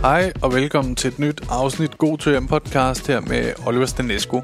Hej 0.00 0.32
og 0.42 0.54
velkommen 0.54 0.96
til 0.96 1.08
et 1.08 1.18
nyt 1.18 1.40
afsnit 1.50 1.98
God 1.98 2.18
til 2.18 2.32
hjem 2.32 2.46
podcast 2.46 3.06
her 3.06 3.20
med 3.20 3.52
Oliver 3.66 3.86
Stanesco. 3.86 4.42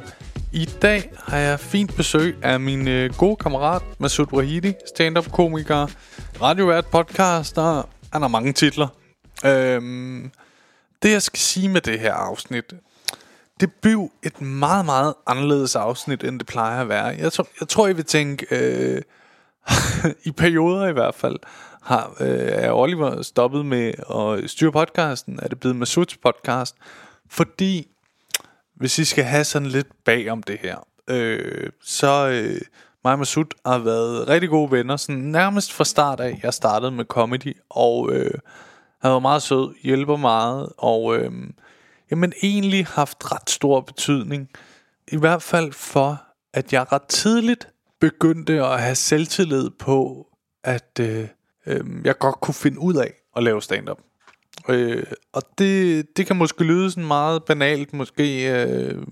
I 0.52 0.64
dag 0.82 1.12
har 1.18 1.38
jeg 1.38 1.60
fint 1.60 1.96
besøg 1.96 2.36
af 2.42 2.60
min 2.60 2.88
øh, 2.88 3.14
gode 3.18 3.36
kammerat 3.36 3.82
Masud 4.00 4.32
Wahidi, 4.32 4.72
stand-up 4.94 5.32
komiker, 5.32 5.86
radiovært, 6.42 6.86
podcaster. 6.86 7.88
Han 8.12 8.22
har 8.22 8.28
mange 8.28 8.52
titler. 8.52 8.88
Øhm, 9.44 10.30
det 11.02 11.12
jeg 11.12 11.22
skal 11.22 11.38
sige 11.38 11.68
med 11.68 11.80
det 11.80 12.00
her 12.00 12.12
afsnit, 12.12 12.74
det 13.60 13.72
blev 13.82 14.10
et 14.22 14.40
meget, 14.40 14.84
meget 14.84 15.14
anderledes 15.26 15.76
afsnit, 15.76 16.24
end 16.24 16.38
det 16.38 16.46
plejer 16.46 16.80
at 16.80 16.88
være. 16.88 17.04
Jeg, 17.04 17.32
tror, 17.32 17.48
jeg 17.60 17.68
tror, 17.68 17.88
I 17.88 17.92
vil 17.92 18.04
tænke, 18.04 18.46
øh, 18.50 19.02
i 20.28 20.30
perioder 20.30 20.88
i 20.88 20.92
hvert 20.92 21.14
fald, 21.14 21.36
har, 21.86 22.16
øh, 22.20 22.48
er 22.48 22.72
Oliver 22.72 23.22
stoppet 23.22 23.66
med 23.66 23.92
at 24.14 24.50
styre 24.50 24.72
podcasten? 24.72 25.38
Er 25.42 25.48
det 25.48 25.60
blevet 25.60 25.76
Masuds 25.76 26.16
podcast? 26.16 26.76
Fordi, 27.30 27.86
hvis 28.76 28.98
I 28.98 29.04
skal 29.04 29.24
have 29.24 29.44
sådan 29.44 29.68
lidt 29.68 29.88
bag 30.04 30.30
om 30.30 30.42
det 30.42 30.58
her, 30.62 30.86
øh, 31.10 31.70
så 31.82 32.28
øh, 32.28 32.60
mig 33.04 33.12
og 33.12 33.18
Masud 33.18 33.44
har 33.66 33.78
været 33.78 34.28
rigtig 34.28 34.50
gode 34.50 34.70
venner, 34.70 34.96
sådan 34.96 35.22
nærmest 35.22 35.72
fra 35.72 35.84
start 35.84 36.20
af. 36.20 36.40
Jeg 36.42 36.54
startede 36.54 36.90
med 36.90 37.04
comedy, 37.04 37.56
og 37.70 38.12
øh, 38.12 38.34
han 39.02 39.10
var 39.10 39.18
meget 39.18 39.42
sød, 39.42 39.74
hjælper 39.82 40.16
meget, 40.16 40.72
og 40.78 41.16
øh, 41.16 41.32
jamen 42.10 42.32
egentlig 42.42 42.86
haft 42.86 43.32
ret 43.32 43.50
stor 43.50 43.80
betydning. 43.80 44.48
I 45.08 45.16
hvert 45.16 45.42
fald 45.42 45.72
for, 45.72 46.22
at 46.54 46.72
jeg 46.72 46.92
ret 46.92 47.06
tidligt 47.08 47.68
begyndte 48.00 48.64
at 48.64 48.80
have 48.80 48.94
selvtillid 48.94 49.70
på, 49.70 50.26
at 50.64 51.00
øh, 51.00 51.28
øh, 51.66 51.84
jeg 52.04 52.18
godt 52.18 52.40
kunne 52.40 52.54
finde 52.54 52.78
ud 52.78 52.94
af 52.94 53.12
at 53.36 53.42
lave 53.42 53.62
stand-up. 53.62 53.98
Øh, 54.68 55.04
og 55.32 55.42
det, 55.58 56.06
det 56.16 56.26
kan 56.26 56.36
måske 56.36 56.64
lyde 56.64 56.90
sådan 56.90 57.06
meget 57.06 57.44
banalt, 57.44 57.92
måske... 57.92 58.52
Øh, 58.52 59.02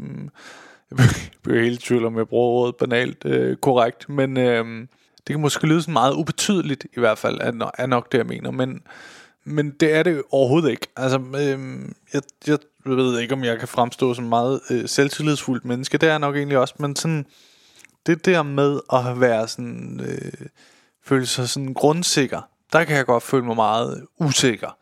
jeg 0.99 1.09
bliver 1.43 1.63
helt 1.63 1.83
i 1.83 1.87
tvivl 1.87 2.05
om, 2.05 2.19
jeg 2.19 2.29
bruger 2.29 2.49
ordet 2.49 2.77
banalt 2.77 3.25
øh, 3.25 3.57
korrekt, 3.57 4.09
men 4.09 4.37
øh, 4.37 4.87
det 5.27 5.35
kan 5.35 5.41
måske 5.41 5.67
lyde 5.67 5.83
sådan 5.83 5.93
meget 5.93 6.15
ubetydeligt 6.15 6.87
i 6.97 7.01
hvert 7.01 7.19
fald, 7.19 7.39
er, 7.41 7.71
er 7.79 7.87
nok 7.87 8.13
det, 8.13 8.19
jeg 8.19 8.27
mener, 8.27 8.51
men, 8.51 8.81
men 9.45 9.71
det 9.71 9.95
er 9.95 10.03
det 10.03 10.23
overhovedet 10.31 10.71
ikke. 10.71 10.87
Altså, 10.97 11.19
øh, 11.19 11.79
jeg, 12.15 12.23
jeg 12.47 12.59
ved 12.97 13.21
ikke, 13.21 13.35
om 13.35 13.45
jeg 13.45 13.59
kan 13.59 13.69
fremstå 13.69 14.15
som 14.15 14.25
meget 14.25 14.61
øh, 14.71 14.89
selvtillidsfuldt 14.89 15.65
menneske, 15.65 15.99
det 15.99 16.07
er 16.07 16.11
jeg 16.11 16.19
nok 16.19 16.37
egentlig 16.37 16.59
også, 16.59 16.75
men 16.79 16.97
sådan, 16.97 17.27
det 18.07 18.25
der 18.25 18.43
med 18.43 18.81
at 18.93 19.21
være 19.21 19.49
sådan, 19.49 20.01
øh, 20.01 20.47
føle 21.05 21.27
sig 21.27 21.49
sådan 21.49 21.75
grundsikker, 21.75 22.41
der 22.73 22.85
kan 22.85 22.97
jeg 22.97 23.07
godt 23.07 23.23
føle 23.23 23.45
mig 23.45 23.57
meget 23.57 24.07
usikker. 24.21 24.77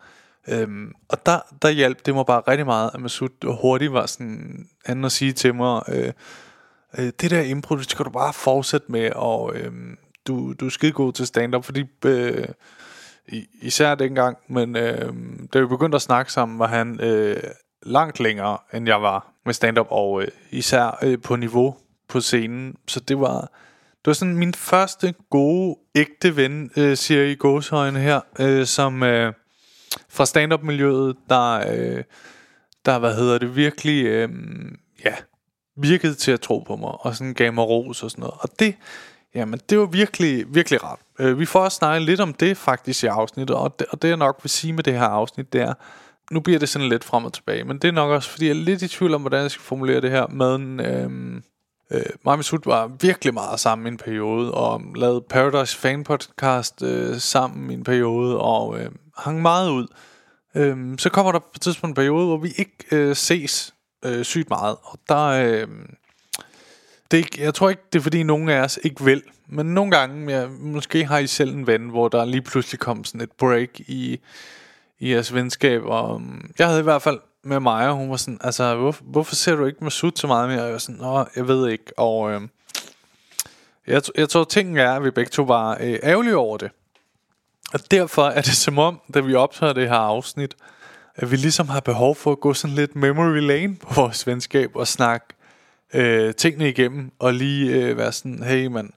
Øhm, 0.48 0.92
og 1.08 1.26
der, 1.26 1.38
der 1.62 1.70
hjalp 1.70 2.06
det 2.06 2.14
mig 2.14 2.26
bare 2.26 2.42
rigtig 2.48 2.66
meget, 2.66 2.90
at 2.94 3.00
Masud 3.00 3.58
hurtigt 3.60 3.92
var 3.92 4.06
sådan, 4.06 4.68
anden 4.86 5.04
at 5.04 5.12
sige 5.12 5.32
til 5.32 5.54
mig, 5.54 5.82
øh, 5.88 6.12
øh, 6.98 7.12
det 7.20 7.30
der 7.30 7.40
impro, 7.40 7.76
det 7.76 7.90
skal 7.90 8.04
du 8.04 8.10
bare 8.10 8.32
fortsætte 8.32 8.92
med, 8.92 9.10
og 9.10 9.54
øh, 9.54 9.72
du, 10.26 10.52
du 10.52 10.66
er 10.66 10.70
skide 10.70 10.92
god 10.92 11.12
til 11.12 11.26
stand-up, 11.26 11.64
fordi 11.64 11.84
øh, 12.04 12.48
især 13.62 13.94
dengang, 13.94 14.36
men 14.48 14.76
øh, 14.76 15.12
da 15.52 15.60
vi 15.60 15.66
begyndte 15.66 15.96
at 15.96 16.02
snakke 16.02 16.32
sammen, 16.32 16.58
var 16.58 16.66
han 16.66 17.00
øh, 17.00 17.42
langt 17.82 18.20
længere, 18.20 18.58
end 18.74 18.88
jeg 18.88 19.02
var 19.02 19.32
med 19.44 19.54
stand-up, 19.54 19.86
og 19.90 20.22
øh, 20.22 20.28
især 20.50 20.98
øh, 21.02 21.22
på 21.22 21.36
niveau 21.36 21.76
på 22.08 22.20
scenen, 22.20 22.76
så 22.88 23.00
det 23.00 23.20
var, 23.20 23.50
det 24.04 24.06
var 24.06 24.12
sådan 24.12 24.36
min 24.36 24.54
første 24.54 25.14
gode, 25.30 25.76
ægte 25.94 26.36
ven, 26.36 26.70
øh, 26.76 26.96
siger 26.96 27.22
I 27.22 27.34
gåshøjene 27.34 28.00
her, 28.00 28.20
øh, 28.38 28.66
som... 28.66 29.02
Øh, 29.02 29.32
fra 30.08 30.26
stand-up-miljøet, 30.26 31.16
der, 31.28 31.72
øh, 31.72 32.04
der, 32.84 32.98
hvad 32.98 33.16
hedder 33.16 33.38
det, 33.38 33.56
virkelig, 33.56 34.06
øh, 34.06 34.28
ja, 35.04 35.14
virkede 35.76 36.14
til 36.14 36.32
at 36.32 36.40
tro 36.40 36.58
på 36.58 36.76
mig, 36.76 36.90
og 37.00 37.16
sådan 37.16 37.34
gav 37.34 37.52
mig 37.52 37.64
ros 37.64 38.02
og 38.02 38.10
sådan 38.10 38.22
noget. 38.22 38.34
Og 38.40 38.48
det, 38.58 38.74
jamen, 39.34 39.60
det 39.70 39.78
var 39.78 39.86
virkelig, 39.86 40.54
virkelig 40.54 40.84
rart. 40.84 40.98
Øh, 41.18 41.38
vi 41.38 41.46
får 41.46 41.60
også 41.60 41.76
snakket 41.76 42.02
lidt 42.02 42.20
om 42.20 42.34
det 42.34 42.56
faktisk 42.56 43.04
i 43.04 43.06
afsnittet, 43.06 43.56
og 43.56 43.78
det, 43.78 43.86
og 43.90 44.02
det 44.02 44.08
jeg 44.08 44.16
nok 44.16 44.38
vil 44.42 44.50
sige 44.50 44.72
med 44.72 44.84
det 44.84 44.92
her 44.92 45.06
afsnit, 45.06 45.52
det 45.52 45.60
er, 45.60 45.74
nu 46.30 46.40
bliver 46.40 46.58
det 46.58 46.68
sådan 46.68 46.88
lidt 46.88 47.04
frem 47.04 47.24
og 47.24 47.32
tilbage, 47.32 47.64
men 47.64 47.78
det 47.78 47.88
er 47.88 47.92
nok 47.92 48.10
også, 48.10 48.30
fordi 48.30 48.44
jeg 48.44 48.50
er 48.50 48.64
lidt 48.64 48.82
i 48.82 48.88
tvivl 48.88 49.14
om, 49.14 49.20
hvordan 49.20 49.42
jeg 49.42 49.50
skal 49.50 49.62
formulere 49.62 50.00
det 50.00 50.10
her 50.10 50.26
med 50.26 50.54
en... 50.54 50.80
Øh, 50.80 51.42
Øh, 51.90 52.02
mig 52.24 52.38
og 52.38 52.60
var 52.64 52.90
virkelig 53.00 53.34
meget 53.34 53.60
sammen 53.60 53.86
i 53.86 53.88
en 53.88 53.96
periode, 53.96 54.54
og 54.54 54.82
lavede 54.96 55.20
Paradise 55.20 55.76
Fan 55.76 56.04
Podcast 56.04 56.82
øh, 56.82 57.16
sammen 57.16 57.70
i 57.70 57.74
en 57.74 57.84
periode, 57.84 58.40
og 58.40 58.80
øh, 58.80 58.90
hang 59.18 59.42
meget 59.42 59.70
ud. 59.70 59.86
Øh, 60.54 60.98
så 60.98 61.10
kommer 61.10 61.32
der 61.32 61.38
på 61.38 61.52
et 61.54 61.60
tidspunkt 61.60 61.90
en 61.90 62.02
periode, 62.02 62.26
hvor 62.26 62.36
vi 62.36 62.52
ikke 62.56 62.76
øh, 62.92 63.16
ses 63.16 63.74
øh, 64.04 64.24
sygt 64.24 64.50
meget, 64.50 64.76
og 64.82 64.98
der... 65.08 65.26
Øh, 65.26 65.68
det, 67.10 67.38
jeg 67.38 67.54
tror 67.54 67.70
ikke, 67.70 67.82
det 67.92 67.98
er 67.98 68.02
fordi 68.02 68.22
nogen 68.22 68.48
af 68.48 68.60
os 68.60 68.78
ikke 68.82 69.04
vil, 69.04 69.22
men 69.48 69.66
nogle 69.66 69.90
gange, 69.90 70.32
ja, 70.38 70.48
måske 70.48 71.04
har 71.04 71.18
I 71.18 71.26
selv 71.26 71.54
en 71.54 71.66
ven, 71.66 71.88
hvor 71.88 72.08
der 72.08 72.24
lige 72.24 72.42
pludselig 72.42 72.80
kom 72.80 73.04
sådan 73.04 73.20
et 73.20 73.32
break 73.38 73.80
i, 73.80 74.20
i 74.98 75.12
jeres 75.12 75.34
venskab, 75.34 75.82
og 75.84 76.20
øh, 76.20 76.40
jeg 76.58 76.66
havde 76.66 76.80
i 76.80 76.82
hvert 76.82 77.02
fald 77.02 77.18
med 77.44 77.60
mig, 77.60 77.88
og 77.88 77.94
hun 77.94 78.10
var 78.10 78.16
sådan, 78.16 78.38
altså, 78.40 78.74
hvorfor, 78.76 79.04
hvorfor 79.04 79.34
ser 79.34 79.56
du 79.56 79.64
ikke 79.64 79.84
Masud 79.84 80.12
så 80.14 80.26
meget 80.26 80.48
mere? 80.48 80.60
Og 80.60 80.64
jeg 80.64 80.72
var 80.72 80.78
sådan, 80.78 81.00
nå, 81.00 81.24
jeg 81.36 81.48
ved 81.48 81.68
ikke, 81.68 81.98
og 81.98 82.32
øh, 82.32 82.40
jeg, 83.86 84.02
jeg 84.16 84.28
tror, 84.28 84.44
tingen 84.44 84.76
er, 84.76 84.92
at 84.92 85.04
vi 85.04 85.10
begge 85.10 85.30
to 85.30 85.42
var 85.42 85.78
øh, 85.80 85.98
ærgerlige 86.02 86.36
over 86.36 86.56
det. 86.56 86.70
Og 87.74 87.90
derfor 87.90 88.24
er 88.28 88.40
det 88.40 88.56
som 88.56 88.78
om, 88.78 89.00
da 89.14 89.20
vi 89.20 89.34
optager 89.34 89.72
det 89.72 89.88
her 89.88 89.96
afsnit, 89.96 90.56
at 91.14 91.30
vi 91.30 91.36
ligesom 91.36 91.68
har 91.68 91.80
behov 91.80 92.14
for 92.14 92.32
at 92.32 92.40
gå 92.40 92.54
sådan 92.54 92.76
lidt 92.76 92.96
memory 92.96 93.40
lane 93.40 93.76
på 93.76 93.94
vores 93.94 94.26
venskab 94.26 94.76
og 94.76 94.88
snakke 94.88 95.26
øh, 95.94 96.34
tingene 96.34 96.68
igennem, 96.68 97.12
og 97.18 97.34
lige 97.34 97.74
øh, 97.74 97.96
være 97.96 98.12
sådan, 98.12 98.42
hey 98.42 98.66
mand, 98.66 98.90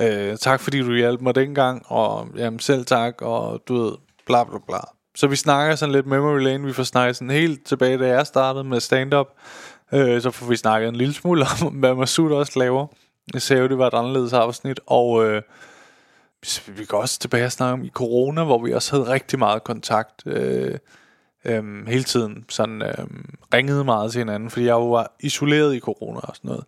øh, 0.00 0.36
tak 0.36 0.60
fordi 0.60 0.80
du 0.80 0.94
hjalp 0.94 1.20
mig 1.20 1.34
dengang, 1.34 1.82
og 1.86 2.28
jamen, 2.36 2.60
selv 2.60 2.84
tak, 2.84 3.22
og 3.22 3.62
du 3.68 3.82
ved, 3.82 3.92
bla 4.26 4.44
bla 4.44 4.58
bla. 4.66 4.80
Så 5.14 5.26
vi 5.26 5.36
snakker 5.36 5.76
sådan 5.76 5.92
lidt 5.92 6.06
memory 6.06 6.40
lane. 6.40 6.66
Vi 6.66 6.72
får 6.72 6.82
snakket 6.82 7.16
sådan 7.16 7.30
helt 7.30 7.66
tilbage, 7.66 7.98
da 7.98 8.08
jeg 8.08 8.26
startede 8.26 8.64
med 8.64 8.80
stand-up. 8.80 9.26
Øh, 9.92 10.22
så 10.22 10.30
får 10.30 10.46
vi 10.46 10.56
snakket 10.56 10.88
en 10.88 10.96
lille 10.96 11.14
smule 11.14 11.46
om, 11.62 11.72
hvad 11.80 11.94
Masud 11.94 12.32
også 12.32 12.58
laver. 12.58 12.86
Jeg 13.34 13.42
sagde 13.42 13.62
jo, 13.62 13.68
det 13.68 13.78
var 13.78 13.86
et 13.86 13.94
anderledes 13.94 14.32
afsnit. 14.32 14.80
Og 14.86 15.24
øh, 15.24 15.42
vi 16.68 16.84
går 16.84 16.98
også 16.98 17.18
tilbage 17.18 17.44
og 17.44 17.52
snakke 17.52 17.72
om 17.72 17.84
i 17.84 17.88
corona, 17.88 18.44
hvor 18.44 18.64
vi 18.64 18.72
også 18.72 18.96
havde 18.96 19.12
rigtig 19.12 19.38
meget 19.38 19.64
kontakt. 19.64 20.22
Øh, 20.26 20.78
øh, 21.44 21.86
hele 21.86 22.04
tiden 22.04 22.44
sådan 22.48 22.82
øh, 22.82 23.06
ringede 23.54 23.84
meget 23.84 24.12
til 24.12 24.18
hinanden, 24.18 24.50
fordi 24.50 24.64
jeg 24.64 24.72
jo 24.72 24.90
var 24.90 25.16
isoleret 25.20 25.74
i 25.74 25.80
corona 25.80 26.20
og 26.20 26.36
sådan 26.36 26.48
noget. 26.48 26.64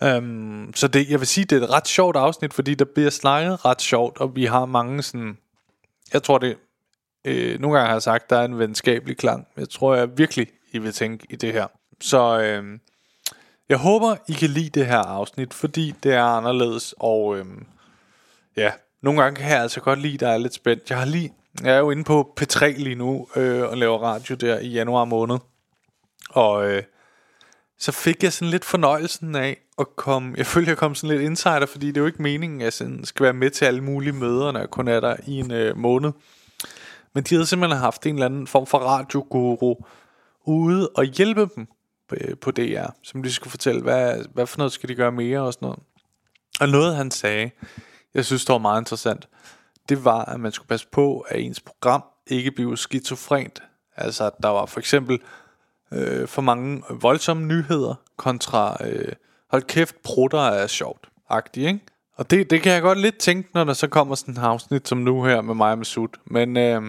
Um, 0.00 0.72
så 0.74 0.88
det, 0.88 1.10
jeg 1.10 1.20
vil 1.20 1.28
sige, 1.28 1.44
det 1.44 1.58
er 1.58 1.66
et 1.66 1.70
ret 1.70 1.88
sjovt 1.88 2.16
afsnit, 2.16 2.54
fordi 2.54 2.74
der 2.74 2.84
bliver 2.94 3.10
snakket 3.10 3.64
ret 3.64 3.82
sjovt, 3.82 4.18
og 4.20 4.36
vi 4.36 4.44
har 4.44 4.64
mange 4.64 5.02
sådan, 5.02 5.38
jeg 6.12 6.22
tror 6.22 6.38
det 6.38 6.56
Øh, 7.28 7.60
nogle 7.60 7.76
gange 7.76 7.86
har 7.86 7.94
jeg 7.94 8.02
sagt, 8.02 8.30
der 8.30 8.36
er 8.36 8.44
en 8.44 8.58
venskabelig 8.58 9.16
klang. 9.16 9.46
Jeg 9.56 9.68
tror 9.68 9.94
jeg 9.94 10.18
virkelig, 10.18 10.48
I 10.72 10.78
vil 10.78 10.92
tænke 10.92 11.26
i 11.30 11.36
det 11.36 11.52
her. 11.52 11.66
Så 12.00 12.40
øh, 12.40 12.78
jeg 13.68 13.78
håber, 13.78 14.16
I 14.28 14.32
kan 14.32 14.50
lide 14.50 14.80
det 14.80 14.86
her 14.86 14.98
afsnit, 14.98 15.54
fordi 15.54 15.94
det 16.02 16.12
er 16.12 16.22
anderledes. 16.22 16.94
Og 16.98 17.38
øh, 17.38 17.46
ja, 18.56 18.72
nogle 19.02 19.22
gange 19.22 19.40
kan 19.40 19.50
jeg 19.50 19.62
altså 19.62 19.80
godt 19.80 19.98
lide, 19.98 20.18
der 20.18 20.28
er 20.28 20.38
lidt 20.38 20.54
spændt. 20.54 20.90
Jeg, 20.90 20.98
har 20.98 21.06
lige, 21.06 21.32
jeg 21.62 21.74
er 21.74 21.78
jo 21.78 21.90
inde 21.90 22.04
på 22.04 22.34
P3 22.40 22.66
lige 22.66 22.94
nu 22.94 23.28
øh, 23.36 23.62
og 23.62 23.76
laver 23.76 23.98
radio 23.98 24.34
der 24.34 24.58
i 24.58 24.68
januar 24.68 25.04
måned. 25.04 25.38
Og 26.30 26.70
øh, 26.70 26.82
så 27.78 27.92
fik 27.92 28.22
jeg 28.22 28.32
sådan 28.32 28.50
lidt 28.50 28.64
fornøjelsen 28.64 29.34
af 29.34 29.56
at 29.78 29.86
komme... 29.96 30.34
Jeg 30.36 30.46
følte, 30.46 30.70
jeg 30.70 30.78
kom 30.78 30.94
sådan 30.94 31.16
lidt 31.16 31.26
insider, 31.26 31.66
fordi 31.66 31.86
det 31.86 31.96
er 31.96 32.00
jo 32.00 32.06
ikke 32.06 32.22
meningen, 32.22 32.60
at 32.60 32.64
jeg 32.64 32.72
sådan 32.72 33.04
skal 33.04 33.24
være 33.24 33.32
med 33.32 33.50
til 33.50 33.64
alle 33.64 33.80
mulige 33.80 34.12
møder, 34.12 34.52
når 34.52 34.60
jeg 34.60 34.70
kun 34.70 34.88
er 34.88 35.00
der 35.00 35.16
i 35.26 35.38
en 35.38 35.50
øh, 35.50 35.76
måned. 35.76 36.12
Men 37.14 37.24
de 37.24 37.34
havde 37.34 37.46
simpelthen 37.46 37.80
haft 37.80 38.06
en 38.06 38.14
eller 38.14 38.26
anden 38.26 38.46
form 38.46 38.66
for 38.66 38.78
radioguru 38.78 39.74
ude 40.44 40.88
og 40.88 41.04
hjælpe 41.04 41.48
dem 41.56 41.66
på, 42.08 42.50
øh, 42.50 42.52
DR, 42.56 42.90
som 43.02 43.22
de 43.22 43.32
skulle 43.32 43.50
fortælle, 43.50 43.82
hvad, 43.82 44.24
hvad 44.34 44.46
for 44.46 44.58
noget 44.58 44.72
skal 44.72 44.88
de 44.88 44.94
gøre 44.94 45.12
mere 45.12 45.40
og 45.40 45.52
sådan 45.52 45.66
noget. 45.66 45.80
Og 46.60 46.68
noget 46.68 46.96
han 46.96 47.10
sagde, 47.10 47.50
jeg 48.14 48.24
synes 48.24 48.44
det 48.44 48.52
var 48.52 48.58
meget 48.58 48.80
interessant, 48.80 49.28
det 49.88 50.04
var, 50.04 50.24
at 50.24 50.40
man 50.40 50.52
skulle 50.52 50.68
passe 50.68 50.86
på, 50.92 51.20
at 51.20 51.40
ens 51.40 51.60
program 51.60 52.04
ikke 52.26 52.50
blev 52.50 52.76
skizofrent. 52.76 53.62
Altså, 53.96 54.24
at 54.24 54.32
der 54.42 54.48
var 54.48 54.66
for 54.66 54.80
eksempel 54.80 55.20
øh, 55.92 56.28
for 56.28 56.42
mange 56.42 56.82
voldsomme 56.90 57.46
nyheder 57.46 57.94
kontra, 58.16 58.76
øh, 58.86 59.12
hold 59.50 59.62
kæft, 59.62 60.02
prutter 60.02 60.40
er 60.40 60.66
sjovt, 60.66 61.08
agtig, 61.28 61.66
ikke? 61.66 61.80
Og 62.16 62.30
det, 62.30 62.50
det 62.50 62.62
kan 62.62 62.72
jeg 62.72 62.82
godt 62.82 63.00
lidt 63.00 63.18
tænke, 63.18 63.48
når 63.54 63.64
der 63.64 63.72
så 63.72 63.88
kommer 63.88 64.14
sådan 64.14 64.34
en 64.34 64.40
afsnit 64.40 64.88
som 64.88 64.98
nu 64.98 65.24
her 65.24 65.40
med 65.40 65.54
mig 65.54 65.70
og 65.70 65.78
med 65.78 65.84
Sud. 65.84 66.08
Men 66.24 66.56
øh, 66.56 66.82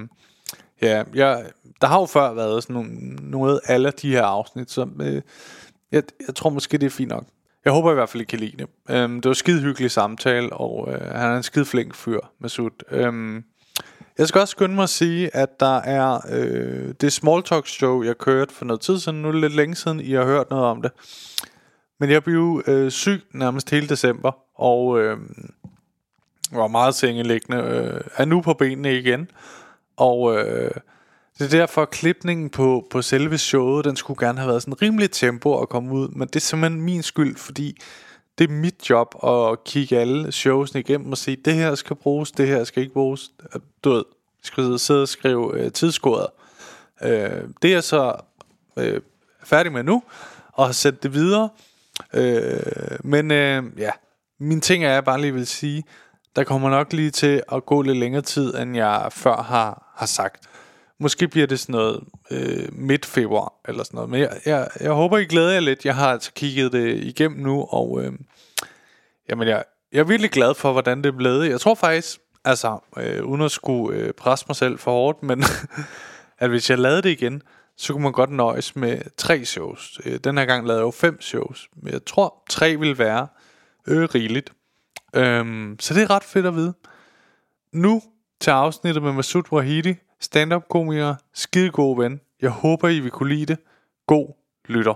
ja, 0.81 1.04
jeg, 1.14 1.46
der 1.81 1.88
har 1.88 2.00
jo 2.00 2.06
før 2.06 2.34
været 2.34 2.64
sådan 2.64 2.74
nogle, 2.74 2.92
noget 3.16 3.60
af 3.66 3.74
alle 3.74 3.92
de 4.02 4.12
her 4.12 4.24
afsnit, 4.24 4.72
så 4.72 4.88
øh, 5.02 5.22
jeg, 5.92 6.04
jeg 6.28 6.36
tror 6.36 6.50
måske 6.50 6.78
det 6.78 6.86
er 6.86 6.90
fint 6.90 7.10
nok. 7.10 7.26
Jeg 7.66 7.74
håber 7.74 7.92
i 7.92 7.94
hvert 7.94 8.10
fald, 8.10 8.22
I 8.22 8.26
kan 8.26 8.40
lide 8.40 8.58
det. 8.58 8.96
Øhm, 8.96 9.22
det 9.22 9.30
var 9.30 9.34
skide 9.34 9.62
hyggelig 9.62 9.92
samtale, 9.92 10.54
og 10.54 10.88
øh, 10.92 11.02
han 11.02 11.31
er 11.31 11.38
en 11.38 11.44
skide 11.44 11.66
flink 11.66 11.96
fyr, 11.96 12.20
Masud. 12.40 12.70
Øhm, 12.92 13.44
Jeg 14.18 14.28
skal 14.28 14.42
også 14.42 14.52
skynde 14.52 14.76
mig 14.76 14.84
at 14.84 14.90
sige, 14.90 15.36
at 15.36 15.60
der 15.60 15.78
er 15.78 16.20
øh, 16.31 16.94
det 17.02 17.14
Small 17.14 17.44
Talk 17.44 17.68
show, 17.68 18.04
jeg 18.04 18.18
kørte 18.18 18.54
for 18.54 18.66
noget 18.66 18.81
tid 18.81 19.00
siden. 19.00 19.22
Nu 19.22 19.28
er 19.28 19.31
det 19.31 19.42
lidt 19.42 19.56
længe 19.56 19.76
siden, 19.76 20.00
I 20.00 20.12
har 20.12 20.26
hørt 20.26 20.50
noget 20.50 20.66
om 20.66 20.81
det. 20.81 20.92
Men 22.00 22.10
jeg 22.10 22.24
blev 22.24 22.64
øh, 22.68 22.92
syg 22.92 23.22
nærmest 23.34 23.70
hele 23.70 23.88
december, 23.88 24.31
og 24.56 25.00
øh, 25.00 25.18
var 26.52 26.68
meget 26.68 26.96
sengeliggende. 26.96 27.64
Øh, 27.64 28.02
er 28.18 28.26
nu 28.26 28.42
på 28.42 28.54
benene 28.54 28.98
igen. 28.98 29.31
Og 30.00 30.38
øh, 30.38 30.72
det 31.40 31.46
er 31.46 31.57
derfor, 31.60 31.81
at 31.81 31.90
klipningen 31.90 32.50
på, 32.50 32.88
på 32.90 33.01
selve 33.01 33.38
showet, 33.38 33.86
den 33.86 33.96
skulle 33.96 34.28
gerne 34.28 34.40
have 34.40 34.50
været 34.50 34.62
sådan 34.62 34.81
rimelig 34.81 35.12
tempo 35.12 35.62
at 35.62 35.69
komme 35.69 35.94
ud. 35.94 36.07
Men 36.07 36.28
det 36.28 36.36
er 36.36 36.40
simpelthen 36.40 36.81
min 36.81 37.04
skyld, 37.04 37.36
fordi 37.36 37.81
det 38.38 38.50
er 38.50 38.54
mit 38.54 38.90
job 38.90 39.16
at 39.24 39.63
kigge 39.63 39.98
alle 39.98 40.31
showsene 40.31 40.80
igennem 40.80 41.12
og 41.12 41.18
sige, 41.18 41.38
det 41.46 41.54
her 41.54 41.75
skal 41.75 41.96
bruges, 41.96 42.31
det 42.31 42.48
her 42.48 42.63
skal 42.63 42.84
ikke 42.84 42.94
bruges. 42.94 43.31
Du 43.84 43.90
ved, 43.90 44.04
skal 44.44 44.80
sidde 44.80 45.01
og 45.01 45.07
skrive 45.07 45.60
øh, 45.60 45.72
tidskoder. 45.72 46.25
Øh, 47.04 47.44
det 47.62 47.74
er 47.74 47.81
så 47.81 48.16
øh, 48.78 49.02
færdig 49.44 49.72
med 49.72 49.84
nu, 49.84 50.04
og 50.54 50.66
har 50.66 50.72
sendt 50.72 51.04
det 51.04 51.13
videre. 51.13 51.50
Øh, 52.13 52.60
men 53.04 53.31
øh, 53.31 53.63
ja, 53.78 53.92
min 54.40 54.62
ting 54.62 54.84
er, 54.86 54.94
jeg 54.94 55.04
bare 55.04 55.22
lige 55.22 55.34
vil 55.34 55.48
sige, 55.48 55.84
der 56.40 56.46
kommer 56.46 56.70
nok 56.70 56.94
lige 56.94 57.12
til 57.12 57.44
at 57.52 57.66
gå 57.66 57.82
lidt 57.82 57.98
længere 57.98 58.22
tid, 58.22 58.56
end 58.56 58.76
jeg 58.76 59.08
før 59.12 59.36
har, 59.36 59.94
har 59.96 60.06
sagt. 60.06 60.48
Måske 61.00 61.28
bliver 61.28 61.48
det 61.48 61.60
sådan 61.60 61.74
noget 61.74 62.04
øh, 62.32 62.68
midt 62.72 63.06
februar 63.06 63.54
eller 63.68 63.84
sådan 63.84 63.98
noget. 63.98 64.10
Men 64.10 64.20
jeg, 64.20 64.40
jeg, 64.46 64.68
jeg 64.80 64.92
håber, 64.92 65.18
I 65.18 65.26
glæder 65.26 65.52
jer 65.52 65.60
lidt. 65.60 65.86
Jeg 65.86 65.96
har 65.96 66.12
altså 66.12 66.32
kigget 66.34 66.72
det 66.72 67.04
igennem 67.04 67.40
nu, 67.40 67.68
og 67.70 68.04
øh, 68.04 68.14
jamen 69.30 69.48
jeg, 69.48 69.64
jeg 69.92 70.00
er 70.00 70.04
virkelig 70.04 70.32
glad 70.32 70.54
for, 70.54 70.72
hvordan 70.72 70.98
det 70.98 71.06
er 71.06 71.18
blevet. 71.18 71.50
Jeg 71.50 71.60
tror 71.60 71.76
faktisk, 71.76 72.20
altså 72.46 72.80
øh, 72.98 73.26
uden 73.26 73.42
at 73.42 73.52
skulle 73.52 73.98
øh, 73.98 74.14
presse 74.14 74.46
mig 74.50 74.56
selv 74.56 74.78
for 74.78 74.92
hårdt, 74.92 75.24
men 75.24 75.44
at 76.40 76.50
hvis 76.50 76.70
jeg 76.70 76.80
lavede 76.80 77.02
det 77.02 77.10
igen, 77.10 77.42
så 77.78 77.94
kunne 77.94 78.04
man 78.04 78.12
godt 78.12 78.32
nøjes 78.32 78.76
med 78.76 79.02
tre 79.18 79.46
shows. 79.46 80.00
Øh, 80.06 80.20
den 80.24 80.38
her 80.38 80.46
gang 80.46 80.68
lavede 80.68 80.80
jeg 80.80 80.86
jo 80.86 80.92
fem 80.92 81.22
shows, 81.22 81.70
men 81.76 81.94
jeg 81.94 82.06
tror, 82.06 82.44
tre 82.50 82.78
vil 82.78 82.98
være 82.98 83.28
øh, 83.88 84.04
rigeligt. 84.16 84.54
Øhm, 85.16 85.76
så 85.80 85.94
det 85.94 86.04
er 86.04 86.10
ret 86.10 86.24
fedt 86.24 86.46
at 86.46 86.56
vide. 86.56 86.74
Nu 87.74 88.02
til 88.42 88.52
afsnittet 88.52 89.04
med 89.04 89.14
Masoud 89.14 89.44
Wahidi, 89.52 89.96
stand-up 90.20 90.64
komiker, 90.70 91.16
skide 91.34 91.72
god 91.72 91.98
ven. 91.98 92.22
Jeg 92.42 92.50
håber, 92.50 92.88
I 92.88 93.00
vil 93.00 93.12
kunne 93.12 93.30
lide 93.30 93.46
det. 93.46 93.58
God 94.08 94.36
lytter. 94.66 94.94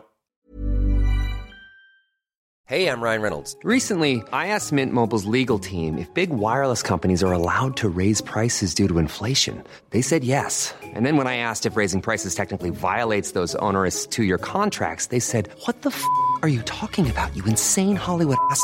Hey, 2.65 2.87
I'm 2.87 3.01
Ryan 3.01 3.21
Reynolds. 3.21 3.57
Recently, 3.63 4.23
I 4.31 4.47
asked 4.47 4.71
Mint 4.71 4.93
Mobile's 4.93 5.25
legal 5.25 5.59
team 5.59 5.97
if 5.97 6.11
big 6.13 6.29
wireless 6.29 6.81
companies 6.81 7.21
are 7.21 7.33
allowed 7.33 7.75
to 7.77 7.89
raise 7.89 8.21
prices 8.21 8.73
due 8.73 8.87
to 8.87 8.99
inflation. 8.99 9.61
They 9.89 10.01
said 10.01 10.23
yes. 10.23 10.73
And 10.81 11.05
then 11.05 11.17
when 11.17 11.27
I 11.27 11.35
asked 11.37 11.65
if 11.65 11.75
raising 11.75 12.01
prices 12.01 12.35
technically 12.35 12.69
violates 12.69 13.31
those 13.33 13.53
onerous 13.55 14.07
two 14.07 14.23
year 14.23 14.37
contracts, 14.37 15.07
they 15.07 15.19
said, 15.19 15.49
What 15.65 15.81
the 15.81 15.89
f 15.89 16.03
are 16.41 16.47
you 16.47 16.61
talking 16.61 17.09
about, 17.09 17.35
you 17.35 17.43
insane 17.45 17.97
Hollywood 17.97 18.37
ass? 18.49 18.63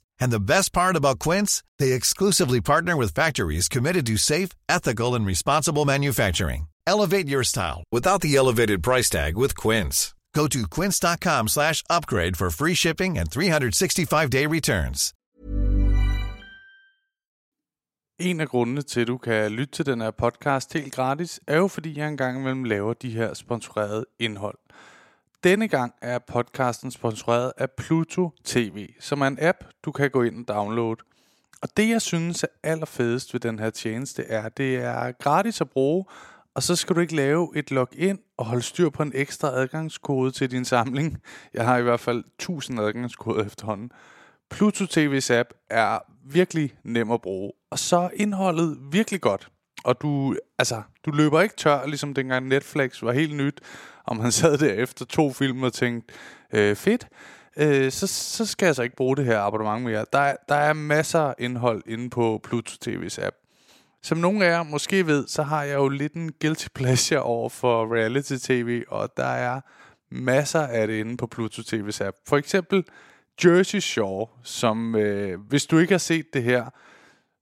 And 0.21 0.31
the 0.31 0.39
best 0.39 0.71
part 0.71 0.95
about 0.95 1.17
Quince, 1.17 1.63
they 1.79 1.91
exclusively 1.93 2.61
partner 2.61 2.95
with 2.95 3.15
factories 3.15 3.67
committed 3.67 4.05
to 4.05 4.17
safe, 4.17 4.49
ethical, 4.69 5.15
and 5.15 5.25
responsible 5.25 5.83
manufacturing. 5.85 6.67
Elevate 6.87 7.27
your 7.27 7.43
style 7.43 7.83
without 7.91 8.21
the 8.21 8.35
elevated 8.35 8.83
price 8.83 9.09
tag 9.09 9.35
with 9.35 9.55
Quince. 9.57 10.13
Go 10.33 10.47
to 10.47 10.67
quince.com 10.67 11.47
slash 11.47 11.83
upgrade 11.89 12.37
for 12.37 12.49
free 12.49 12.73
shipping 12.75 13.17
and 13.17 13.29
365-day 13.29 14.45
returns. 14.45 15.13
En 18.19 18.39
af 18.39 18.47
grundene 18.47 18.81
til, 18.81 19.01
at 19.01 19.07
du 19.07 19.17
kan 19.17 19.51
lytte 19.51 19.73
til 19.73 19.85
den 19.85 20.01
her 20.01 20.11
podcast 20.11 20.73
helt 20.73 20.93
gratis, 20.95 21.39
er 21.47 21.57
jo 21.57 21.67
fordi, 21.67 21.97
jeg 21.97 22.07
engang 22.07 22.39
imellem 22.39 22.63
laver 22.63 22.93
de 22.93 23.09
her 23.09 23.33
sponsorerede 23.33 24.05
indhold. 24.19 24.57
Denne 25.43 25.67
gang 25.67 25.93
er 26.01 26.19
podcasten 26.19 26.91
sponsoreret 26.91 27.51
af 27.57 27.71
Pluto 27.71 28.29
TV, 28.43 28.89
som 28.99 29.21
er 29.21 29.27
en 29.27 29.37
app, 29.41 29.57
du 29.85 29.91
kan 29.91 30.09
gå 30.09 30.23
ind 30.23 30.39
og 30.39 30.55
downloade. 30.55 30.97
Og 31.61 31.77
det, 31.77 31.89
jeg 31.89 32.01
synes 32.01 32.43
er 32.43 32.47
allerfedest 32.63 33.33
ved 33.33 33.39
den 33.39 33.59
her 33.59 33.69
tjeneste, 33.69 34.23
er, 34.23 34.41
at 34.41 34.57
det 34.57 34.75
er 34.75 35.11
gratis 35.11 35.61
at 35.61 35.69
bruge, 35.69 36.05
og 36.55 36.63
så 36.63 36.75
skal 36.75 36.95
du 36.95 37.01
ikke 37.01 37.15
lave 37.15 37.51
et 37.55 37.71
login 37.71 38.19
og 38.37 38.45
holde 38.45 38.61
styr 38.61 38.89
på 38.89 39.03
en 39.03 39.11
ekstra 39.15 39.47
adgangskode 39.47 40.31
til 40.31 40.51
din 40.51 40.65
samling. 40.65 41.21
Jeg 41.53 41.65
har 41.65 41.77
i 41.77 41.81
hvert 41.81 41.99
fald 41.99 42.23
1000 42.39 42.79
adgangskoder 42.79 43.45
efterhånden. 43.45 43.91
Pluto 44.49 44.83
TV's 44.83 45.33
app 45.33 45.49
er 45.69 45.99
virkelig 46.25 46.73
nem 46.83 47.11
at 47.11 47.21
bruge, 47.21 47.51
og 47.71 47.79
så 47.79 47.97
er 47.97 48.09
indholdet 48.13 48.77
virkelig 48.91 49.21
godt. 49.21 49.51
Og 49.83 50.01
du, 50.01 50.35
altså, 50.57 50.81
du 51.05 51.11
løber 51.11 51.41
ikke 51.41 51.55
tør, 51.55 51.85
ligesom 51.85 52.13
dengang 52.13 52.47
Netflix 52.47 53.01
var 53.03 53.11
helt 53.11 53.35
nyt, 53.35 53.59
og 54.03 54.17
man 54.17 54.31
sad 54.41 54.57
der 54.57 54.73
efter 54.73 55.05
to 55.05 55.31
film 55.33 55.63
og 55.63 55.73
tænkte, 55.73 56.13
øh, 56.53 56.75
fedt, 56.75 57.07
øh, 57.57 57.91
så, 57.91 58.07
så 58.07 58.45
skal 58.45 58.65
jeg 58.65 58.75
så 58.75 58.83
ikke 58.83 58.95
bruge 58.95 59.17
det 59.17 59.25
her 59.25 59.39
abonnement 59.39 59.83
mere. 59.83 60.05
Der, 60.13 60.19
er- 60.19 60.35
der 60.49 60.55
er 60.55 60.73
masser 60.73 61.19
af 61.19 61.33
indhold 61.39 61.83
inde 61.85 62.09
på 62.09 62.39
Pluto 62.43 62.89
TV's 62.89 63.21
app. 63.25 63.35
Som 64.03 64.17
nogle 64.17 64.45
af 64.45 64.49
jer 64.51 64.63
måske 64.63 65.07
ved, 65.07 65.27
så 65.27 65.43
har 65.43 65.63
jeg 65.63 65.75
jo 65.75 65.87
lidt 65.87 66.13
en 66.13 66.31
guilty 66.41 66.67
pleasure 66.75 67.21
over 67.21 67.49
for 67.49 67.95
reality-tv, 67.95 68.83
og 68.87 69.09
der 69.17 69.25
er 69.25 69.61
masser 70.11 70.59
af 70.61 70.87
det 70.87 70.93
inde 70.99 71.17
på 71.17 71.27
Pluto 71.27 71.61
TV's 71.61 72.03
app. 72.03 72.17
For 72.27 72.37
eksempel 72.37 72.83
Jersey 73.45 73.79
Shore, 73.79 74.27
som 74.43 74.95
øh, 74.95 75.39
hvis 75.39 75.65
du 75.65 75.77
ikke 75.77 75.93
har 75.93 75.97
set 75.99 76.25
det 76.33 76.43
her, 76.43 76.65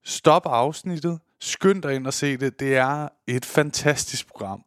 stop 0.05 0.41
afsnittet, 0.45 1.19
skynd 1.41 1.81
dig 1.81 1.95
ind 1.95 2.07
og 2.07 2.13
se 2.13 2.37
det. 2.37 2.59
Det 2.59 2.77
er 2.77 3.07
et 3.27 3.45
fantastisk 3.45 4.27
program. 4.27 4.63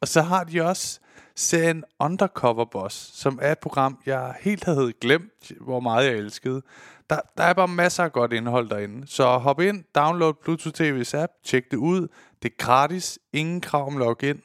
Og 0.00 0.08
så 0.08 0.22
har 0.22 0.44
de 0.44 0.62
også 0.62 1.00
serien 1.36 1.84
Undercover 2.00 2.64
Boss, 2.64 3.10
som 3.20 3.38
er 3.42 3.52
et 3.52 3.58
program, 3.58 3.98
jeg 4.06 4.34
helt 4.40 4.64
havde 4.64 4.92
glemt, 5.00 5.52
hvor 5.60 5.80
meget 5.80 6.06
jeg 6.06 6.14
elskede. 6.14 6.62
Der, 7.10 7.20
der 7.36 7.44
er 7.44 7.52
bare 7.52 7.68
masser 7.68 8.04
af 8.04 8.12
godt 8.12 8.32
indhold 8.32 8.68
derinde. 8.68 9.06
Så 9.06 9.38
hop 9.38 9.60
ind, 9.60 9.84
download 9.94 10.34
Bluetooth 10.44 10.80
TV's 10.80 11.16
app, 11.16 11.32
tjek 11.44 11.70
det 11.70 11.76
ud. 11.76 12.08
Det 12.42 12.50
er 12.50 12.56
gratis, 12.58 13.18
ingen 13.32 13.60
krav 13.60 13.86
om 13.86 13.98
login. 13.98 14.40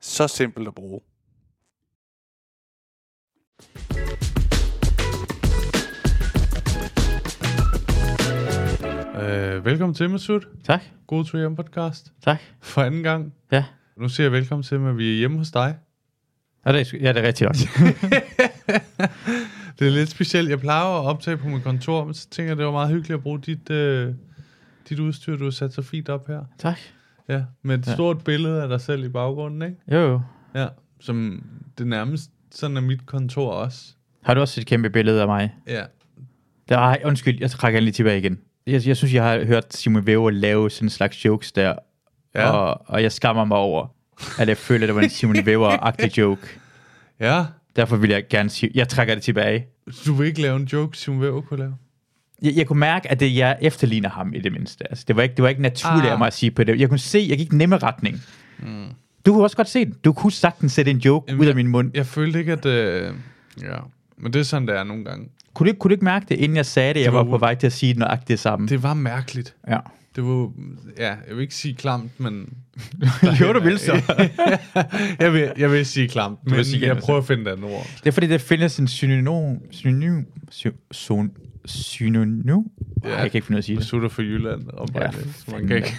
Så 0.00 0.28
simpelt 0.28 0.68
at 0.68 0.74
bruge. 0.74 1.00
Øh, 9.60 9.64
velkommen 9.64 9.94
til, 9.94 10.10
Masud. 10.10 10.40
Tak. 10.64 10.82
God 11.06 11.24
tur 11.24 11.38
hjem 11.38 11.56
podcast. 11.56 12.12
Tak. 12.22 12.40
For 12.60 12.82
anden 12.82 13.02
gang. 13.02 13.32
Ja. 13.52 13.64
Nu 13.96 14.08
siger 14.08 14.24
jeg 14.24 14.32
velkommen 14.32 14.62
til, 14.62 14.74
at 14.74 14.96
vi 14.98 15.12
er 15.12 15.16
hjemme 15.18 15.38
hos 15.38 15.50
dig. 15.50 15.76
Ja, 16.66 16.72
det 16.72 16.94
er, 16.94 16.98
ja, 17.00 17.12
det 17.12 17.22
er 17.24 17.26
rigtigt 17.26 17.48
nok. 17.48 17.56
Det 19.78 19.86
er 19.86 19.90
lidt 19.90 20.08
specielt. 20.08 20.50
Jeg 20.50 20.60
plejer 20.60 20.84
at 21.00 21.06
optage 21.06 21.36
på 21.36 21.48
mit 21.48 21.62
kontor, 21.62 22.04
men 22.04 22.14
så 22.14 22.28
tænker 22.30 22.50
jeg, 22.50 22.56
det 22.56 22.66
var 22.66 22.72
meget 22.72 22.88
hyggeligt 22.88 23.14
at 23.16 23.22
bruge 23.22 23.40
dit, 23.40 23.70
øh, 23.70 24.14
dit 24.88 24.98
udstyr, 24.98 25.36
du 25.36 25.44
har 25.44 25.50
sat 25.50 25.72
så 25.72 25.82
fint 25.82 26.08
op 26.08 26.26
her. 26.28 26.40
tak. 26.58 26.78
Ja, 27.28 27.42
med 27.62 27.78
et 27.78 27.86
Ja. 27.86 27.94
stort 27.94 28.24
billede 28.24 28.62
af 28.62 28.68
dig 28.68 28.80
selv 28.80 29.04
i 29.04 29.08
baggrunden, 29.08 29.62
ikke? 29.62 29.76
Jo, 29.92 29.98
jo. 30.10 30.20
Ja, 30.54 30.66
som 31.00 31.44
det 31.78 31.86
nærmest 31.86 32.30
sådan 32.50 32.76
er 32.76 32.80
mit 32.80 33.06
kontor 33.06 33.50
også. 33.52 33.94
Har 34.22 34.34
du 34.34 34.40
også 34.40 34.60
et 34.60 34.66
kæmpe 34.66 34.90
billede 34.90 35.20
af 35.20 35.26
mig? 35.26 35.54
Ja. 35.66 35.82
Der, 36.68 36.78
ej, 36.78 37.00
undskyld, 37.04 37.38
jeg 37.40 37.50
trækker 37.50 37.80
lige 37.80 37.92
tilbage 37.92 38.18
igen. 38.18 38.38
Jeg, 38.66 38.86
jeg 38.86 38.96
synes, 38.96 39.14
jeg 39.14 39.22
har 39.24 39.44
hørt 39.44 39.74
Simon 39.74 40.02
Wever 40.02 40.30
lave 40.30 40.70
sådan 40.70 40.86
en 40.86 40.90
slags 40.90 41.24
jokes 41.24 41.52
der, 41.52 41.74
Ja. 42.34 42.50
og, 42.50 42.82
og 42.86 43.02
jeg 43.02 43.12
skammer 43.12 43.44
mig 43.44 43.56
over, 43.56 43.86
at 44.38 44.48
jeg 44.48 44.56
føler, 44.56 44.84
at 44.84 44.88
det 44.88 44.94
var 44.94 45.00
en 45.02 45.10
Simon 45.10 45.36
Wever-agtig 45.36 46.10
joke. 46.18 46.42
Ja, 47.20 47.44
Derfor 47.76 47.96
vil 47.96 48.10
jeg 48.10 48.28
gerne 48.28 48.50
sige, 48.50 48.70
jeg 48.74 48.88
trækker 48.88 49.14
det 49.14 49.22
tilbage. 49.22 49.66
du 50.06 50.14
vil 50.14 50.26
ikke 50.26 50.40
lave 50.42 50.56
en 50.56 50.64
joke, 50.64 50.98
Simon 50.98 51.20
Weber 51.20 51.40
kunne 51.40 51.58
lave? 51.58 51.76
Jeg, 52.42 52.52
jeg 52.56 52.66
kunne 52.66 52.78
mærke, 52.80 53.10
at 53.10 53.20
det, 53.20 53.36
jeg 53.36 53.58
efterligner 53.60 54.08
ham 54.08 54.34
i 54.34 54.40
det 54.40 54.52
mindste. 54.52 54.84
Altså, 54.90 55.04
det, 55.08 55.16
var 55.16 55.22
ikke, 55.22 55.34
det 55.34 55.42
var 55.42 55.48
ikke 55.48 55.62
naturligt 55.62 56.06
Ah. 56.06 56.12
af 56.12 56.18
mig 56.18 56.26
at 56.26 56.32
sige 56.32 56.50
på 56.50 56.64
det. 56.64 56.80
Jeg 56.80 56.88
kunne 56.88 56.98
se, 56.98 57.26
jeg 57.28 57.38
gik 57.38 57.52
nemme 57.52 57.76
retning. 57.78 58.22
Mm. 58.58 58.86
Du 59.26 59.32
kunne 59.32 59.44
også 59.44 59.56
godt 59.56 59.68
se 59.68 59.84
det. 59.84 60.04
Du 60.04 60.12
kunne 60.12 60.32
sagtens 60.32 60.72
sætte 60.72 60.90
en 60.90 60.98
joke 60.98 61.24
Jamen, 61.28 61.40
ud 61.42 61.46
af 61.46 61.54
min 61.54 61.66
mund. 61.68 61.90
Jeg 61.94 62.06
følte 62.06 62.38
ikke, 62.38 62.52
at... 62.52 62.66
Øh, 62.66 63.14
ja, 63.62 63.76
men 64.16 64.32
det 64.32 64.38
er 64.40 64.42
sådan, 64.44 64.68
det 64.68 64.76
er 64.76 64.84
nogle 64.84 65.04
gange. 65.04 65.28
Kunne 65.54 65.64
du, 65.66 65.68
ikke- 65.70 65.78
kunne 65.78 65.88
du 65.88 65.94
ikke 65.94 66.04
mærke 66.04 66.26
det, 66.28 66.34
inden 66.36 66.56
jeg 66.56 66.66
sagde 66.66 66.94
det, 66.94 67.00
jeg 67.00 67.04
Det 67.06 67.12
var, 67.12 67.22
var 67.22 67.30
på 67.30 67.38
vej 67.38 67.54
til 67.54 67.66
at 67.66 67.72
sige 67.72 67.94
nøjagtigt 67.94 68.28
det 68.28 68.38
samme? 68.38 68.68
Det 68.68 68.82
var 68.82 68.94
mærkeligt. 68.94 69.54
Ja. 69.68 69.78
det 70.16 70.24
var, 70.24 70.50
ja, 70.98 71.08
jeg 71.28 71.36
vil 71.36 71.40
ikke 71.42 71.54
sige 71.54 71.74
klamt, 71.74 72.20
men... 72.20 72.54
jo, 73.40 73.52
du 73.52 73.60
vil 73.60 73.78
så. 73.78 73.92
jeg, 75.20 75.32
vil, 75.32 75.52
jeg 75.58 75.70
vil 75.72 75.86
sige 75.86 76.08
klamt, 76.08 76.38
men 76.44 76.56
vil 76.56 76.64
sige 76.64 76.86
jeg 76.86 76.96
prøver 76.96 77.18
at 77.18 77.26
finde 77.26 77.42
et 77.42 77.48
andet 77.48 77.64
ord. 77.64 77.86
Det 77.98 78.06
er 78.06 78.10
fordi, 78.12 78.26
der 78.26 78.38
findes 78.38 78.78
en 78.78 78.88
synonym... 78.88 79.56
Synonym... 79.70 80.22
sy- 80.50 80.66
son- 80.94 81.36
Synonym? 81.64 82.62
Ja. 83.04 83.08
Jeg 83.08 83.16
kan 83.16 83.24
ikke 83.34 83.46
finde 83.46 83.52
ud 83.52 83.56
af 83.56 83.58
at 83.58 83.64
sige 83.64 83.76
det. 83.76 83.84
Sutter 83.84 84.08
for 84.08 84.22
Jylland. 84.22 84.66
Og 84.68 84.88
Ja, 84.94 85.10
man 85.52 85.66
kan 85.66 85.76
ikke. 85.76 85.96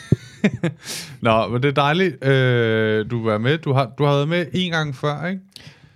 Nå, 1.21 1.47
men 1.47 1.63
det 1.63 1.69
er 1.69 1.73
dejligt, 1.73 2.25
øh, 2.25 3.11
du 3.11 3.23
var 3.23 3.37
med. 3.37 3.57
Du 3.57 3.73
har, 3.73 3.91
du 3.97 4.03
har 4.03 4.11
været 4.13 4.27
med 4.27 4.45
en 4.53 4.71
gang 4.71 4.95
før, 4.95 5.25
ikke? 5.27 5.41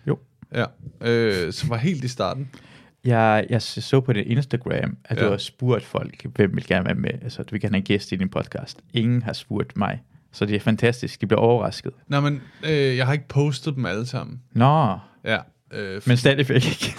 Jo. 0.08 0.20
Ja, 0.56 0.66
øh, 1.02 1.54
som 1.54 1.70
var 1.70 1.78
helt 1.78 2.04
i 2.04 2.08
starten. 2.08 2.50
Jeg, 3.06 3.46
jeg 3.50 3.62
så 3.62 4.02
på 4.02 4.14
dit 4.14 4.28
Instagram, 4.28 4.98
at 5.06 5.18
ja. 5.18 5.22
Ja. 5.22 5.26
du 5.26 5.32
har 5.32 5.38
spurgt 5.38 5.84
folk, 5.84 6.26
hvem 6.36 6.56
vil 6.56 6.68
gerne 6.68 6.86
være 6.86 6.96
med. 6.96 7.10
Altså, 7.24 7.44
du 7.44 7.48
vil 7.52 7.62
gerne 7.62 7.74
have 7.74 7.78
en 7.80 7.84
gæst 7.84 8.12
i 8.12 8.16
din 8.16 8.30
podcast. 8.30 8.80
Ingen 8.94 9.22
har 9.24 9.34
spurgt 9.34 9.78
mig. 9.78 10.02
Så 10.32 10.46
det 10.46 10.56
er 10.56 10.60
fantastisk. 10.60 11.22
De 11.22 11.28
bliver 11.28 11.40
overrasket. 11.42 11.92
Nå, 12.08 12.20
men 12.20 12.42
øh, 12.66 12.98
jeg 12.98 13.06
har 13.06 13.14
ikke 13.14 13.28
postet 13.28 13.76
dem 13.76 13.86
alle 13.86 14.06
sammen. 14.06 14.40
Nå, 14.54 14.98
Ja. 15.26 15.38
Øh, 15.74 16.02
men 16.06 16.18
stadigvæk 16.18 16.66
ikke. 16.66 16.96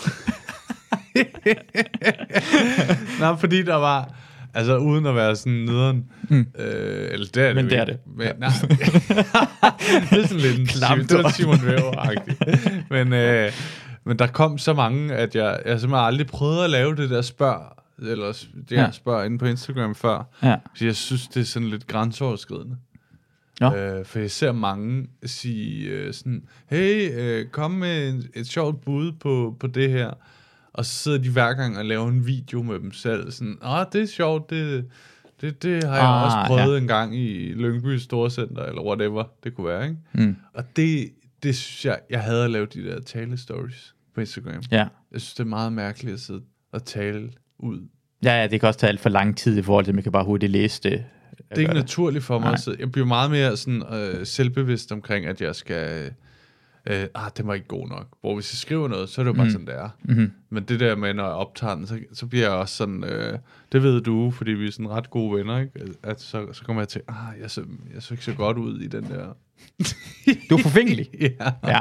Nej, 3.20 3.36
fordi 3.38 3.62
der 3.62 3.74
var... 3.74 4.14
Altså, 4.54 4.78
uden 4.78 5.06
at 5.06 5.14
være 5.14 5.36
sådan 5.36 5.52
nederen. 5.52 6.04
Mm. 6.28 6.46
Øh, 6.58 7.08
eller 7.12 7.26
det 7.34 7.42
er 7.42 7.46
det 7.46 7.56
Men 7.56 7.70
det 7.70 7.78
er 7.78 7.84
det. 7.84 7.98
Men, 8.16 8.26
nej. 8.38 8.48
det 10.10 10.22
er 10.22 10.26
sådan 10.26 10.42
lidt 10.42 10.58
en 10.58 10.66
det. 10.66 11.34
Simon 11.34 11.58
Væver-agtigt. 11.66 12.90
men, 12.90 13.12
øh, 13.12 13.52
men 14.06 14.18
der 14.18 14.26
kom 14.26 14.58
så 14.58 14.72
mange, 14.74 15.14
at 15.14 15.34
jeg, 15.34 15.60
jeg 15.66 15.80
simpelthen 15.80 16.06
aldrig 16.06 16.26
prøvede 16.26 16.64
at 16.64 16.70
lave 16.70 16.96
det 16.96 17.10
der 17.10 17.22
spørg, 17.22 17.62
eller 17.98 18.26
det 18.54 18.64
her 18.70 18.76
Ja. 18.76 18.82
ja. 18.84 18.90
spørg 18.90 19.26
inde 19.26 19.38
på 19.38 19.46
Instagram 19.46 19.94
før. 19.94 20.24
Ja. 20.42 20.56
Så 20.74 20.84
jeg 20.84 20.96
synes, 20.96 21.28
det 21.28 21.40
er 21.40 21.44
sådan 21.44 21.68
lidt 21.68 21.86
grænseoverskridende. 21.86 22.76
Nå. 23.60 23.74
Øh, 23.74 24.04
for 24.04 24.18
jeg 24.18 24.30
ser 24.30 24.52
mange 24.52 25.06
sige 25.24 25.88
øh, 25.88 26.14
sådan, 26.14 26.42
hey, 26.70 27.10
øh, 27.20 27.46
kom 27.46 27.70
med 27.70 28.08
en, 28.08 28.24
et 28.34 28.46
sjovt 28.46 28.80
bud 28.84 29.12
på, 29.12 29.56
på 29.60 29.66
det 29.66 29.90
her. 29.90 30.10
Og 30.72 30.84
så 30.84 30.92
sidder 30.94 31.18
de 31.18 31.30
hver 31.30 31.52
gang 31.54 31.78
og 31.78 31.84
laver 31.84 32.08
en 32.08 32.26
video 32.26 32.62
med 32.62 32.78
dem 32.78 32.92
selv. 32.92 33.30
Sådan, 33.30 33.58
ah, 33.62 33.86
det 33.92 34.02
er 34.02 34.06
sjovt, 34.06 34.50
det, 34.50 34.84
det, 35.40 35.62
det 35.62 35.84
har 35.84 35.94
jeg 35.96 36.04
Ah, 36.04 36.24
også 36.24 36.36
prøvet 36.46 36.66
ja. 36.66 36.72
ja. 36.72 36.78
en 36.80 36.86
gang 36.88 37.16
i 37.16 37.52
Lyngby 37.52 37.96
Storcenter, 37.98 38.62
eller 38.62 38.82
whatever 38.82 39.24
det 39.44 39.54
kunne 39.54 39.66
være, 39.66 39.82
ikke? 39.84 39.96
Mm. 40.12 40.36
Og 40.54 40.64
det, 40.76 41.10
det 41.42 41.56
synes 41.56 41.84
jeg, 41.84 41.98
jeg 42.10 42.20
havde 42.22 42.44
at 42.44 42.50
lave 42.50 42.66
de 42.66 42.84
der 42.84 43.00
tale-stories 43.00 43.95
på 44.16 44.20
Instagram. 44.20 44.62
Ja. 44.70 44.86
Jeg 45.12 45.20
synes, 45.20 45.34
det 45.34 45.40
er 45.40 45.48
meget 45.48 45.72
mærkeligt 45.72 46.14
at 46.14 46.20
sidde 46.20 46.42
og 46.72 46.84
tale 46.84 47.30
ud. 47.58 47.88
Ja, 48.24 48.40
ja, 48.40 48.46
det 48.46 48.60
kan 48.60 48.66
også 48.66 48.80
tage 48.80 48.88
alt 48.88 49.00
for 49.00 49.08
lang 49.08 49.36
tid 49.36 49.58
i 49.58 49.62
forhold 49.62 49.84
til, 49.84 49.90
at 49.90 49.94
man 49.94 50.02
kan 50.02 50.12
bare 50.12 50.24
hurtigt 50.24 50.52
læse 50.52 50.82
det. 50.82 51.04
Det 51.38 51.56
er 51.56 51.60
ikke 51.60 51.74
naturligt 51.74 52.24
for 52.24 52.38
mig 52.38 52.58
sidde. 52.58 52.76
Jeg 52.80 52.92
bliver 52.92 53.06
meget 53.06 53.30
mere 53.30 53.56
sådan, 53.56 53.82
øh, 53.92 54.26
selvbevidst 54.26 54.92
omkring, 54.92 55.26
at 55.26 55.40
jeg 55.40 55.54
skal... 55.54 56.12
Øh, 56.86 57.06
ah, 57.14 57.30
det 57.36 57.46
var 57.46 57.54
ikke 57.54 57.66
god 57.66 57.88
nok. 57.88 58.06
Hvor 58.20 58.34
hvis 58.34 58.52
jeg 58.52 58.58
skriver 58.58 58.88
noget, 58.88 59.08
så 59.08 59.20
er 59.20 59.24
det 59.24 59.28
jo 59.28 59.36
bare 59.36 59.44
mm. 59.44 59.50
sådan, 59.50 59.66
det 59.66 59.74
er. 59.74 59.88
Mm-hmm. 60.02 60.32
Men 60.50 60.64
det 60.64 60.80
der 60.80 60.96
med, 60.96 61.14
når 61.14 61.24
jeg 61.24 61.32
optager 61.32 61.74
den, 61.74 61.86
så, 61.86 61.98
så 62.12 62.26
bliver 62.26 62.44
jeg 62.44 62.52
også 62.52 62.76
sådan... 62.76 63.04
Øh, 63.04 63.38
det 63.72 63.82
ved 63.82 64.00
du, 64.00 64.30
fordi 64.30 64.50
vi 64.50 64.66
er 64.66 64.70
sådan 64.70 64.90
ret 64.90 65.10
gode 65.10 65.38
venner, 65.38 65.58
ikke? 65.58 65.72
At 66.02 66.20
så, 66.20 66.52
så 66.52 66.64
kommer 66.64 66.82
jeg 66.82 66.88
til, 66.88 67.00
ah, 67.08 67.40
jeg 67.40 67.50
så, 67.50 67.64
jeg 67.94 68.02
så 68.02 68.14
ikke 68.14 68.24
så 68.24 68.34
godt 68.34 68.58
ud 68.58 68.80
i 68.80 68.86
den 68.86 69.04
der... 69.04 69.36
Du 70.50 70.56
er 70.56 70.62
forfængelig. 70.62 71.08
ja. 71.20 71.52
ja. 71.64 71.80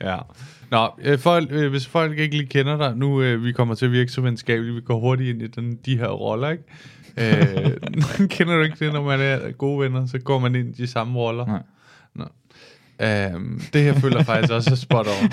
Ja. 0.00 0.18
Nå, 0.72 0.90
øh, 1.02 1.18
folk, 1.18 1.48
øh, 1.52 1.70
hvis 1.70 1.86
folk 1.86 2.18
ikke 2.18 2.36
lige 2.36 2.48
kender 2.48 2.76
dig, 2.76 2.96
nu 2.96 3.22
øh, 3.22 3.44
vi 3.44 3.52
kommer 3.52 3.74
til 3.74 3.86
at 3.86 3.92
virke 3.92 4.12
så 4.12 4.20
venskabeligt, 4.20 4.76
vi 4.76 4.80
går 4.80 5.00
hurtigt 5.00 5.30
ind 5.30 5.42
i 5.42 5.46
den, 5.46 5.78
de 5.86 5.98
her 5.98 6.08
roller, 6.08 6.50
ikke? 6.50 6.64
Øh, 7.16 8.28
kender 8.36 8.56
du 8.56 8.62
ikke 8.62 8.84
det, 8.84 8.92
når 8.92 9.02
man 9.02 9.20
er 9.20 9.52
gode 9.52 9.80
venner, 9.80 10.06
så 10.06 10.18
går 10.18 10.38
man 10.38 10.54
ind 10.54 10.68
i 10.68 10.82
de 10.82 10.86
samme 10.86 11.18
roller? 11.18 11.46
Nej. 11.46 11.62
Nå. 12.14 12.24
Um, 13.34 13.60
det 13.72 13.82
her 13.82 13.94
føler 13.94 14.16
jeg 14.16 14.26
faktisk 14.26 14.52
også 14.52 14.70
er 14.70 14.74
spot 14.74 15.06
on. 15.06 15.30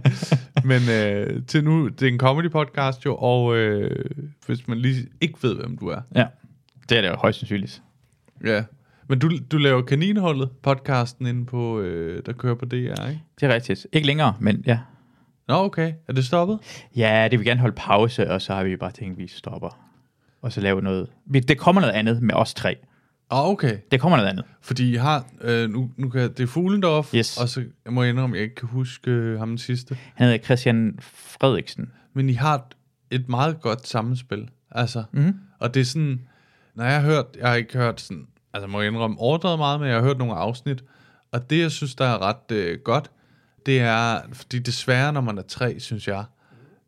Men 0.70 0.82
øh, 0.90 1.42
til 1.46 1.64
nu, 1.64 1.88
det 1.88 2.02
er 2.02 2.12
en 2.12 2.18
comedy 2.18 2.50
podcast 2.50 3.06
jo, 3.06 3.16
og 3.16 3.56
øh, 3.56 4.04
hvis 4.46 4.68
man 4.68 4.78
lige 4.78 5.06
ikke 5.20 5.38
ved, 5.42 5.54
hvem 5.54 5.78
du 5.78 5.88
er. 5.88 6.00
ja. 6.14 6.26
Det 6.88 6.98
er 6.98 7.02
det 7.02 7.08
jo 7.08 7.16
højst 7.16 7.38
sandsynligt. 7.38 7.82
Ja. 8.44 8.62
Men 9.08 9.18
du, 9.18 9.30
du 9.50 9.56
laver 9.58 9.82
Kaninholdet, 9.82 10.50
podcasten 10.62 11.26
inde 11.26 11.46
på, 11.46 11.80
øh, 11.80 12.22
der 12.26 12.32
kører 12.32 12.54
på 12.54 12.64
DR, 12.64 12.74
ikke? 12.74 13.20
Det 13.40 13.50
er 13.50 13.54
rigtigt. 13.54 13.86
Ikke 13.92 14.06
længere, 14.06 14.34
men 14.40 14.62
ja. 14.66 14.78
Nå, 15.48 15.54
okay. 15.54 15.92
Er 16.08 16.12
det 16.12 16.24
stoppet? 16.26 16.58
Ja, 16.96 17.28
det 17.30 17.38
vil 17.38 17.46
gerne 17.46 17.60
holde 17.60 17.74
pause, 17.76 18.30
og 18.30 18.42
så 18.42 18.54
har 18.54 18.64
vi 18.64 18.76
bare 18.76 18.90
tænkt, 18.92 19.12
at 19.12 19.18
vi 19.18 19.26
stopper. 19.28 19.78
Og 20.42 20.52
så 20.52 20.60
laver 20.60 20.80
noget. 20.80 21.08
Det 21.48 21.58
kommer 21.58 21.80
noget 21.80 21.94
andet 21.94 22.22
med 22.22 22.34
os 22.34 22.54
tre. 22.54 22.76
Ah, 23.30 23.48
okay. 23.48 23.78
Det 23.90 24.00
kommer 24.00 24.16
noget 24.16 24.30
andet. 24.30 24.44
Fordi 24.60 24.92
jeg 24.94 25.02
har, 25.02 25.26
øh, 25.40 25.70
nu, 25.70 25.90
nu 25.96 26.08
kan 26.08 26.20
jeg, 26.20 26.38
det 26.38 26.42
er 26.42 26.46
Fuglendorf, 26.46 27.14
Yes. 27.14 27.36
og 27.40 27.48
så 27.48 27.64
jeg 27.84 27.92
må 27.92 28.02
indrømme, 28.02 28.36
at 28.36 28.38
jeg 28.38 28.44
ikke 28.44 28.54
kan 28.54 28.68
huske 28.68 29.10
øh, 29.10 29.38
ham 29.38 29.48
den 29.48 29.58
sidste. 29.58 29.96
Han 30.14 30.26
hedder 30.28 30.44
Christian 30.44 30.98
Frederiksen. 31.00 31.90
Men 32.14 32.28
I 32.30 32.32
har 32.32 32.54
et, 32.54 32.62
et 33.10 33.28
meget 33.28 33.60
godt 33.60 33.86
sammenspil. 33.88 34.48
Altså, 34.70 35.04
Mhm. 35.12 35.22
mm. 35.24 35.34
og 35.58 35.74
det 35.74 35.80
er 35.80 35.84
sådan, 35.84 36.20
når 36.74 36.84
jeg 36.84 36.94
har 36.94 37.00
hørt, 37.02 37.24
jeg 37.38 37.48
har 37.48 37.54
ikke 37.54 37.78
hørt 37.78 38.00
sådan, 38.00 38.26
altså 38.56 38.66
må 38.66 38.80
jeg 38.80 38.92
indrømme, 38.92 39.18
overdrevet 39.18 39.58
meget, 39.58 39.80
men 39.80 39.88
jeg 39.88 39.96
har 39.96 40.02
hørt 40.02 40.18
nogle 40.18 40.34
afsnit, 40.34 40.84
og 41.32 41.50
det 41.50 41.60
jeg 41.60 41.70
synes, 41.70 41.94
der 41.94 42.04
er 42.04 42.22
ret 42.22 42.52
øh, 42.52 42.78
godt, 42.78 43.10
det 43.66 43.80
er, 43.80 44.20
fordi 44.32 44.58
desværre, 44.58 45.12
når 45.12 45.20
man 45.20 45.38
er 45.38 45.42
tre, 45.42 45.80
synes 45.80 46.08
jeg, 46.08 46.24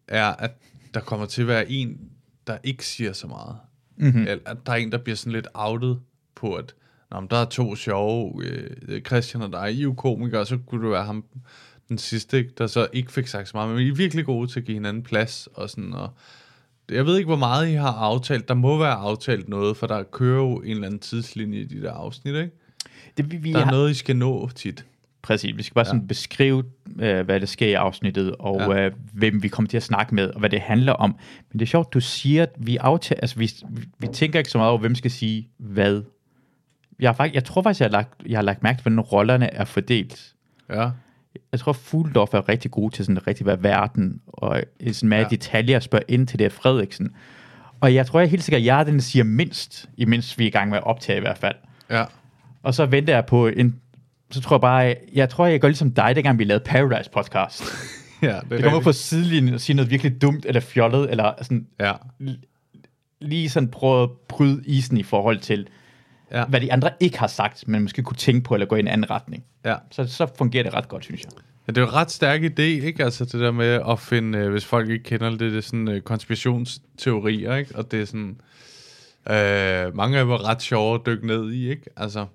er, 0.09 0.27
at 0.27 0.51
der 0.95 1.01
kommer 1.01 1.27
til 1.27 1.43
at 1.43 1.49
være 1.49 1.71
en, 1.71 1.99
der 2.47 2.59
ikke 2.65 2.87
siger 2.87 3.13
så 3.13 3.27
meget. 3.27 3.57
Mm-hmm. 3.97 4.21
Eller 4.21 4.43
at 4.47 4.57
der 4.67 4.73
er 4.73 4.77
en, 4.77 4.93
der 4.93 4.99
bliver 4.99 5.17
sådan 5.17 5.33
lidt 5.33 5.49
outet 5.55 6.01
på, 6.35 6.55
at 6.55 6.75
Nå, 7.11 7.21
men 7.21 7.31
der 7.31 7.37
er 7.37 7.45
to 7.45 7.77
sjove, 7.77 8.45
øh, 8.45 9.03
Christian 9.03 9.43
og 9.43 9.53
dig, 9.53 9.75
I 9.75 9.79
er 9.79 9.83
jo 9.83 9.95
komikere, 9.95 10.47
så 10.47 10.59
kunne 10.67 10.83
det 10.83 10.91
være 10.91 11.05
ham, 11.05 11.25
den 11.89 11.99
sidste, 11.99 12.51
der 12.59 12.67
så 12.67 12.89
ikke 12.93 13.13
fik 13.13 13.27
sagt 13.27 13.49
så 13.49 13.57
meget, 13.57 13.71
men 13.71 13.79
I 13.79 13.89
er 13.89 13.95
virkelig 13.95 14.25
gode 14.25 14.49
til 14.49 14.61
at 14.61 14.67
give 14.67 14.75
hinanden 14.75 15.03
plads, 15.03 15.49
og 15.55 15.71
sådan, 15.71 15.93
og 15.93 16.11
jeg 16.91 17.07
ved 17.07 17.17
ikke, 17.17 17.27
hvor 17.27 17.37
meget 17.37 17.69
I 17.69 17.73
har 17.73 17.93
aftalt. 17.93 18.49
Der 18.49 18.55
må 18.55 18.79
være 18.79 18.93
aftalt 18.95 19.49
noget, 19.49 19.77
for 19.77 19.87
der 19.87 20.03
kører 20.03 20.37
jo 20.43 20.57
en 20.57 20.71
eller 20.71 20.87
anden 20.87 21.01
tidslinje 21.01 21.59
i 21.59 21.65
de 21.65 21.83
der 21.83 21.93
afsnit, 21.93 22.35
ikke? 22.35 22.51
Det, 23.17 23.31
vi, 23.33 23.37
vi 23.37 23.53
Der 23.53 23.59
er 23.59 23.65
har, 23.65 23.71
noget, 23.71 23.91
I 23.91 23.95
skal 23.95 24.17
nå 24.17 24.49
tit. 24.55 24.85
Præcis. 25.23 25.57
Vi 25.57 25.63
skal 25.63 25.75
bare 25.75 25.85
sådan 25.85 26.07
beskrive, 26.07 26.65
øh, 27.01 27.25
hvad 27.25 27.41
der 27.41 27.47
sker 27.47 27.67
i 27.67 27.73
afsnittet, 27.73 28.35
og 28.39 28.61
Ja. 28.61 28.87
øh, 28.87 28.93
hvem 29.13 29.43
vi 29.43 29.49
kommer 29.49 29.69
til 29.69 29.77
at 29.77 29.83
snakke 29.83 30.15
med, 30.15 30.31
og 30.31 30.39
hvad 30.41 30.51
det 30.51 30.61
handler 30.61 30.93
om. 30.93 31.17
Men 31.53 31.59
det 31.59 31.67
er 31.67 31.69
sjovt, 31.69 31.95
du 31.95 32.01
siger, 32.01 32.43
at 32.43 32.51
vi 32.59 32.77
aftager, 32.77 33.21
altså 33.21 33.39
vi, 33.39 33.51
vi, 33.71 33.83
vi 33.99 34.07
tænker 34.13 34.39
ikke 34.39 34.51
så 34.51 34.59
meget 34.59 34.71
over, 34.71 34.79
hvem 34.81 34.95
skal 34.95 35.11
sige 35.11 35.49
hvad. 35.59 36.03
Jeg, 37.01 37.09
har 37.09 37.15
faktisk, 37.15 37.35
jeg 37.35 37.45
tror 37.45 37.63
faktisk, 37.63 37.81
jeg 37.81 37.87
har, 37.87 37.93
lagt, 37.93 38.23
jeg 38.27 38.39
har 38.39 38.43
lagt 38.43 38.63
mærke 38.63 38.77
til, 38.79 38.83
hvordan 38.83 39.01
rollerne 39.01 39.55
er 39.55 39.65
fordelt. 39.65 40.35
Ja. 40.71 40.91
Jeg 41.53 41.61
tror, 41.61 41.73
Fuglendorf 41.73 42.35
er 42.35 42.49
rigtig 42.49 42.71
god 42.71 42.91
til 42.91 43.05
sådan 43.05 43.17
at 43.17 43.27
rigtig 43.27 43.47
være 43.47 43.63
verden, 43.63 44.21
og 44.27 44.63
sådan 44.93 45.09
med 45.09 45.19
ja. 45.19 45.29
Detaljer 45.29 45.77
at 45.77 45.83
spørge 45.83 46.05
ind 46.09 46.27
til 46.27 46.39
det 46.39 46.53
Frederiksen. 46.53 47.11
Og 47.81 47.95
jeg 47.95 48.07
tror 48.07 48.21
jeg 48.21 48.31
helt 48.31 48.45
sikkert, 48.45 48.61
at 48.61 48.67
jeg 48.67 48.87
den, 48.87 49.01
siger 49.01 49.25
mindst, 49.25 49.89
imens 49.97 50.39
vi 50.39 50.45
er 50.45 50.49
i 50.49 50.51
gang 50.51 50.71
med 50.71 50.79
at 50.79 50.85
optage 50.85 51.17
i 51.17 51.21
hvert 51.21 51.39
fald. 51.39 51.57
Ja. 51.91 52.05
Og 52.63 52.75
så 52.75 52.87
venter 52.87 53.15
jeg 53.15 53.27
på 53.27 53.47
en... 53.47 53.81
Så 54.31 54.41
tror 54.41 54.57
jeg 54.57 54.61
bare, 54.61 54.77
jeg, 54.77 54.97
jeg 55.15 55.29
tror, 55.29 55.47
jeg 55.47 55.61
gør 55.61 55.69
ligesom 55.69 55.91
dig, 55.91 56.13
dengang 56.15 56.39
vi 56.39 56.45
lavede 56.45 56.65
Paradise 56.65 57.11
podcast. 57.11 57.63
ja 58.23 58.27
det, 58.27 58.35
er 58.35 58.41
Det 58.49 58.63
kommer 58.63 58.81
på 58.81 58.93
sidelinjen 58.93 59.55
og 59.55 59.61
siger 59.61 59.75
noget 59.75 59.91
virkelig 59.91 60.23
dumt 60.23 60.47
eller 60.47 60.61
fjollet, 60.61 61.11
eller 61.11 61.33
sådan, 61.43 61.67
Ja. 61.81 61.93
lige 63.21 63.51
sådan 63.51 63.69
prøve 63.69 64.03
at 64.03 64.11
bryde 64.29 64.63
isen 64.67 64.97
i 64.97 65.03
forhold 65.03 65.39
til, 65.39 65.69
Ja. 66.33 66.45
hvad 66.45 66.61
de 66.61 66.73
andre 66.73 66.91
ikke 67.01 67.19
har 67.19 67.27
sagt, 67.27 67.69
men 67.69 67.83
måske 67.83 68.03
kunne 68.03 68.17
tænke 68.17 68.41
på, 68.45 68.55
eller 68.55 68.67
gå 68.67 68.77
i 68.77 68.81
en 68.81 68.89
anden 68.89 69.11
retning. 69.11 69.45
ja. 69.65 69.77
Så, 69.91 70.07
så 70.07 70.27
fungerer 70.39 70.63
det 70.63 70.75
ret 70.75 70.89
godt, 70.89 71.05
synes 71.05 71.23
jeg. 71.25 71.33
Ja, 71.67 71.73
det 71.73 71.79
er 71.79 71.83
jo 71.83 71.89
en 71.89 71.95
ret 71.95 72.11
stærk 72.11 72.41
idé, 72.43 72.61
ikke? 72.63 73.05
Altså 73.05 73.25
det 73.25 73.33
der 73.41 73.51
med 73.51 73.81
at 73.89 73.99
finde, 74.01 74.39
øh, 74.39 74.51
hvis 74.51 74.65
folk 74.65 74.91
ikke 74.91 75.05
kender 75.05 75.31
det, 75.31 75.41
det 75.41 75.57
er 75.57 75.61
sådan 75.61 75.89
øh, 75.89 76.01
konspirationsteorier, 76.01 77.55
ikke? 77.57 77.77
Og 77.77 77.91
det 77.91 78.01
er 78.01 78.05
sådan, 78.05 78.41
øh, 79.31 79.97
mange 79.97 80.19
af 80.19 80.25
dem 80.25 80.31
er 80.33 80.49
ret 80.49 80.63
sjove 80.63 80.95
at 80.95 81.01
dykke 81.07 81.27
ned 81.27 81.53
i, 81.53 81.71
ikke? 81.71 81.83
Altså, 81.97 82.27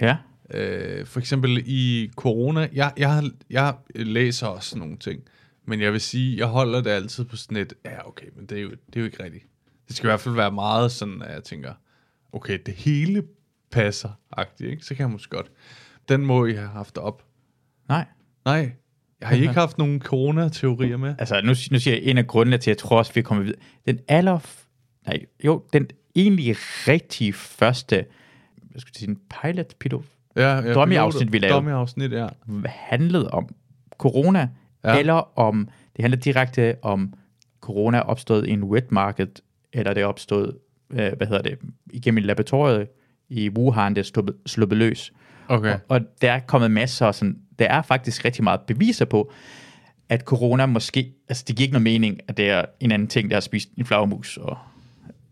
Ja. 0.00 0.16
øh, 0.50 1.06
for 1.06 1.20
eksempel 1.20 1.62
i 1.66 2.10
corona, 2.16 2.68
jeg, 2.72 2.92
jeg, 2.96 3.22
jeg 3.50 3.74
læser 3.94 4.46
også 4.46 4.78
nogle 4.78 4.96
ting, 4.96 5.20
men 5.64 5.80
jeg 5.80 5.92
vil 5.92 6.00
sige, 6.00 6.38
jeg 6.38 6.46
holder 6.46 6.80
det 6.80 6.90
altid 6.90 7.24
på 7.24 7.36
sådan 7.36 7.56
et, 7.56 7.72
ja 7.84 8.08
okay, 8.08 8.26
men 8.36 8.46
det 8.46 8.58
er 8.58 8.62
jo, 8.62 8.70
det 8.70 8.96
er 8.96 9.00
jo 9.00 9.06
ikke 9.06 9.24
rigtigt. 9.24 9.44
Det 9.88 9.96
skal 9.96 10.06
i 10.06 10.10
hvert 10.10 10.20
fald 10.20 10.34
være 10.34 10.52
meget 10.52 10.92
sådan, 10.92 11.22
at 11.22 11.34
jeg 11.34 11.44
tænker, 11.44 11.72
okay, 12.32 12.58
det 12.66 12.74
hele 12.74 13.22
passer, 13.70 14.08
ikke? 14.60 14.84
Så 14.84 14.94
kan 14.94 15.02
jeg 15.04 15.10
måske 15.10 15.36
godt. 15.36 15.50
Den 16.08 16.26
må 16.26 16.46
I 16.46 16.52
have 16.52 16.68
haft 16.68 16.98
op. 16.98 17.24
Nej. 17.88 18.04
Nej, 18.44 18.72
jeg 19.20 19.28
har 19.28 19.36
I 19.36 19.40
ikke 19.40 19.54
haft 19.64 19.78
nogen 19.78 20.00
corona-teorier 20.00 20.96
med. 20.96 21.14
Altså, 21.18 21.40
nu, 21.40 21.48
nu 21.48 21.54
siger 21.78 21.94
jeg 21.94 22.02
en 22.02 22.18
af 22.18 22.26
grundene 22.26 22.58
til, 22.58 22.70
at 22.70 22.76
jeg 22.76 22.78
tror 22.78 22.98
også, 22.98 23.12
vi 23.14 23.22
kommer 23.22 23.44
videre. 23.44 23.60
Den 23.86 23.98
aller... 24.08 24.38
Nej, 25.06 25.24
jo, 25.44 25.64
den 25.72 25.86
egentlig 26.14 26.56
rigtig 26.88 27.34
første, 27.34 28.04
hvad 28.70 28.80
skal 28.80 28.90
jeg 28.94 28.98
sige, 28.98 29.08
en 29.08 29.18
pilot, 29.42 29.74
pilot, 29.78 30.04
Ja, 30.36 30.56
ja, 30.56 30.72
Dummy-afsnit, 30.72 31.32
vi 31.32 31.38
lavede. 31.38 31.54
Dummy-afsnit, 31.56 32.12
ja. 32.12 32.28
handlede 32.66 33.30
om 33.30 33.48
corona, 33.98 34.48
Ja. 34.84 34.98
eller 34.98 35.38
om, 35.38 35.68
det 35.96 36.02
handler 36.02 36.18
direkte 36.20 36.76
om 36.82 37.14
corona 37.60 38.00
opstået 38.00 38.46
i 38.46 38.50
en 38.50 38.64
wet 38.64 38.92
market, 38.92 39.40
eller 39.72 39.94
det 39.94 40.04
opstået 40.04 40.58
øh, 40.90 41.12
hvad 41.16 41.26
hedder 41.26 41.42
det, 41.42 41.58
igennem 41.90 42.24
laboratoriet 42.24 42.86
i 43.28 43.50
Wuhan, 43.50 43.94
det 43.94 44.16
er 44.16 44.32
sluppet, 44.46 44.78
løs. 44.78 45.12
Okay. 45.48 45.72
Og, 45.72 45.80
og 45.88 46.00
der 46.22 46.32
er 46.32 46.38
kommet 46.38 46.70
masser 46.70 47.06
af 47.06 47.14
sådan, 47.14 47.38
der 47.58 47.64
er 47.64 47.82
faktisk 47.82 48.24
rigtig 48.24 48.44
meget 48.44 48.60
beviser 48.60 49.04
på, 49.04 49.32
at 50.08 50.20
corona 50.20 50.66
måske, 50.66 51.12
altså 51.28 51.44
det 51.48 51.56
giver 51.56 51.64
ikke 51.64 51.72
noget 51.72 51.82
mening, 51.82 52.20
at 52.28 52.36
det 52.36 52.50
er 52.50 52.64
en 52.80 52.92
anden 52.92 53.08
ting, 53.08 53.30
der 53.30 53.36
har 53.36 53.40
spist 53.40 53.68
en 53.76 53.84
flagermus, 53.84 54.36
og 54.36 54.58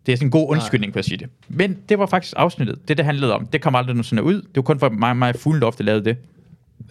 det 0.07 0.13
er 0.13 0.17
sådan 0.17 0.27
en 0.27 0.31
god 0.31 0.51
undskyldning 0.51 0.93
for 0.93 0.99
at 0.99 1.05
sige 1.05 1.17
det. 1.17 1.29
Men 1.49 1.79
det 1.89 1.99
var 1.99 2.07
faktisk 2.07 2.35
afsnittet, 2.37 2.89
det 2.89 2.97
det 2.97 3.05
handlede 3.05 3.35
om. 3.35 3.47
Det 3.47 3.61
kom 3.61 3.75
aldrig 3.75 3.95
nogensinde 3.95 4.23
ud. 4.23 4.35
Det 4.35 4.57
var 4.57 4.63
kun 4.63 4.79
for 4.79 4.89
mig, 4.89 5.17
mig 5.17 5.37
Fuglendorf, 5.37 5.77
der 5.77 5.85
lavede 5.85 6.05
det 6.05 6.17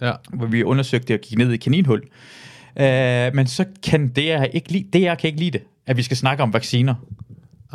Ja. 0.02 0.12
hvor 0.32 0.46
vi 0.46 0.62
undersøgte 0.62 1.14
og 1.14 1.20
gik 1.20 1.38
ned 1.38 1.52
i 1.52 1.56
kaninhul. 1.56 2.02
Uh, 2.80 2.82
men 3.34 3.46
så 3.46 3.64
kan 3.82 4.08
det 4.08 4.26
jeg 4.26 4.50
ikke 4.52 4.72
lide, 4.72 4.86
det 4.92 5.02
jeg 5.02 5.18
kan 5.18 5.28
ikke 5.28 5.40
lide 5.40 5.50
det, 5.50 5.62
at 5.86 5.96
vi 5.96 6.02
skal 6.02 6.16
snakke 6.16 6.42
om 6.42 6.52
vacciner. 6.52 6.94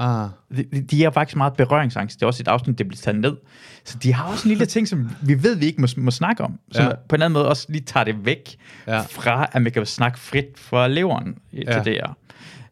Ah. 0.04 0.30
De, 0.58 0.64
de- 0.82 1.04
er 1.06 1.10
faktisk 1.12 1.36
meget 1.38 1.54
berøringsangst. 1.54 2.20
Det 2.20 2.24
er 2.24 2.28
også 2.28 2.44
et 2.44 2.48
afsnit, 2.48 2.78
det 2.78 2.88
bliver 2.88 3.02
taget 3.02 3.20
ned. 3.20 3.38
Så 3.86 3.98
de 4.04 4.14
har 4.14 4.32
også 4.32 4.48
en 4.48 4.50
lille 4.50 4.66
ting, 4.66 4.88
som 4.88 5.10
vi 5.24 5.44
ved, 5.44 5.56
vi 5.56 5.66
ikke 5.66 5.82
må, 5.82 5.88
må 5.98 6.12
snakke 6.12 6.44
om. 6.44 6.60
Som 6.72 6.84
Ja. 6.84 6.90
ja. 6.90 6.96
på 7.10 7.16
en 7.16 7.22
anden 7.22 7.34
måde 7.34 7.48
også 7.50 7.66
lige 7.70 7.82
tager 7.84 8.04
det 8.04 8.26
væk 8.26 8.56
Ja. 8.88 8.94
ja. 8.96 9.02
fra, 9.02 9.50
at 9.52 9.62
man 9.62 9.72
kan 9.72 9.86
snakke 9.86 10.20
frit 10.20 10.46
fra 10.56 10.88
leveren 10.88 11.38
ja. 11.54 11.60
Ja. 11.68 11.74
til 11.74 11.86
det 11.86 11.94
her. 11.94 12.18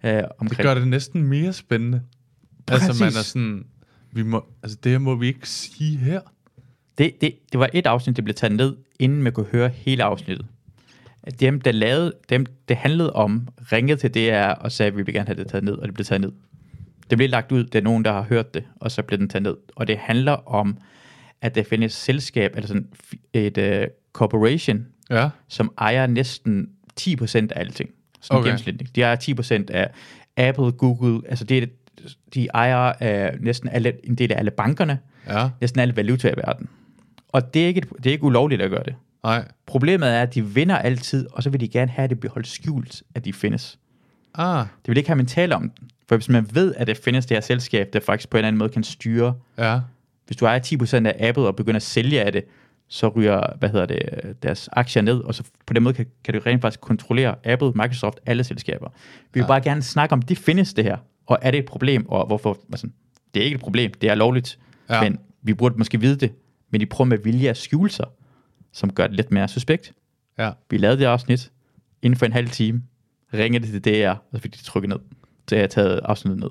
Det 0.03 0.25
omkring. 0.39 0.63
gør 0.63 0.73
det 0.73 0.87
næsten 0.87 1.23
mere 1.23 1.53
spændende. 1.53 2.01
Altså, 2.67 2.87
man 2.99 3.07
er 3.09 3.13
Præcis. 3.15 3.25
sådan... 3.31 3.65
Vi 4.11 4.23
må, 4.23 4.45
altså, 4.63 4.77
det 4.83 4.91
her 4.91 4.99
må 4.99 5.15
vi 5.15 5.27
ikke 5.27 5.49
sige 5.49 5.97
her. 5.97 6.19
Det, 6.97 7.13
det, 7.21 7.33
det 7.51 7.59
var 7.59 7.69
et 7.73 7.87
afsnit, 7.87 8.15
det 8.15 8.23
blev 8.23 8.35
taget 8.35 8.55
ned, 8.55 8.75
inden 8.99 9.23
man 9.23 9.33
kunne 9.33 9.45
høre 9.51 9.69
hele 9.69 10.03
afsnittet. 10.03 10.45
Dem, 11.39 11.61
der 11.61 11.71
lavede, 11.71 12.13
dem, 12.29 12.45
det 12.67 12.77
handlede 12.77 13.13
om, 13.13 13.47
ringede 13.71 13.99
til 13.99 14.13
DR 14.13 14.47
og 14.47 14.71
sagde, 14.71 14.87
at 14.91 14.97
vi 14.97 15.01
vil 15.01 15.13
gerne 15.13 15.27
have 15.27 15.37
det 15.39 15.47
taget 15.47 15.63
ned, 15.63 15.73
og 15.73 15.85
det 15.87 15.93
blev 15.93 16.05
taget 16.05 16.21
ned. 16.21 16.31
Det 17.09 17.17
blev 17.17 17.29
lagt 17.29 17.51
ud, 17.51 17.63
det 17.63 17.75
er 17.79 17.83
nogen, 17.83 18.05
der 18.05 18.11
har 18.11 18.21
hørt 18.21 18.53
det, 18.53 18.63
og 18.75 18.91
så 18.91 19.03
blev 19.03 19.19
den 19.19 19.29
taget 19.29 19.43
ned. 19.43 19.57
Og 19.75 19.87
det 19.87 19.97
handler 19.97 20.31
om, 20.31 20.77
at 21.41 21.55
der 21.55 21.63
findes 21.63 21.93
et 21.93 21.97
selskab, 21.97 22.51
eller 22.55 22.67
sådan 22.67 22.87
et 23.33 23.57
uh, 23.57 23.87
corporation, 24.13 24.85
Ja. 25.09 25.29
som 25.47 25.73
ejer 25.77 26.07
næsten 26.07 26.69
10% 26.99 27.35
af 27.35 27.47
alting. 27.59 27.89
Sådan 28.21 28.39
Okay. 28.39 28.47
gennemsnitligt. 28.47 28.95
De 28.95 29.01
ejer 29.01 29.15
10% 29.15 29.71
af 29.73 29.89
Apple, 30.37 30.71
Google, 30.71 31.21
altså 31.29 31.45
det 31.45 31.63
er, 31.63 31.67
de 32.33 32.47
ejer 32.53 32.93
af 32.99 33.35
næsten 33.39 33.69
alle, 33.69 33.93
en 34.05 34.15
del 34.15 34.31
af 34.31 34.37
alle 34.39 34.51
bankerne, 34.51 34.99
Ja. 35.27 35.49
næsten 35.61 35.79
alle 35.79 35.95
valutaer 35.95 36.33
i 36.33 36.37
verden. 36.37 36.69
Og 37.27 37.53
det 37.53 37.63
er, 37.63 37.67
ikke, 37.67 37.81
det 37.97 38.05
er 38.05 38.11
ikke 38.11 38.23
ulovligt 38.23 38.61
at 38.61 38.69
gøre 38.69 38.83
det. 38.83 38.95
Nej. 39.23 39.47
Problemet 39.65 40.09
er, 40.09 40.21
at 40.21 40.35
de 40.35 40.45
vinder 40.45 40.77
altid, 40.77 41.27
og 41.31 41.43
så 41.43 41.49
vil 41.49 41.59
de 41.59 41.67
gerne 41.67 41.91
have, 41.91 42.03
at 42.03 42.09
det 42.09 42.19
bliver 42.19 42.33
holdt 42.33 42.47
skjult, 42.47 43.03
at 43.15 43.25
de 43.25 43.33
findes. 43.33 43.79
Ah. 44.35 44.59
Det 44.81 44.87
vil 44.87 44.97
ikke 44.97 45.09
have, 45.09 45.13
at 45.13 45.17
man 45.17 45.25
taler 45.25 45.55
om 45.55 45.69
den. 45.69 45.89
For 46.09 46.15
hvis 46.15 46.29
man 46.29 46.47
ved, 46.53 46.75
at 46.75 46.87
det 46.87 46.97
findes 46.97 47.25
det 47.25 47.35
her 47.37 47.41
selskab, 47.41 47.93
der 47.93 47.99
faktisk 47.99 48.29
på 48.29 48.37
en 48.37 48.39
eller 48.39 48.47
anden 48.47 48.59
måde 48.59 48.69
kan 48.69 48.83
styre, 48.83 49.35
Ja. 49.57 49.79
hvis 50.27 50.37
du 50.37 50.45
ejer 50.45 50.59
10% 50.59 51.05
af 51.07 51.27
Apple 51.29 51.43
og 51.47 51.55
begynder 51.55 51.75
at 51.75 51.81
sælge 51.83 52.21
af 52.23 52.31
det, 52.31 52.43
så 52.87 53.07
ryger, 53.07 53.57
hvad 53.59 53.69
hedder 53.69 53.85
det, 53.85 54.03
deres 54.43 54.69
aktier 54.71 55.01
ned, 55.01 55.19
og 55.19 55.35
så 55.35 55.43
på 55.65 55.73
den 55.73 55.83
måde 55.83 55.93
kan, 55.95 56.05
kan 56.23 56.33
du 56.33 56.39
rent 56.45 56.61
faktisk 56.61 56.81
kontrollere 56.81 57.35
Apple, 57.43 57.71
Microsoft, 57.75 58.19
alle 58.25 58.43
selskaber. 58.43 58.89
Vi 58.89 59.29
vil 59.33 59.41
ja. 59.41 59.47
bare 59.47 59.61
gerne 59.61 59.81
snakke 59.81 60.13
om, 60.13 60.21
det 60.21 60.37
findes 60.37 60.73
det 60.73 60.83
her, 60.83 60.97
og 61.25 61.37
er 61.41 61.51
det 61.51 61.57
et 61.57 61.65
problem, 61.65 62.09
og 62.09 62.27
hvorfor, 62.27 62.57
altså, 62.71 62.87
det 63.33 63.39
er 63.39 63.43
ikke 63.45 63.55
et 63.55 63.61
problem, 63.61 63.91
det 63.93 64.09
er 64.09 64.15
lovligt, 64.15 64.59
Ja. 64.89 64.95
ja. 64.95 65.01
men 65.09 65.19
vi 65.41 65.53
burde 65.53 65.75
måske 65.77 65.99
vide 65.99 66.15
det, 66.15 66.31
men 66.71 66.81
de 66.81 66.85
prøver 66.85 67.05
med 67.07 67.17
vilje 67.17 67.49
at 67.49 67.57
skjule 67.57 67.89
sig, 67.89 68.05
som 68.73 68.93
gør 68.93 69.07
det 69.07 69.15
lidt 69.15 69.31
mere 69.31 69.47
suspekt. 69.47 69.93
Ja. 70.37 70.51
Vi 70.69 70.77
lavede 70.77 70.99
det 70.99 71.05
afsnit, 71.05 71.51
inden 72.01 72.17
for 72.19 72.25
en 72.25 72.33
halv 72.33 72.49
time, 72.49 72.83
ringede 73.33 73.67
det 73.71 73.83
til 73.83 73.93
DR, 74.03 74.09
og 74.09 74.17
så 74.33 74.39
fik 74.41 74.53
de 74.53 74.63
trykket 74.63 74.89
ned. 74.89 74.99
Taget 75.49 75.99
afsnittet 76.03 76.39
ned. 76.39 76.49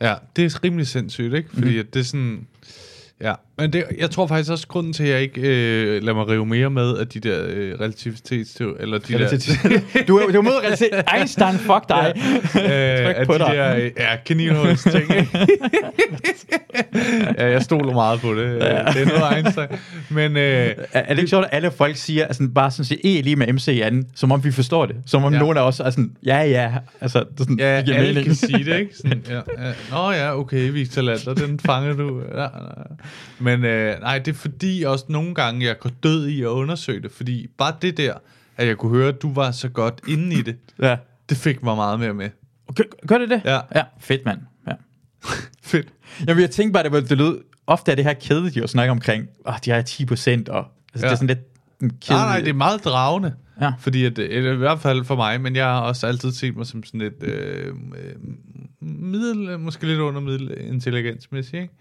Ja, 0.00 0.14
det 0.36 0.44
er 0.44 0.64
rimelig 0.64 0.86
sindssygt, 0.86 1.34
ikke? 1.34 1.50
Fordi 1.50 1.70
mm-hmm. 1.70 1.90
det 1.92 2.00
er 2.00 2.04
sådan... 2.04 2.46
Ja, 3.20 3.34
men 3.60 3.72
det, 3.72 3.84
jeg 3.98 4.10
tror 4.10 4.26
faktisk 4.26 4.50
også, 4.50 4.66
grunden 4.68 4.92
til, 4.92 5.02
at 5.02 5.08
jeg 5.10 5.20
ikke 5.22 5.40
øh, 5.40 6.02
lader 6.02 6.14
mig 6.14 6.28
rive 6.28 6.46
mere 6.46 6.70
med 6.70 6.96
af 6.96 7.06
de 7.08 7.20
der 7.20 7.42
øh, 7.46 7.74
relativitetsteorier, 7.80 8.76
eller 8.80 8.98
de 8.98 9.12
der... 9.12 9.28
du, 10.08 10.16
er, 10.18 10.32
du 10.32 10.38
er 10.38 10.42
mod 10.42 10.52
relation- 10.64 11.02
Einstein, 11.16 11.54
fuck 11.58 11.88
dig. 11.88 12.12
øh, 12.16 13.14
Tryk 13.14 13.26
på 13.26 13.32
de 13.34 13.38
dig. 13.38 13.52
der 13.54 13.76
øh, 13.76 13.90
ja, 13.98 14.16
kaninhuls 14.26 14.82
ting, 14.82 15.04
ja, 17.38 17.50
jeg 17.50 17.62
stoler 17.62 17.92
meget 17.92 18.20
på 18.20 18.34
det. 18.34 18.44
Ja. 18.44 18.54
Det 18.54 19.02
er 19.02 19.06
noget 19.18 19.36
Einstein. 19.36 19.68
Men 20.08 20.36
øh, 20.36 20.42
Er, 20.42 20.74
er 20.92 21.08
det 21.08 21.18
ikke 21.18 21.30
sjovt, 21.30 21.44
at 21.44 21.50
alle 21.52 21.70
folk 21.70 21.96
siger, 21.96 22.26
altså, 22.26 22.48
bare 22.54 22.70
sådan 22.70 22.84
siger, 22.84 23.18
E 23.18 23.22
lige 23.22 23.36
med 23.36 23.52
MC 23.52 23.68
i 23.68 23.80
anden, 23.80 24.06
som 24.14 24.32
om 24.32 24.44
vi 24.44 24.50
forstår 24.52 24.86
det. 24.86 24.96
Som 25.06 25.24
om 25.24 25.32
Ja. 25.32 25.36
ja. 25.38 25.42
nogen 25.42 25.56
af 25.56 25.62
os 25.62 25.80
er 25.80 25.90
sådan, 25.90 26.12
ja, 26.26 26.42
ja. 26.42 26.70
Altså, 27.00 27.18
det, 27.18 27.26
er 27.40 27.42
sådan, 27.44 27.58
ja, 27.58 27.76
det 27.76 27.84
giver 27.84 27.96
alle 27.96 28.08
mening. 28.08 28.26
kan 28.26 28.34
sige 28.34 28.64
det, 28.64 28.78
ikke? 28.80 28.96
Sådan, 28.96 29.22
ja, 29.30 29.34
ja. 29.34 29.72
Nå 29.90 30.10
ja, 30.10 30.38
okay, 30.38 30.70
Victor 30.70 31.02
Lander, 31.02 31.34
den 31.34 31.60
fanger 31.60 31.92
du. 31.92 32.20
Ja, 32.34 32.42
ja. 32.42 32.48
Men 33.38 33.49
øh, 33.52 34.00
nej, 34.00 34.18
det 34.18 34.28
er 34.28 34.36
fordi 34.36 34.82
også 34.82 35.04
nogle 35.08 35.34
gange, 35.34 35.66
jeg 35.66 35.78
går 35.78 35.90
død 36.02 36.26
i 36.26 36.42
at 36.42 36.46
undersøge 36.46 37.02
det, 37.02 37.12
fordi 37.12 37.46
bare 37.58 37.74
det 37.82 37.96
der, 37.96 38.14
at 38.56 38.66
jeg 38.66 38.76
kunne 38.76 38.96
høre, 38.96 39.08
at 39.08 39.22
du 39.22 39.32
var 39.32 39.50
så 39.50 39.68
godt 39.68 40.00
inde 40.08 40.36
i 40.36 40.42
det, 40.42 40.56
ja. 40.82 40.96
det 41.28 41.36
fik 41.36 41.62
mig 41.62 41.76
meget 41.76 42.00
mere 42.00 42.14
med. 42.14 42.30
Gør, 42.74 42.84
gør 43.06 43.18
det 43.18 43.30
det? 43.30 43.42
Ja. 43.44 43.60
ja 43.74 43.82
fedt, 44.00 44.24
mand. 44.24 44.38
Ja. 44.66 44.72
Fedt. 45.62 45.88
Jamen, 46.26 46.40
jeg 46.40 46.50
tænkte 46.50 46.72
bare, 46.72 46.82
det, 46.82 46.92
var, 46.92 47.00
det 47.00 47.18
lød, 47.18 47.40
ofte 47.66 47.92
er 47.92 47.96
det 47.96 48.04
her 48.04 48.12
kedeligt 48.12 48.56
jo 48.56 48.62
at 48.62 48.70
snakke 48.70 48.90
omkring, 48.90 49.28
oh, 49.44 49.54
de 49.64 49.70
har 49.70 49.82
10 49.82 50.04
procent, 50.04 50.48
og 50.48 50.66
altså, 50.94 51.06
ja. 51.06 51.10
det 51.10 51.12
er 51.12 51.16
sådan 51.16 51.26
lidt 51.26 51.38
en 51.82 51.90
kedeligt. 51.90 52.08
Nej, 52.10 52.26
nej, 52.26 52.40
det 52.40 52.48
er 52.48 52.54
meget 52.54 52.84
dragende. 52.84 53.34
Ja. 53.60 53.72
Fordi 53.78 54.04
at, 54.04 54.18
eller 54.18 54.52
i 54.52 54.56
hvert 54.56 54.80
fald 54.80 55.04
for 55.04 55.16
mig, 55.16 55.40
men 55.40 55.56
jeg 55.56 55.64
har 55.64 55.80
også 55.80 56.06
altid 56.06 56.32
set 56.32 56.56
mig 56.56 56.66
som 56.66 56.84
sådan 56.84 57.00
et 57.00 57.22
øh, 57.22 57.66
øh, 57.66 57.74
middel, 58.80 59.58
måske 59.58 59.86
lidt 59.86 60.00
under 60.00 60.20
middel 60.20 60.54
intelligensmæssigt, 60.60 61.62
ikke? 61.62 61.74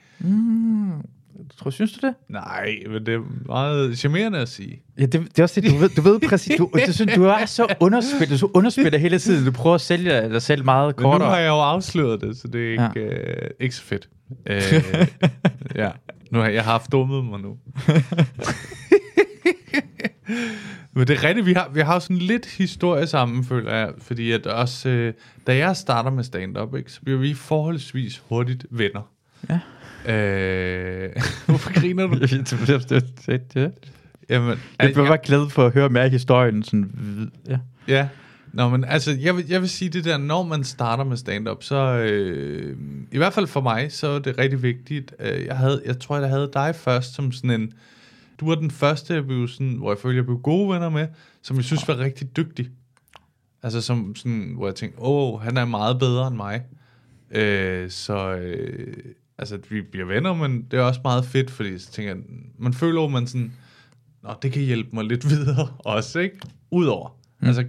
Tror, 1.58 1.70
synes 1.70 1.92
du 1.92 2.08
det? 2.08 2.16
Nej, 2.30 2.76
men 2.88 3.06
det 3.06 3.14
er 3.14 3.22
meget 3.46 3.98
charmerende 3.98 4.40
at 4.40 4.50
sige. 4.50 4.82
Ja, 5.00 5.06
det, 5.06 5.14
det 5.14 5.40
er 5.40 5.44
også 5.44 5.62
det, 5.62 5.72
du 5.72 5.78
ved, 5.78 5.90
du 5.90 6.02
ved 6.02 6.20
præcis, 6.30 6.58
du, 6.58 6.70
du, 6.74 6.94
synes, 6.94 7.14
du 7.16 7.24
er 7.24 7.46
så 7.46 7.76
underspillet, 7.80 8.42
du 8.42 8.50
underspiller 8.54 9.00
hele 9.00 9.20
tiden, 9.20 9.46
du 9.46 9.52
prøver 9.52 9.76
at 9.76 9.82
sælge 9.82 10.30
dig 10.30 10.42
selv 10.42 10.66
meget 10.66 10.98
Men 10.98 11.04
nu 11.04 11.12
kortere. 11.12 11.30
har 11.30 11.38
jeg 11.38 11.48
jo 11.48 11.60
afsløret 11.60 12.22
det, 12.22 12.38
så 12.38 12.48
det 12.48 12.68
er 12.68 12.72
ikke, 12.72 12.90
ja. 12.96 13.02
øh, 13.02 13.50
ikke 13.60 13.76
så 13.76 13.82
fedt. 13.84 14.10
Øh, 14.46 14.62
ja, 15.82 15.90
nu 16.32 16.40
har 16.40 16.48
jeg 16.50 16.64
haft 16.64 16.92
dummet 16.92 17.26
mig 17.26 17.40
nu. 17.40 17.58
Men 20.94 21.08
det 21.08 21.18
er 21.18 21.24
rigtigt, 21.24 21.46
vi 21.46 21.54
har, 21.54 21.70
vi 21.74 21.82
har 21.82 22.00
sådan 22.00 22.18
lidt 22.18 22.46
historie 22.46 23.08
sammen, 23.08 23.44
føler 23.44 23.74
jeg, 23.76 23.92
fordi 23.98 24.32
at 24.32 24.48
også, 24.48 24.90
øh, 24.90 25.14
da 25.48 25.56
jeg 25.58 25.76
starter 25.76 26.12
med 26.12 26.24
stand-up, 26.24 26.76
ikke, 26.76 26.92
så 26.92 27.02
bliver 27.02 27.20
vi 27.20 27.34
forholdsvis 27.34 28.22
hurtigt 28.30 28.66
venner. 28.72 29.12
Ja. 29.50 29.60
Øh, 30.10 31.10
hvorfor 31.46 31.80
griner 31.80 32.08
du? 32.08 32.14
det, 32.20 32.90
det, 32.90 33.26
det, 33.26 33.54
det. 33.54 33.72
Jamen, 34.30 34.60
Jeg 34.80 34.92
bliver 34.94 35.08
bare 35.08 35.18
glad 35.24 35.50
for 35.50 35.66
at 35.66 35.74
høre 35.74 35.90
mere 35.90 36.04
af 36.04 36.12
historien. 36.12 36.64
Sådan, 36.64 37.32
ja. 37.48 37.58
Ja. 37.88 38.08
Nå, 38.54 38.70
men 38.70 38.84
altså, 38.84 39.12
jeg 39.12 39.36
vil, 39.36 39.46
jeg 39.50 39.62
vil 39.62 39.70
sige 39.70 39.90
det 39.90 40.06
der, 40.06 40.18
når 40.18 40.44
man 40.44 40.64
starter 40.64 41.04
med 41.04 41.18
stand-up, 41.18 41.64
så 41.64 41.76
øh, 41.76 42.78
i 43.12 43.18
hvert 43.18 43.34
fald 43.34 43.48
for 43.48 43.62
mig, 43.62 43.92
så 43.92 44.08
er 44.08 44.20
det 44.20 44.38
rigtig 44.38 44.64
vigtigt. 44.64 45.16
Øh, 45.20 45.46
jeg, 45.46 45.58
havde, 45.58 45.82
jeg 45.86 46.00
tror, 46.00 46.18
jeg 46.18 46.30
havde 46.30 46.50
dig 46.54 46.76
først 46.76 47.14
som 47.14 47.32
sådan 47.32 47.62
en, 47.62 47.74
du 48.40 48.48
var 48.48 48.56
den 48.56 48.72
første, 48.72 49.14
jeg 49.14 49.26
blev 49.26 49.48
sådan, 49.48 49.76
hvor 49.78 49.92
jeg 49.92 49.98
følte, 49.98 50.18
jeg 50.18 50.26
blev 50.26 50.40
gode 50.40 50.74
venner 50.74 50.90
med, 50.90 51.08
som 51.42 51.58
jeg 51.58 51.64
synes 51.66 51.88
var 51.88 51.98
rigtig 51.98 52.38
dygtig. 52.38 52.70
Altså, 53.64 53.82
som 53.82 54.16
sådan, 54.16 54.54
hvor 54.56 54.68
jeg 54.68 54.76
tænkte, 54.76 55.00
åh, 55.02 55.42
han 55.42 55.58
er 55.58 55.66
meget 55.66 56.00
bedre 56.00 56.28
end 56.28 56.36
mig. 56.36 56.62
Øh, 57.32 57.90
så, 57.90 58.36
øh, 58.36 58.94
altså, 59.40 59.60
vi 59.70 59.82
bliver 59.82 60.06
venner, 60.06 60.34
men 60.34 60.66
det 60.72 60.80
er 60.80 60.84
også 60.84 61.00
meget 61.04 61.26
fedt, 61.26 61.52
fordi 61.52 61.80
så 61.80 61.92
tænker 61.92 62.14
jeg, 62.14 62.22
man 62.58 62.74
føler 62.74 63.08
man 63.08 63.28
sådan, 63.28 63.54
Nå, 64.24 64.30
det 64.42 64.52
kan 64.52 64.62
hjælpe 64.62 64.90
mig 64.94 65.06
lidt 65.06 65.30
videre 65.36 65.68
også, 65.80 66.20
ikke? 66.20 66.38
Udover. 66.72 67.16
Mm. 67.42 67.48
Altså, 67.48 67.66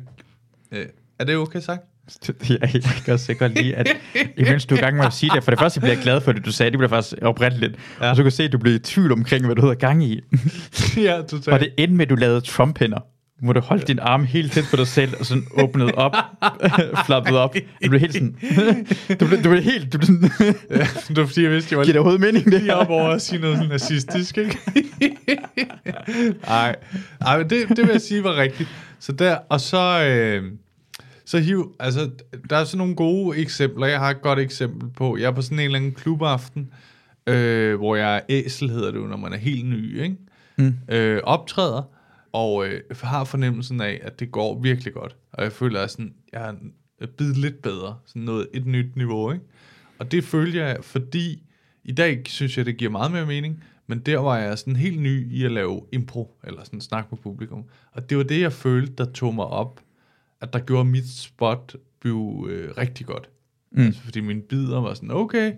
øh, 0.72 0.86
er 1.18 1.24
det 1.24 1.36
okay 1.36 1.60
sagt? 1.60 1.80
Ja, 2.50 2.56
jeg 2.60 2.82
kan 3.04 3.14
også 3.14 3.34
godt 3.34 3.54
lide, 3.62 3.74
at 3.74 3.88
imens 4.36 4.66
du 4.66 4.74
er 4.74 4.78
i 4.78 4.80
gang 4.80 4.96
med 4.96 5.04
at 5.04 5.12
sige 5.12 5.30
det, 5.34 5.44
for 5.44 5.50
det 5.50 5.60
første 5.60 5.80
bliver 5.80 5.94
jeg 5.94 6.02
glad 6.02 6.20
for 6.20 6.32
det, 6.32 6.44
du 6.44 6.52
sagde, 6.52 6.70
det 6.70 6.78
bliver 6.78 6.88
faktisk 6.88 7.22
opretteligt. 7.22 7.76
Ja. 8.00 8.10
Og 8.10 8.16
så 8.16 8.22
kan 8.22 8.30
du 8.30 8.36
se, 8.36 8.42
at 8.42 8.52
du 8.52 8.58
bliver 8.58 8.76
i 8.76 8.78
tvivl 8.78 9.12
omkring, 9.12 9.44
hvad 9.46 9.56
du 9.56 9.60
hedder 9.60 9.74
gang 9.74 10.04
i. 10.04 10.20
ja, 10.96 11.22
totalt. 11.22 11.48
Og 11.48 11.60
det 11.60 11.72
endte 11.78 11.96
med, 11.96 12.06
at 12.06 12.10
du 12.10 12.14
lavede 12.14 12.40
Trump-hænder. 12.40 13.00
Du 13.42 13.60
holdt 13.60 13.88
din 13.88 13.98
arm 13.98 14.24
helt 14.24 14.52
tæt 14.52 14.64
på 14.70 14.76
dig 14.76 14.86
selv, 14.86 15.14
og 15.18 15.26
sådan 15.26 15.46
åbnede 15.52 15.94
op, 15.94 16.12
flappede 17.06 17.38
op. 17.38 17.54
Du 17.54 17.88
blev 17.88 18.00
helt 18.00 18.12
sådan... 18.12 18.36
Du 19.20 19.26
blev, 19.26 19.42
du 19.44 19.50
blev 19.50 19.62
helt... 19.62 19.92
Du 19.92 19.98
blev 19.98 20.06
sådan, 20.06 20.30
ja, 20.70 20.86
det 21.08 21.16
var 21.16 21.26
fordi, 21.26 21.42
jeg 21.42 21.50
vidste, 21.50 21.72
jeg 21.72 21.78
var 21.78 21.84
giver 21.84 21.92
det 21.92 22.00
overhovedet 22.00 22.20
mening, 22.20 22.52
det 22.52 22.60
her? 22.60 22.74
op 22.74 22.90
over 22.90 23.08
at 23.08 23.22
sige 23.22 23.40
noget 23.40 23.56
sådan 23.56 23.70
nazistisk, 23.70 24.38
ikke? 24.38 24.58
Ej, 26.44 26.76
Ej 27.20 27.38
men 27.38 27.50
det, 27.50 27.68
det 27.68 27.78
vil 27.78 27.88
jeg 27.92 28.00
sige 28.00 28.24
var 28.24 28.36
rigtigt. 28.36 28.68
Så 28.98 29.12
der, 29.12 29.38
og 29.48 29.60
så, 29.60 30.04
øh, 30.04 30.52
så 31.24 31.38
hiv, 31.38 31.74
altså, 31.80 32.10
der 32.50 32.56
er 32.56 32.64
sådan 32.64 32.78
nogle 32.78 32.94
gode 32.94 33.38
eksempler. 33.38 33.86
Jeg 33.86 33.98
har 33.98 34.10
et 34.10 34.22
godt 34.22 34.38
eksempel 34.38 34.88
på, 34.96 35.16
jeg 35.16 35.26
er 35.26 35.30
på 35.30 35.42
sådan 35.42 35.58
en 35.58 35.64
eller 35.64 35.78
anden 35.78 35.92
klubaften, 35.92 36.70
øh, 37.26 37.76
hvor 37.76 37.96
jeg 37.96 38.16
er 38.16 38.20
æsel, 38.28 38.70
hedder 38.70 38.90
det 38.90 38.98
jo, 38.98 39.06
når 39.06 39.16
man 39.16 39.32
er 39.32 39.36
helt 39.36 39.66
ny, 39.66 40.02
ikke? 40.02 40.16
Mm. 40.56 40.74
Øh, 40.88 41.20
optræder, 41.24 41.82
og 42.32 42.66
øh, 42.66 42.80
har 43.02 43.24
fornemmelsen 43.24 43.80
af, 43.80 44.00
at 44.02 44.20
det 44.20 44.32
går 44.32 44.60
virkelig 44.60 44.92
godt. 44.92 45.16
Og 45.32 45.44
jeg 45.44 45.52
føler, 45.52 45.80
at 45.80 45.90
sådan, 45.90 46.14
jeg 46.32 46.54
er 47.00 47.06
blevet 47.16 47.36
lidt 47.36 47.62
bedre, 47.62 47.98
sådan 48.06 48.22
noget, 48.22 48.48
et 48.52 48.66
nyt 48.66 48.96
niveau, 48.96 49.32
ikke? 49.32 49.44
Og 49.98 50.12
det 50.12 50.24
følger 50.24 50.66
jeg, 50.66 50.84
fordi 50.84 51.42
I 51.84 51.92
dag 51.92 52.22
synes 52.26 52.58
jeg, 52.58 52.66
det 52.66 52.76
giver 52.76 52.90
meget 52.90 53.12
mere 53.12 53.26
mening, 53.26 53.64
men 53.86 53.98
der 53.98 54.18
var 54.18 54.38
jeg 54.38 54.58
sådan 54.58 54.76
helt 54.76 55.00
ny 55.00 55.32
i 55.32 55.44
at 55.44 55.52
lave 55.52 55.82
impro, 55.92 56.38
eller 56.44 56.64
sådan 56.64 56.80
snak 56.80 57.06
med 57.10 57.18
publikum. 57.18 57.64
Og 57.92 58.10
det 58.10 58.16
var 58.18 58.24
det, 58.24 58.40
jeg 58.40 58.52
følte, 58.52 58.92
der 58.98 59.04
tog 59.04 59.34
mig 59.34 59.44
op, 59.44 59.80
at 60.40 60.52
der 60.52 60.58
gjorde 60.58 60.84
mit 60.84 61.08
spot 61.08 61.76
blive 62.00 62.46
øh, 62.48 62.76
rigtig 62.78 63.06
godt. 63.06 63.30
Mm. 63.72 63.82
Altså, 63.82 64.02
fordi 64.02 64.20
mine 64.20 64.42
bidder 64.42 64.80
var 64.80 64.94
sådan, 64.94 65.10
okay, 65.10 65.52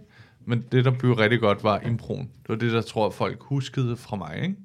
men 0.45 0.65
det, 0.73 0.85
der 0.85 0.91
blev 0.91 1.13
rigtig 1.13 1.41
godt, 1.41 1.65
var 1.65 1.81
improen. 1.81 2.31
Det 2.43 2.49
var 2.49 2.55
det, 2.55 2.73
der 2.73 2.83
tror 2.83 3.11
folk 3.11 3.43
huskede 3.43 3.97
fra 3.97 4.17
mig, 4.17 4.41
ikke? 4.43 4.57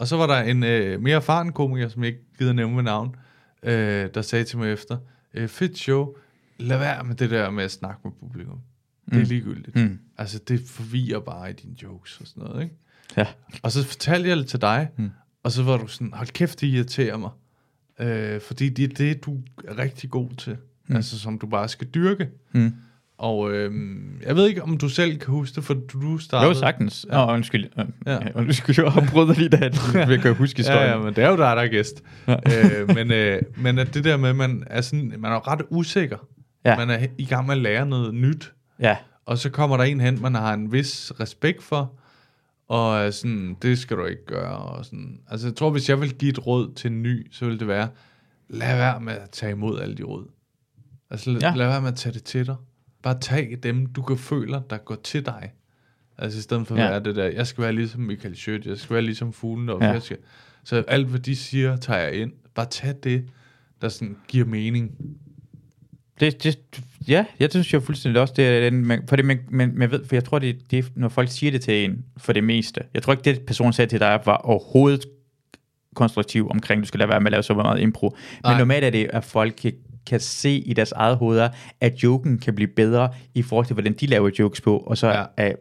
Og 0.00 0.08
så 0.08 0.16
var 0.16 0.26
der 0.26 0.42
en 0.42 0.64
øh, 0.64 1.02
mere 1.02 1.16
erfaren 1.16 1.52
komiker, 1.52 1.88
som 1.88 2.02
jeg 2.02 2.08
ikke 2.08 2.24
gider 2.38 2.52
nævne 2.52 2.74
med 2.74 2.82
navn, 2.82 3.14
øh, 3.62 4.08
der 4.14 4.22
sagde 4.22 4.44
til 4.44 4.58
mig 4.58 4.72
efter, 4.72 4.98
øh, 5.34 5.48
fedt 5.48 5.78
show, 5.78 6.14
lad 6.58 6.78
være 6.78 7.04
med 7.04 7.14
det 7.14 7.30
der 7.30 7.50
med 7.50 7.64
at 7.64 7.70
snakke 7.70 8.00
med 8.04 8.12
publikum. 8.20 8.58
Det 9.10 9.20
er 9.20 9.24
ligegyldigt. 9.24 9.76
Mm. 9.76 9.98
Altså, 10.18 10.38
det 10.48 10.60
forvirrer 10.66 11.20
bare 11.20 11.50
i 11.50 11.52
dine 11.52 11.74
jokes 11.82 12.20
og 12.20 12.26
sådan 12.26 12.42
noget, 12.42 12.62
ikke? 12.62 12.74
Ja. 13.16 13.26
Og 13.62 13.72
så 13.72 13.84
fortalte 13.84 14.28
jeg 14.28 14.36
det 14.36 14.46
til 14.46 14.60
dig, 14.60 14.88
mm. 14.96 15.10
og 15.42 15.52
så 15.52 15.62
var 15.62 15.76
du 15.76 15.86
sådan, 15.86 16.12
hold 16.12 16.28
kæft, 16.28 16.60
det 16.60 16.66
irriterer 16.66 17.16
mig. 17.16 17.30
Øh, 18.00 18.40
fordi 18.40 18.68
det 18.68 18.84
er 18.84 18.94
det, 18.94 19.24
du 19.24 19.40
er 19.68 19.78
rigtig 19.78 20.10
god 20.10 20.30
til. 20.30 20.56
Mm. 20.86 20.96
Altså, 20.96 21.18
som 21.18 21.38
du 21.38 21.46
bare 21.46 21.68
skal 21.68 21.86
dyrke. 21.86 22.28
Mm. 22.52 22.74
Og 23.20 23.52
øh, 23.52 23.72
jeg 24.26 24.36
ved 24.36 24.48
ikke, 24.48 24.62
om 24.62 24.78
du 24.78 24.88
selv 24.88 25.18
kan 25.18 25.34
huske 25.34 25.56
det, 25.56 25.64
for 25.64 25.74
du 25.74 26.18
startede... 26.18 26.48
Jo, 26.48 26.58
sagtens. 26.58 27.06
Ja. 27.10 27.26
Nå, 27.26 27.32
undskyld. 27.32 27.68
Ja. 27.76 28.12
Ja, 28.12 28.18
undskyld, 28.34 28.84
jeg 28.84 28.92
har 28.92 29.08
brudt 29.12 29.38
lige 29.38 29.48
der. 29.48 30.08
Jeg 30.08 30.20
kan 30.20 30.34
huske 30.34 30.56
historien. 30.56 30.82
Ja, 30.82 30.96
ja, 30.96 30.98
men 30.98 31.14
det 31.14 31.24
er 31.24 31.28
jo 31.28 31.36
dig, 31.36 31.56
der 31.56 31.62
er 31.62 31.68
gæst. 31.68 32.02
Ja. 32.28 32.34
øh, 32.34 32.94
men, 32.94 33.12
øh, 33.12 33.42
men 33.56 33.78
at 33.78 33.94
det 33.94 34.04
der 34.04 34.16
med, 34.16 34.28
at 34.28 34.36
man 34.36 34.64
er, 34.66 34.80
sådan, 34.80 35.14
man 35.18 35.32
er 35.32 35.48
ret 35.48 35.62
usikker. 35.70 36.16
Ja. 36.64 36.76
Man 36.76 36.90
er 36.90 37.06
i 37.18 37.24
gang 37.24 37.46
med 37.46 37.54
at 37.54 37.60
lære 37.60 37.86
noget 37.86 38.14
nyt. 38.14 38.52
Ja. 38.78 38.96
Og 39.26 39.38
så 39.38 39.50
kommer 39.50 39.76
der 39.76 39.84
en 39.84 40.00
hen, 40.00 40.22
man 40.22 40.34
har 40.34 40.54
en 40.54 40.72
vis 40.72 41.12
respekt 41.20 41.62
for, 41.62 41.92
og 42.68 43.12
sådan, 43.14 43.56
det 43.62 43.78
skal 43.78 43.96
du 43.96 44.04
ikke 44.04 44.26
gøre. 44.26 44.56
Og 44.56 44.84
sådan. 44.84 45.20
Altså 45.30 45.46
jeg 45.46 45.56
tror, 45.56 45.70
hvis 45.70 45.88
jeg 45.88 46.00
vil 46.00 46.14
give 46.14 46.30
et 46.30 46.46
råd 46.46 46.74
til 46.74 46.90
en 46.90 47.02
ny, 47.02 47.26
så 47.32 47.44
vil 47.44 47.60
det 47.60 47.68
være, 47.68 47.88
lad 48.48 48.76
være 48.76 49.00
med 49.00 49.12
at 49.12 49.30
tage 49.30 49.52
imod 49.52 49.80
alle 49.80 49.94
de 49.94 50.02
råd. 50.02 50.24
Altså 51.10 51.30
lad, 51.30 51.40
ja. 51.40 51.52
lad 51.54 51.66
være 51.66 51.80
med 51.80 51.88
at 51.88 51.96
tage 51.96 52.12
det 52.12 52.24
til 52.24 52.46
dig. 52.46 52.56
Bare 53.02 53.20
tag 53.20 53.58
dem, 53.62 53.86
du 53.86 54.02
kan 54.02 54.18
føle, 54.18 54.62
der 54.70 54.76
går 54.76 54.94
til 55.04 55.26
dig. 55.26 55.52
Altså 56.18 56.38
i 56.38 56.42
stedet 56.42 56.66
for 56.66 56.74
at 56.74 56.80
Ja. 56.80 56.88
være 56.88 57.04
det 57.04 57.16
der, 57.16 57.24
jeg 57.24 57.46
skal 57.46 57.62
være 57.64 57.72
ligesom 57.72 58.00
Michael 58.00 58.36
Schødt, 58.36 58.66
jeg 58.66 58.78
skal 58.78 58.94
være 58.94 59.02
ligesom 59.02 59.32
fuglen, 59.32 59.68
og 59.68 59.80
Ja. 59.80 60.00
skal. 60.00 60.16
Så 60.64 60.84
alt, 60.88 61.06
hvad 61.06 61.20
de 61.20 61.36
siger, 61.36 61.76
tager 61.76 62.00
jeg 62.00 62.14
ind. 62.14 62.32
Bare 62.54 62.66
tag 62.66 62.94
det, 63.04 63.24
der 63.82 63.88
sådan 63.88 64.16
giver 64.28 64.44
mening. 64.46 64.90
Det, 66.20 66.42
det, 66.44 66.58
ja, 67.08 67.24
jeg 67.40 67.50
synes 67.50 67.72
jo 67.72 67.80
fuldstændig 67.80 68.20
også, 68.22 68.34
det 68.36 68.46
er 68.46 68.70
den, 68.70 69.02
for, 69.08 69.16
det, 69.16 69.24
man, 69.24 69.38
man, 69.50 69.72
man 69.74 69.90
ved, 69.90 70.04
for 70.04 70.16
jeg 70.16 70.24
tror, 70.24 70.38
det, 70.38 70.70
det 70.70 70.92
når 70.94 71.08
folk 71.08 71.28
siger 71.30 71.50
det 71.52 71.60
til 71.60 71.84
en, 71.84 72.04
for 72.16 72.32
det 72.32 72.44
meste. 72.44 72.80
Jeg 72.94 73.02
tror 73.02 73.12
ikke, 73.12 73.22
det 73.24 73.40
personen 73.46 73.72
sagde 73.72 73.90
til 73.90 74.00
dig, 74.00 74.20
var 74.24 74.36
overhovedet 74.36 75.04
konstruktiv 75.94 76.48
omkring, 76.50 76.82
du 76.82 76.86
skal 76.86 76.98
lade 76.98 77.08
være 77.08 77.20
med 77.20 77.26
at 77.26 77.32
lave 77.32 77.42
så 77.42 77.54
meget 77.54 77.80
impro. 77.80 78.08
Men 78.08 78.16
Nej. 78.44 78.58
normalt 78.58 78.84
er 78.84 78.90
det, 78.90 79.10
at 79.12 79.24
folk 79.24 79.54
kan, 79.62 79.72
kan 80.06 80.20
se 80.20 80.50
i 80.50 80.72
deres 80.72 80.92
eget 80.92 81.16
hoveder, 81.16 81.48
at 81.80 81.94
joken 82.02 82.38
kan 82.38 82.54
blive 82.54 82.68
bedre 82.76 83.08
i 83.34 83.42
forhold 83.42 83.66
til, 83.66 83.74
hvordan 83.74 83.92
de 83.92 84.06
laver 84.06 84.30
jokes 84.38 84.60
på, 84.60 84.78
og 84.78 84.98
så 84.98 85.06
Ja. 85.06 85.18
ja. 85.18 85.24
er, 85.36 85.52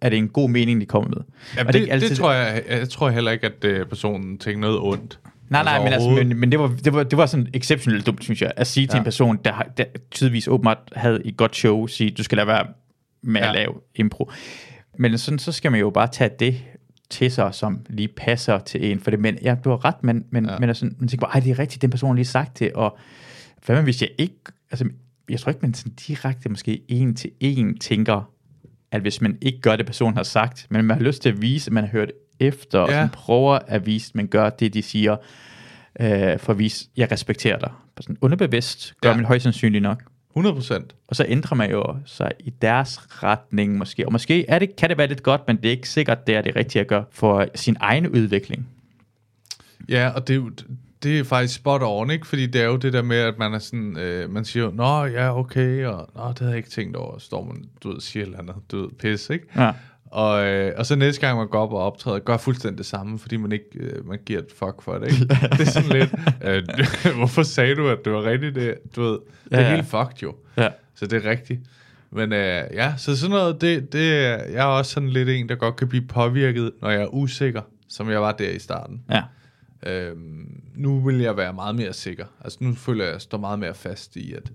er 0.00 0.08
det 0.08 0.16
en 0.18 0.28
god 0.28 0.48
mening, 0.50 0.80
de 0.80 0.86
kommer 0.86 1.08
med. 1.08 1.16
Jamen, 1.56 1.66
Og 1.66 1.72
det, 1.72 1.82
det, 1.82 1.94
ikke 1.94 2.08
det 2.08 2.16
tror 2.16 2.32
jeg, 2.32 2.62
jeg 2.68 2.88
tror 2.88 3.10
heller 3.10 3.30
ikke, 3.30 3.46
at 3.46 3.80
uh, 3.80 3.86
personen 3.88 4.38
tænker 4.38 4.60
noget 4.60 4.78
ondt. 4.78 5.18
Nej, 5.48 5.64
nej, 5.64 5.84
men, 5.84 5.92
altså, 5.92 6.10
men, 6.10 6.36
men 6.36 6.50
det, 6.52 6.58
var, 6.60 6.76
det, 6.84 6.92
var, 6.94 7.02
det 7.02 7.18
var 7.18 7.26
sådan 7.26 7.46
exceptionelt 7.54 8.06
dumt, 8.06 8.24
synes 8.24 8.42
jeg, 8.42 8.52
at 8.56 8.66
sige 8.66 8.86
til 8.86 8.94
Ja. 8.94 8.98
en 8.98 9.04
person, 9.04 9.38
der, 9.44 9.62
der 9.76 9.84
tydeligvis 10.10 10.48
åbenbart 10.48 10.78
havde 10.96 11.20
et 11.24 11.36
godt 11.36 11.56
show, 11.56 11.86
sige, 11.86 12.10
du 12.10 12.22
skal 12.22 12.36
lade 12.36 12.46
være 12.46 12.66
med 13.22 13.40
ja. 13.40 13.46
Ja. 13.46 13.52
at 13.52 13.56
lave 13.58 13.74
impro. 13.94 14.30
Men 14.98 15.18
sådan, 15.18 15.38
så 15.38 15.52
skal 15.52 15.70
man 15.70 15.80
jo 15.80 15.90
bare 15.90 16.06
tage 16.08 16.30
det 16.38 16.56
til 17.10 17.30
sig, 17.30 17.54
som 17.54 17.80
lige 17.88 18.08
passer 18.08 18.58
til 18.58 18.90
en. 18.92 19.00
For 19.00 19.10
det, 19.10 19.20
men, 19.20 19.38
ja, 19.42 19.56
du 19.64 19.70
har 19.70 19.84
ret, 19.84 20.02
men, 20.04 20.24
men, 20.30 20.44
ja. 20.46 20.52
Ja. 20.52 20.58
men 20.58 20.68
altså, 20.68 20.84
man 20.98 21.08
tænker 21.08 21.26
bare, 21.26 21.34
ej, 21.34 21.40
det 21.40 21.50
er 21.50 21.58
rigtigt, 21.58 21.82
den 21.82 21.90
person 21.90 22.08
har 22.10 22.14
lige 22.14 22.24
sagt 22.24 22.58
det, 22.58 22.72
og 22.72 22.98
hvad 23.66 23.76
man, 23.76 23.84
hvis 23.84 24.02
jeg 24.02 24.10
ikke, 24.18 24.34
altså, 24.70 24.88
jeg 25.28 25.40
tror 25.40 25.50
ikke, 25.50 25.62
man 25.62 25.74
sådan 25.74 25.92
direkte 25.92 26.48
måske 26.48 26.82
en 26.88 27.14
til 27.14 27.30
en 27.40 27.78
tænker, 27.78 28.30
at 28.90 29.00
hvis 29.00 29.20
man 29.20 29.38
ikke 29.42 29.60
gør 29.60 29.76
det, 29.76 29.86
personen 29.86 30.16
har 30.16 30.22
sagt, 30.22 30.66
men 30.70 30.84
man 30.84 30.96
har 30.96 31.04
lyst 31.04 31.22
til 31.22 31.28
at 31.28 31.42
vise, 31.42 31.68
at 31.68 31.72
man 31.72 31.84
har 31.84 31.90
hørt 31.90 32.12
efter, 32.40 32.78
og 32.78 32.88
Ja. 32.88 32.94
sådan 32.94 33.08
prøver 33.08 33.58
at 33.66 33.86
vise, 33.86 34.10
at 34.10 34.14
man 34.14 34.26
gør 34.26 34.50
det, 34.50 34.74
de 34.74 34.82
siger, 34.82 35.16
øh, 36.00 36.38
for 36.38 36.52
at 36.52 36.58
vise, 36.58 36.88
jeg 36.96 37.12
respekterer 37.12 37.58
dig. 37.58 37.70
Sådan 38.00 38.16
underbevidst 38.20 38.94
gør 39.00 39.10
ja. 39.10 39.16
Man 39.16 39.24
højst 39.24 39.42
sandsynligt 39.42 39.82
nok. 39.82 40.02
100 40.30 40.54
procent. 40.54 40.94
Og 41.08 41.16
så 41.16 41.24
ændrer 41.28 41.56
man 41.56 41.70
jo 41.70 41.96
sig 42.06 42.30
i 42.40 42.50
deres 42.50 43.22
retning 43.22 43.76
måske. 43.78 44.06
Og 44.06 44.12
måske 44.12 44.48
er 44.48 44.58
det, 44.58 44.76
kan 44.76 44.88
det 44.88 44.98
være 44.98 45.06
lidt 45.06 45.22
godt, 45.22 45.40
men 45.46 45.56
det 45.56 45.64
er 45.64 45.70
ikke 45.70 45.88
sikkert, 45.88 46.26
det 46.26 46.34
er 46.36 46.42
det 46.42 46.56
rigtige 46.56 46.80
at 46.80 46.86
gøre 46.88 47.04
for 47.10 47.46
sin 47.54 47.76
egen 47.80 48.06
udvikling. 48.08 48.68
Ja, 49.88 50.08
og 50.08 50.28
det, 50.28 50.34
er 50.34 50.38
jo- 50.38 50.50
det 51.04 51.18
er 51.18 51.24
faktisk 51.24 51.54
spot 51.54 51.80
on, 51.84 52.10
ikke? 52.10 52.26
Fordi 52.26 52.46
det 52.46 52.60
er 52.60 52.66
jo 52.66 52.76
det 52.76 52.92
der 52.92 53.02
med, 53.02 53.16
at 53.16 53.38
man 53.38 53.54
er 53.54 53.58
sådan, 53.58 53.98
øh, 53.98 54.30
man 54.30 54.44
siger, 54.44 54.70
nå, 54.72 55.04
ja, 55.04 55.38
okay, 55.38 55.86
og 55.86 56.08
nå, 56.16 56.28
det 56.28 56.38
havde 56.38 56.50
jeg 56.50 56.56
ikke 56.56 56.70
tænkt 56.70 56.96
over. 56.96 57.18
Så 57.18 57.26
står 57.26 57.44
man, 57.44 57.64
du 57.82 57.92
ved, 57.92 58.00
siger 58.00 58.24
eller 58.24 58.38
andet, 58.38 58.54
du 58.70 58.80
ved, 58.80 58.88
pis, 58.98 59.30
ikke? 59.30 59.46
Ja. 59.56 59.72
Og, 60.10 60.46
øh, 60.46 60.72
og 60.76 60.86
så 60.86 60.96
næste 60.96 61.20
gang 61.20 61.38
man 61.38 61.48
går 61.48 61.60
op 61.60 61.72
og 61.72 61.78
optræder, 61.78 62.18
gør 62.18 62.36
fuldstændig 62.36 62.78
det 62.78 62.86
samme, 62.86 63.18
fordi 63.18 63.36
man 63.36 63.52
ikke 63.52 63.64
øh, 63.74 64.08
man 64.08 64.18
giver 64.26 64.38
et 64.38 64.46
fuck 64.58 64.82
for 64.82 64.94
det. 64.98 65.12
Ikke? 65.12 65.26
det 65.52 65.60
er 65.60 65.64
sådan 65.64 65.88
lidt, 65.90 66.14
øh, 66.44 66.62
hvorfor 67.18 67.42
sagde 67.42 67.74
du, 67.74 67.88
at 67.88 67.98
det 68.04 68.12
var 68.12 68.22
rigtigt 68.24 68.54
det? 68.54 68.74
Du 68.96 69.02
ved, 69.02 69.10
det 69.10 69.52
er 69.52 69.60
Ja, 69.60 69.68
ja. 69.68 69.74
helt 69.74 69.86
fucked 69.86 70.22
jo. 70.22 70.34
Ja. 70.56 70.68
Så 70.94 71.06
det 71.06 71.26
er 71.26 71.30
rigtigt. 71.30 71.60
Men 72.10 72.32
øh, 72.32 72.62
ja, 72.74 72.94
så 72.96 73.16
sådan 73.16 73.30
noget, 73.30 73.60
det, 73.60 73.92
det, 73.92 74.10
jeg 74.52 74.54
er 74.54 74.64
også 74.64 74.90
sådan 74.92 75.08
lidt 75.10 75.28
en, 75.28 75.48
der 75.48 75.54
godt 75.54 75.76
kan 75.76 75.88
blive 75.88 76.06
påvirket, 76.06 76.70
når 76.82 76.90
jeg 76.90 77.02
er 77.02 77.14
usikker, 77.14 77.62
som 77.88 78.10
jeg 78.10 78.22
var 78.22 78.32
der 78.32 78.50
i 78.50 78.58
starten. 78.58 79.02
Ja. 79.10 79.22
Øhm, 79.86 80.60
nu 80.74 81.00
vil 81.00 81.18
jeg 81.18 81.36
være 81.36 81.52
meget 81.52 81.74
mere 81.74 81.92
sikker. 81.92 82.24
Altså 82.44 82.58
nu 82.60 82.74
føler 82.74 83.04
jeg, 83.04 83.08
at 83.08 83.14
jeg 83.14 83.20
står 83.20 83.38
meget 83.38 83.58
mere 83.58 83.74
fast 83.74 84.16
i, 84.16 84.32
at 84.32 84.52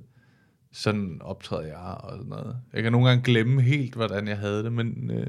sådan 0.73 1.17
optræder 1.21 1.63
jeg 1.67 1.77
og 1.99 2.11
sådan 2.17 2.29
noget. 2.29 2.55
Jeg 2.73 2.83
kan 2.83 2.91
nogle 2.91 3.07
gange 3.07 3.23
glemme 3.23 3.61
helt, 3.61 3.95
hvordan 3.95 4.27
jeg 4.27 4.37
havde 4.37 4.63
det, 4.63 4.71
men 4.73 5.11
øh, 5.13 5.25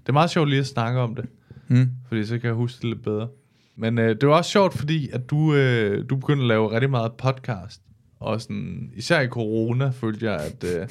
det 0.00 0.08
er 0.08 0.12
meget 0.12 0.30
sjovt 0.30 0.48
lige 0.48 0.60
at 0.60 0.66
snakke 0.66 1.00
om 1.00 1.14
det. 1.14 1.24
Mm. 1.68 1.90
Fordi 2.08 2.24
så 2.24 2.38
kan 2.38 2.46
jeg 2.46 2.54
huske 2.54 2.76
det 2.82 2.84
lidt 2.88 3.02
bedre. 3.02 3.28
Men 3.76 3.98
øh, 3.98 4.16
det 4.20 4.28
var 4.28 4.34
også 4.36 4.50
sjovt, 4.50 4.74
fordi 4.78 5.10
at 5.12 5.30
du, 5.30 5.54
øh, 5.54 6.04
du 6.10 6.16
begyndte 6.16 6.42
at 6.42 6.48
lave 6.48 6.70
rigtig 6.72 6.90
meget 6.90 7.12
podcast. 7.12 7.80
Og 8.20 8.40
sådan, 8.40 8.90
især 8.94 9.20
i 9.20 9.26
corona 9.28 9.88
følte 9.90 10.26
jeg, 10.26 10.40
at 10.40 10.64
øh, 10.64 10.88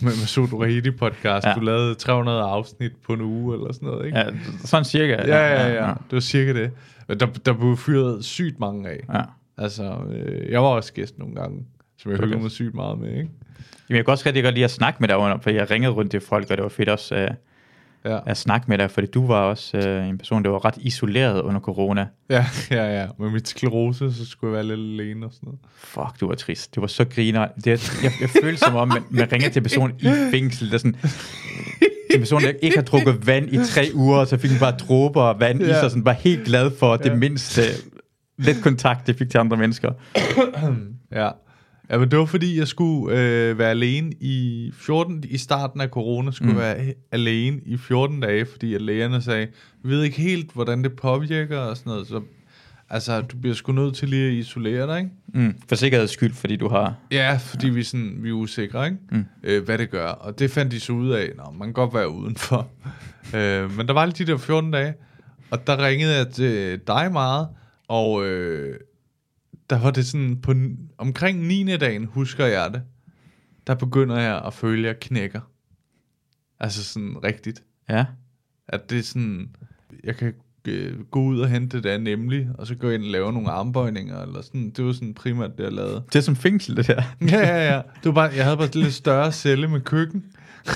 med 0.00 0.12
Masoud 0.20 0.52
Rahidi 0.52 0.90
podcast, 0.90 1.44
Ja. 1.44 1.48
ja. 1.50 1.54
du 1.54 1.60
lavede 1.60 1.94
300 1.94 2.40
afsnit 2.42 2.92
på 3.06 3.12
en 3.12 3.20
uge 3.20 3.54
eller 3.56 3.72
sådan 3.72 3.88
noget, 3.88 4.06
ikke? 4.06 4.18
ja, 4.18 4.24
sådan 4.64 4.84
cirka. 4.84 5.12
Ja, 5.12 5.36
ja, 5.36 5.86
ja. 5.86 5.88
Det 5.88 6.12
var 6.12 6.20
cirka 6.20 6.52
det. 6.52 6.70
Der, 7.14 7.26
der 7.26 7.52
blev 7.52 7.76
fyret 7.76 8.24
sygt 8.24 8.60
mange 8.60 8.88
af. 8.88 9.00
ja. 9.14 9.22
Altså, 9.58 9.98
øh, 10.10 10.50
jeg 10.50 10.62
var 10.62 10.68
også 10.68 10.92
gæst 10.92 11.18
nogle 11.18 11.34
gange, 11.34 11.66
som 11.98 12.10
jeg 12.10 12.20
hyggede 12.20 12.42
mig 12.42 12.50
sygt 12.50 12.74
meget 12.74 12.98
med, 12.98 13.08
ikke? 13.08 13.18
Jamen, 13.88 13.96
jeg 13.96 14.04
kan 14.04 14.12
også 14.12 14.26
rigtig 14.26 14.42
godt 14.44 14.54
lide 14.54 14.64
at 14.64 14.70
snakke 14.70 14.96
med 15.00 15.08
dig 15.08 15.16
under, 15.16 15.38
for 15.38 15.50
jeg 15.50 15.70
ringede 15.70 15.92
rundt 15.92 16.10
til 16.10 16.20
folk, 16.20 16.50
og 16.50 16.56
det 16.56 16.62
var 16.62 16.68
fedt 16.68 16.88
også 16.88 17.14
øh, 17.14 17.30
Ja, 18.04 18.18
at 18.26 18.36
snakke 18.36 18.66
med 18.68 18.78
dig, 18.78 18.90
fordi 18.90 19.06
du 19.06 19.26
var 19.26 19.40
også 19.40 19.78
øh, 19.78 20.08
en 20.08 20.18
person, 20.18 20.44
der 20.44 20.50
var 20.50 20.64
ret 20.64 20.74
isoleret 20.80 21.40
under 21.40 21.60
corona. 21.60 22.06
ja, 22.30 22.46
ja. 22.70 23.00
ja. 23.00 23.06
Med 23.18 23.30
mit 23.30 23.48
sklerose, 23.48 24.12
så 24.12 24.26
skulle 24.26 24.56
jeg 24.56 24.68
være 24.68 24.76
lidt 24.76 25.00
alene 25.00 25.26
og 25.26 25.32
sådan 25.32 25.46
noget. 25.46 25.60
Fuck, 25.74 26.20
du 26.20 26.26
var 26.26 26.34
trist. 26.34 26.74
Du 26.74 26.80
var 26.80 26.86
så 26.86 27.04
griner. 27.04 27.48
Det, 27.64 27.66
jeg, 28.02 28.12
jeg 28.20 28.30
følte 28.42 28.60
som 28.60 28.76
om, 28.76 28.88
man, 28.88 29.02
man 29.10 29.32
ringer 29.32 29.48
til 29.48 29.60
en 29.60 29.62
person 29.62 29.92
i 29.98 30.08
fængsel, 30.30 30.70
der 30.70 30.78
sådan, 30.78 30.96
en 32.14 32.20
person, 32.20 32.42
der 32.42 32.52
ikke 32.62 32.76
har 32.76 32.84
drukket 32.84 33.26
vand 33.26 33.52
i 33.52 33.58
tre 33.66 33.90
uger, 33.94 34.16
og 34.18 34.26
så 34.26 34.36
fik 34.36 34.50
hun 34.50 34.58
bare 34.60 34.72
dråber 34.76 35.22
af 35.22 35.40
vand 35.40 35.60
ja. 35.60 35.66
i 35.66 35.68
Ja. 35.68 35.80
sig, 35.80 35.90
sådan 35.90 36.04
var 36.04 36.12
helt 36.12 36.44
glad 36.44 36.70
for 36.78 36.96
det 36.96 37.18
mindste 37.18 37.62
lidt 38.38 38.62
kontakt, 38.62 39.06
det 39.06 39.16
fik 39.16 39.30
til 39.30 39.38
andre 39.38 39.56
mennesker. 39.56 39.92
Ja. 41.12 41.28
Ja, 41.90 41.98
men 41.98 42.10
det 42.10 42.18
var 42.18 42.24
fordi, 42.24 42.58
jeg 42.58 42.68
skulle 42.68 43.18
øh, 43.18 43.58
være 43.58 43.70
alene 43.70 44.12
i 44.20 44.70
14, 44.74 45.24
i 45.28 45.38
starten 45.38 45.80
af 45.80 45.88
corona, 45.88 46.30
skulle 46.30 46.52
mm. 46.52 46.58
være 46.58 46.76
alene 47.12 47.60
i 47.66 47.76
14 47.76 48.20
dage, 48.20 48.46
fordi 48.46 48.74
at 48.74 48.82
lægerne 48.82 49.22
sagde, 49.22 49.46
vi 49.84 49.90
ved 49.90 50.02
ikke 50.02 50.20
helt, 50.20 50.52
hvordan 50.52 50.84
det 50.84 50.92
påvirker 50.96 51.58
og 51.58 51.76
sådan 51.76 51.90
noget, 51.90 52.06
så 52.06 52.20
altså, 52.92 53.20
du 53.20 53.36
bliver 53.36 53.54
sgu 53.54 53.72
nødt 53.72 53.94
til 53.94 54.08
lige 54.08 54.26
at 54.26 54.32
isolere 54.32 54.86
dig, 54.86 54.98
ikke? 54.98 55.10
Mm, 55.34 55.54
for 55.68 55.74
sikkerheds 55.74 56.10
skyld, 56.10 56.32
fordi 56.32 56.56
du 56.56 56.68
har... 56.68 56.94
Ja, 57.10 57.36
fordi 57.36 57.68
vi, 57.68 57.80
er 57.80 57.84
sådan, 57.84 58.16
vi 58.18 58.28
er 58.28 58.32
usikre, 58.32 58.86
ikke? 58.86 58.98
Mm. 59.10 59.24
Øh, 59.42 59.64
hvad 59.64 59.78
det 59.78 59.90
gør. 59.90 60.06
Og 60.06 60.38
det 60.38 60.50
fandt 60.50 60.72
de 60.72 60.80
så 60.80 60.92
ud 60.92 61.10
af. 61.10 61.30
Nå, 61.36 61.50
man 61.50 61.68
kan 61.68 61.72
godt 61.72 61.94
være 61.94 62.10
udenfor. 62.10 62.70
øh, 63.36 63.76
men 63.76 63.88
der 63.88 63.92
var 63.92 64.06
lige 64.06 64.26
de 64.26 64.32
der 64.32 64.38
14 64.38 64.70
dage, 64.70 64.94
og 65.50 65.66
der 65.66 65.86
ringede 65.86 66.16
jeg 66.16 66.28
til 66.28 66.80
dig 66.86 67.12
meget, 67.12 67.48
og 67.88 68.26
øh, 68.26 68.78
der 69.70 69.78
var 69.78 69.90
det 69.90 70.06
sådan, 70.06 70.40
på 70.40 70.54
omkring 70.98 71.46
9. 71.46 71.76
dagen, 71.76 72.04
husker 72.04 72.46
jeg 72.46 72.70
det, 72.72 72.82
der 73.66 73.74
begynder 73.74 74.20
jeg 74.20 74.42
at 74.46 74.54
føle, 74.54 74.88
at 74.88 74.94
jeg 74.94 75.00
knækker. 75.00 75.40
Altså 76.60 76.84
sådan 76.84 77.24
rigtigt. 77.24 77.62
Ja, 77.88 78.04
At 78.68 78.90
det 78.90 78.98
er 78.98 79.02
sådan, 79.02 79.56
jeg 80.04 80.16
kan 80.16 80.34
gå 81.10 81.20
ud 81.22 81.40
og 81.40 81.48
hente 81.48 81.76
det 81.76 81.84
der 81.84 81.98
nemlig, 81.98 82.48
og 82.58 82.66
så 82.66 82.74
gå 82.74 82.90
ind 82.90 83.02
og 83.04 83.08
lave 83.10 83.32
nogle 83.32 83.50
armbøjninger, 83.50 84.22
eller 84.22 84.42
sådan. 84.42 84.72
Det 84.76 84.84
var 84.84 84.92
sådan 84.92 85.14
primært 85.14 85.50
det, 85.58 85.64
jeg 85.64 85.72
lavede. 85.72 86.02
det 86.12 86.16
er 86.16 86.20
som 86.22 86.36
fængsel, 86.36 86.76
det 86.76 86.86
der. 86.86 87.02
Ja, 87.30 87.38
ja, 87.38 87.72
ja. 87.72 87.76
Det 87.76 88.04
var 88.04 88.12
bare, 88.12 88.30
jeg 88.36 88.44
havde 88.44 88.56
bare 88.56 88.68
lidt 88.74 88.94
større 88.94 89.32
celle 89.32 89.68
med 89.68 89.80
køkken. 89.80 90.24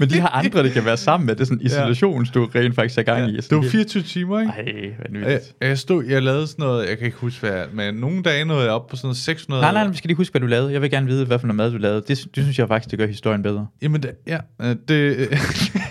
Men 0.00 0.10
de 0.10 0.20
har 0.20 0.28
andre, 0.28 0.62
det 0.62 0.72
kan 0.72 0.84
være 0.84 0.96
sammen 0.96 1.26
med. 1.26 1.34
Det 1.34 1.40
er 1.40 1.44
sådan 1.44 1.60
isolation, 1.66 2.24
du 2.34 2.44
rent 2.54 2.74
faktisk 2.74 2.98
er 2.98 3.02
gang 3.02 3.30
i. 3.30 3.36
Det 3.36 3.50
var 3.50 3.60
helt- 3.60 3.70
24 3.72 4.02
timer, 4.02 4.40
ikke? 4.40 4.52
Ej, 4.52 4.64
Jeg, 4.66 4.92
vanvittigt. 5.12 5.54
jeg, 5.60 5.78
stod, 5.78 6.04
jeg 6.04 6.22
lavede 6.22 6.46
sådan 6.46 6.62
noget, 6.62 6.88
jeg 6.88 6.98
kan 6.98 7.06
ikke 7.06 7.18
huske 7.18 7.40
hvad, 7.46 7.64
men 7.72 7.94
nogle 7.94 8.22
dage 8.22 8.44
nåede 8.44 8.62
jeg 8.64 8.72
op 8.72 8.86
på 8.86 8.96
sådan 8.96 9.06
noget 9.06 9.16
600. 9.16 9.62
Nej, 9.62 9.72
nej, 9.72 9.88
vi 9.88 9.96
skal 9.96 10.08
lige 10.08 10.16
huske, 10.16 10.32
hvad 10.32 10.40
du 10.40 10.46
lavede. 10.46 10.72
Jeg 10.72 10.82
vil 10.82 10.90
gerne 10.90 11.06
vide, 11.06 11.24
hvad 11.24 11.38
for 11.38 11.46
noget 11.46 11.56
mad 11.56 11.70
du 11.72 11.76
lavede. 11.78 12.02
Det, 12.08 12.08
det 12.08 12.44
synes 12.44 12.58
jeg 12.58 12.68
faktisk, 12.68 12.90
det 12.90 12.98
gør 12.98 13.06
historien 13.06 13.42
bedre. 13.42 13.66
Jamen, 13.82 14.02
det, 14.02 14.10
ja, 14.26 14.38
øh, 14.62 14.76
det, 14.88 15.16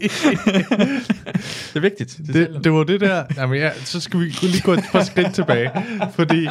Det 1.72 1.76
er 1.76 1.80
vigtigt. 1.80 2.20
Det, 2.26 2.34
det, 2.34 2.64
det 2.64 2.72
var 2.72 2.84
det 2.84 3.00
der. 3.00 3.24
Jamen, 3.36 3.58
ja, 3.58 3.70
så 3.84 4.00
skal 4.00 4.20
vi 4.20 4.24
lige 4.42 4.62
gå 4.62 4.72
et 4.72 4.84
par 4.92 5.02
skridt 5.02 5.34
tilbage. 5.34 5.70
Fordi 6.14 6.48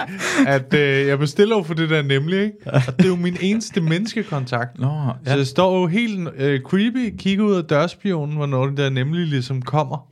at, 0.47 0.73
øh, 0.73 1.07
jeg 1.07 1.19
bestiller 1.19 1.55
jo 1.57 1.63
for 1.63 1.73
det 1.73 1.89
der 1.89 2.01
nemlig, 2.01 2.41
ikke? 2.43 2.55
Og 2.65 2.97
det 2.97 3.05
er 3.05 3.09
jo 3.09 3.15
min 3.15 3.37
eneste 3.41 3.81
menneskekontakt. 3.81 4.79
Nå, 4.79 4.87
Ja. 4.87 4.93
Så 5.25 5.31
ja. 5.31 5.37
jeg 5.37 5.47
står 5.47 5.79
jo 5.79 5.87
helt 5.87 6.29
øh, 6.37 6.61
creepy, 6.61 7.15
kigger 7.17 7.43
ud 7.45 7.55
af 7.55 7.63
dørspionen, 7.63 8.35
hvornår 8.35 8.65
det 8.65 8.77
der 8.77 8.89
nemlig 8.89 9.27
ligesom 9.27 9.61
kommer. 9.61 10.07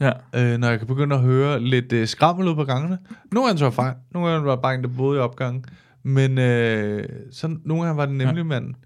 ja. 0.00 0.10
Øh, 0.36 0.58
når 0.58 0.68
jeg 0.70 0.78
kan 0.78 0.86
begynde 0.88 1.14
at 1.16 1.22
høre 1.22 1.60
lidt 1.60 1.92
øh, 1.92 2.06
skrammel 2.08 2.48
ud 2.48 2.54
på 2.54 2.64
gangene. 2.64 2.98
Nogle 3.32 3.46
gange 3.46 3.58
så 3.58 3.64
var 3.64 3.70
fejl. 3.70 3.94
Nogle 4.14 4.30
gange 4.30 4.46
var 4.46 4.56
bare 4.56 4.74
en, 4.74 4.82
der 4.82 4.88
boede 4.88 5.16
i 5.18 5.20
opgangen. 5.20 5.64
Men 6.02 6.38
øh, 6.38 7.04
så 7.32 7.56
nogle 7.64 7.82
gange 7.84 7.96
var 7.96 8.06
det 8.06 8.14
nemlig 8.14 8.46
manden. 8.46 8.76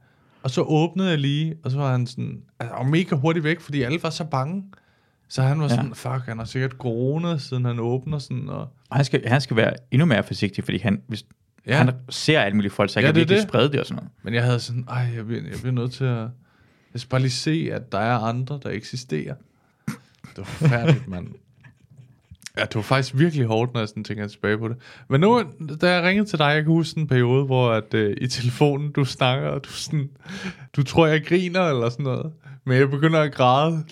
Og 0.46 0.50
så 0.50 0.62
åbnede 0.62 1.10
jeg 1.10 1.18
lige, 1.18 1.54
og 1.64 1.70
så 1.70 1.78
var 1.78 1.90
han 1.92 2.06
sådan, 2.06 2.42
altså, 2.60 2.74
han 2.76 2.84
var 2.84 2.90
mega 2.90 3.16
hurtigt 3.16 3.44
væk, 3.44 3.60
fordi 3.60 3.82
alle 3.82 4.02
var 4.02 4.10
så 4.10 4.24
bange. 4.24 4.64
Så 5.28 5.42
han 5.42 5.58
var 5.58 5.64
Ja. 5.64 5.68
sådan, 5.74 5.94
fuck, 5.94 6.22
han 6.26 6.38
har 6.38 6.44
sikkert 6.44 6.70
corona, 6.70 7.38
siden 7.38 7.64
han 7.64 7.78
åbner 7.80 8.18
sådan, 8.18 8.48
og 8.48 8.60
Og 8.90 8.96
han 8.96 9.04
skal, 9.04 9.28
han 9.28 9.40
skal 9.40 9.56
være 9.56 9.72
endnu 9.90 10.06
mere 10.06 10.22
forsigtig, 10.22 10.64
fordi 10.64 10.78
han, 10.78 11.02
hvis, 11.08 11.24
Ja. 11.66 11.76
han 11.76 11.90
ser 12.08 12.40
alle 12.40 12.54
mulige 12.56 12.70
folk, 12.72 12.90
så 12.90 12.98
han 12.98 13.04
Ja, 13.04 13.08
kan 13.08 13.14
det 13.14 13.20
er 13.20 13.24
virkelig 13.24 13.36
det. 13.42 13.48
sprede 13.48 13.72
det 13.72 13.80
og 13.80 13.86
sådan 13.86 13.96
noget. 13.96 14.10
Men 14.22 14.34
jeg 14.34 14.44
havde 14.44 14.60
sådan, 14.60 14.84
ej, 14.88 15.08
jeg 15.16 15.26
bliver, 15.26 15.42
jeg 15.42 15.58
bliver 15.60 15.72
nødt 15.72 15.92
til 15.92 16.04
at... 16.04 16.18
Jeg 16.92 17.00
skal 17.00 17.08
bare 17.10 17.20
lige 17.20 17.30
se, 17.30 17.68
at 17.72 17.92
der 17.92 17.98
er 17.98 18.18
andre, 18.18 18.60
der 18.62 18.70
eksisterer. 18.70 19.34
Det 19.86 20.38
var 20.38 20.44
forfærdeligt, 20.44 21.08
mand. 21.08 21.26
Ja, 22.58 22.62
det 22.62 22.74
var 22.74 22.82
faktisk 22.82 23.18
virkelig 23.18 23.46
hårdt, 23.46 23.72
når 23.72 23.80
jeg 23.80 23.88
sådan 23.88 24.04
tænker 24.04 24.26
tilbage 24.28 24.58
på 24.58 24.68
det. 24.68 24.76
Men 25.10 25.20
nu, 25.20 25.42
da 25.80 25.94
jeg 25.94 26.02
ringede 26.02 26.28
til 26.28 26.38
dig, 26.38 26.44
jeg 26.44 26.62
kan 26.62 26.72
huske 26.72 27.00
en 27.00 27.06
periode, 27.06 27.44
hvor 27.44 27.70
at, 27.70 27.94
øh, 27.94 28.16
i 28.20 28.26
telefonen, 28.26 28.92
du 28.92 29.04
snakker, 29.04 29.48
og 29.48 29.64
du 29.64 29.70
sådan, 29.70 30.10
du 30.76 30.82
tror, 30.82 31.06
jeg 31.06 31.24
griner 31.26 31.68
eller 31.68 31.88
sådan 31.88 32.04
noget. 32.04 32.32
Men 32.64 32.78
jeg 32.78 32.90
begynder 32.90 33.20
at 33.20 33.34
græde. 33.34 33.72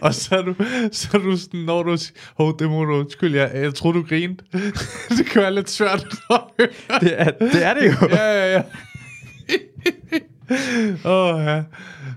og 0.00 0.14
så 0.14 0.36
er 0.36 0.42
du, 0.42 0.54
så 0.92 1.08
er 1.14 1.18
du 1.18 1.36
sådan, 1.36 1.60
når 1.60 1.82
du 1.82 1.96
siger, 1.96 2.18
hov, 2.36 2.58
det 2.58 2.70
må 2.70 2.84
du 2.84 2.94
undskylde, 2.94 3.38
jeg, 3.38 3.50
jeg 3.54 3.74
tror 3.74 3.92
du 3.92 4.02
grinte. 4.02 4.44
det 5.18 5.26
kan 5.26 5.42
være 5.42 5.54
lidt 5.54 5.70
svært 5.70 6.06
at 6.06 6.18
høre. 6.30 6.68
Det 7.00 7.20
er 7.20 7.30
det, 7.30 7.64
er 7.66 7.74
det 7.74 7.86
jo. 7.86 8.08
ja, 8.08 8.32
ja, 8.32 8.52
ja. 8.52 8.62
Åh, 11.04 11.34
oh, 11.34 11.40
ja. 11.44 11.62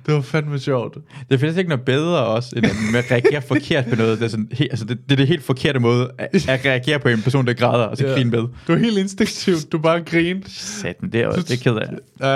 Det 0.06 0.14
var 0.14 0.22
fandme 0.22 0.60
sjovt. 0.60 0.98
Det 1.32 1.40
findes 1.40 1.58
ikke 1.58 1.70
noget 1.70 1.86
bedre 1.86 2.26
også, 2.26 2.54
end 2.58 2.66
at 2.66 2.72
man 2.94 3.04
reagerer 3.12 3.40
forkert 3.40 3.86
på 3.86 3.96
noget. 3.96 4.20
Det 4.20 4.26
er, 4.26 4.30
sådan, 4.30 4.48
he, 4.52 4.68
altså 4.72 4.86
det, 4.86 4.98
det 5.04 5.12
er 5.12 5.16
det 5.16 5.28
helt 5.28 5.44
forkerte 5.44 5.80
måde 5.80 6.12
at, 6.18 6.50
at 6.50 6.66
reagere 6.66 7.00
på 7.00 7.08
en 7.10 7.22
person, 7.22 7.48
der 7.48 7.54
græder, 7.54 7.86
og 7.86 7.98
så 7.98 8.08
Ja. 8.08 8.14
grine 8.14 8.30
med. 8.30 8.40
Det 8.40 8.50
var 8.68 8.76
helt 8.76 8.98
instinktivt. 8.98 9.72
Du 9.72 9.78
bare 9.78 10.02
grinte. 10.02 10.52
Satan, 10.52 11.10
det 11.12 11.22
er, 11.22 11.28
også, 11.28 11.42
det 11.42 11.52
er 11.60 11.64
ked 11.72 11.76
af. 11.78 11.90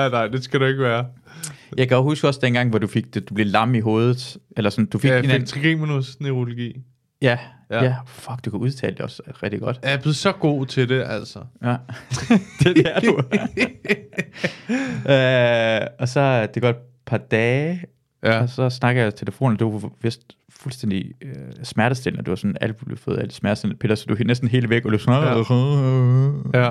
Ja, 0.03 0.10
nej, 0.10 0.27
det 0.27 0.43
skal 0.43 0.60
du 0.60 0.65
ikke 0.65 0.81
være. 0.83 1.05
Jeg 1.77 1.88
kan 1.88 1.97
huske 1.97 2.27
også 2.27 2.39
dengang, 2.43 2.69
hvor 2.69 2.79
du 2.79 2.88
fik 2.88 3.13
det, 3.13 3.29
du 3.29 3.33
blev 3.33 3.45
lam 3.47 3.75
i 3.75 3.79
hovedet, 3.79 4.38
eller 4.57 4.69
sådan, 4.69 4.86
du 4.86 4.97
fik 4.97 5.10
Ja, 5.12 5.17
en 5.17 5.23
jeg 5.25 5.33
anden, 5.33 5.47
fik 5.47 5.53
trigeminus 5.63 6.19
neurologi. 6.19 6.73
ja, 7.21 7.38
Ja. 7.69 7.75
ja, 7.75 7.84
ja, 7.84 7.95
fuck, 8.06 8.45
du 8.45 8.49
kan 8.49 8.60
udtale 8.60 8.91
det 8.93 9.01
også 9.01 9.21
rigtig 9.43 9.60
godt. 9.62 9.80
Jeg 9.84 9.93
er 9.93 9.97
blevet 9.97 10.15
så 10.15 10.32
god 10.32 10.65
til 10.65 10.89
det, 10.89 11.03
altså. 11.08 11.39
Ja, 11.63 11.75
det, 12.63 12.88
er 12.88 12.99
du. 12.99 13.17
øh, 15.13 15.88
og 15.99 16.08
så, 16.10 16.47
det 16.53 16.62
går 16.62 16.69
et 16.69 16.75
par 17.06 17.17
dage, 17.17 17.82
Ja. 18.23 18.34
ja. 18.36 18.41
og 18.41 18.49
så 18.49 18.69
snakker 18.69 19.03
jeg 19.03 19.15
telefonen, 19.15 19.53
og 19.53 19.60
du 19.60 19.77
var 19.80 19.89
vist 20.01 20.21
fuldstændig 20.49 21.12
øh, 21.21 21.32
smertestillende. 21.63 22.23
Du 22.25 22.32
var 22.32 22.36
sådan, 22.36 22.58
alt 22.62 22.77
blev 22.86 22.97
fået 22.97 23.19
alle 23.19 23.32
smertestillende 23.32 23.80
piller, 23.80 23.95
så 23.95 24.06
du 24.10 24.13
er 24.13 24.23
næsten 24.25 24.47
helt 24.47 24.69
væk, 24.69 24.86
og 24.86 24.91
du 24.91 24.97
sådan, 24.97 25.23
Ja. 26.53 26.69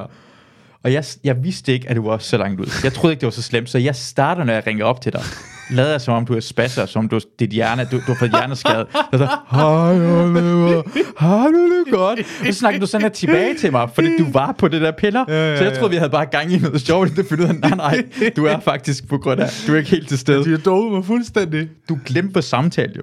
Og 0.86 0.92
jeg, 0.92 1.04
jeg 1.24 1.44
vidste 1.44 1.72
ikke, 1.72 1.88
at 1.88 1.96
du 1.96 2.08
var 2.08 2.18
så 2.18 2.36
langt 2.36 2.60
ud. 2.60 2.66
Jeg 2.84 2.92
troede 2.92 3.12
ikke, 3.12 3.20
det 3.20 3.26
var 3.26 3.30
så 3.30 3.42
slemt, 3.42 3.70
så 3.70 3.78
jeg 3.78 3.96
starter, 3.96 4.44
når 4.44 4.52
jeg 4.52 4.66
ringer 4.66 4.84
op 4.84 5.00
til 5.00 5.12
dig. 5.12 5.22
Lader 5.70 5.98
som 5.98 6.14
om 6.14 6.26
du 6.26 6.34
er 6.34 6.40
spasser, 6.40 6.86
som 6.86 7.04
om 7.04 7.08
du, 7.08 7.20
dit 7.38 7.50
hjerne, 7.50 7.88
du, 7.90 7.96
du 7.96 8.02
har 8.06 8.14
fået 8.14 8.30
hjerneskade. 8.30 8.86
Og 9.12 9.18
så, 9.18 9.28
hej 9.50 9.94
Oliver, 9.94 10.82
har 11.16 11.48
du 11.48 11.78
det 11.78 11.92
godt? 11.92 12.18
Og 12.40 12.46
så 12.46 12.52
snakker 12.52 12.80
du 12.80 12.86
sådan 12.86 13.02
her 13.02 13.08
tilbage 13.08 13.54
til 13.54 13.72
mig, 13.72 13.88
fordi 13.94 14.08
du 14.18 14.26
var 14.32 14.54
på 14.58 14.68
det 14.68 14.80
der 14.80 14.92
piller. 14.98 15.24
Ja, 15.28 15.50
ja, 15.50 15.56
så 15.56 15.64
jeg 15.64 15.72
ja. 15.72 15.78
troede, 15.78 15.90
vi 15.90 15.96
havde 15.96 16.10
bare 16.10 16.26
gang 16.26 16.52
i 16.52 16.58
noget 16.58 16.80
sjovt. 16.80 17.16
Det 17.16 17.26
finder 17.28 17.44
ud 17.44 17.48
af, 17.48 17.60
nej, 17.60 17.76
nej, 17.76 18.30
du 18.36 18.44
er 18.44 18.60
faktisk 18.60 19.08
på 19.08 19.18
grund 19.18 19.40
af, 19.40 19.50
du 19.66 19.72
er 19.72 19.78
ikke 19.78 19.90
helt 19.90 20.08
til 20.08 20.18
stede. 20.18 20.44
De 20.44 20.50
har 20.50 20.58
dovet 20.58 20.92
mig 20.92 21.04
fuldstændig. 21.04 21.68
Du 21.88 21.98
glemte 22.06 22.32
på 22.32 22.40
samtale 22.40 22.92
jo. 22.96 23.02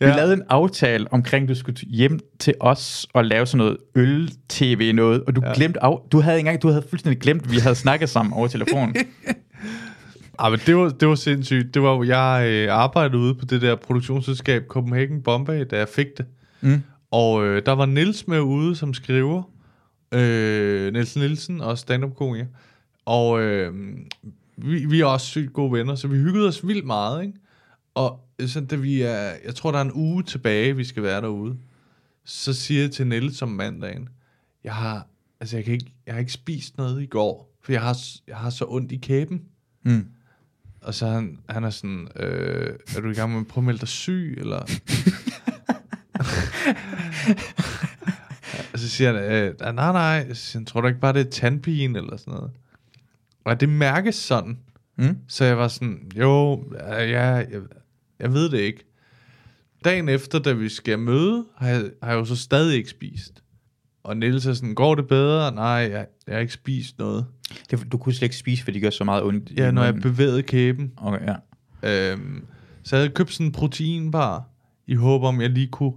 Vi 0.00 0.06
Ja. 0.06 0.16
lavede 0.16 0.32
en 0.32 0.42
aftale 0.48 1.12
omkring, 1.12 1.48
du 1.48 1.54
skulle 1.54 1.78
hjem 1.80 2.18
til 2.38 2.54
os 2.60 3.06
og 3.14 3.24
lave 3.24 3.46
sådan 3.46 3.58
noget 3.58 3.76
øl-tv 3.94 4.92
noget, 4.94 5.24
og 5.24 5.36
du 5.36 5.40
ja. 5.44 5.52
glemte 5.54 5.82
af, 5.82 5.98
du 6.12 6.20
havde 6.20 6.38
engang, 6.38 6.62
du 6.62 6.68
havde 6.68 6.84
fuldstændig 6.90 7.20
glemt, 7.20 7.42
at 7.44 7.50
vi 7.52 7.56
havde 7.58 7.74
snakket 7.74 8.08
sammen 8.08 8.32
over 8.34 8.48
telefonen. 8.48 8.94
Ah, 10.42 10.50
men 10.52 10.60
det 10.66 10.76
var, 10.76 10.88
det 10.88 11.08
var 11.08 11.14
sindssygt. 11.14 11.74
Det 11.74 11.82
var 11.82 12.04
jeg 12.04 12.48
øh, 12.48 12.72
arbejdede 12.74 13.18
ude 13.18 13.34
på 13.34 13.44
det 13.44 13.62
der 13.62 13.76
produktionsselskab 13.76 14.62
Copenhagen 14.68 15.22
Bombay, 15.22 15.64
da 15.70 15.78
jeg 15.78 15.88
fik 15.88 16.06
det. 16.18 16.26
Mm. 16.60 16.82
Og 17.10 17.44
øh, 17.46 17.62
der 17.66 17.72
var 17.72 17.86
Nils 17.86 18.28
med 18.28 18.40
ude 18.40 18.76
som 18.76 18.94
skriver. 18.94 19.42
Øh, 20.14 20.92
Niels 20.92 21.16
Nielsen 21.16 21.60
og 21.60 21.78
stand-up 21.78 22.14
komiker. 22.16 22.46
Og 23.06 23.40
øh, 23.42 23.74
vi, 24.56 24.84
vi 24.86 25.00
er 25.00 25.04
også 25.06 25.26
sygt 25.26 25.52
gode 25.52 25.72
venner, 25.72 25.94
så 25.94 26.08
vi 26.08 26.16
hyggede 26.16 26.48
os 26.48 26.66
vildt 26.66 26.86
meget, 26.86 27.22
ikke? 27.22 27.38
Og 27.94 28.20
så 28.46 28.60
da 28.60 28.76
vi 28.76 29.02
er, 29.02 29.32
jeg 29.44 29.54
tror, 29.54 29.70
der 29.70 29.78
er 29.78 29.82
en 29.82 29.92
uge 29.92 30.22
tilbage, 30.22 30.76
vi 30.76 30.84
skal 30.84 31.02
være 31.02 31.20
derude. 31.20 31.56
Så 32.24 32.52
siger 32.52 32.82
jeg 32.82 32.90
til 32.90 33.06
Niels 33.06 33.42
om 33.42 33.48
mandagen, 33.48 34.08
jeg 34.64 34.74
har, 34.74 35.06
altså 35.40 35.56
jeg, 35.56 35.64
kan 35.64 35.74
ikke, 35.74 35.94
jeg 36.06 36.14
har 36.14 36.18
ikke 36.20 36.32
spist 36.32 36.76
noget 36.76 37.02
i 37.02 37.06
går, 37.06 37.56
for 37.62 37.72
jeg 37.72 37.82
har, 37.82 37.98
jeg 38.26 38.36
har 38.36 38.50
så 38.50 38.64
ondt 38.68 38.92
i 38.92 38.96
kæben. 38.96 39.42
Mm. 39.82 40.06
Og 40.82 40.94
så 40.94 41.06
han, 41.06 41.38
han 41.48 41.64
er 41.64 41.70
sådan, 41.70 42.08
øh, 42.16 42.78
er 42.96 43.00
du 43.00 43.10
i 43.10 43.14
gang 43.14 43.32
med 43.32 43.40
at 43.40 43.46
prøve 43.46 43.62
at 43.62 43.66
melde 43.66 43.80
dig 43.80 43.88
syg, 43.88 44.34
eller? 44.38 44.58
og 48.72 48.78
så 48.78 48.88
siger 48.88 49.12
han, 49.12 49.32
øh, 49.32 49.60
nej, 49.60 49.92
nej, 49.92 50.34
så 50.34 50.34
siger 50.34 50.60
han, 50.60 50.66
tror 50.66 50.80
du 50.80 50.88
ikke 50.88 51.00
bare, 51.00 51.12
det 51.12 51.26
er 51.26 51.30
tandpigen, 51.30 51.96
eller 51.96 52.16
sådan 52.16 52.34
noget? 52.34 52.50
Og 53.44 53.60
det 53.60 53.68
mærkes 53.68 54.14
sådan. 54.14 54.58
Mm. 54.96 55.18
Så 55.28 55.44
jeg 55.44 55.58
var 55.58 55.68
sådan, 55.68 56.10
jo, 56.16 56.64
ja, 56.74 57.04
ja, 57.04 57.26
jeg, 57.26 57.60
jeg 58.20 58.32
ved 58.32 58.50
det 58.50 58.58
ikke. 58.58 58.84
Dagen 59.84 60.08
efter, 60.08 60.38
da 60.38 60.52
vi 60.52 60.68
skal 60.68 60.98
møde, 60.98 61.46
har 61.56 61.68
jeg, 61.68 61.90
har 62.02 62.10
jeg 62.10 62.18
jo 62.18 62.24
så 62.24 62.36
stadig 62.36 62.76
ikke 62.76 62.90
spist. 62.90 63.42
Og 64.02 64.16
Niels 64.16 64.46
er 64.46 64.52
sådan, 64.52 64.74
går 64.74 64.94
det 64.94 65.08
bedre? 65.08 65.54
Nej, 65.54 65.64
jeg, 65.64 66.06
jeg 66.26 66.34
har 66.34 66.40
ikke 66.40 66.52
spist 66.52 66.98
noget. 66.98 67.26
Det, 67.70 67.92
du 67.92 67.98
kunne 67.98 68.14
slet 68.14 68.22
ikke 68.26 68.36
spise, 68.36 68.64
fordi 68.64 68.74
det 68.74 68.82
gør 68.82 68.90
så 68.90 69.04
meget 69.04 69.22
ondt. 69.22 69.52
Ja, 69.56 69.70
når 69.70 69.84
jeg 69.84 69.94
bevægede 69.94 70.42
kæben. 70.42 70.92
Okay, 70.96 71.26
ja. 71.26 72.12
Øhm, 72.12 72.44
så 72.82 72.96
jeg 72.96 73.02
havde 73.02 73.14
købt 73.14 73.32
sådan 73.32 73.46
en 73.46 73.52
proteinbar, 73.52 74.48
i 74.86 74.94
håb 74.94 75.22
om, 75.22 75.40
jeg 75.40 75.50
lige 75.50 75.66
kunne 75.66 75.92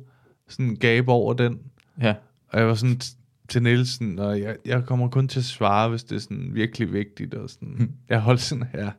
sådan 0.49 0.75
gabe 0.75 1.11
over 1.11 1.33
den. 1.33 1.59
Ja. 2.01 2.15
Og 2.47 2.59
jeg 2.59 2.67
var 2.67 2.75
sådan 2.75 3.01
til 3.49 3.63
Nielsen, 3.63 4.19
og 4.19 4.41
jeg, 4.41 4.55
jeg 4.65 4.85
kommer 4.85 5.09
kun 5.09 5.27
til 5.27 5.39
at 5.39 5.45
svare, 5.45 5.89
hvis 5.89 6.03
det 6.03 6.15
er 6.15 6.19
sådan 6.19 6.49
virkelig 6.53 6.93
vigtigt. 6.93 7.33
Og 7.33 7.49
sådan. 7.49 7.73
Hmm. 7.77 7.91
Jeg 8.09 8.19
holdt 8.19 8.41
sådan 8.41 8.67
her. 8.71 8.91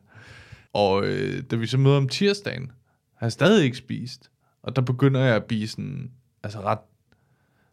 Og 0.73 1.05
øh, 1.05 1.43
da 1.51 1.55
vi 1.55 1.67
så 1.67 1.77
møder 1.77 1.97
om 1.97 2.09
tirsdagen, 2.09 2.71
har 3.15 3.25
jeg 3.25 3.31
stadig 3.31 3.65
ikke 3.65 3.77
spist. 3.77 4.31
Og 4.63 4.75
der 4.75 4.81
begynder 4.81 5.21
jeg 5.21 5.35
at 5.35 5.43
blive 5.43 5.67
sådan, 5.67 6.11
altså 6.43 6.61
ret, 6.61 6.79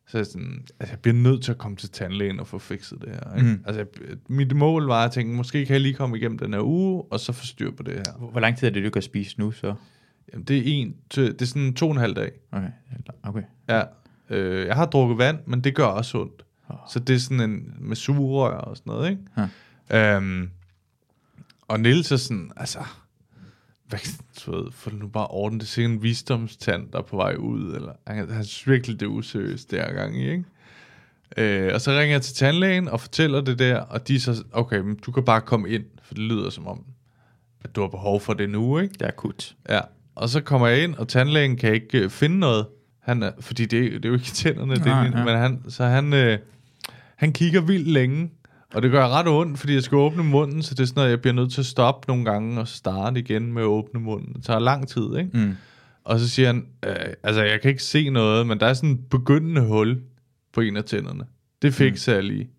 så 0.07 0.19
jeg, 0.19 0.27
sådan, 0.27 0.67
altså 0.81 0.93
jeg 0.93 1.01
bliver 1.01 1.15
nødt 1.15 1.43
til 1.43 1.53
at 1.53 1.59
komme 1.59 1.77
til 1.77 1.91
tandlægen 1.91 2.41
og 2.41 2.47
få 2.47 2.59
fikset 2.59 3.01
det 3.01 3.09
her. 3.09 3.37
Ikke? 3.37 3.49
Mm. 3.49 3.65
Altså 3.67 3.81
jeg, 3.81 4.17
mit 4.29 4.57
mål 4.57 4.87
var 4.87 5.05
at 5.05 5.13
tænke, 5.13 5.35
måske 5.35 5.67
kan 5.67 5.73
jeg 5.73 5.81
lige 5.81 5.95
komme 5.95 6.17
igennem 6.17 6.39
den 6.39 6.53
her 6.53 6.61
uge, 6.61 7.05
og 7.11 7.21
så 7.21 7.33
få 7.33 7.47
styr 7.47 7.71
på 7.71 7.83
det 7.83 7.95
her. 7.95 8.31
Hvor 8.31 8.41
lang 8.41 8.57
tid 8.57 8.69
er 8.69 8.73
det, 8.73 8.85
du 8.85 8.91
kan 8.91 9.03
spise 9.03 9.41
nu, 9.41 9.51
så? 9.51 9.75
Jamen, 10.33 10.45
det 10.45 10.59
er 10.59 10.63
en, 10.65 10.97
det 11.15 11.43
er 11.43 11.47
sådan 11.47 11.75
to 11.75 11.87
og 11.87 11.93
en 11.93 12.01
halv 12.01 12.17
dag. 12.17 12.33
Okay, 12.53 12.71
okay. 13.23 13.43
Ja. 13.69 13.83
Øh, 14.31 14.67
jeg 14.67 14.75
har 14.75 14.87
drukket 14.87 15.19
vand, 15.19 15.39
men 15.47 15.61
det 15.61 15.75
gør 15.75 15.85
også 15.85 16.21
ondt. 16.21 16.45
Åh. 16.71 16.77
Så 16.91 16.99
det 16.99 17.15
er 17.15 17.19
sådan 17.19 17.51
en 17.51 17.75
med 17.81 17.97
sugerør 17.97 18.57
og 18.57 18.77
sådan 18.77 18.91
noget, 18.91 19.11
ikke? 19.11 19.23
Ja. 19.91 20.17
Øhm, 20.17 20.51
og 21.69 21.81
Niels 21.81 22.13
er 22.13 22.17
sådan, 22.17 22.51
altså, 22.57 22.79
hvad, 23.93 24.01
du 24.47 24.63
ved, 24.63 24.73
få 24.73 24.91
det 24.91 24.99
nu 24.99 25.09
bare 25.09 25.27
ordnet. 25.27 25.61
Det 25.61 25.67
er 25.67 25.71
sikkert 25.71 25.93
en 25.93 26.03
visdomstand, 26.03 26.89
der 26.93 26.99
er 26.99 27.03
på 27.03 27.17
vej 27.17 27.35
ud, 27.35 27.75
eller 27.75 27.93
han, 28.07 28.31
han 28.31 28.45
synes 28.45 28.69
virkelig, 28.69 29.01
det 29.01 29.07
er 29.07 29.11
useriøst 29.11 29.71
der 29.71 29.93
gang 29.93 30.23
i, 30.23 30.31
ikke? 30.31 30.45
Øh, 31.37 31.75
og 31.75 31.81
så 31.81 31.91
ringer 31.91 32.15
jeg 32.15 32.23
til 32.23 32.35
tandlægen 32.35 32.89
og 32.89 33.01
fortæller 33.01 33.41
det 33.41 33.59
der, 33.59 33.77
og 33.77 34.09
de 34.09 34.21
så, 34.21 34.45
okay, 34.53 34.79
men 34.79 34.97
du 34.97 35.13
kan 35.13 35.25
bare 35.25 35.41
komme 35.41 35.69
ind, 35.69 35.85
for 36.03 36.15
det 36.15 36.23
lyder 36.23 36.51
som 36.51 36.67
om, 36.67 36.85
at 37.65 37.77
du 37.77 37.81
har 37.81 37.89
behov 37.89 38.21
for 38.21 38.33
det 38.33 38.51
nu, 38.51 38.79
ikke? 38.79 38.93
Det 38.93 39.03
er 39.03 39.09
akut. 39.09 39.55
Ja, 39.69 39.81
og 40.15 40.29
så 40.29 40.41
kommer 40.41 40.67
jeg 40.67 40.85
ind, 40.85 40.95
og 40.95 41.09
tandlægen 41.09 41.57
kan 41.57 41.75
ikke 41.75 41.99
øh, 41.99 42.11
finde 42.11 42.39
noget. 42.39 42.67
Han 43.01 43.23
er, 43.23 43.31
fordi 43.41 43.67
det, 43.67 43.93
det 43.93 44.05
er 44.05 44.09
jo 44.09 44.15
ikke 44.15 44.27
tænderne, 44.27 44.75
det 44.75 44.81
er, 44.81 44.85
Nej, 44.87 45.09
nej, 45.09 45.25
men 45.25 45.37
han, 45.37 45.63
så 45.69 45.85
han, 45.85 46.13
øh, 46.13 46.39
han 47.17 47.33
kigger 47.33 47.61
vildt 47.61 47.89
længe, 47.89 48.31
Og 48.75 48.83
det 48.83 48.91
gør 48.91 49.09
ret 49.09 49.29
ondt, 49.29 49.59
fordi 49.59 49.75
jeg 49.75 49.83
skal 49.83 49.97
åbne 49.97 50.25
munden, 50.25 50.63
så 50.63 50.75
det 50.75 50.81
er 50.81 50.87
sådan 50.87 51.01
noget, 51.01 51.11
jeg 51.11 51.21
bliver 51.21 51.35
nødt 51.35 51.53
til 51.53 51.61
at 51.61 51.67
stoppe 51.67 52.09
nogle 52.09 52.25
gange 52.25 52.61
og 52.61 52.69
starte 52.69 53.21
igen 53.21 53.53
med 53.53 53.63
at 53.63 53.67
åbne 53.67 54.01
munden. 54.01 54.35
Det 54.35 54.45
tager 54.45 54.59
lang 54.59 54.89
tid, 54.89 55.17
ikke? 55.19 55.31
Mm. 55.35 55.57
Og 56.05 56.19
så 56.21 56.29
siger 56.29 56.47
han, 56.47 56.67
øh, 56.87 56.97
altså 57.23 57.43
jeg 57.43 57.61
kan 57.61 57.71
ikke 57.71 57.83
se 57.83 58.11
noget, 58.11 58.47
men 58.47 58.61
der 58.61 58.67
er 58.67 58.75
sådan 58.75 58.91
et 58.91 59.09
begyndende 59.11 59.61
hul 59.61 60.01
på 60.53 60.61
en 60.61 60.77
af 60.77 60.85
tænderne. 60.85 61.25
Det 61.63 61.75
fikser 61.75 62.13
mm. 62.13 62.17
jeg 62.17 62.25
lige. 62.25 62.51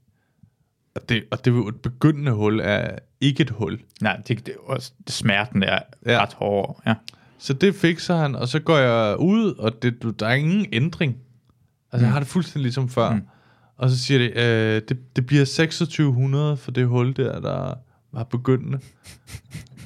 Og 0.95 1.10
det, 1.10 1.23
og 1.32 1.45
det 1.45 1.67
et 1.67 1.76
begyndende 1.76 2.32
hul 2.32 2.60
er 2.60 2.89
ikke 3.21 3.41
et 3.41 3.49
hul. 3.49 3.80
Nej, 4.02 4.17
det, 4.28 4.45
det, 4.45 4.54
også, 4.65 4.91
smerten 5.10 5.63
er 5.63 5.80
Ja. 6.06 6.21
ret 6.21 6.34
hård. 6.34 6.82
Ja. 6.88 6.93
Så 7.38 7.54
det 7.54 7.76
fikser 7.76 8.15
han, 8.15 8.36
og 8.36 8.47
så 8.47 8.60
går 8.60 8.78
jeg 8.78 9.19
ud, 9.19 9.54
og 9.54 9.84
det, 9.84 10.19
der 10.19 10.28
er 10.28 10.34
ingen 10.34 10.65
ændring. 10.73 11.17
Altså, 11.91 11.97
mm. 11.97 12.04
jeg 12.04 12.12
har 12.12 12.19
det 12.19 12.28
fuldstændig 12.28 12.62
ligesom 12.62 12.89
før. 12.89 13.13
Mm. 13.13 13.21
Og 13.78 13.90
så 13.90 14.00
siger 14.00 14.18
det, 14.18 14.38
øh, 14.38 14.82
det, 14.90 15.16
det 15.16 15.26
bliver 15.26 15.46
2600 15.46 16.58
for 16.58 16.72
det 16.72 16.88
hul 16.88 17.16
der, 17.16 17.40
der 17.42 17.74
var 18.12 18.24
begyndende. 18.24 18.80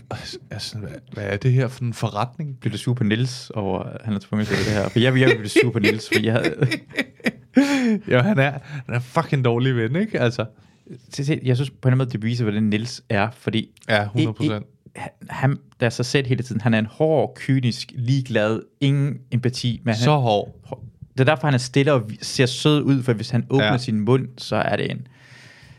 og 0.09 0.17
jeg 0.51 0.61
sådan, 0.61 0.87
hvad, 0.87 0.97
hvad 1.13 1.23
er 1.23 1.37
det 1.37 1.51
her 1.53 1.67
for 1.67 1.83
en 1.83 1.93
forretning? 1.93 2.59
Blev 2.59 2.73
du 2.73 2.77
sur 2.77 2.93
på 2.93 3.03
Nils 3.03 3.49
over, 3.49 3.79
at 3.83 4.01
han 4.05 4.13
er 4.13 4.19
tvunget 4.19 4.47
til 4.47 4.57
det 4.57 4.65
her? 4.65 4.89
For 4.89 4.99
jeg, 4.99 5.19
jeg 5.19 5.35
blev 5.37 5.49
sur 5.49 5.71
på 5.71 5.79
Nils, 5.79 6.07
for 6.13 6.19
jeg 6.23 6.33
havde... 6.33 6.67
Ja, 8.07 8.21
han 8.21 8.39
er, 8.39 8.51
han 8.85 8.95
er 8.95 8.99
fucking 8.99 9.45
dårlig 9.45 9.75
ven, 9.75 9.95
ikke? 9.95 10.19
Altså, 10.19 10.45
jeg 11.43 11.55
synes 11.55 11.69
på 11.69 11.89
en 11.89 11.97
måde, 11.97 12.09
det 12.09 12.19
beviser, 12.19 12.43
hvordan 12.43 12.63
Nils 12.63 13.03
er, 13.09 13.29
fordi... 13.31 13.69
Ja, 13.89 14.05
100%. 14.05 14.19
I- 14.19 14.45
i- 14.45 14.49
han- 14.49 14.63
Han, 15.29 15.57
der 15.79 15.85
er 15.85 15.89
sig 15.89 16.05
selv 16.05 16.27
hele 16.27 16.43
tiden. 16.43 16.61
Han 16.61 16.73
er 16.73 16.79
en 16.79 16.85
hård, 16.85 17.33
kynisk, 17.35 17.91
ligeglad, 17.95 18.59
ingen 18.81 19.17
empati. 19.31 19.81
Men 19.83 19.95
så 19.95 20.11
han, 20.11 20.21
hård. 20.21 20.55
Det 21.17 21.29
er 21.29 21.35
derfor, 21.35 21.47
han 21.47 21.53
er 21.53 21.57
stille 21.57 21.93
og 21.93 22.09
ser 22.21 22.45
sød 22.45 22.81
ud, 22.81 23.03
for 23.03 23.13
hvis 23.13 23.29
han 23.29 23.45
åbner 23.49 23.65
Ja. 23.71 23.77
sin 23.77 23.99
mund, 23.99 24.27
så 24.37 24.55
er 24.55 24.75
det 24.75 24.91
en... 24.91 25.07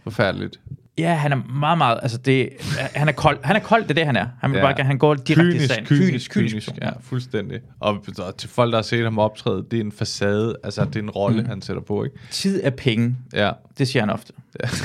Forfærdeligt. 0.04 0.60
Ja, 0.98 1.14
han 1.14 1.32
er 1.32 1.36
meget, 1.36 1.78
meget... 1.78 1.98
Altså, 2.02 2.18
det, 2.18 2.48
han 2.94 3.08
er 3.08 3.12
kold. 3.12 3.38
Han 3.44 3.56
er 3.56 3.60
kold, 3.60 3.82
det 3.82 3.90
er 3.90 3.94
det, 3.94 4.06
han 4.06 4.16
er. 4.16 4.26
Han, 4.40 4.54
Ja. 4.54 4.60
bare, 4.60 4.84
han 4.84 4.98
går 4.98 5.14
direkte 5.14 5.44
i 5.48 5.52
Kynisk, 5.52 5.68
sagen. 5.74 5.86
kynisk, 5.86 6.30
kynisk, 6.30 6.54
person. 6.54 6.78
ja, 6.82 6.90
fuldstændig. 7.00 7.60
Og, 7.80 8.04
og 8.18 8.36
til 8.36 8.48
folk, 8.48 8.70
der 8.72 8.78
har 8.78 8.82
set 8.82 9.04
ham 9.04 9.18
optræde, 9.18 9.66
det 9.70 9.76
er 9.76 9.80
en 9.80 9.92
facade, 9.92 10.56
altså 10.64 10.84
det 10.84 10.96
er 10.96 11.00
en 11.00 11.10
rolle, 11.10 11.42
mm. 11.42 11.48
han 11.48 11.62
sætter 11.62 11.82
på, 11.82 12.04
ikke? 12.04 12.16
Tid 12.30 12.60
er 12.64 12.70
penge. 12.70 13.16
Ja. 13.32 13.50
Det 13.78 13.88
siger 13.88 14.02
han 14.02 14.10
ofte. 14.10 14.32
Ja. 14.62 14.68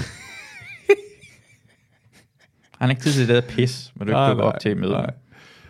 han 2.79 2.87
har 2.87 2.89
ikke 2.89 3.01
tid 3.01 3.11
til 3.11 3.27
det 3.27 3.35
der 3.43 3.49
pis, 3.49 3.91
men 3.95 4.07
du 4.07 4.11
ikke 4.11 4.17
Nej, 4.19 4.27
dukker 4.29 4.43
nej, 4.43 4.53
op 4.53 4.59
til 4.59 4.71
i 4.71 4.73
mødet. 4.73 5.09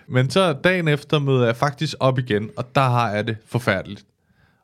Men 0.08 0.30
så 0.30 0.54
dagen 0.54 0.88
efter 0.88 1.20
møder 1.20 1.46
jeg 1.46 1.56
faktisk 1.56 1.96
op 2.00 2.20
igen, 2.20 2.50
og 2.58 2.76
der 2.76 2.82
har 2.82 3.12
jeg 3.12 3.28
det 3.28 3.38
forfærdeligt. 3.46 4.06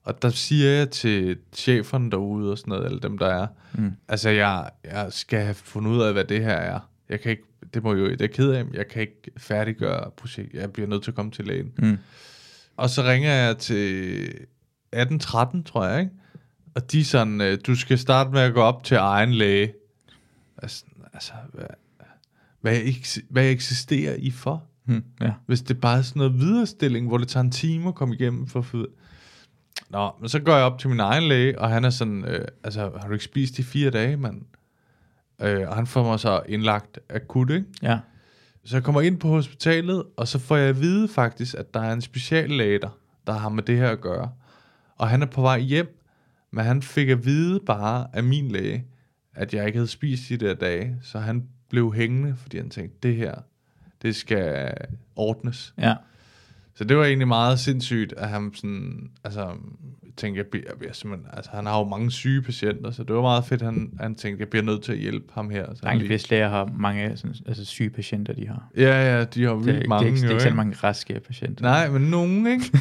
Og 0.10 0.22
der 0.22 0.30
siger 0.30 0.70
jeg 0.70 0.90
til 0.90 1.38
cheferne 1.54 2.12
derude 2.12 2.52
og 2.52 2.58
sådan 2.58 2.72
noget, 2.72 2.86
eller 2.86 3.00
dem 3.00 3.18
der 3.18 3.28
er, 3.28 3.48
mm. 3.74 3.92
altså 4.08 4.30
jeg, 4.30 4.70
jeg 4.84 5.08
skal 5.10 5.40
have 5.40 5.54
fundet 5.54 5.92
ud 5.92 6.02
af, 6.02 6.14
hvad 6.14 6.24
det 6.26 6.44
her 6.44 6.54
er. 6.54 6.80
Jeg 7.10 7.22
kan 7.22 7.32
ikke, 7.32 7.44
det 7.74 7.84
må 7.84 7.94
jo, 7.94 8.10
det 8.10 8.22
er 8.22 8.28
ked 8.28 8.52
af, 8.52 8.66
jeg 8.74 8.88
kan 8.88 9.02
ikke 9.02 9.32
færdiggøre 9.38 10.12
projekt. 10.18 10.54
Jeg 10.54 10.74
bliver 10.74 10.88
nødt 10.88 11.04
til 11.04 11.12
at 11.12 11.16
komme 11.16 11.32
til 11.32 11.46
lægen. 11.46 11.72
Mm. 11.78 11.98
Og 12.78 12.90
så 12.90 13.04
ringer 13.04 13.32
jeg 13.32 13.58
til 13.58 14.22
1813, 14.22 15.64
tror 15.64 15.86
jeg, 15.86 16.00
ikke? 16.00 16.12
Og 16.76 16.92
de 16.92 17.00
er 17.00 17.04
sådan, 17.04 17.42
øh, 17.42 17.58
du 17.68 17.76
skal 17.76 18.00
starte 18.00 18.30
med 18.30 18.42
at 18.42 18.54
gå 18.54 18.62
op 18.62 18.84
til 18.84 18.98
egen 18.98 19.34
læge. 19.34 19.74
Altså, 20.58 20.84
altså 21.14 21.34
hvad, 21.54 21.66
hvad, 22.62 22.80
eks- 22.80 23.26
hvad 23.30 23.50
eksisterer 23.50 24.16
I 24.16 24.32
for? 24.32 24.64
Hmm, 24.86 25.04
ja. 25.22 25.34
Hvis 25.46 25.62
det 25.62 25.82
bare 25.82 25.98
er 25.98 26.02
sådan 26.02 26.20
noget 26.20 26.40
viderestilling, 26.40 27.08
hvor 27.08 27.18
det 27.18 27.28
tager 27.28 27.44
en 27.44 27.52
time 27.52 27.88
at 27.88 27.96
komme 27.96 28.16
igennem 28.16 28.48
for 28.48 28.62
få... 28.62 28.88
Nå, 29.90 30.12
men 30.20 30.30
så 30.30 30.40
går 30.40 30.56
jeg 30.56 30.64
op 30.64 30.80
til 30.80 30.90
min 30.90 31.00
egen 31.00 31.24
læge, 31.24 31.60
og 31.60 31.70
han 31.70 31.86
er 31.86 31.90
sådan, 31.90 32.26
øh, 32.26 32.46
altså, 32.64 32.92
har 33.00 33.08
du 33.08 33.14
ikke 33.14 33.26
spist 33.26 33.60
i 33.60 33.64
fire 33.64 33.90
dage, 33.90 34.18
mand? 34.18 34.42
Øh, 35.42 35.70
og 35.70 35.76
han 35.76 35.88
får 35.88 36.04
mig 36.04 36.20
så 36.20 36.42
indlagt 36.48 37.00
akut, 37.10 37.50
ikke? 37.50 37.66
ja. 37.82 38.00
Så 38.64 38.76
jeg 38.76 38.84
kommer 38.84 39.02
ind 39.02 39.20
på 39.20 39.28
hospitalet, 39.28 40.04
og 40.18 40.28
så 40.28 40.40
får 40.40 40.56
jeg 40.56 40.70
at 40.70 40.82
vide 40.82 41.08
faktisk, 41.08 41.56
at 41.56 41.74
der 41.74 41.80
er 41.80 41.94
en 41.94 42.02
speciallæge 42.02 42.80
der, 42.80 42.90
der 43.28 43.34
har 43.34 43.50
med 43.50 43.64
det 43.64 43.78
her 43.78 43.90
at 43.90 44.02
gøre. 44.02 44.32
Og 44.96 45.10
han 45.10 45.22
er 45.22 45.26
på 45.26 45.42
vej 45.42 45.60
hjem, 45.60 46.00
men 46.52 46.66
han 46.66 46.82
fik 46.82 47.10
at 47.10 47.26
vide 47.26 47.60
bare 47.66 48.08
af 48.14 48.24
min 48.24 48.52
læge, 48.52 48.86
at 49.36 49.54
jeg 49.54 49.66
ikke 49.66 49.78
havde 49.78 49.88
spist 49.88 50.30
i 50.32 50.36
de 50.36 50.46
der 50.46 50.54
dage. 50.54 50.96
Så 51.02 51.20
han 51.20 51.48
blev 51.70 51.94
hængende, 51.94 52.36
fordi 52.36 52.58
han 52.58 52.70
tænkte, 52.70 52.98
det 53.04 53.16
her, 53.16 53.36
det 54.02 54.16
skal 54.16 54.74
ordnes. 55.16 55.74
ja. 55.78 55.96
Så 56.80 56.86
det 56.86 56.98
var 56.98 57.06
egentlig 57.06 57.28
meget 57.28 57.60
sindssygt, 57.60 58.14
at 58.18 58.30
han 58.30 58.52
sådan, 58.56 59.10
altså, 59.24 59.48
tænkte, 60.18 60.38
jeg 60.38 60.46
bliver, 60.46 60.64
jeg 60.70 60.78
bliver 60.80 60.94
simpelthen, 60.94 61.30
altså, 61.34 61.52
han 61.54 61.66
har 61.66 61.80
jo 61.80 61.86
mange 61.86 62.12
syge 62.12 62.42
patienter, 62.42 62.92
så 62.92 63.04
det 63.04 63.16
var 63.16 63.22
meget 63.22 63.46
fedt, 63.46 63.62
han, 63.62 63.90
han 64.00 64.16
tænkte, 64.16 64.42
jeg 64.42 64.48
bliver 64.50 64.64
nødt 64.64 64.84
til 64.84 64.92
at 64.92 64.98
hjælpe 64.98 65.26
ham 65.34 65.50
her. 65.50 65.66
Så 65.76 65.80
Langt 65.84 66.02
de 66.02 66.08
fleste 66.08 66.30
læger 66.32 66.50
har 66.50 66.70
mange 66.78 67.12
sådan, 67.18 67.36
altså 67.48 67.66
syge 67.66 67.90
patienter, 67.90 68.34
de 68.34 68.48
har. 68.48 68.68
Ja, 68.78 69.18
ja, 69.18 69.24
de 69.24 69.44
har 69.44 69.54
vildt 69.54 69.88
mange 69.88 70.06
det, 70.06 70.12
er, 70.12 70.16
ikke- 70.16 70.22
det 70.22 70.30
er 70.30 70.32
ikke 70.32 70.44
så 70.50 70.56
mange 70.56 70.76
raske 70.84 71.20
patienter. 71.28 71.64
Nej, 71.64 71.90
men 71.90 72.02
nogen, 72.02 72.48
ikke? 72.48 72.66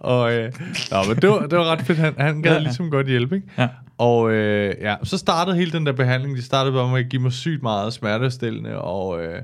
og, 0.00 0.32
øh, 0.32 0.52
nå, 0.90 0.96
men 1.08 1.16
det 1.16 1.28
var, 1.30 1.38
det 1.46 1.58
var 1.58 1.64
ret 1.64 1.80
fedt. 1.82 1.98
Han, 1.98 2.14
han 2.18 2.42
gad 2.42 2.50
ja, 2.50 2.56
ja. 2.56 2.62
ligesom 2.62 2.90
godt 2.90 3.06
hjælpe, 3.06 3.34
ikke? 3.36 3.48
Ja. 3.58 3.68
Og 3.98 4.32
øh, 4.32 4.74
ja, 4.80 4.96
så 5.02 5.18
startede 5.18 5.56
hele 5.56 5.72
den 5.72 5.86
der 5.86 5.92
behandling. 5.92 6.36
De 6.36 6.42
startede 6.42 6.74
bare 6.74 6.90
med 6.92 6.98
at 7.00 7.08
give 7.08 7.22
mig 7.22 7.32
sygt 7.32 7.62
meget 7.62 7.92
smertestillende, 7.92 8.78
og, 8.78 9.24
øh, 9.24 9.42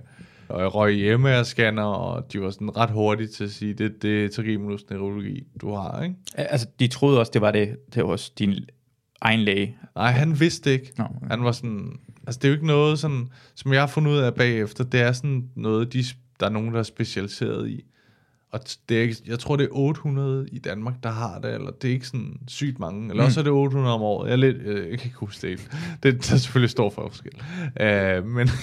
og 0.48 0.60
jeg 0.60 0.74
røg 0.74 0.94
i 0.94 1.14
MR-scanner, 1.14 1.82
og 1.82 2.32
de 2.32 2.40
var 2.40 2.50
sådan 2.50 2.76
ret 2.76 2.90
hurtige 2.90 3.28
til 3.28 3.44
at 3.44 3.50
sige, 3.50 3.74
det, 3.74 4.02
det 4.02 4.24
er 4.24 4.28
trigeminus 4.28 4.90
neurologi, 4.90 5.42
du 5.60 5.74
har, 5.74 6.02
ikke? 6.02 6.14
Altså, 6.34 6.66
de 6.80 6.86
troede 6.86 7.20
også, 7.20 7.30
det 7.34 7.40
var 7.40 7.50
det, 7.50 7.76
det 7.94 8.02
var 8.02 8.08
hos 8.08 8.30
din 8.30 8.54
egen 9.20 9.40
læge. 9.40 9.76
Nej, 9.94 10.10
han 10.10 10.40
vidste 10.40 10.72
ikke. 10.72 10.92
Nå, 10.98 11.04
okay. 11.04 11.28
Han 11.30 11.44
var 11.44 11.52
sådan... 11.52 11.98
Altså, 12.26 12.38
det 12.38 12.44
er 12.44 12.48
jo 12.48 12.54
ikke 12.54 12.66
noget, 12.66 12.98
sådan, 12.98 13.28
som 13.54 13.72
jeg 13.72 13.82
har 13.82 13.86
fundet 13.86 14.10
ud 14.10 14.18
af 14.18 14.34
bagefter. 14.34 14.84
Det 14.84 15.00
er 15.00 15.12
sådan 15.12 15.50
noget, 15.56 15.92
de, 15.92 16.04
der 16.40 16.46
er 16.46 16.50
nogen, 16.50 16.72
der 16.72 16.78
er 16.78 16.82
specialiseret 16.82 17.68
i. 17.68 17.84
Og 18.52 18.60
det 18.88 18.96
er 18.98 19.02
ikke, 19.02 19.16
jeg 19.26 19.38
tror, 19.38 19.56
det 19.56 19.64
er 19.64 19.68
800 19.72 20.48
i 20.52 20.58
Danmark, 20.58 20.94
der 21.02 21.10
har 21.10 21.38
det, 21.38 21.54
eller 21.54 21.70
det 21.70 21.88
er 21.90 21.92
ikke 21.94 22.06
sådan 22.06 22.36
sygt 22.48 22.78
mange. 22.78 23.10
Eller 23.10 23.24
også 23.24 23.40
er 23.40 23.44
det 23.44 23.52
800 23.52 23.94
om 23.94 24.02
året. 24.02 24.26
Jeg, 24.26 24.32
er 24.32 24.36
lidt, 24.36 24.56
øh, 24.56 24.90
jeg 24.90 24.98
kan 24.98 25.06
ikke 25.06 25.16
huske 25.18 25.48
det. 25.48 25.58
Det, 26.02 26.14
det 26.14 26.32
er 26.32 26.36
selvfølgelig 26.36 26.70
stor 26.70 26.90
forskel. 26.90 27.32
Uh, 27.80 28.26
men 28.26 28.48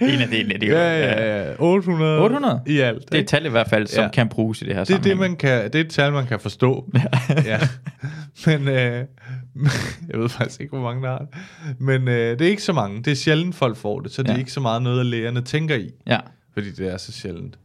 En 0.00 0.20
af 0.20 0.28
delene, 0.28 0.54
det 0.60 0.68
er 0.70 0.80
ja, 0.92 1.24
ja, 1.24 1.48
ja, 1.48 1.54
800, 1.58 2.18
800? 2.22 2.60
i 2.66 2.78
alt. 2.78 3.08
Det 3.12 3.18
er 3.18 3.22
et 3.22 3.26
tal 3.28 3.46
i 3.46 3.48
hvert 3.48 3.68
fald, 3.68 3.86
som 3.86 4.00
Ja. 4.00 4.04
ja. 4.04 4.10
kan 4.10 4.28
bruges 4.28 4.62
i 4.62 4.64
det 4.64 4.74
her 4.74 4.84
Det 4.84 4.96
er 4.96 5.00
det, 5.02 5.16
man 5.18 5.36
kan, 5.36 5.64
det 5.64 5.74
er 5.74 5.80
et 5.80 5.90
tal, 5.90 6.12
man 6.12 6.26
kan 6.26 6.40
forstå. 6.40 6.90
ja. 7.44 7.58
Men 8.46 8.68
øh, 8.68 8.74
jeg 10.10 10.18
ved 10.20 10.28
faktisk 10.28 10.60
ikke, 10.60 10.70
hvor 10.76 10.82
mange 10.82 11.02
der 11.02 11.08
har 11.10 11.18
det. 11.18 11.28
Men 11.80 12.08
øh, 12.08 12.38
det 12.38 12.46
er 12.46 12.50
ikke 12.50 12.62
så 12.62 12.72
mange. 12.72 13.02
Det 13.02 13.10
er 13.10 13.14
sjældent, 13.16 13.54
folk 13.54 13.76
får 13.76 14.00
det, 14.00 14.12
så 14.12 14.22
det 14.22 14.28
er 14.28 14.32
Ja. 14.34 14.38
ikke 14.38 14.52
så 14.52 14.60
meget 14.60 14.82
noget, 14.82 15.06
lægerne 15.06 15.40
tænker 15.42 15.74
i. 15.76 15.90
Ja. 16.06 16.18
Fordi 16.54 16.70
det 16.70 16.92
er 16.92 16.96
så 16.96 17.12
sjældent. 17.12 17.58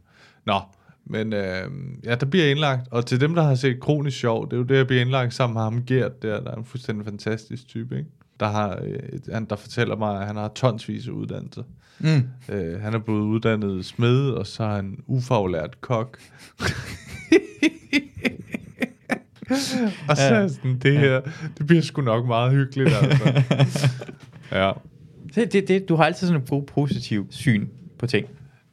Nå, 0.46 0.60
men 1.06 1.32
øh, 1.32 1.70
ja, 2.04 2.14
der 2.14 2.26
bliver 2.26 2.46
indlagt. 2.50 2.88
Og 2.90 3.06
til 3.06 3.20
dem, 3.20 3.34
der 3.34 3.42
har 3.42 3.54
set 3.54 3.80
kronisk 3.80 4.18
sjov, 4.18 4.44
det 4.46 4.52
er 4.52 4.56
jo 4.56 4.62
det, 4.62 4.76
jeg 4.76 4.86
bliver 4.86 5.02
indlagt 5.02 5.34
sammen 5.34 5.54
med 5.54 5.62
ham 5.62 5.82
Gert 5.84 6.22
der, 6.22 6.40
der 6.40 6.50
er 6.50 6.54
en 6.56 6.64
fuldstændig 6.64 7.04
fantastisk 7.06 7.68
type, 7.68 7.96
ikke? 7.98 8.10
Der, 8.40 8.46
har, 8.48 8.78
øh, 8.82 8.90
et- 9.12 9.28
han, 9.32 9.44
der 9.44 9.56
fortæller 9.56 9.96
mig, 9.96 10.20
at 10.20 10.26
han 10.26 10.36
har 10.36 10.48
tonsvis 10.48 11.06
af 11.08 11.12
uddannelser. 11.12 11.62
Mm. 11.98 12.22
Øh, 12.54 12.80
han 12.80 12.94
er 12.94 12.98
blevet 12.98 13.20
uddannet 13.20 13.84
smed, 13.84 14.30
og 14.30 14.46
så 14.46 14.62
er 14.64 14.74
han 14.74 14.98
ufaglært 15.06 15.80
kok. 15.80 16.18
og 20.08 20.16
så 20.16 20.22
er 20.34 20.40
jeg 20.40 20.50
sådan, 20.50 20.78
det 20.78 20.98
her, 20.98 21.20
det 21.58 21.66
bliver 21.66 21.82
sgu 21.82 22.02
nok 22.02 22.26
meget 22.26 22.52
hyggeligt, 22.52 22.90
altså. 23.02 23.42
ja. 24.58 24.72
Det, 25.34 25.52
det, 25.52 25.68
det, 25.68 25.88
du 25.88 25.96
har 25.96 26.04
altid 26.04 26.26
sådan 26.26 26.40
en 26.40 26.46
god, 26.48 26.62
positiv 26.62 27.26
syn 27.30 27.68
på 27.98 28.06
ting. 28.06 28.26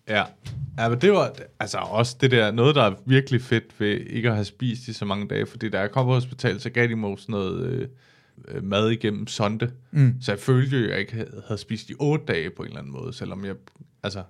Ja. 0.09 0.23
Ja, 0.77 0.89
men 0.89 1.01
det 1.01 1.11
var 1.11 1.35
altså 1.59 1.77
også 1.77 2.17
det 2.21 2.31
der, 2.31 2.51
noget 2.51 2.75
der 2.75 2.83
er 2.83 2.93
virkelig 3.05 3.41
fedt 3.41 3.79
ved 3.79 3.87
ikke 3.99 4.29
at 4.29 4.35
have 4.35 4.45
spist 4.45 4.87
i 4.87 4.93
så 4.93 5.05
mange 5.05 5.27
dage, 5.27 5.45
fordi 5.45 5.69
da 5.69 5.79
jeg 5.79 5.91
kom 5.91 6.05
på 6.05 6.13
hospitalet, 6.13 6.61
så 6.61 6.69
gav 6.69 6.87
de 6.87 6.95
mig 6.95 7.19
sådan 7.19 7.33
noget 7.33 7.65
øh, 7.67 7.87
øh, 8.47 8.63
mad 8.63 8.89
igennem 8.89 9.27
sonde. 9.27 9.71
Mm. 9.91 10.15
Så 10.21 10.31
jeg 10.31 10.39
følte 10.39 10.77
jo, 10.77 10.83
at 10.85 10.91
jeg 10.91 10.99
ikke 10.99 11.13
havde, 11.13 11.43
havde 11.47 11.61
spist 11.61 11.89
i 11.89 11.93
otte 11.99 12.25
dage 12.25 12.49
på 12.49 12.61
en 12.63 12.67
eller 12.67 12.79
anden 12.79 12.93
måde, 12.93 13.13
selvom 13.13 13.45
jeg 13.45 13.55
altså 14.03 14.23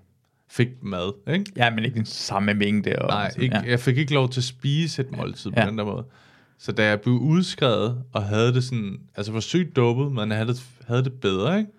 fik 0.49 0.67
mad, 0.81 1.33
ikke? 1.33 1.51
Ja, 1.55 1.69
men 1.69 1.83
ikke 1.85 1.95
den 1.95 2.05
samme 2.05 2.53
mængde. 2.53 2.95
Og, 2.99 3.07
Nej, 3.07 3.31
ikke, 3.39 3.55
Ja. 3.57 3.61
jeg 3.69 3.79
fik 3.79 3.97
ikke 3.97 4.13
lov 4.13 4.29
til 4.29 4.39
at 4.39 4.43
spise 4.43 5.01
et 5.01 5.11
måltid 5.17 5.51
på 5.51 5.59
Ja. 5.59 5.65
den 5.65 5.77
der 5.77 5.85
måde. 5.85 6.05
Så 6.57 6.71
da 6.71 6.85
jeg 6.85 7.01
blev 7.01 7.13
udskrevet, 7.15 8.03
og 8.13 8.23
havde 8.23 8.53
det 8.53 8.63
sådan, 8.63 8.99
altså 9.15 9.31
var 9.31 9.39
sygt 9.39 9.75
dopet, 9.75 10.11
men 10.11 10.31
havde 10.31 10.47
det, 10.47 10.63
havde 10.87 11.03
det 11.03 11.13
bedre, 11.13 11.57
ikke? 11.59 11.71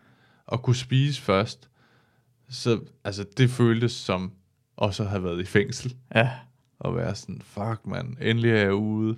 Og 0.46 0.62
kunne 0.62 0.76
spise 0.76 1.22
først. 1.22 1.68
Så 2.54 2.80
altså, 3.04 3.24
det 3.36 3.50
føltes 3.50 3.92
som 3.92 4.32
også 4.76 5.02
at 5.02 5.08
have 5.08 5.24
været 5.24 5.40
i 5.40 5.44
fængsel. 5.44 5.94
ja. 6.14 6.30
Og 6.80 6.96
være 6.96 7.14
sådan, 7.14 7.42
fuck 7.44 7.80
mand, 7.86 8.16
endelig 8.20 8.50
er 8.50 8.56
jeg 8.56 8.72
ude. 8.74 9.16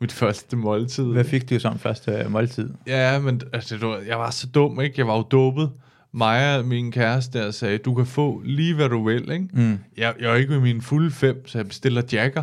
Mit 0.00 0.12
første 0.12 0.56
måltid. 0.56 1.04
Hvad 1.04 1.24
fik 1.24 1.50
du 1.50 1.58
som 1.58 1.78
første 1.78 2.12
øh, 2.12 2.30
måltid? 2.30 2.70
Ja, 2.86 3.18
men 3.18 3.40
altså, 3.52 3.76
var, 3.78 3.98
jeg 4.06 4.18
var 4.18 4.30
så 4.30 4.46
dum, 4.46 4.80
ikke? 4.80 4.94
Jeg 4.98 5.06
var 5.06 5.16
jo 5.16 5.22
dopet. 5.22 5.70
Maja, 6.12 6.62
min 6.62 6.92
kæreste, 6.92 7.38
der 7.38 7.50
sagde, 7.50 7.78
du 7.78 7.94
kan 7.94 8.06
få 8.06 8.42
lige 8.44 8.74
hvad 8.74 8.88
du 8.88 9.04
vil, 9.04 9.30
ikke? 9.30 9.48
Mm. 9.52 9.78
Jeg, 9.96 10.14
jeg 10.20 10.30
er 10.30 10.34
ikke 10.34 10.50
med 10.52 10.60
mine 10.60 10.82
fulde 10.82 11.10
fem, 11.10 11.46
så 11.46 11.58
jeg 11.58 11.66
bestiller 11.68 12.02
jacker. 12.12 12.42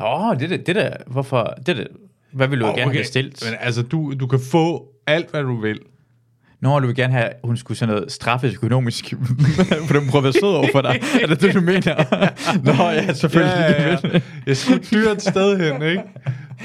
Åh, 0.00 0.28
oh, 0.30 0.40
det, 0.40 0.50
der- 0.50 0.56
det 0.56 0.74
der, 0.74 0.96
hvorfor, 1.06 1.54
det 1.66 1.76
der, 1.76 1.86
Hvad 2.32 2.48
vil 2.48 2.60
du 2.60 2.66
Åh, 2.66 2.74
gerne 2.74 2.92
have 2.92 3.00
bestilt? 3.02 3.44
Men 3.44 3.54
altså, 3.60 3.82
du, 3.82 4.14
du 4.20 4.26
kan 4.26 4.40
få 4.40 4.92
alt, 5.06 5.30
hvad 5.30 5.42
du 5.42 5.60
vil. 5.60 5.80
Nå, 6.60 6.80
du 6.80 6.86
vil 6.86 6.96
gerne 6.96 7.12
have, 7.12 7.24
at 7.24 7.36
hun 7.44 7.56
skulle 7.56 7.78
sådan 7.78 7.94
noget 7.94 8.12
straffes 8.12 8.54
økonomisk, 8.54 9.14
for 9.86 9.94
du 9.94 10.00
prøver 10.10 10.16
at 10.16 10.24
være 10.24 10.32
sød 10.32 10.42
over 10.48 10.68
for 10.72 10.80
dig. 10.82 11.00
Er 11.22 11.26
det 11.26 11.40
det, 11.40 11.54
du 11.54 11.60
mener? 11.60 11.94
Nå 12.64 12.90
ja, 12.90 13.12
selvfølgelig. 13.12 13.54
Ja, 13.56 13.82
ja, 13.82 13.96
ja. 14.12 14.20
Jeg 14.46 14.56
skal 14.56 14.74
et 14.76 14.90
dyrt 14.90 15.22
sted 15.22 15.58
hen, 15.72 15.82
ikke? 15.82 16.02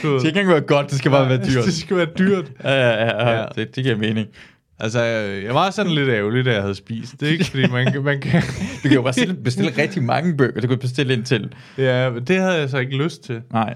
Du. 0.04 0.14
Det 0.14 0.34
kan 0.34 0.42
ikke 0.42 0.52
være 0.52 0.62
godt, 0.62 0.90
det 0.90 0.98
skal 0.98 1.12
bare 1.12 1.30
være 1.30 1.38
dyrt. 1.38 1.66
Det 1.66 1.74
skal 1.74 1.98
være 1.98 2.08
dyrt. 2.20 2.46
Ja, 2.64 2.72
ja, 2.90 3.06
ja, 3.06 3.40
Ja. 3.40 3.46
Det, 3.56 3.76
det 3.76 3.84
giver 3.84 3.96
mening. 3.98 4.28
Altså, 4.80 5.02
jeg 5.02 5.44
jeg 5.44 5.54
var 5.54 5.70
sådan 5.70 5.92
lidt 5.92 6.10
ærgerlig, 6.10 6.46
da 6.46 6.52
jeg 6.54 6.62
havde 6.62 6.76
spist. 6.76 7.20
Det 7.20 7.28
er 7.28 7.32
ikke, 7.32 7.46
fordi 7.46 7.68
man, 7.68 7.92
kan- 7.92 8.04
man 8.04 8.22
kan... 8.22 8.42
Du 8.84 8.88
kan 8.88 8.92
jo 8.94 9.02
bare 9.02 9.14
bestille, 9.14 9.34
bestille 9.44 9.72
rigtig 9.78 10.04
mange 10.04 10.38
bøger. 10.38 10.62
Du 10.62 10.68
kan 10.68 10.78
bestille 10.78 11.14
ind 11.14 11.24
til. 11.24 11.54
Ja, 11.78 12.10
men 12.10 12.24
det 12.24 12.40
havde 12.40 12.54
jeg 12.60 12.70
så 12.70 12.78
ikke 12.78 12.98
lyst 12.98 13.24
til. 13.24 13.42
Nej. 13.54 13.76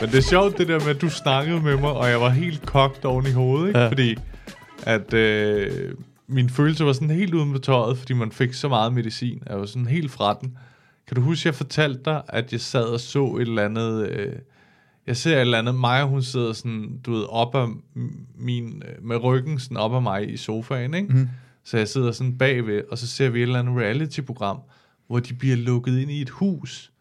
Men 0.00 0.10
det 0.10 0.18
er 0.18 0.22
sjovt, 0.22 0.58
det 0.58 0.68
der 0.68 0.78
med, 0.78 0.88
at 0.88 1.00
du 1.00 1.10
snakkede 1.10 1.60
med 1.60 1.76
mig, 1.76 1.90
og 1.90 2.08
jeg 2.08 2.20
var 2.20 2.28
helt 2.28 2.66
kogt 2.66 3.04
oven 3.04 3.26
i 3.26 3.30
hovedet, 3.30 3.68
ikke? 3.68 3.78
Ja. 3.78 3.88
Fordi 3.88 4.16
at 4.82 5.14
øh, 5.14 5.94
min 6.26 6.50
følelse 6.50 6.84
var 6.84 6.92
sådan 6.92 7.10
helt 7.10 7.34
uden 7.34 7.52
på 7.52 7.58
tøjet, 7.58 7.98
fordi 7.98 8.12
man 8.12 8.32
fik 8.32 8.52
så 8.52 8.68
meget 8.68 8.92
medicin. 8.92 9.42
Jeg 9.48 9.58
var 9.58 9.66
sådan 9.66 9.86
helt 9.86 10.10
fra 10.10 10.38
den. 10.40 10.58
Kan 11.08 11.14
du 11.14 11.20
huske, 11.20 11.46
jeg 11.46 11.54
fortalte 11.54 12.00
dig, 12.04 12.22
at 12.28 12.52
jeg 12.52 12.60
sad 12.60 12.84
og 12.84 13.00
så 13.00 13.36
et 13.36 13.40
eller 13.40 13.64
andet... 13.64 14.08
Øh, 14.08 14.32
jeg 15.06 15.16
ser 15.16 15.36
et 15.36 15.40
eller 15.40 15.58
andet, 15.58 15.74
Maja 15.74 16.04
hun 16.04 16.22
sidder 16.22 16.52
sådan, 16.52 17.00
du 17.06 17.12
ved, 17.12 17.24
op 17.28 17.54
af 17.54 17.68
min, 18.38 18.82
øh, 18.88 19.04
med 19.04 19.16
ryggen 19.16 19.58
sådan 19.58 19.76
op 19.76 19.94
af 19.94 20.02
mig 20.02 20.32
i 20.32 20.36
sofaen, 20.36 20.94
ikke? 20.94 21.12
Mm. 21.12 21.28
Så 21.64 21.76
jeg 21.78 21.88
sidder 21.88 22.12
sådan 22.12 22.38
bagved, 22.38 22.82
og 22.90 22.98
så 22.98 23.06
ser 23.06 23.28
vi 23.28 23.38
et 23.38 23.42
eller 23.42 23.58
andet 23.58 23.76
reality-program, 23.76 24.58
hvor 25.06 25.20
de 25.20 25.34
bliver 25.34 25.56
lukket 25.56 25.98
ind 25.98 26.10
i 26.10 26.22
et 26.22 26.30
hus 26.30 26.92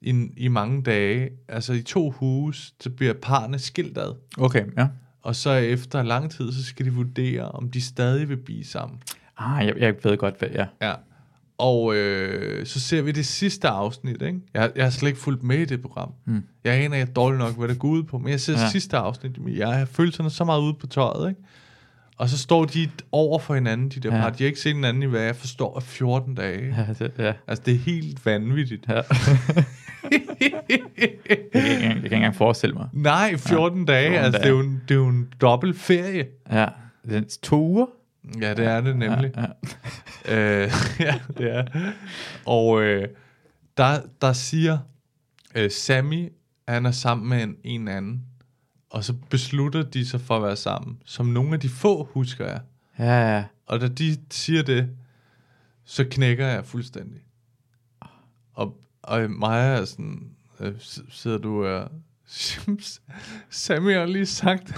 i, 0.00 0.28
i 0.36 0.48
mange 0.48 0.82
dage. 0.82 1.30
Altså 1.48 1.72
i 1.72 1.82
to 1.82 2.10
huse, 2.10 2.72
så 2.80 2.90
bliver 2.90 3.12
parne 3.22 3.58
skilt 3.58 3.98
ad. 3.98 4.14
Okay, 4.38 4.64
ja. 4.78 4.88
Og 5.22 5.36
så 5.36 5.50
efter 5.50 6.02
lang 6.02 6.30
tid, 6.30 6.52
så 6.52 6.64
skal 6.64 6.86
de 6.86 6.92
vurdere, 6.92 7.48
om 7.48 7.70
de 7.70 7.80
stadig 7.80 8.28
vil 8.28 8.36
blive 8.36 8.64
sammen. 8.64 8.98
Ah, 9.38 9.66
jeg, 9.66 9.76
jeg 9.78 9.94
ved 10.02 10.16
godt, 10.16 10.38
hvad 10.38 10.48
ja. 10.48 10.66
Ja. 10.82 10.94
Og 11.58 11.96
øh, 11.96 12.66
så 12.66 12.80
ser 12.80 13.02
vi 13.02 13.12
det 13.12 13.26
sidste 13.26 13.68
afsnit, 13.68 14.22
ikke? 14.22 14.40
Jeg, 14.54 14.72
jeg 14.76 14.84
har 14.84 14.90
slet 14.90 15.08
ikke 15.08 15.20
fulgt 15.20 15.42
med 15.42 15.58
i 15.58 15.64
det 15.64 15.82
program. 15.82 16.12
Mm. 16.24 16.42
Jeg 16.64 16.74
aner 16.74 16.96
ikke 16.96 17.12
dårligt 17.12 17.38
nok, 17.38 17.58
hvad 17.58 17.68
det 17.68 17.78
går 17.78 17.88
ud 17.88 18.02
på, 18.02 18.18
men 18.18 18.28
jeg 18.28 18.40
ser 18.40 18.52
ja. 18.52 18.70
Sidste 18.70 18.96
afsnit. 18.96 19.38
men 19.38 19.56
Jeg 19.56 19.78
har 19.78 19.84
følelserne 19.84 20.30
så 20.30 20.44
meget 20.44 20.60
ude 20.60 20.74
på 20.74 20.86
tøjet, 20.86 21.28
ikke? 21.28 21.40
Og 22.18 22.28
så 22.28 22.38
står 22.38 22.64
de 22.64 22.90
over 23.12 23.38
for 23.38 23.54
hinanden, 23.54 23.88
de 23.88 24.00
der 24.00 24.08
ja. 24.08 24.16
Ja. 24.16 24.22
par. 24.22 24.30
De 24.30 24.42
har 24.42 24.46
ikke 24.46 24.60
set 24.60 24.74
hinanden 24.74 25.02
i, 25.02 25.06
hvad 25.06 25.20
jeg 25.20 25.36
forstår, 25.36 25.76
af 25.76 25.82
14 25.82 26.34
dage. 26.34 26.74
Ja, 26.76 27.04
det, 27.04 27.12
ja. 27.18 27.32
Altså, 27.46 27.62
det 27.66 27.74
er 27.74 27.78
helt 27.78 28.26
vanvittigt. 28.26 28.88
ja. 28.88 28.94
det, 30.10 30.22
kan 30.26 30.36
jeg, 30.40 30.62
ikke 30.68 30.84
det 31.28 31.52
kan 31.52 31.62
jeg 31.62 31.96
ikke 32.04 32.16
engang 32.16 32.36
forestille 32.36 32.74
mig. 32.74 32.88
Nej, 32.92 33.36
14 33.36 33.78
ja, 33.78 33.92
dage. 33.92 34.10
14 34.10 34.24
altså, 34.24 34.38
dage. 34.38 34.42
Det, 34.42 34.50
er 34.50 34.54
jo 34.54 34.60
en, 34.60 34.82
det 34.88 34.94
er 34.94 34.98
jo 34.98 35.08
en 35.08 35.32
dobbelt 35.40 35.78
ferie. 35.78 36.26
Ja. 36.52 36.66
Det 37.08 37.16
er 37.16 37.38
to 37.42 37.62
uger. 37.62 37.86
Ja, 38.40 38.54
det 38.54 38.64
er 38.64 38.80
det 38.80 38.96
nemlig. 38.96 39.32
Ja, 39.36 39.44
Øh, 40.28 40.70
ja, 41.00 41.14
det 41.38 41.52
er. 41.56 41.64
Og 42.46 42.82
øh, 42.82 43.08
der, 43.76 44.00
der 44.20 44.32
siger 44.32 44.78
øh, 45.54 45.70
Sammy, 45.70 46.28
han 46.68 46.86
er 46.86 46.90
sammen 46.90 47.28
med 47.28 47.42
en, 47.42 47.56
en 47.64 47.88
anden, 47.88 48.22
og 48.96 49.04
så 49.04 49.12
beslutter 49.30 49.82
de 49.82 50.06
sig 50.06 50.20
for 50.20 50.36
at 50.36 50.42
være 50.42 50.56
sammen, 50.56 51.02
som 51.04 51.26
nogle 51.26 51.54
af 51.54 51.60
de 51.60 51.68
få 51.68 52.04
husker 52.04 52.46
jeg. 52.46 52.60
ja. 52.98 53.34
ja. 53.34 53.44
Og 53.66 53.80
da 53.80 53.88
de 53.88 54.16
siger 54.30 54.62
det, 54.62 54.88
så 55.84 56.04
knækker 56.10 56.46
jeg 56.46 56.64
fuldstændig. 56.64 57.20
Og, 58.54 58.80
og 59.02 59.30
Maja 59.30 59.80
er 59.80 59.84
sådan, 59.84 60.30
øh, 60.60 60.72
sidder 61.10 61.38
du 61.38 61.66
og... 61.66 61.90
Sammy 63.50 63.94
har 63.94 64.06
lige 64.06 64.26
sagt... 64.26 64.72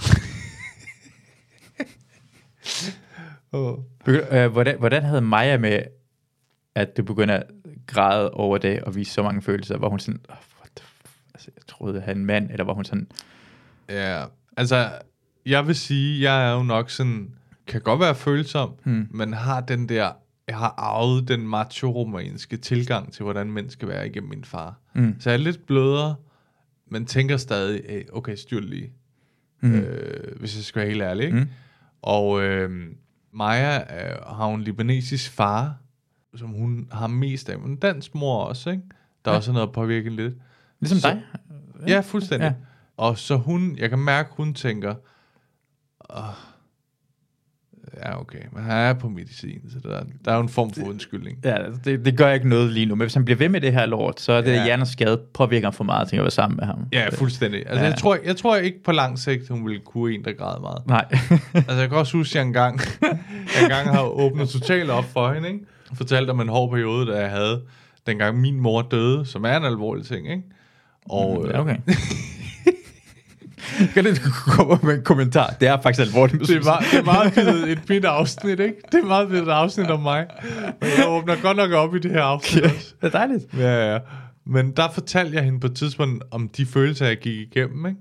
oh. 3.51 3.77
Begy- 4.07 4.35
øh, 4.35 4.51
hvordan, 4.51 4.79
hvordan 4.79 5.03
havde 5.03 5.21
Maja 5.21 5.57
med, 5.57 5.83
at 6.75 6.97
du 6.97 7.03
begynder 7.03 7.35
at 7.35 7.47
græde 7.87 8.31
over 8.31 8.57
det, 8.57 8.81
og 8.81 8.95
vise 8.95 9.13
så 9.13 9.23
mange 9.23 9.41
følelser? 9.41 9.77
Var 9.77 9.89
hun 9.89 9.99
sådan, 9.99 10.21
oh, 10.29 10.35
what 10.59 10.71
the 10.75 10.85
f-? 10.85 11.29
altså, 11.33 11.51
jeg 11.55 11.63
troede, 11.67 11.95
jeg 11.95 12.03
havde 12.03 12.17
en 12.17 12.25
mand, 12.25 12.51
eller 12.51 12.63
var 12.63 12.73
hun 12.73 12.85
sådan, 12.85 13.07
Ja, 13.89 14.25
altså, 14.57 14.91
jeg 15.45 15.67
vil 15.67 15.75
sige, 15.75 16.21
jeg 16.31 16.49
er 16.49 16.55
jo 16.55 16.63
nok 16.63 16.89
sådan, 16.89 17.33
kan 17.67 17.81
godt 17.81 17.99
være 17.99 18.15
følsom, 18.15 18.73
hmm. 18.83 19.07
men 19.11 19.33
har 19.33 19.61
den 19.61 19.89
der, 19.89 20.11
jeg 20.47 20.57
har 20.57 20.73
arvet 20.77 21.27
den 21.27 21.47
macho-romanske 21.47 22.57
tilgang 22.57 23.13
til, 23.13 23.23
hvordan 23.23 23.51
mænd 23.51 23.69
skal 23.69 23.87
være 23.87 24.07
igennem 24.07 24.29
min 24.29 24.43
far. 24.43 24.79
Mm. 24.95 25.15
Så 25.19 25.29
jeg 25.29 25.39
er 25.39 25.43
lidt 25.43 25.65
blødere, 25.65 26.15
men 26.91 27.05
tænker 27.05 27.37
stadig, 27.37 27.81
hey, 27.89 28.03
okay, 28.13 28.35
styr 28.35 28.59
lige. 28.59 28.91
Mm. 29.61 29.75
Øh, 29.75 30.39
hvis 30.39 30.55
jeg 30.55 30.63
skal 30.63 30.79
være 30.79 30.89
helt 30.89 31.01
ærlig, 31.01 31.25
ikke? 31.25 31.37
Mm. 31.39 31.47
Og 32.01 32.41
øh, 32.43 32.87
Maja 33.33 33.77
øh, 33.77 34.17
har 34.37 34.53
en 34.53 34.61
libanesisk 34.61 35.31
far, 35.31 35.75
som 36.35 36.49
hun 36.49 36.87
har 36.91 37.07
mest 37.07 37.49
af, 37.49 37.59
men 37.59 37.71
en 37.71 37.77
dansk 37.77 38.15
mor 38.15 38.43
også, 38.43 38.69
ikke? 38.69 38.83
Der 39.25 39.31
er 39.31 39.35
også 39.35 39.51
noget 39.51 39.67
at 39.67 39.73
påvirke 39.73 40.09
lidt. 40.09 40.33
ligesom 40.79 40.97
Så- 40.99 41.09
dig? 41.09 41.21
Ja, 41.87 41.99
fuldstændig. 41.99 42.45
Ja. 42.45 42.53
Og 42.99 43.17
så 43.17 43.35
hun, 43.35 43.75
jeg 43.77 43.89
kan 43.89 43.99
mærke, 43.99 44.29
hun 44.37 44.53
tænker, 44.53 44.95
Åh, 46.09 46.23
ja 47.97 48.19
okay, 48.21 48.39
men 48.53 48.63
han 48.63 48.71
er 48.77 48.93
på 48.93 49.09
medicin, 49.09 49.61
så 49.69 49.79
der, 49.89 50.03
der 50.25 50.31
er 50.31 50.35
jo 50.35 50.41
en 50.41 50.49
form 50.49 50.71
for 50.73 50.85
undskyldning. 50.85 51.37
Ja, 51.43 51.57
det, 51.85 52.05
det 52.05 52.17
gør 52.17 52.31
ikke 52.31 52.49
noget 52.49 52.71
lige 52.71 52.85
nu, 52.85 52.95
men 52.95 53.01
hvis 53.05 53.13
han 53.13 53.25
bliver 53.25 53.37
ved 53.37 53.49
med 53.49 53.61
det 53.61 53.73
her 53.73 53.85
lort, 53.85 54.19
så 54.21 54.31
er 54.33 54.41
det 54.41 54.51
Ja. 54.51 54.63
hjerneskade 54.65 55.21
påvirker 55.33 55.65
ham 55.67 55.73
for 55.73 55.83
meget 55.83 56.07
til 56.09 56.15
at 56.15 56.21
være 56.21 56.31
sammen 56.31 56.57
med 56.57 56.65
ham. 56.65 56.79
Ja, 56.93 57.09
fuldstændig. 57.09 57.59
Altså, 57.67 57.83
Ja. 57.85 57.89
jeg, 57.89 57.97
tror, 57.97 58.17
jeg 58.25 58.37
tror 58.37 58.55
ikke 58.55 58.83
på 58.83 58.91
lang 58.91 59.19
sigt, 59.19 59.49
hun 59.49 59.65
ville 59.65 59.79
kunne 59.85 60.13
en, 60.15 60.23
der 60.25 60.33
græd 60.33 60.59
meget. 60.61 60.87
Nej. 60.87 61.05
Altså, 61.53 61.79
jeg 61.79 61.89
kan 61.89 61.97
også 61.97 62.17
huske, 62.17 62.31
at 62.31 62.35
jeg 62.35 62.47
engang, 62.47 62.79
jeg 63.55 63.63
engang 63.63 63.89
har 63.89 64.01
åbnet 64.03 64.49
totalt 64.49 64.89
op 64.89 65.05
for 65.05 65.33
hende, 65.33 65.47
ikke? 65.47 65.65
Fortalte 65.93 66.31
om 66.31 66.39
en 66.41 66.49
hård 66.49 66.69
periode, 66.71 67.11
da 67.11 67.19
jeg 67.21 67.29
havde, 67.29 67.61
dengang 68.07 68.39
min 68.41 68.59
mor 68.59 68.81
døde, 68.81 69.25
som 69.25 69.45
er 69.45 69.57
en 69.57 69.65
alvorlig 69.65 70.05
ting, 70.05 70.29
ikke? 70.31 70.43
Og, 71.05 71.45
øh, 71.47 71.51
ja, 71.53 71.59
okay. 71.61 71.77
kan 73.93 74.05
du 74.05 74.11
komme 74.47 74.79
med 74.83 74.93
en 74.93 75.03
kommentar? 75.03 75.55
Det 75.59 75.67
er 75.67 75.81
faktisk 75.81 76.07
alvorligt. 76.07 76.47
Det 76.47 76.55
er, 76.55 76.63
meget, 76.63 76.85
det 76.91 76.99
er 76.99 77.03
meget 77.03 77.33
blevet 77.33 77.71
et 77.71 77.79
fedt 77.87 78.05
afsnit, 78.05 78.59
ikke? 78.59 78.75
Det 78.91 78.99
er 78.99 79.05
meget 79.05 79.27
blevet 79.27 79.43
et 79.47 79.51
afsnit 79.51 79.89
om 79.89 79.99
mig. 79.99 80.27
Jeg 80.81 81.05
åbner 81.07 81.41
godt 81.41 81.57
nok 81.57 81.71
op 81.71 81.95
i 81.95 81.99
det 81.99 82.11
her 82.11 82.23
afsnit 82.23 82.63
også. 82.63 82.93
det 83.01 83.07
er 83.07 83.17
dejligt. 83.17 83.45
Ja, 83.57 83.93
ja. 83.93 83.99
Men 84.45 84.71
der 84.71 84.91
fortalte 84.91 85.35
jeg 85.35 85.43
hende 85.43 85.59
på 85.59 85.67
et 85.67 85.75
tidspunkt 85.75 86.23
om 86.31 86.49
de 86.49 86.65
følelser, 86.65 87.05
jeg 87.05 87.17
gik 87.17 87.37
igennem, 87.39 87.85
ikke? 87.85 87.99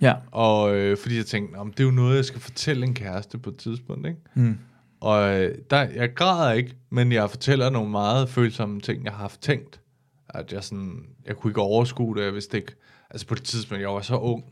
Ja. 0.00 0.14
Og 0.30 0.76
øh, 0.76 0.96
fordi 0.96 1.16
jeg 1.16 1.26
tænkte, 1.26 1.56
om 1.56 1.72
det 1.72 1.80
er 1.80 1.84
jo 1.84 1.90
noget, 1.90 2.16
jeg 2.16 2.24
skal 2.24 2.40
fortælle 2.40 2.86
en 2.86 2.94
kæreste 2.94 3.38
på 3.38 3.50
et 3.50 3.56
tidspunkt, 3.56 4.06
ikke? 4.06 4.20
Mm. 4.34 4.58
Og 5.00 5.40
øh, 5.40 5.54
der, 5.70 5.86
jeg 5.96 6.14
græder 6.14 6.52
ikke, 6.52 6.76
men 6.90 7.12
jeg 7.12 7.30
fortæller 7.30 7.70
nogle 7.70 7.90
meget 7.90 8.28
følsomme 8.28 8.80
ting, 8.80 9.04
jeg 9.04 9.12
har 9.12 9.18
haft 9.18 9.40
tænkt. 9.40 9.80
At 10.28 10.52
jeg 10.52 10.64
sådan, 10.64 11.02
jeg 11.26 11.36
kunne 11.36 11.50
ikke 11.50 11.60
overskue 11.60 12.16
det, 12.16 12.24
jeg 12.24 12.34
vidste 12.34 12.56
ikke. 12.56 12.72
Altså 13.10 13.26
på 13.26 13.34
det 13.34 13.42
tidspunkt, 13.42 13.82
jeg 13.82 13.90
var 13.90 14.00
så 14.00 14.16
ung, 14.16 14.44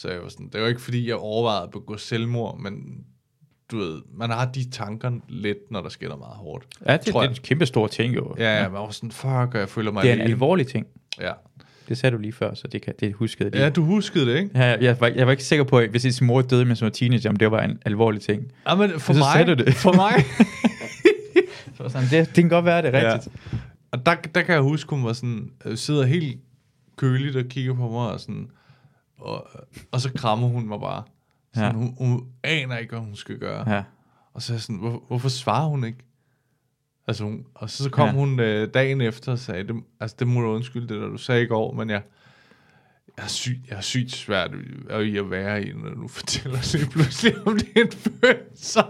Så 0.00 0.08
jeg 0.10 0.20
var 0.22 0.28
sådan, 0.28 0.48
det 0.52 0.60
var 0.60 0.66
ikke 0.68 0.80
fordi, 0.80 1.08
jeg 1.08 1.16
overvejede 1.16 1.62
at 1.62 1.70
begå 1.70 1.96
selvmord, 1.96 2.58
men 2.58 2.74
du 3.70 3.78
ved, 3.78 4.02
man 4.14 4.30
har 4.30 4.44
de 4.44 4.70
tanker 4.70 5.12
lidt, 5.28 5.58
når 5.70 5.82
der 5.82 5.88
sker 5.88 6.06
noget 6.08 6.20
meget 6.20 6.36
hårdt. 6.36 6.66
Ja, 6.86 6.92
det, 6.92 7.04
det 7.04 7.12
tror 7.12 7.20
er 7.20 7.24
jeg. 7.24 7.30
en 7.30 7.36
kæmpe 7.42 7.66
stor 7.66 7.86
ting 7.86 8.14
jo. 8.14 8.34
Ja, 8.38 8.62
ja, 8.62 8.68
man 8.68 8.80
var 8.80 8.90
sådan, 8.90 9.10
fuck, 9.10 9.30
og 9.30 9.58
jeg 9.58 9.68
føler 9.68 9.92
mig 9.92 10.02
Det 10.02 10.08
er 10.10 10.14
en 10.14 10.20
alene. 10.20 10.34
alvorlig 10.34 10.66
ting. 10.66 10.86
Ja. 11.20 11.32
Det 11.88 11.98
sagde 11.98 12.16
du 12.16 12.20
lige 12.20 12.32
før, 12.32 12.54
så 12.54 12.68
det, 12.68 12.82
kan, 12.82 12.94
det 13.00 13.12
huskede 13.14 13.50
lige. 13.50 13.62
ja, 13.62 13.70
du 13.70 13.84
huskede 13.84 14.26
det, 14.26 14.36
ikke? 14.38 14.50
Ja, 14.58 14.76
jeg, 14.80 15.00
var, 15.00 15.06
jeg 15.08 15.26
var 15.26 15.30
ikke 15.30 15.44
sikker 15.44 15.64
på, 15.64 15.78
at 15.78 15.90
hvis 15.90 16.04
ens 16.04 16.20
mor 16.22 16.42
døde, 16.42 16.64
mens 16.64 16.80
hun 16.80 16.84
var 16.86 16.90
teenager, 16.90 17.30
om 17.30 17.36
det 17.36 17.50
var 17.50 17.62
en 17.62 17.78
alvorlig 17.84 18.20
ting. 18.20 18.42
Ja, 18.68 18.74
men 18.74 18.90
for 18.90 19.12
Så 19.12 19.18
mig, 19.18 19.28
sagde 19.34 19.54
du 19.56 19.64
det. 19.64 19.74
for 19.74 19.92
mig, 19.92 20.12
Så 21.76 21.88
sådan, 21.88 22.08
det, 22.10 22.26
det 22.26 22.34
kan 22.34 22.48
godt 22.48 22.64
være, 22.64 22.82
det 22.82 22.94
er 22.94 23.14
rigtigt. 23.14 23.34
Ja. 23.52 23.58
Og 23.90 24.06
der, 24.06 24.14
der 24.34 24.42
kan 24.42 24.54
jeg 24.54 24.62
huske, 24.62 24.90
hun 24.90 25.04
var 25.04 25.12
sådan, 25.12 25.50
øh, 25.64 25.76
sidder 25.76 26.04
helt 26.06 26.40
køligt 26.96 27.36
og 27.36 27.44
kigger 27.44 27.74
på 27.74 27.88
mig, 27.88 28.12
og, 28.12 28.20
sådan, 28.20 28.48
og, 29.20 29.50
og 29.92 30.00
så 30.00 30.12
krammer 30.16 30.48
hun 30.48 30.68
mig 30.68 30.80
bare. 30.80 31.02
Sådan, 31.54 31.70
Ja. 31.70 31.76
hun, 31.78 31.94
hun 31.98 32.26
aner 32.42 32.76
ikke, 32.78 32.90
hvad 32.90 33.00
hun 33.00 33.16
skal 33.16 33.38
gøre. 33.38 33.70
Ja. 33.70 33.82
Og 34.34 34.42
så 34.42 34.52
er 34.52 34.54
jeg 34.54 34.62
sådan, 34.62 34.76
hvor, 34.76 35.02
hvorfor 35.06 35.28
svarer 35.28 35.68
hun 35.68 35.84
ikke? 35.84 35.98
Altså 37.06 37.24
hun, 37.24 37.46
og 37.54 37.70
så, 37.70 37.84
så 37.84 37.90
kom 37.90 38.06
Ja. 38.08 38.12
hun 38.14 38.40
øh, 38.40 38.68
dagen 38.74 39.00
efter 39.00 39.32
og 39.32 39.38
sagde, 39.38 39.64
det, 39.68 39.82
altså 40.00 40.16
det 40.18 40.26
må 40.28 40.40
du 40.40 40.46
undskylde, 40.48 40.88
det 40.94 41.00
der 41.02 41.08
du 41.08 41.16
sagde 41.18 41.42
i 41.42 41.46
går, 41.46 41.72
men 41.74 41.90
jeg, 41.90 42.02
jeg, 43.16 43.24
er 43.24 43.28
syg, 43.28 43.60
jeg 43.68 43.76
er 43.76 43.80
sygt 43.80 44.10
svært 44.12 44.50
i- 45.04 45.16
at 45.18 45.30
være 45.30 45.62
i, 45.64 45.72
når 45.72 45.90
du 45.90 46.08
fortæller 46.08 46.76
lige 46.78 46.90
pludselig 46.90 47.46
om 47.46 47.58
din 47.58 47.92
følelse. 48.22 48.80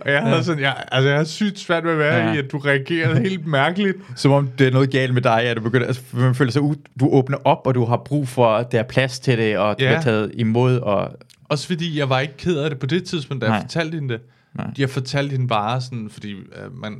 Og 0.00 0.10
jeg 0.12 0.22
havde 0.22 0.44
sådan, 0.44 0.62
jeg, 0.62 0.84
altså 0.92 1.08
jeg 1.10 1.20
er 1.20 1.24
sygt 1.24 1.58
svært 1.58 1.84
ved 1.84 1.92
at 1.92 1.98
være 1.98 2.26
Ja. 2.28 2.34
i, 2.34 2.38
at 2.38 2.52
du 2.52 2.58
reagerede 2.58 3.20
helt 3.20 3.46
mærkeligt. 3.46 3.96
Som 4.16 4.32
om 4.32 4.48
det 4.58 4.66
er 4.66 4.70
noget 4.70 4.90
galt 4.90 5.14
med 5.14 5.22
dig, 5.22 5.42
at 5.42 5.56
du 5.56 5.62
begynder, 5.62 5.86
altså, 5.86 6.02
man 6.12 6.34
føler 6.34 6.52
sig 6.52 6.62
ud, 6.62 6.76
du 7.00 7.08
åbner 7.12 7.38
op, 7.44 7.66
og 7.66 7.74
du 7.74 7.84
har 7.84 7.96
brug 8.04 8.28
for, 8.28 8.46
at 8.48 8.72
der 8.72 8.78
er 8.78 8.82
plads 8.82 9.20
til 9.20 9.38
det, 9.38 9.58
og 9.58 9.78
du 9.78 9.84
Ja. 9.84 9.90
bliver 9.90 10.00
taget 10.02 10.32
imod, 10.34 10.78
og 10.78 11.10
Også 11.44 11.66
fordi 11.66 11.98
jeg 11.98 12.08
var 12.10 12.20
ikke 12.20 12.36
ked 12.36 12.58
af 12.58 12.70
det 12.70 12.78
på 12.78 12.86
det 12.86 13.04
tidspunkt, 13.04 13.42
da 13.42 13.46
Nej. 13.48 13.54
jeg 13.56 13.62
fortalte 13.62 13.94
hende 13.94 14.14
det. 14.14 14.22
Nej. 14.54 14.66
Jeg 14.78 14.90
fortalte 14.90 15.32
hende 15.32 15.48
bare 15.48 15.80
sådan, 15.80 16.08
fordi 16.10 16.32
øh, 16.32 16.80
man, 16.82 16.96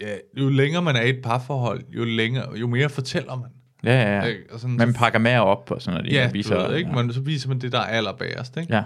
ja, 0.00 0.06
jo 0.40 0.48
længere 0.48 0.82
man 0.82 0.96
er 0.96 1.02
i 1.02 1.08
et 1.10 1.20
parforhold, 1.24 1.80
jo, 1.96 2.04
længere, 2.04 2.44
jo 2.56 2.66
mere 2.66 2.88
fortæller 2.88 3.36
man. 3.36 3.48
ja, 3.84 4.02
ja, 4.18 4.26
ja. 4.26 4.32
Sådan, 4.58 4.76
Man 4.76 4.92
pakker 4.92 5.18
mere 5.18 5.44
op, 5.44 5.70
og 5.70 5.82
sådan 5.82 6.00
noget. 6.00 6.12
ja, 6.14 6.30
viser, 6.32 6.62
du 6.62 6.68
ved, 6.68 6.76
ikke? 6.76 6.90
Ja. 6.90 6.94
Man, 6.96 7.12
så 7.12 7.20
viser 7.20 7.48
man 7.48 7.58
det, 7.58 7.72
der 7.72 7.78
er 7.78 7.84
allerbærest. 7.84 8.56
Ikke? 8.56 8.74
ja. 8.74 8.82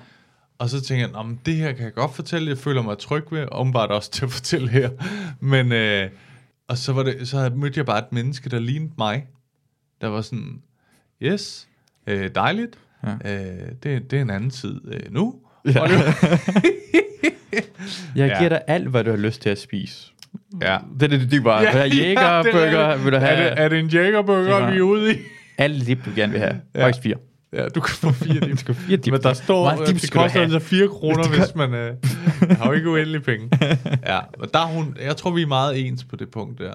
Og 0.61 0.68
så 0.70 0.80
tænker 0.80 1.06
jeg, 1.06 1.14
om 1.16 1.38
det 1.46 1.54
her 1.54 1.72
kan 1.72 1.84
jeg 1.84 1.94
godt 1.94 2.14
fortælle, 2.14 2.48
jeg 2.48 2.58
føler 2.58 2.82
mig 2.82 2.98
tryg 2.98 3.24
ved, 3.32 3.46
åbenbart 3.52 3.90
også 3.90 4.11
til 4.11 4.24
at 4.24 4.30
fortælle 4.32 4.68
her. 4.68 4.90
Men, 5.40 5.72
øh, 5.72 6.11
og 6.68 6.78
så, 6.78 6.92
var 6.92 7.02
det, 7.02 7.28
så 7.28 7.50
mødte 7.56 7.78
jeg 7.78 7.86
bare 7.86 7.98
et 7.98 8.12
menneske, 8.12 8.50
der 8.50 8.58
lignede 8.58 8.92
mig. 8.98 9.26
Der 10.00 10.06
var 10.08 10.20
sådan, 10.20 10.62
yes, 11.22 11.68
øh, 12.06 12.30
dejligt. 12.34 12.78
Ja. 13.24 13.34
Øh, 13.34 13.68
det, 13.82 14.11
det 14.11 14.16
er 14.16 14.22
en 14.22 14.30
anden 14.30 14.50
tid 14.50 14.80
øh, 14.92 15.00
nu. 15.14 15.34
Ja. 15.74 15.80
Og 15.80 15.88
det, 15.88 15.96
Jeg 18.16 18.28
Ja. 18.28 18.38
giver 18.38 18.48
dig 18.48 18.61
alt, 18.66 18.88
hvad 18.88 19.04
du 19.04 19.11
har 19.11 19.16
lyst 19.16 19.42
til 19.42 19.50
at 19.50 19.58
spise. 19.61 20.12
ja. 20.62 20.78
Det 21.00 21.12
er 21.12 21.18
det, 21.18 21.30
det 21.30 21.44
var. 21.44 21.62
Ja, 21.62 21.68
er 21.78 21.84
jægerbøger? 21.84 22.94
det. 22.96 23.04
Vil 23.04 23.12
du 23.12 23.18
have 23.18 23.30
Er 23.30 23.50
det, 23.54 23.62
er 23.64 23.68
det 23.68 23.78
en 23.78 23.86
jægerbøger, 23.88 24.70
vi 24.70 24.76
er 24.78 24.82
ude 24.82 25.14
i? 25.14 25.18
alle 25.58 25.86
dip, 25.86 26.04
du 26.04 26.11
gerne 26.16 26.32
vil 26.32 26.40
have? 26.40 26.61
Ja. 26.74 26.86
Faktisk 26.86 27.02
fire. 27.02 27.16
Ja, 27.53 27.68
du 27.68 27.80
kan 27.80 27.94
få 27.94 28.12
fire 28.12 28.40
dip. 28.48 28.66
Du 28.66 28.72
fire 28.72 28.96
dip. 28.96 29.12
Men 29.12 29.22
der 29.22 29.32
står, 29.32 29.64
meget 29.64 29.88
dip 29.88 30.01
det 30.03 30.11
koster 30.12 30.40
altså 30.40 30.59
4 30.59 30.88
kroner, 30.88 31.22
Det 31.22 31.38
hvis 31.38 31.55
man 31.55 31.74
øh, 31.74 31.94
har 32.51 32.66
jo 32.66 32.72
ikke 32.72 32.90
uendelige 32.90 33.20
penge. 33.20 33.51
Ja, 34.07 34.18
og 34.38 34.55
der 34.55 34.59
er 34.61 34.66
hun, 34.66 34.96
jeg 35.03 35.16
tror, 35.16 35.30
vi 35.30 35.42
er 35.42 35.46
meget 35.46 35.86
ens 35.86 36.05
på 36.05 36.16
det 36.16 36.30
punkt 36.30 36.59
der. 36.59 36.72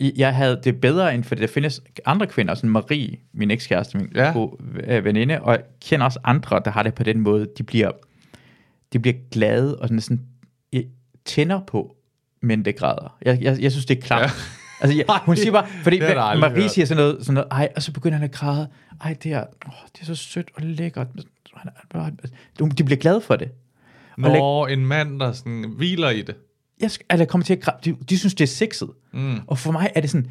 Jeg 0.00 0.34
havde 0.34 0.60
det 0.64 0.80
bedre 0.80 1.14
end, 1.14 1.24
for 1.24 1.34
der 1.34 1.46
findes 1.46 1.80
andre 2.04 2.26
kvinder, 2.26 2.54
sådan 2.54 2.70
Marie, 2.70 3.16
min 3.34 3.50
ekskæreste, 3.50 3.98
min 3.98 4.08
Ja. 4.14 4.26
ja. 4.26 4.32
gode 4.32 4.56
øh, 4.86 5.04
veninde, 5.04 5.40
og 5.42 5.52
jeg 5.52 5.60
kender 5.84 6.06
også 6.06 6.18
andre, 6.24 6.60
der 6.64 6.70
har 6.70 6.82
det 6.82 6.94
på 6.94 7.02
den 7.02 7.20
måde. 7.20 7.46
De 7.58 7.62
bliver, 7.62 7.90
de 8.92 8.98
bliver 8.98 9.16
glade 9.32 9.78
og 9.78 9.88
sådan, 9.88 10.00
sådan 10.00 10.20
øh, 10.74 10.82
tænder 11.24 11.60
på, 11.66 11.96
men 12.42 12.64
det 12.64 12.76
græder. 12.76 13.16
Jeg, 13.22 13.38
jeg, 13.42 13.58
jeg 13.60 13.72
synes, 13.72 13.86
det 13.86 13.96
er 13.98 14.02
klart. 14.02 14.30
Ja. 14.80 14.86
Ja. 14.86 14.92
Altså, 14.92 15.04
jeg, 15.08 15.20
hun 15.24 15.36
siger 15.36 15.52
bare, 15.52 15.66
fordi 15.82 15.98
Det 15.98 16.16
Marie 16.16 16.62
hørt. 16.62 16.70
siger 16.70 16.86
sådan 16.86 17.04
noget, 17.04 17.18
sådan 17.20 17.34
noget, 17.34 17.48
ej, 17.50 17.68
og 17.76 17.82
så 17.82 17.92
begynder 17.92 18.18
han 18.18 18.24
at 18.24 18.32
græde. 18.32 18.68
Ej, 19.04 19.16
det 19.22 19.32
er, 19.32 19.44
åh, 19.66 19.72
det 19.94 20.00
er 20.00 20.06
så 20.06 20.14
sødt 20.14 20.50
og 20.54 20.62
lækkert. 20.62 21.06
Er 21.94 22.64
De 22.78 22.84
bliver 22.84 22.98
glade 23.00 23.20
for 23.20 23.36
det. 23.36 23.48
Når 24.18 24.66
en 24.66 24.86
mand, 24.86 25.20
der 25.20 25.32
sådan 25.32 25.64
hviler 25.76 26.10
i 26.10 26.22
det. 26.22 26.36
jeg 26.80 26.90
skal, 26.90 27.06
eller 27.10 27.26
kommer 27.26 27.44
til 27.44 27.52
at 27.52 27.60
græde. 27.60 27.76
De, 27.84 27.96
de 28.08 28.18
synes, 28.18 28.34
det 28.34 28.44
er 28.44 28.48
sexet. 28.48 28.88
Mm. 29.12 29.40
Og 29.46 29.58
for 29.58 29.72
mig 29.72 29.90
er 29.94 30.00
det 30.00 30.10
sådan, 30.10 30.30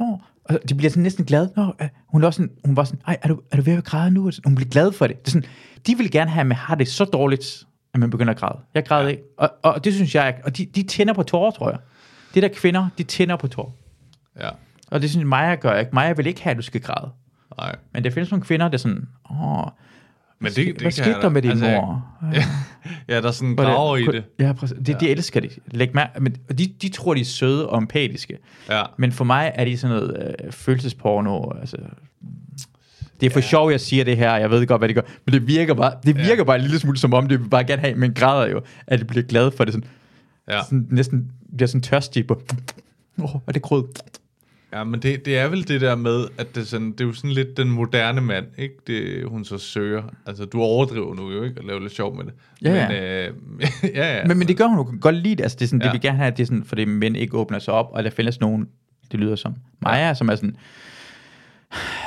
Nå, 0.00 0.18
og 0.44 0.58
de 0.68 0.74
bliver 0.74 0.90
sådan 0.90 1.02
næsten 1.02 1.24
glade. 1.24 1.52
Nå, 1.56 1.74
øh, 1.80 1.88
hun 2.08 2.22
er 2.22 2.26
også 2.26 2.36
sådan, 2.36 2.52
hun 2.64 2.76
var 2.76 2.84
sådan, 2.84 3.00
ej, 3.06 3.16
er 3.22 3.28
du, 3.28 3.40
er 3.50 3.56
du 3.56 3.62
ved 3.62 3.72
at 3.72 3.84
græde 3.84 4.10
nu? 4.10 4.30
Hun 4.44 4.54
bliver 4.54 4.70
glad 4.70 4.92
for 4.92 5.06
det. 5.06 5.20
det 5.20 5.26
er 5.26 5.30
sådan, 5.30 5.48
de 5.86 5.96
vil 5.96 6.10
gerne 6.10 6.30
have, 6.30 6.40
at 6.40 6.46
man 6.46 6.56
har 6.56 6.74
det 6.74 6.88
så 6.88 7.04
dårligt, 7.04 7.64
at 7.94 8.00
man 8.00 8.10
begynder 8.10 8.32
at 8.32 8.38
græde. 8.38 8.58
Jeg 8.74 8.84
græder 8.84 9.02
ja. 9.02 9.08
ikke. 9.08 9.22
Og, 9.38 9.50
og, 9.62 9.84
det 9.84 9.94
synes 9.94 10.14
jeg, 10.14 10.40
og 10.44 10.56
de, 10.56 10.66
de 10.66 10.82
tænder 10.82 11.14
på 11.14 11.22
tårer, 11.22 11.50
tror 11.50 11.70
jeg. 11.70 11.78
Det 12.34 12.42
der 12.42 12.48
kvinder, 12.48 12.88
de 12.98 13.02
tænder 13.02 13.36
på 13.36 13.48
tårer. 13.48 13.70
Ja, 14.40 14.48
Og 14.90 15.02
det 15.02 15.10
synes 15.10 15.24
Maja 15.26 15.54
gør 15.54 15.78
ikke. 15.78 15.90
Maja 15.94 16.12
vil 16.12 16.26
ikke 16.26 16.42
have, 16.42 16.50
at 16.50 16.56
du 16.56 16.62
skal 16.62 16.80
græde. 16.80 17.10
nej. 17.58 17.76
Men 17.92 18.04
der 18.04 18.10
findes 18.10 18.30
nogle 18.30 18.44
kvinder, 18.44 18.68
der 18.68 18.74
er 18.74 18.78
sådan, 18.78 19.08
åh, 19.30 19.36
Men 19.38 19.72
hvad, 20.38 20.50
det, 20.50 20.66
det 20.66 20.80
hvad 20.82 20.90
skete 20.90 21.10
der 21.12 21.28
med 21.28 21.42
din 21.42 21.50
altså, 21.50 21.66
mor? 21.70 22.06
Ja, 23.08 23.20
der 23.20 23.28
er 23.28 23.32
sådan 23.32 23.48
det- 23.50 23.58
graver 23.58 23.96
i 23.96 24.02
det. 24.02 24.24
Ja, 24.38 24.52
præcis. 24.52 24.76
Det, 24.86 25.00
de 25.00 25.08
elsker 25.08 25.40
de. 25.40 25.48
Læg 25.66 25.94
mærke, 25.94 26.20
men 26.20 26.32
de, 26.58 26.66
de 26.82 26.88
tror, 26.88 27.14
de 27.14 27.20
er 27.20 27.24
søde 27.24 27.68
og 27.68 27.78
empatiske. 27.78 28.38
Ja. 28.70 28.82
Men 28.96 29.12
for 29.12 29.24
mig 29.24 29.52
er 29.54 29.64
de 29.64 29.78
sådan 29.78 29.96
noget 29.96 30.34
øh, 30.44 30.52
følelsesporno. 30.52 31.50
Altså, 31.60 31.76
det 33.20 33.26
er 33.26 33.30
for 33.30 33.40
ja. 33.40 33.46
sjov, 33.46 33.70
jeg 33.70 33.80
siger 33.80 34.04
det 34.04 34.16
her. 34.16 34.36
Jeg 34.36 34.50
ved 34.50 34.66
godt, 34.66 34.80
hvad 34.80 34.88
det 34.88 34.94
gør. 34.96 35.02
Men 35.26 35.32
det 35.32 35.46
virker 35.46 35.74
bare, 35.74 35.92
det 36.06 36.16
virker 36.16 36.36
ja. 36.36 36.44
bare 36.44 36.56
en 36.56 36.62
lille 36.62 36.78
smule, 36.78 36.98
som 36.98 37.14
om 37.14 37.28
det 37.28 37.40
vil 37.42 37.48
bare 37.48 37.64
gerne 37.64 37.82
have, 37.82 37.94
men 37.94 38.14
græder 38.14 38.46
jo, 38.50 38.60
at 38.86 38.98
det 38.98 39.06
bliver 39.06 39.22
glad 39.26 39.50
for 39.56 39.64
det. 39.64 39.74
Sådan, 39.74 39.88
Ja. 40.50 40.62
sådan, 40.62 40.86
næsten 40.90 41.30
bliver 41.56 41.66
sådan 41.68 41.80
tørstig 41.82 42.26
på. 42.26 42.42
Åh, 43.22 43.34
oh, 43.34 43.40
er 43.46 43.52
det 43.52 43.62
grød? 43.62 43.84
Ja, 44.76 44.84
men 44.84 45.00
det, 45.02 45.24
det 45.24 45.38
er 45.38 45.48
vel 45.48 45.68
det 45.68 45.80
der 45.80 45.94
med, 45.94 46.24
at 46.38 46.54
det, 46.54 46.60
er 46.60 46.64
sådan, 46.64 46.92
det 46.92 47.00
er 47.00 47.04
jo 47.04 47.12
sådan 47.12 47.30
lidt 47.30 47.56
den 47.56 47.70
moderne 47.70 48.20
mand, 48.20 48.46
ikke? 48.58 48.74
Det, 48.86 49.24
hun 49.28 49.44
så 49.44 49.58
søger. 49.58 50.02
Altså, 50.26 50.44
du 50.44 50.60
overdriver 50.60 51.14
nu 51.14 51.30
jo, 51.32 51.42
ikke? 51.42 51.60
Og 51.60 51.64
laver 51.64 51.80
lidt 51.80 51.92
sjov 51.92 52.16
med 52.16 52.24
det. 52.24 52.32
Ja, 52.62 52.70
men, 52.70 52.96
ja. 52.96 53.26
Øh, 53.28 53.34
ja, 53.96 54.16
ja. 54.16 54.24
Men, 54.26 54.38
men 54.38 54.48
det 54.48 54.56
gør 54.56 54.66
hun 54.66 54.78
jo 54.78 54.98
godt 55.00 55.14
lide. 55.14 55.42
Altså, 55.42 55.56
det 55.60 55.64
er 55.64 55.68
sådan, 55.68 55.80
ja. 55.80 55.86
Ja. 55.86 55.92
det 55.92 56.02
vil 56.02 56.08
gerne 56.08 56.18
have, 56.18 56.26
at 56.26 56.36
det 56.36 56.42
er 56.42 56.46
sådan, 56.46 56.64
fordi 56.64 56.84
mænd 56.84 57.16
ikke 57.16 57.36
åbner 57.36 57.58
sig 57.58 57.74
op, 57.74 57.88
og 57.92 58.04
der 58.04 58.10
findes 58.10 58.40
nogen, 58.40 58.68
det 59.12 59.20
lyder 59.20 59.36
som 59.36 59.54
Maja, 59.82 60.14
som 60.14 60.28
er 60.28 60.34
sådan, 60.36 60.56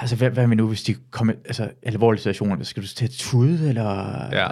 altså 0.01 0.15
hvad, 0.15 0.30
hvad 0.30 0.47
med 0.47 0.57
nu, 0.57 0.67
hvis 0.67 0.84
de 0.84 0.95
kommer, 1.11 1.34
altså 1.45 1.70
alvorlige 1.84 2.20
situationer, 2.20 2.63
skal 2.63 2.84
du 2.84 2.88
til 2.88 3.05
at 3.05 3.11
tude, 3.11 3.70
eller, 3.70 4.26
Ja. 4.32 4.45
jeg, 4.47 4.49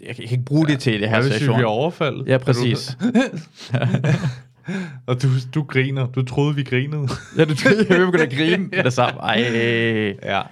kan, 0.00 0.06
jeg 0.06 0.14
kan 0.16 0.30
ikke 0.30 0.44
bruge 0.44 0.66
det 0.66 0.78
til 0.78 1.00
det 1.00 1.08
her 1.08 1.16
Hvad 1.16 1.22
hvis 1.22 1.34
vi 1.34 1.38
situation. 1.38 1.56
bliver 1.56 1.68
overfaldet? 1.70 2.26
Ja, 2.26 2.38
præcis. 2.38 2.96
Og 5.06 5.22
du, 5.22 5.28
du 5.54 5.62
griner. 5.62 6.06
Du 6.06 6.22
troede, 6.22 6.54
vi 6.54 6.62
grinede. 6.62 7.08
ja, 7.38 7.44
du 7.44 7.54
jeg 7.90 8.00
vil 8.00 8.06
begynde 8.06 8.24
at 8.24 8.32
grine 8.32 8.68
med 8.72 8.84
det 8.84 8.92
samme. 8.92 9.20
Ej, 9.20 9.38
ja. 10.22 10.42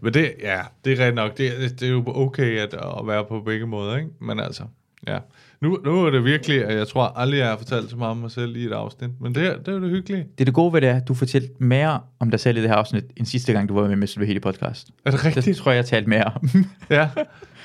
Men 0.00 0.14
det, 0.14 0.32
ja, 0.42 0.60
det 0.84 0.92
er 0.92 0.98
rigtigt 0.98 1.14
nok. 1.14 1.38
Det, 1.38 1.80
det, 1.80 1.88
er 1.88 1.92
jo 1.92 2.02
okay 2.06 2.58
at, 2.58 2.74
at 2.74 3.06
være 3.06 3.24
på 3.24 3.40
begge 3.40 3.66
måder, 3.66 3.96
ikke? 3.96 4.08
Men 4.20 4.40
altså, 4.40 4.62
ja. 5.06 5.18
Nu, 5.60 5.78
nu 5.84 6.06
er 6.06 6.10
det 6.10 6.24
virkelig, 6.24 6.64
at 6.64 6.76
jeg 6.76 6.88
tror 6.88 7.02
aldrig, 7.02 7.38
jeg 7.38 7.48
har 7.48 7.56
fortalt 7.56 7.90
så 7.90 7.96
meget 7.96 8.10
om 8.10 8.16
mig 8.16 8.30
selv 8.30 8.56
i 8.56 8.64
et 8.64 8.72
afsnit. 8.72 9.10
Men 9.20 9.34
det, 9.34 9.58
det 9.58 9.68
er 9.68 9.72
jo 9.72 9.82
det 9.82 9.90
hyggelige. 9.90 10.22
det 10.22 10.40
er 10.40 10.44
det 10.44 10.54
gode 10.54 10.72
ved 10.72 10.80
det, 10.80 10.88
er, 10.88 10.96
at 10.96 11.08
du 11.08 11.14
fortalte 11.14 11.48
mere 11.58 12.00
om 12.20 12.30
dig 12.30 12.40
selv 12.40 12.58
i 12.58 12.60
det 12.60 12.68
her 12.68 12.76
afsnit, 12.76 13.04
end 13.16 13.26
sidste 13.26 13.52
gang, 13.52 13.68
du 13.68 13.74
var 13.74 13.88
med 13.88 13.96
med 13.96 14.06
Sylvie 14.06 14.26
Hele 14.26 14.40
podcast. 14.40 14.88
Er 15.04 15.10
det 15.10 15.24
rigtigt? 15.24 15.46
Det 15.46 15.56
tror 15.56 15.70
jeg, 15.70 15.76
jeg 15.76 15.86
talte 15.86 16.08
mere 16.08 16.24
om. 16.24 16.48
Ja. 16.90 17.08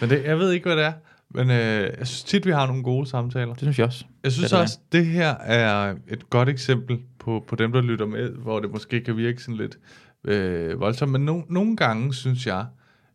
Men 0.02 0.10
det, 0.10 0.24
jeg 0.26 0.40
ved 0.40 0.52
ikke, 0.52 0.66
hvad 0.66 0.78
det 0.78 0.86
er. 0.86 0.94
Men 1.36 1.50
øh, 1.50 1.92
jeg 2.00 2.08
synes 2.08 2.24
tit, 2.24 2.46
vi 2.46 2.52
har 2.52 2.68
nogle 2.68 2.84
gode 2.84 3.08
samtaler. 3.08 3.54
det 3.54 3.60
synes 3.60 3.80
jeg 3.80 3.86
også. 3.86 4.06
Jeg 4.24 4.32
synes 4.32 4.52
Det 4.52 4.60
også, 4.60 4.80
det 4.92 5.06
her 5.06 5.36
er 5.36 5.96
et 6.08 6.30
godt 6.30 6.50
eksempel 6.50 6.98
på, 7.20 7.46
på 7.48 7.56
dem, 7.56 7.72
der 7.72 7.82
lytter 7.82 8.06
med, 8.06 8.30
hvor 8.30 8.60
det 8.60 8.72
måske 8.72 9.02
kan 9.02 9.18
virke 9.18 9.42
sådan 9.42 9.56
lidt 9.56 9.78
øh, 10.24 10.80
voldsomt. 10.80 11.12
Men 11.12 11.22
no, 11.26 11.42
nogle 11.50 11.78
gange 11.78 12.14
synes 12.14 12.48
jeg, 12.48 12.66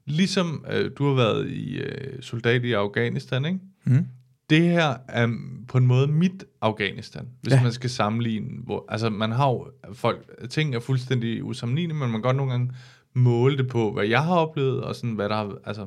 ligesom 0.07 0.65
øh, 0.73 0.91
du 0.99 1.09
har 1.09 1.15
været 1.15 1.51
i 1.51 1.77
øh, 1.77 2.23
soldat 2.23 2.65
i 2.65 2.73
Afghanistan, 2.73 3.45
ikke? 3.45 3.59
Mm. 3.85 4.07
det 4.51 4.63
her 4.63 4.95
er 5.09 5.29
på 5.69 5.79
en 5.79 5.87
måde 5.87 6.07
mit 6.07 6.45
Afghanistan, 6.61 7.29
hvis 7.43 7.53
ja. 7.53 7.63
man 7.63 7.73
skal 7.73 7.91
sammenligne. 7.91 8.49
Hvor, 8.65 8.85
altså 8.89 9.11
man 9.11 9.33
har 9.33 9.49
jo, 9.49 9.67
folk, 9.93 10.49
ting 10.51 10.75
er 10.75 10.81
fuldstændig 10.81 11.45
usammenlignelige, 11.45 11.99
men 11.99 12.11
man 12.11 12.13
kan 12.13 12.23
godt 12.23 12.37
nogle 12.37 12.53
gange 12.53 12.73
måle 13.15 13.57
det 13.57 13.69
på, 13.69 13.93
hvad 13.93 14.07
jeg 14.07 14.23
har 14.25 14.35
oplevet, 14.35 14.81
og 14.81 14.95
sådan, 14.95 15.15
hvad 15.15 15.29
der 15.29 15.35
har, 15.37 15.55
altså, 15.65 15.87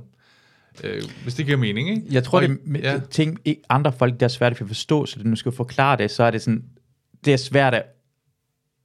øh, 0.84 1.01
hvis 1.24 1.34
det 1.36 1.45
giver 1.45 1.57
mening, 1.57 1.89
ikke? 1.89 2.01
Jeg 2.11 2.24
tror, 2.24 2.41
og, 2.41 2.47
det 2.47 2.59
er 2.84 2.91
ja, 2.93 2.99
ting, 3.11 3.39
andre 3.69 3.91
folk, 3.93 4.19
der 4.19 4.26
er 4.26 4.28
svært 4.30 4.51
ved 4.51 4.61
at 4.61 4.67
forstå, 4.67 5.05
så 5.05 5.19
det 5.19 5.26
nu 5.26 5.36
skal 5.36 5.51
forklare 5.51 5.97
det, 5.97 6.11
så 6.11 6.24
er 6.24 6.32
det 6.32 6.41
sådan, 6.41 6.63
det 7.26 7.34
er 7.34 7.38
svært 7.38 7.74
at, 7.74 7.84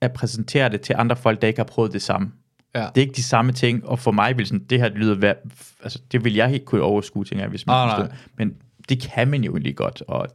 at 0.00 0.12
præsentere 0.12 0.68
det 0.68 0.80
til 0.80 0.94
andre 0.98 1.16
folk, 1.16 1.42
der 1.42 1.48
ikke 1.48 1.58
har 1.58 1.64
prøvet 1.64 1.92
det 1.92 2.02
samme. 2.02 2.32
ja. 2.74 2.80
Det 2.80 2.96
er 2.96 3.00
ikke 3.00 3.16
de 3.16 3.22
samme 3.22 3.52
ting, 3.52 3.86
og 3.86 3.98
for 3.98 4.10
mig 4.10 4.38
vil 4.38 4.46
sådan, 4.46 4.64
det 4.64 4.78
her 4.80 4.88
lyder, 4.88 5.34
altså 5.82 6.00
det 6.12 6.24
vil 6.24 6.34
jeg 6.34 6.54
ikke 6.54 6.66
kunne 6.66 6.82
overskue, 6.82 7.24
tænker 7.24 7.42
jeg, 7.42 7.50
hvis 7.50 7.66
man 7.66 7.76
Ah, 7.76 7.90
forstår. 7.98 8.16
Men 8.36 8.56
det 8.88 9.00
kan 9.00 9.28
man 9.28 9.44
jo 9.44 9.52
egentlig 9.52 9.76
godt, 9.76 10.02
og 10.08 10.28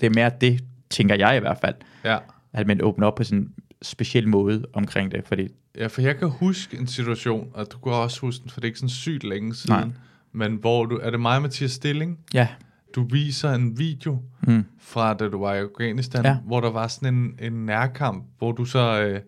det 0.00 0.06
er 0.06 0.10
mere 0.10 0.30
det, 0.40 0.64
tænker 0.90 1.14
jeg 1.14 1.36
i 1.36 1.40
hvert 1.40 1.58
fald, 1.60 1.74
ja. 2.04 2.18
at 2.52 2.66
man 2.66 2.82
åbner 2.82 3.06
op 3.06 3.14
på 3.14 3.24
sådan 3.24 3.52
speciel 3.82 4.28
måde 4.28 4.64
omkring 4.72 5.12
det, 5.12 5.24
fordi 5.26 5.48
Ja, 5.78 5.86
for 5.86 6.00
jeg 6.02 6.16
kan 6.18 6.28
huske 6.28 6.78
en 6.78 6.86
situation, 6.86 7.50
og 7.54 7.72
du 7.72 7.78
kan 7.78 7.92
også 7.92 8.20
huske 8.20 8.42
den, 8.42 8.50
for 8.50 8.60
det 8.60 8.64
er 8.64 8.68
ikke 8.68 8.78
sådan 8.78 8.88
sygt 8.88 9.24
længe 9.24 9.54
siden, 9.54 9.74
Nej. 9.80 9.88
Men 10.36 10.54
hvor 10.56 10.84
du, 10.86 10.96
er 11.02 11.10
det 11.10 11.20
mig, 11.20 11.42
Mathias 11.42 11.70
Stilling? 11.70 12.18
ja, 12.34 12.48
Du 12.94 13.04
viser 13.10 13.52
en 13.52 13.78
video 13.78 14.22
mm. 14.46 14.64
fra, 14.80 15.14
da 15.14 15.28
du 15.28 15.38
var 15.40 15.54
i 15.54 15.58
Afghanistan, 15.58 16.24
Ja. 16.24 16.36
hvor 16.46 16.60
der 16.60 16.70
var 16.70 16.88
sådan 16.88 17.14
en, 17.14 17.34
en 17.42 17.52
nærkamp, 17.66 18.24
hvor 18.38 18.52
du 18.52 18.64
så, 18.64 19.00
øh, 19.02 19.20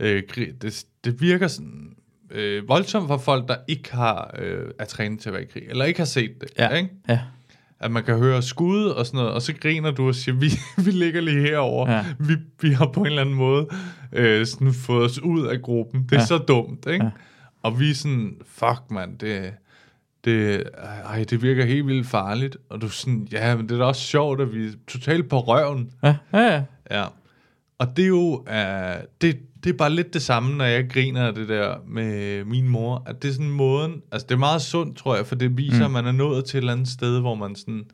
øh, 0.00 0.22
det, 0.62 0.84
det 1.04 1.20
virker 1.20 1.48
sådan 1.48 1.96
øh, 2.30 2.68
voldsomt 2.68 3.06
for 3.08 3.16
folk, 3.16 3.48
der 3.48 3.56
ikke 3.68 3.92
har 3.94 4.34
øh, 4.38 4.70
er 4.78 4.84
trænet 4.84 5.20
til 5.20 5.28
at 5.28 5.32
være 5.32 5.42
i 5.42 5.46
krig, 5.46 5.62
eller 5.68 5.84
ikke 5.84 6.00
har 6.00 6.04
set 6.06 6.30
det, 6.40 6.48
ja, 6.58 6.68
ikke? 6.68 6.90
ja, 7.08 7.20
at 7.80 7.90
man 7.90 8.04
kan 8.04 8.18
høre 8.18 8.42
skud 8.42 8.84
og 8.84 9.06
sådan 9.06 9.18
noget, 9.18 9.32
og 9.32 9.42
så 9.42 9.54
griner 9.60 9.90
du 9.90 10.08
og 10.08 10.14
siger, 10.14 10.34
vi, 10.34 10.50
vi 10.84 10.90
ligger 10.90 11.20
lige 11.20 11.40
herover. 11.40 11.90
Ja. 11.90 12.04
Vi, 12.18 12.34
vi 12.62 12.70
har 12.72 12.86
på 12.94 13.00
en 13.00 13.06
eller 13.06 13.20
anden 13.22 13.34
måde 13.34 13.68
øh, 14.12 14.46
sådan 14.46 14.72
fået 14.72 15.04
os 15.04 15.18
ud 15.22 15.46
af 15.46 15.62
gruppen. 15.62 16.02
Det 16.02 16.12
er 16.12 16.20
Ja. 16.20 16.26
så 16.26 16.38
dumt, 16.38 16.86
ikke? 16.86 17.04
Ja. 17.04 17.10
Og 17.62 17.80
vi 17.80 17.90
er 17.90 17.94
sådan, 17.94 18.36
fuck 18.46 18.82
mand, 18.90 19.18
det, 19.18 19.52
det, 20.28 20.62
ej, 21.04 21.24
det 21.30 21.42
virker 21.42 21.64
helt 21.64 21.86
vildt 21.86 22.06
farligt. 22.06 22.56
Og 22.68 22.80
du 22.80 22.88
sådan, 22.88 23.28
ja, 23.32 23.56
men 23.56 23.68
det 23.68 23.74
er 23.74 23.78
da 23.78 23.84
også 23.84 24.02
sjovt, 24.02 24.40
at 24.40 24.54
vi 24.54 24.66
er 24.66 24.72
totalt 24.88 25.28
på 25.28 25.40
røven. 25.40 25.90
ja, 26.02 26.16
ja, 26.32 26.38
ja. 26.38 26.62
Ja. 26.90 27.04
Og 27.78 27.96
det 27.96 28.02
er 28.02 28.08
jo, 28.08 28.38
uh, 28.38 29.04
det, 29.20 29.38
det 29.64 29.70
er 29.70 29.76
bare 29.78 29.90
lidt 29.90 30.14
det 30.14 30.22
samme, 30.22 30.56
når 30.56 30.64
jeg 30.64 30.90
griner 30.90 31.26
af 31.26 31.34
det 31.34 31.48
der 31.48 31.76
med 31.86 32.44
min 32.44 32.68
mor, 32.68 33.02
at 33.06 33.22
det 33.22 33.28
er 33.28 33.32
sådan 33.32 33.50
måden, 33.50 34.02
altså 34.12 34.26
det 34.26 34.34
er 34.34 34.38
meget 34.38 34.62
sundt, 34.62 34.96
tror 34.96 35.16
jeg, 35.16 35.26
for 35.26 35.34
det 35.34 35.56
viser, 35.56 35.78
mm. 35.78 35.84
at 35.84 35.90
man 35.90 36.06
er 36.06 36.12
nået 36.12 36.44
til 36.44 36.56
et 36.56 36.60
eller 36.60 36.72
andet 36.72 36.88
sted, 36.88 37.20
hvor 37.20 37.34
man 37.34 37.56
sådan 37.56 37.84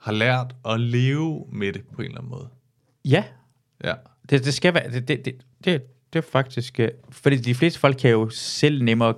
har 0.00 0.12
lært 0.12 0.54
at 0.64 0.80
leve 0.80 1.44
med 1.52 1.72
det 1.72 1.82
på 1.94 2.02
en 2.02 2.06
eller 2.06 2.18
anden 2.18 2.30
måde. 2.30 2.48
ja. 3.04 3.24
Ja. 3.84 3.94
Det, 4.30 4.44
det 4.44 4.54
skal 4.54 4.74
være, 4.74 4.90
det, 4.90 5.08
det, 5.08 5.24
det, 5.24 5.34
det, 5.64 5.82
det 6.12 6.18
er 6.18 6.30
faktisk, 6.32 6.80
øh, 6.80 6.88
fordi 7.10 7.36
de 7.36 7.54
fleste 7.54 7.80
folk 7.80 7.96
kan 7.96 8.10
jo 8.10 8.28
selv 8.30 8.82
nemmere 8.82 9.14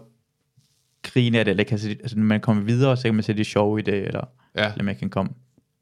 grine 1.03 1.39
af 1.39 1.45
det, 1.45 1.51
eller 1.51 1.65
kan 1.65 1.79
se, 1.79 1.91
altså 1.91 2.17
når 2.19 2.25
man 2.25 2.41
kommer 2.41 2.63
videre, 2.63 2.97
så 2.97 3.03
kan 3.03 3.15
man 3.15 3.23
se 3.23 3.33
det 3.35 3.47
sjove 3.47 3.79
i 3.79 3.83
det, 3.83 3.95
eller, 3.95 4.25
Ja. 4.57 4.73
eller 4.73 4.85
man 4.85 4.97
kan 4.97 5.11
komme 5.11 5.33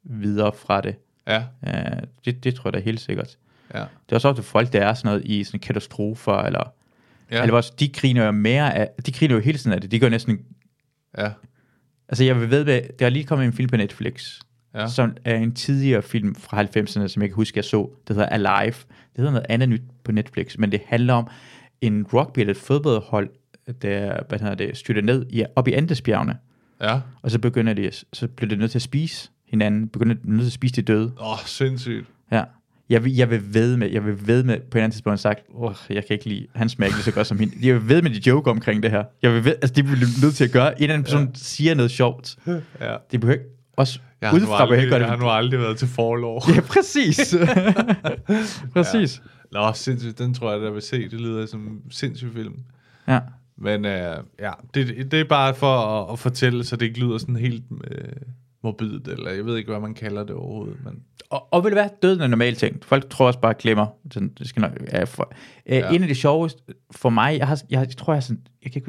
videre 0.05 0.53
fra 0.53 0.81
det. 0.81 0.95
Ja. 1.27 1.39
Uh, 1.67 1.99
det, 2.25 2.45
det 2.45 2.55
tror 2.55 2.69
jeg 2.69 2.73
da 2.75 2.79
helt 2.79 3.01
sikkert. 3.01 3.39
Ja. 3.75 3.79
Det 3.79 3.87
er 4.13 4.15
også 4.17 4.29
ofte 4.29 4.43
folk, 4.43 4.73
der 4.73 4.81
er 4.87 4.95
sådan 4.95 5.09
noget 5.09 5.23
i 5.27 5.45
sådan 5.45 5.61
katastrofer, 5.61 6.33
eller, 6.43 6.73
ja. 7.31 7.43
Eller 7.43 7.55
også, 7.55 7.73
de 7.81 7.89
griner 7.89 8.25
jo 8.25 8.31
mere 8.33 8.75
af, 8.75 8.89
de 9.07 9.13
griner 9.13 9.35
jo 9.35 9.41
hele 9.41 9.59
tiden 9.59 9.73
af 9.73 9.81
det, 9.81 9.91
de 9.91 9.99
gør 9.99 10.09
næsten, 10.09 10.39
Ja. 11.19 11.31
altså 12.09 12.25
jeg 12.25 12.41
vil 12.41 12.51
ved, 12.51 12.65
der 12.99 13.07
er 13.07 13.11
lige 13.11 13.25
kommet 13.25 13.47
en 13.47 13.53
film 13.53 13.69
på 13.69 13.77
Netflix, 13.77 14.39
Ja. 14.75 14.89
som 14.89 15.17
er 15.25 15.37
en 15.37 15.53
tidligere 15.55 16.03
film 16.03 16.35
fra 16.35 16.63
90'erne, 16.63 17.09
som 17.09 17.23
jeg 17.23 17.31
kan 17.31 17.35
huske, 17.37 17.57
jeg 17.59 17.65
så, 17.65 17.91
det 18.09 18.17
hedder 18.17 18.29
Alive, 18.29 18.75
det 18.75 19.17
hedder 19.17 19.31
noget 19.33 19.47
andet 19.49 19.69
nyt 19.69 19.83
på 20.05 20.13
Netflix, 20.13 20.57
men 20.59 20.73
det 20.73 20.81
handler 20.87 21.15
om 21.15 21.29
en 21.81 22.07
rugby 22.13 22.39
eller 22.39 22.51
et 22.51 22.57
fodboldhold, 22.61 23.31
der 23.83 24.21
hvad 24.29 24.39
hedder 24.39 24.55
det, 24.55 24.77
styrter 24.77 25.03
ned 25.03 25.27
i, 25.31 25.45
op 25.57 25.69
i 25.69 25.73
Andesbjergene, 25.73 26.37
Ja. 26.83 27.01
og 27.23 27.31
så 27.31 27.39
begynder 27.39 27.73
de, 27.75 27.91
så 28.13 28.29
bliver 28.29 28.49
de 28.49 28.57
nødt 28.57 28.71
til 28.71 28.79
at 28.79 28.83
spise 28.83 29.31
hinanden, 29.49 29.89
begynder 29.89 30.15
de 30.15 30.21
nødt 30.31 30.41
til 30.43 30.47
at 30.49 30.53
spise 30.53 30.75
de 30.77 30.83
døde. 30.83 31.13
Åh, 31.21 31.33
oh, 31.33 31.39
sindssygt. 31.47 32.07
Ja. 32.33 32.43
Jeg 32.89 33.05
vil, 33.05 33.15
jeg 33.17 33.31
vil 33.31 33.55
ved 33.55 33.77
med, 33.77 33.91
jeg 33.91 34.05
vil 34.05 34.27
ved 34.27 34.43
med, 34.43 34.61
på 34.71 34.79
en 34.79 34.85
anden 34.85 34.91
tidspunkt 34.93 35.21
sagt, 35.21 35.41
åh, 35.55 35.75
jeg 35.91 36.07
kan 36.07 36.15
ikke 36.15 36.29
lide, 36.29 36.47
han 36.55 36.69
smager 36.69 36.89
ikke 36.89 37.03
så 37.03 37.13
godt 37.13 37.27
som 37.27 37.39
hende. 37.39 37.55
Jeg 37.67 37.75
vil 37.75 37.89
ved 37.89 38.03
med 38.03 38.11
de 38.11 38.29
joke 38.31 38.51
omkring 38.51 38.83
det 38.83 38.91
her. 38.91 39.05
Jeg 39.23 39.33
vil 39.35 39.45
ved, 39.45 39.53
altså 39.63 39.75
de 39.75 39.83
bliver 39.83 39.97
nødt 40.23 40.35
til 40.35 40.45
at 40.45 40.51
gøre, 40.53 40.77
en 40.77 40.83
eller 40.83 40.95
anden 40.95 41.05
person 41.05 41.25
ja. 41.25 41.31
siger 41.35 41.75
noget 41.75 41.91
sjovt. 41.91 42.37
Ja. 42.81 42.97
Det 43.11 43.21
behøver 43.21 43.39
ikke, 43.39 43.51
også 43.77 43.99
Jeg 44.21 44.35
udefra 44.35 44.47
behøver 44.47 44.61
aldrig, 44.61 44.79
ikke 44.79 44.91
gøre 44.91 45.01
jeg 45.01 45.09
har 45.09 45.17
det. 45.17 45.23
nu 45.25 45.31
aldrig 45.31 45.61
været 45.61 45.77
til 45.79 45.89
forlov. 45.89 46.43
Ja, 46.55 46.61
præcis. 46.61 47.35
præcis. 48.75 49.23
Nå, 49.53 49.73
sindssygt. 49.75 50.19
Den 50.19 50.35
tror 50.35 50.53
jeg, 50.53 50.61
der 50.61 50.71
vil 50.71 50.83
se. 50.83 51.09
Det 51.09 51.21
lyder 51.21 51.47
som 51.47 51.61
en 51.61 51.81
sindssyg 51.91 52.29
film. 52.35 52.55
Ja. 53.09 53.19
Men 53.61 53.85
øh, 53.85 54.17
ja, 54.39 54.53
det, 54.75 55.11
det 55.11 55.21
er 55.21 55.25
bare 55.25 55.55
for 55.55 55.77
at, 55.77 56.13
at 56.13 56.19
fortælle, 56.19 56.65
så 56.65 56.77
det 56.77 56.87
ikke 56.87 57.01
lyder 57.01 57.19
sådan 57.19 57.37
helt 57.37 57.65
øh, 57.91 58.09
morbidt, 58.63 59.09
eller 59.09 59.31
jeg 59.31 59.47
ved 59.47 59.57
ikke, 59.57 59.71
hvad 59.71 59.81
man 59.81 59.95
kalder 59.95 60.25
det 60.25 60.37
overhovedet. 60.37 60.77
Men 60.85 61.03
Og, 61.31 61.53
og 61.53 61.65
vil 61.65 61.71
det 61.71 61.77
være, 61.77 61.91
døden 62.03 62.21
er 62.21 62.25
en 62.25 62.31
normal 62.31 62.55
ting. 62.55 62.85
Folk 62.85 63.11
tror 63.11 63.27
også 63.27 63.41
bare, 63.41 63.55
glemmer. 63.55 63.87
Sådan, 64.11 64.29
det 64.39 64.49
skal 64.49 64.61
nok, 64.61 64.73
ja, 64.93 65.05
for, 65.05 65.33
ja. 65.67 65.79
Ja. 65.79 65.91
En 65.91 66.03
af 66.03 66.09
de 66.09 66.15
sjoveste 66.15 66.63
for 66.91 67.11
mig, 67.11 67.39
jeg, 67.39 67.49
har, 67.49 67.63
jeg, 67.71 67.81
jeg 67.81 67.97
tror, 67.97 68.13
jeg, 68.13 68.17
har 68.17 68.21
sådan, 68.21 68.47
jeg 68.65 68.73
kan 68.73 68.83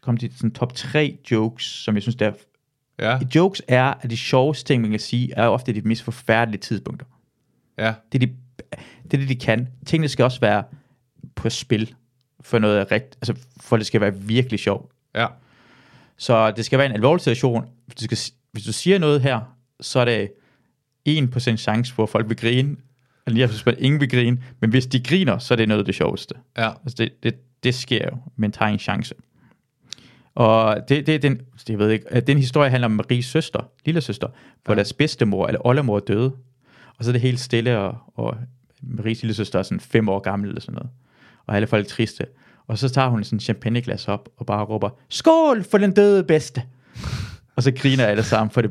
komme 0.00 0.18
til 0.18 0.32
sådan 0.36 0.50
top 0.50 0.74
tre 0.74 1.18
jokes, 1.30 1.64
som 1.64 1.94
jeg 1.94 2.02
synes, 2.02 2.16
der 2.16 2.26
er 2.26 2.32
ja, 2.98 3.18
Jokes 3.34 3.62
er, 3.68 3.94
at 4.00 4.10
de 4.10 4.16
sjoveste 4.16 4.64
ting, 4.64 4.82
man 4.82 4.90
kan 4.90 5.00
sige, 5.00 5.34
er 5.36 5.46
ofte 5.46 5.72
de 5.72 5.80
mest 5.80 6.02
forfærdelige 6.02 6.60
tidspunkter. 6.60 7.06
ja, 7.78 7.94
Det 8.12 8.22
er, 8.22 8.26
de, 8.26 8.32
det 9.02 9.14
er 9.14 9.18
det, 9.18 9.28
de 9.28 9.36
kan. 9.36 9.68
Tingene 9.86 10.08
skal 10.08 10.24
også 10.24 10.40
være 10.40 10.64
på 11.34 11.50
spil, 11.50 11.94
for 12.42 12.58
noget 12.58 12.92
rigt, 12.92 13.16
altså 13.16 13.34
for 13.60 13.76
det 13.76 13.86
skal 13.86 14.00
være 14.00 14.14
virkelig 14.14 14.60
sjovt. 14.60 14.92
ja, 15.14 15.26
Så 16.16 16.50
det 16.50 16.64
skal 16.64 16.78
være 16.78 16.86
en 16.86 16.92
alvorlig 16.92 17.20
situation. 17.20 17.66
Hvis 17.86 17.94
du, 17.94 18.04
skal, 18.04 18.18
hvis 18.52 18.64
du 18.64 18.72
siger 18.72 18.98
noget 18.98 19.20
her, 19.20 19.40
så 19.80 20.00
er 20.00 20.04
det 20.04 20.30
1% 21.08 21.56
chance 21.56 21.94
for, 21.94 22.02
at 22.02 22.08
folk 22.08 22.28
vil 22.28 22.36
grine, 22.36 22.76
eller 23.26 23.48
99% 23.48 23.70
ingen 23.78 24.00
vil 24.00 24.10
grine, 24.10 24.42
men 24.60 24.70
hvis 24.70 24.86
de 24.86 25.02
griner, 25.02 25.38
så 25.38 25.54
er 25.54 25.56
det 25.56 25.68
noget 25.68 25.78
af 25.78 25.84
det 25.84 25.94
sjoveste. 25.94 26.34
ja, 26.58 26.70
Altså 26.70 26.96
det, 26.98 27.22
det, 27.22 27.34
det 27.62 27.74
sker 27.74 28.08
jo, 28.12 28.18
men 28.36 28.52
tager 28.52 28.68
en 28.72 28.78
chance. 28.78 29.14
Og 30.34 30.76
det, 30.88 31.06
det, 31.06 31.14
er 31.14 31.18
den, 31.18 31.40
jeg 31.68 31.78
ved 31.78 31.90
ikke, 31.90 32.12
at 32.12 32.26
den 32.26 32.38
historie 32.38 32.70
handler 32.70 32.86
om 32.86 32.92
Maries 32.92 33.26
søster, 33.26 33.60
lille 33.84 34.00
søster, 34.00 34.28
hvor 34.64 34.74
ja. 34.74 34.76
deres 34.76 34.92
bedstemor 34.92 35.46
eller 35.46 35.66
oldemor 35.66 35.98
døde. 35.98 36.32
Og 36.98 37.04
så 37.04 37.10
er 37.10 37.12
det 37.12 37.20
helt 37.20 37.40
stille, 37.40 37.78
og, 37.78 37.98
og 38.14 38.36
Maries 38.82 39.22
lille 39.22 39.34
søster 39.34 39.58
er 39.58 39.62
sådan 39.62 39.80
fem 39.80 40.08
år 40.08 40.18
gammel 40.18 40.48
eller 40.48 40.60
sådan 40.60 40.74
noget. 40.74 40.90
Og 41.46 41.56
alle 41.56 41.66
folk 41.66 41.84
er 41.84 41.88
triste. 41.88 42.24
Og 42.66 42.78
så 42.78 42.88
tager 42.88 43.08
hun 43.08 43.24
sådan 43.24 43.36
en 43.36 43.40
champagneglas 43.40 44.08
op 44.08 44.28
og 44.36 44.46
bare 44.46 44.64
råber, 44.64 44.90
skål 45.08 45.64
for 45.70 45.78
den 45.78 45.92
døde 45.92 46.24
bedste. 46.24 46.62
og 47.56 47.62
så 47.62 47.72
griner 47.76 48.06
alle 48.06 48.22
sammen 48.22 48.50
for 48.50 48.60
det. 48.60 48.70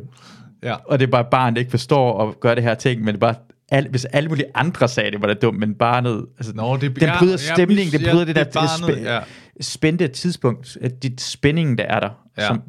ja. 0.64 0.76
Og 0.86 1.00
det 1.00 1.08
er 1.08 1.12
bare 1.12 1.26
barn, 1.32 1.54
der 1.54 1.60
ikke 1.60 1.72
forstår 1.72 2.14
og 2.14 2.40
gør 2.40 2.56
det 2.56 2.64
her 2.64 2.74
ting, 2.76 3.00
men 3.00 3.08
det 3.08 3.14
er 3.14 3.20
bare, 3.20 3.36
al, 3.72 3.88
hvis 3.90 4.06
alle 4.06 4.30
mulige 4.30 4.46
andre 4.56 4.88
sagde 4.88 5.12
det, 5.12 5.22
var 5.22 5.28
det 5.28 5.42
dumt, 5.42 5.60
men 5.60 5.74
barnet, 5.76 6.26
altså, 6.38 6.54
Nå, 6.56 6.78
det- 6.78 6.96
den 6.96 7.04
ja, 7.04 7.20
bryder 7.20 7.32
ja, 7.48 7.54
stemningen, 7.56 7.92
det 7.92 8.02
ja, 8.02 8.12
bryder 8.12 8.26
det 8.26 8.36
der 8.36 8.44
det 8.44 8.54
barnet, 8.54 8.96
spæ- 8.98 9.00
ja. 9.04 9.20
spændte 9.62 10.08
tidspunkt, 10.08 10.78
at 10.82 11.04
dit 11.04 11.22
spænding, 11.22 11.78
der 11.78 11.84
er 11.84 12.00
der, 12.00 12.10
Ja. 12.38 12.48
som, 12.48 12.62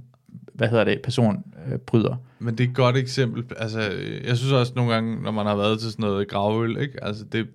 hvad 0.54 0.68
hedder 0.68 0.84
det, 0.84 1.00
person 1.04 1.36
øh, 1.72 1.78
bryder. 1.78 2.16
Men 2.38 2.58
det 2.58 2.64
er 2.64 2.68
et 2.68 2.74
godt 2.76 2.96
eksempel. 2.96 3.44
Altså, 3.56 3.80
jeg 4.26 4.36
synes 4.36 4.52
også 4.52 4.72
nogle 4.76 4.92
gange, 4.92 5.22
når 5.22 5.30
man 5.30 5.46
har 5.46 5.56
været 5.56 5.80
til 5.80 5.90
sådan 5.90 6.02
noget 6.02 6.28
gravøl, 6.28 6.76
ikke? 6.80 7.04
Altså, 7.04 7.24
det, 7.32 7.46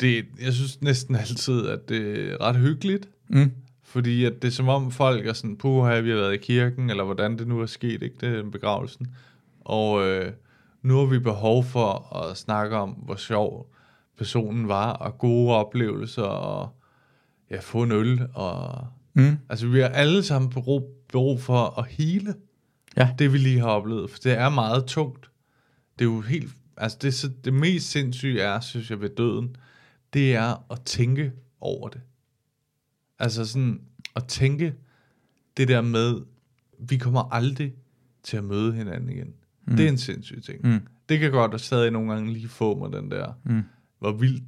det, 0.00 0.26
jeg 0.44 0.52
synes 0.52 0.82
næsten 0.82 1.14
altid, 1.16 1.66
at 1.66 1.88
det 1.88 2.32
er 2.32 2.40
ret 2.40 2.56
hyggeligt. 2.56 3.08
Mm. 3.28 3.52
Fordi 3.82 4.24
at 4.24 4.32
det 4.42 4.48
er 4.48 4.52
som 4.52 4.68
om 4.68 4.90
folk 4.90 5.26
er 5.26 5.32
sådan, 5.32 5.56
puha, 5.56 6.00
vi 6.00 6.10
har 6.10 6.16
været 6.16 6.34
i 6.34 6.36
kirken, 6.36 6.90
eller 6.90 7.04
hvordan 7.04 7.38
det 7.38 7.48
nu 7.48 7.60
er 7.60 7.66
sket, 7.66 8.02
ikke? 8.02 8.16
Det 8.20 8.28
er 8.28 8.40
en 8.40 8.50
begravelsen. 8.50 9.06
Og 9.60 10.06
øh, 10.08 10.32
nu 10.82 10.98
har 10.98 11.04
vi 11.06 11.18
behov 11.18 11.64
for 11.64 12.16
at 12.16 12.36
snakke 12.36 12.76
om, 12.76 12.90
hvor 12.90 13.16
sjov 13.16 13.72
personen 14.18 14.68
var, 14.68 14.92
og 14.92 15.18
gode 15.18 15.54
oplevelser, 15.54 16.22
og 16.22 16.68
ja, 17.50 17.58
få 17.60 17.82
en 17.82 17.92
øl, 17.92 18.26
og... 18.34 18.86
Mm. 19.14 19.36
Altså, 19.48 19.66
vi 19.66 19.80
har 19.80 19.88
alle 19.88 20.22
sammen 20.22 20.50
brug, 20.50 20.90
brug 21.12 21.40
for 21.40 21.78
at 21.78 21.86
hele 21.86 22.34
Ja. 22.96 23.10
det, 23.18 23.32
vi 23.32 23.38
lige 23.38 23.60
har 23.60 23.66
oplevet, 23.68 24.10
for 24.10 24.18
det 24.24 24.32
er 24.32 24.48
meget 24.48 24.84
tungt. 24.84 25.30
Det 25.98 26.04
er 26.04 26.08
jo 26.10 26.20
helt... 26.20 26.52
Altså, 26.76 26.98
det, 27.02 27.14
så- 27.14 27.30
det 27.44 27.54
mest 27.54 27.90
sindssyge 27.90 28.40
er, 28.40 28.60
synes 28.60 28.90
jeg, 28.90 29.00
ved 29.00 29.08
døden, 29.08 29.56
det 30.12 30.34
er 30.34 30.72
at 30.72 30.82
tænke 30.82 31.32
over 31.60 31.88
det. 31.88 32.00
Altså 33.18 33.44
sådan, 33.44 33.80
at 34.16 34.24
tænke 34.24 34.74
det 35.56 35.68
der 35.68 35.80
med, 35.80 36.20
vi 36.78 36.96
kommer 36.96 37.22
aldrig 37.34 37.74
til 38.22 38.36
at 38.36 38.44
møde 38.44 38.72
hinanden 38.72 39.10
igen. 39.10 39.34
Mm. 39.64 39.76
Det 39.76 39.84
er 39.84 39.88
en 39.88 39.98
sindssyg 39.98 40.42
ting. 40.42 40.66
Mm. 40.66 40.80
Det 41.08 41.18
kan 41.18 41.30
godt 41.30 41.60
stadig 41.60 41.90
nogle 41.90 42.12
gange 42.12 42.32
lige 42.32 42.48
få 42.48 42.78
mig 42.78 42.92
den 42.92 43.10
der, 43.10 43.32
Mm. 43.44 43.62
hvor 43.98 44.12
vildt. 44.12 44.44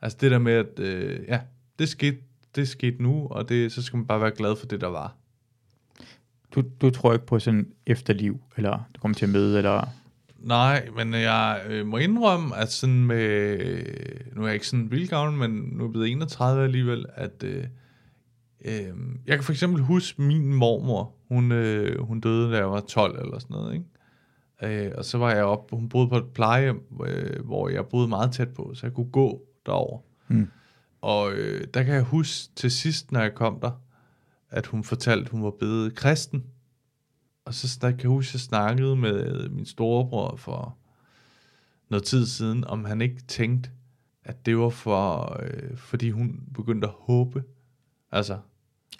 Altså 0.00 0.18
det 0.20 0.30
der 0.30 0.38
med, 0.38 0.52
at 0.52 0.78
øh, 0.78 1.24
ja, 1.28 1.40
det 1.78 1.88
skete, 1.88 2.18
det 2.54 2.68
skete 2.68 3.02
nu, 3.02 3.26
og 3.28 3.48
det, 3.48 3.72
så 3.72 3.82
skal 3.82 3.96
man 3.96 4.06
bare 4.06 4.20
være 4.20 4.30
glad 4.30 4.56
for 4.56 4.66
det, 4.66 4.80
der 4.80 4.86
var. 4.86 5.16
Du, 6.54 6.62
du 6.80 6.90
tror 6.90 7.12
ikke 7.12 7.26
på 7.26 7.38
sådan 7.38 7.72
efterliv, 7.86 8.40
eller 8.56 8.88
du 8.94 9.00
kommer 9.00 9.14
til 9.14 9.26
at 9.26 9.30
møde, 9.32 9.56
eller... 9.58 9.88
Nej, 10.38 10.88
men 10.96 11.14
jeg 11.14 11.62
øh, 11.68 11.86
må 11.86 11.96
indrømme, 11.96 12.56
at 12.56 12.72
sådan 12.72 13.04
med, 13.04 13.58
øh, 13.60 14.36
nu 14.36 14.42
er 14.42 14.46
jeg 14.46 14.54
ikke 14.54 14.66
sådan 14.66 14.90
vildt 14.90 15.10
gammel, 15.10 15.38
men 15.38 15.68
nu 15.72 15.78
er 15.78 15.86
jeg 15.86 15.92
blevet 15.92 16.10
31 16.10 16.64
alligevel, 16.64 17.06
at 17.14 17.42
øh, 17.44 17.64
øh, 18.64 18.96
jeg 19.26 19.36
kan 19.36 19.42
for 19.42 19.52
eksempel 19.52 19.82
huske 19.82 20.22
min 20.22 20.54
mormor, 20.54 21.14
hun, 21.28 21.52
øh, 21.52 22.00
hun 22.00 22.20
døde, 22.20 22.52
da 22.52 22.56
jeg 22.56 22.70
var 22.70 22.80
12 22.80 23.20
eller 23.20 23.38
sådan 23.38 23.54
noget, 23.56 23.74
ikke? 23.74 24.86
Øh, 24.86 24.92
og 24.98 25.04
så 25.04 25.18
var 25.18 25.34
jeg 25.34 25.44
op, 25.44 25.70
hun 25.70 25.88
boede 25.88 26.08
på 26.08 26.16
et 26.16 26.28
plejehjem, 26.34 26.82
øh, 27.06 27.44
hvor 27.44 27.68
jeg 27.68 27.86
boede 27.86 28.08
meget 28.08 28.32
tæt 28.32 28.48
på, 28.48 28.72
så 28.74 28.86
jeg 28.86 28.94
kunne 28.94 29.10
gå 29.10 29.42
derover. 29.66 30.00
Mm. 30.28 30.48
Og 31.00 31.32
øh, 31.32 31.66
der 31.74 31.82
kan 31.82 31.94
jeg 31.94 32.02
huske 32.02 32.52
til 32.56 32.70
sidst, 32.70 33.12
når 33.12 33.20
jeg 33.20 33.34
kom 33.34 33.60
der, 33.60 33.70
at 34.50 34.66
hun 34.66 34.84
fortalte, 34.84 35.24
at 35.24 35.28
hun 35.28 35.44
var 35.44 35.52
blevet 35.58 35.94
kristen. 35.94 36.44
Og 37.48 37.54
så 37.54 37.68
snak- 37.68 37.92
kan 37.94 38.02
jeg 38.02 38.08
huske, 38.10 38.30
jeg 38.34 38.40
snakkede 38.40 38.96
med 38.96 39.48
min 39.48 39.66
storebror 39.66 40.36
for 40.36 40.76
noget 41.90 42.04
tid 42.04 42.26
siden, 42.26 42.64
om 42.64 42.84
han 42.84 43.00
ikke 43.00 43.22
tænkte, 43.28 43.70
at 44.24 44.46
det 44.46 44.58
var 44.58 44.68
for, 44.68 45.36
øh, 45.42 45.76
fordi 45.76 46.10
hun 46.10 46.40
begyndte 46.54 46.86
at 46.88 46.94
håbe. 46.98 47.42
Altså, 48.12 48.38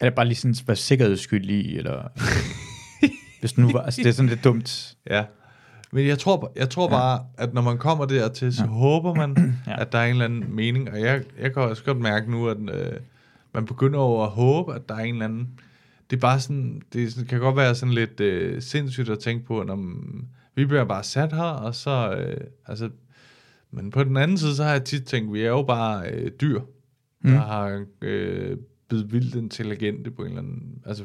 Er 0.00 0.04
det 0.06 0.14
bare 0.14 0.26
lige 0.26 0.36
sådan, 0.36 0.54
hvad 0.64 0.76
sikkerheds 0.76 1.20
skyld 1.20 1.50
i, 1.50 1.76
eller... 1.76 2.08
Hvis 3.40 3.58
nu 3.58 3.72
var, 3.72 3.80
altså 3.82 4.02
det 4.02 4.08
er 4.08 4.12
sådan 4.12 4.28
lidt 4.28 4.44
dumt. 4.44 4.96
ja. 5.10 5.24
Men 5.92 6.06
jeg 6.06 6.18
tror, 6.18 6.52
jeg 6.56 6.70
tror 6.70 6.84
ja. 6.84 6.90
bare, 6.90 7.24
at 7.38 7.54
når 7.54 7.62
man 7.62 7.78
kommer 7.78 8.04
dertil, 8.04 8.54
så 8.54 8.62
ja. 8.64 8.68
håber 8.70 9.14
man, 9.14 9.36
Ja. 9.66 9.70
ja. 9.72 9.80
at 9.80 9.92
der 9.92 9.98
er 9.98 10.04
en 10.04 10.10
eller 10.10 10.24
anden 10.24 10.56
mening. 10.56 10.90
Og 10.90 11.00
jeg, 11.00 11.22
jeg 11.40 11.52
kan 11.54 11.62
også 11.62 11.84
godt 11.84 11.98
mærke 12.00 12.30
nu, 12.30 12.48
at 12.48 12.56
øh, 12.70 12.92
man 13.54 13.66
begynder 13.66 13.98
over 13.98 14.24
at 14.26 14.30
håbe, 14.30 14.74
at 14.74 14.88
der 14.88 14.94
er 14.94 14.98
en 15.04 15.14
eller 15.14 15.24
anden... 15.24 15.60
Det 16.10 16.16
er 16.16 16.20
bare 16.20 16.40
sådan, 16.40 16.82
det 16.92 17.26
kan 17.28 17.40
godt 17.40 17.56
være 17.56 17.74
sådan 17.74 17.94
lidt 17.94 18.20
øh, 18.20 18.62
sindssygt 18.62 19.08
at 19.08 19.18
tænke 19.18 19.46
på, 19.46 19.62
når 19.62 19.76
vi 20.54 20.64
bliver 20.66 20.84
bare 20.84 21.02
sat 21.02 21.32
her, 21.32 21.42
og 21.42 21.74
så... 21.74 22.16
Øh, 22.18 22.40
altså, 22.66 22.90
men 23.70 23.90
på 23.90 24.04
den 24.04 24.16
anden 24.16 24.38
side, 24.38 24.56
så 24.56 24.64
har 24.64 24.70
jeg 24.70 24.84
tit 24.84 25.04
tænkt, 25.04 25.32
vi 25.32 25.42
er 25.42 25.48
jo 25.48 25.62
bare 25.62 26.10
øh, 26.10 26.30
dyr, 26.40 26.60
mm. 27.20 27.30
der 27.30 27.38
har 27.38 27.84
øh, 28.02 28.56
blevet 28.88 29.12
vildt 29.12 29.34
intelligente 29.34 30.10
på 30.10 30.22
en 30.22 30.28
eller 30.28 30.42
anden... 30.42 30.82
Altså, 30.86 31.04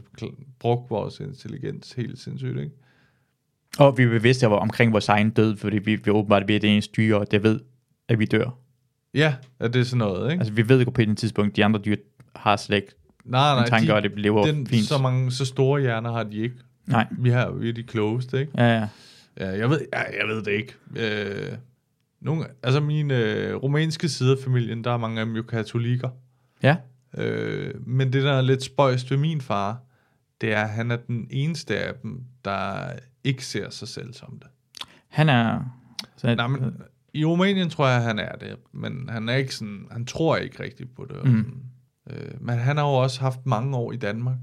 brugt 0.59 0.89
vores 0.89 1.19
intelligens 1.19 1.93
helt 1.93 2.19
sindssygt, 2.19 2.59
ikke? 2.59 2.71
Og 3.77 3.97
vi 3.97 4.03
er 4.03 4.09
bevidste 4.09 4.47
om- 4.47 4.51
omkring 4.53 4.91
vores 4.91 5.09
egen 5.09 5.29
død, 5.29 5.57
fordi 5.57 5.77
vi, 5.77 5.95
vi 5.95 6.11
åbenbart 6.11 6.47
ved, 6.47 6.59
det 6.59 6.69
er 6.69 6.75
en 6.75 6.81
styre, 6.81 7.17
og 7.17 7.31
det 7.31 7.43
ved, 7.43 7.59
at 8.07 8.19
vi 8.19 8.25
dør. 8.25 8.59
Ja, 9.13 9.35
at 9.59 9.73
det 9.73 9.79
er 9.79 9.83
sådan 9.83 9.97
noget, 9.97 10.31
ikke? 10.31 10.41
Altså 10.41 10.53
vi 10.53 10.69
ved 10.69 10.83
jo 10.83 10.89
på 10.89 11.01
et 11.01 11.17
tidspunkt, 11.17 11.55
de 11.55 11.65
andre 11.65 11.79
dyr 11.85 11.95
har 12.35 12.55
slet 12.55 12.77
ikke 12.77 12.95
nej, 13.25 13.63
en 13.63 13.69
tanke, 13.69 13.93
og 13.93 14.03
det 14.03 14.19
lever 14.19 14.45
den, 14.45 14.67
fint. 14.67 14.85
Så 14.85 14.97
mange, 14.97 15.31
så 15.31 15.45
store 15.45 15.81
hjerner 15.81 16.11
har 16.11 16.23
de 16.23 16.37
ikke. 16.37 16.55
Nej. 16.87 17.07
Vi 17.11 17.29
har 17.29 17.51
vi 17.51 17.69
er 17.69 17.73
de 17.73 17.83
klogeste, 17.83 18.39
ikke? 18.39 18.51
Ja, 18.57 18.79
ja. 18.79 18.87
Ja, 19.39 19.49
jeg 19.49 19.69
ved, 19.69 19.79
ja, 19.93 20.01
jeg 20.19 20.27
ved 20.27 20.43
det 20.43 20.51
ikke. 20.51 20.75
Øh, 20.95 21.57
nogle, 22.21 22.45
altså 22.63 22.79
min 22.79 23.11
øh, 23.11 23.55
rumænske 23.55 24.09
side 24.09 24.31
af 24.31 24.37
familien, 24.43 24.83
der 24.83 24.91
er 24.91 24.97
mange 24.97 25.19
af 25.19 25.25
dem 25.25 25.35
jo 25.35 25.41
katolikker. 25.43 26.09
Ja, 26.63 26.75
Øh, 27.17 27.87
men 27.87 28.13
det, 28.13 28.23
der 28.23 28.33
er 28.33 28.41
lidt 28.41 28.63
spøjst 28.63 29.11
ved 29.11 29.17
min 29.17 29.41
far, 29.41 29.77
det 30.41 30.53
er, 30.53 30.63
at 30.63 30.69
han 30.69 30.91
er 30.91 30.95
den 30.95 31.27
eneste 31.29 31.79
af 31.79 31.93
dem, 32.03 32.21
der 32.45 32.89
ikke 33.23 33.45
ser 33.45 33.69
sig 33.69 33.87
selv 33.87 34.13
som 34.13 34.39
det. 34.39 34.47
han 35.07 35.29
er... 35.29 35.59
Så, 36.17 36.35
Nej, 36.35 36.47
men 36.47 36.73
i 37.13 37.25
Rumænien 37.25 37.69
tror 37.69 37.87
jeg, 37.87 38.01
han 38.01 38.19
er 38.19 38.35
det, 38.35 38.55
men 38.71 39.09
han 39.09 39.29
er 39.29 39.35
ikke 39.35 39.55
sådan, 39.55 39.85
han 39.91 40.05
tror 40.05 40.37
ikke 40.37 40.63
rigtigt 40.63 40.95
på 40.95 41.05
det. 41.09 41.15
Mm. 41.25 41.31
sådan. 41.31 41.63
Øh, 42.09 42.31
men 42.41 42.57
han 42.59 42.77
har 42.77 42.83
jo 42.83 42.93
også 42.93 43.21
haft 43.21 43.45
mange 43.45 43.77
år 43.77 43.91
i 43.91 43.95
Danmark. 43.97 44.37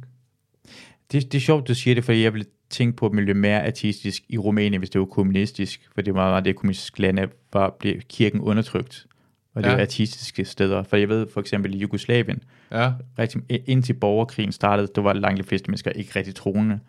det, 1.12 1.32
det 1.32 1.34
er 1.38 1.40
sjovt, 1.42 1.68
du 1.68 1.74
siger 1.74 1.94
det, 1.94 2.04
fordi 2.04 2.22
jeg 2.22 2.32
ville 2.34 2.46
tænke 2.70 2.96
på, 2.96 3.06
at 3.06 3.12
man 3.12 3.24
blev 3.24 3.36
mere 3.36 3.62
ateistisk 3.62 4.22
i 4.28 4.38
Rumænien, 4.38 4.78
hvis 4.78 4.90
det 4.90 4.98
var 4.98 5.04
kommunistisk, 5.06 5.88
for 5.94 6.02
det 6.02 6.14
var 6.14 6.30
meget 6.30 6.44
det 6.44 6.56
kommunistiske 6.56 7.00
lande, 7.00 7.28
var, 7.52 7.76
blev 7.80 8.00
kirken 8.00 8.40
undertrykt, 8.40 9.06
og 9.54 9.62
det 9.62 9.68
Ja. 9.70 9.74
var 9.74 9.82
ateistiske 9.82 10.44
steder. 10.44 10.82
For 10.82 10.96
jeg 10.96 11.08
ved 11.08 11.26
for 11.32 11.40
eksempel 11.40 11.74
i 11.74 11.78
Jugoslavien, 11.78 12.42
Ja, 12.72 12.92
rigtig, 13.18 13.42
indtil 13.66 13.92
borgerkrigen 13.94 14.52
startede, 14.52 14.88
der 14.94 15.00
var 15.02 15.12
langt 15.12 15.38
de 15.38 15.44
fleste 15.48 15.70
mennesker 15.70 15.90
ikke 15.90 16.12
rigtig 16.16 16.34
troende, 16.34 16.80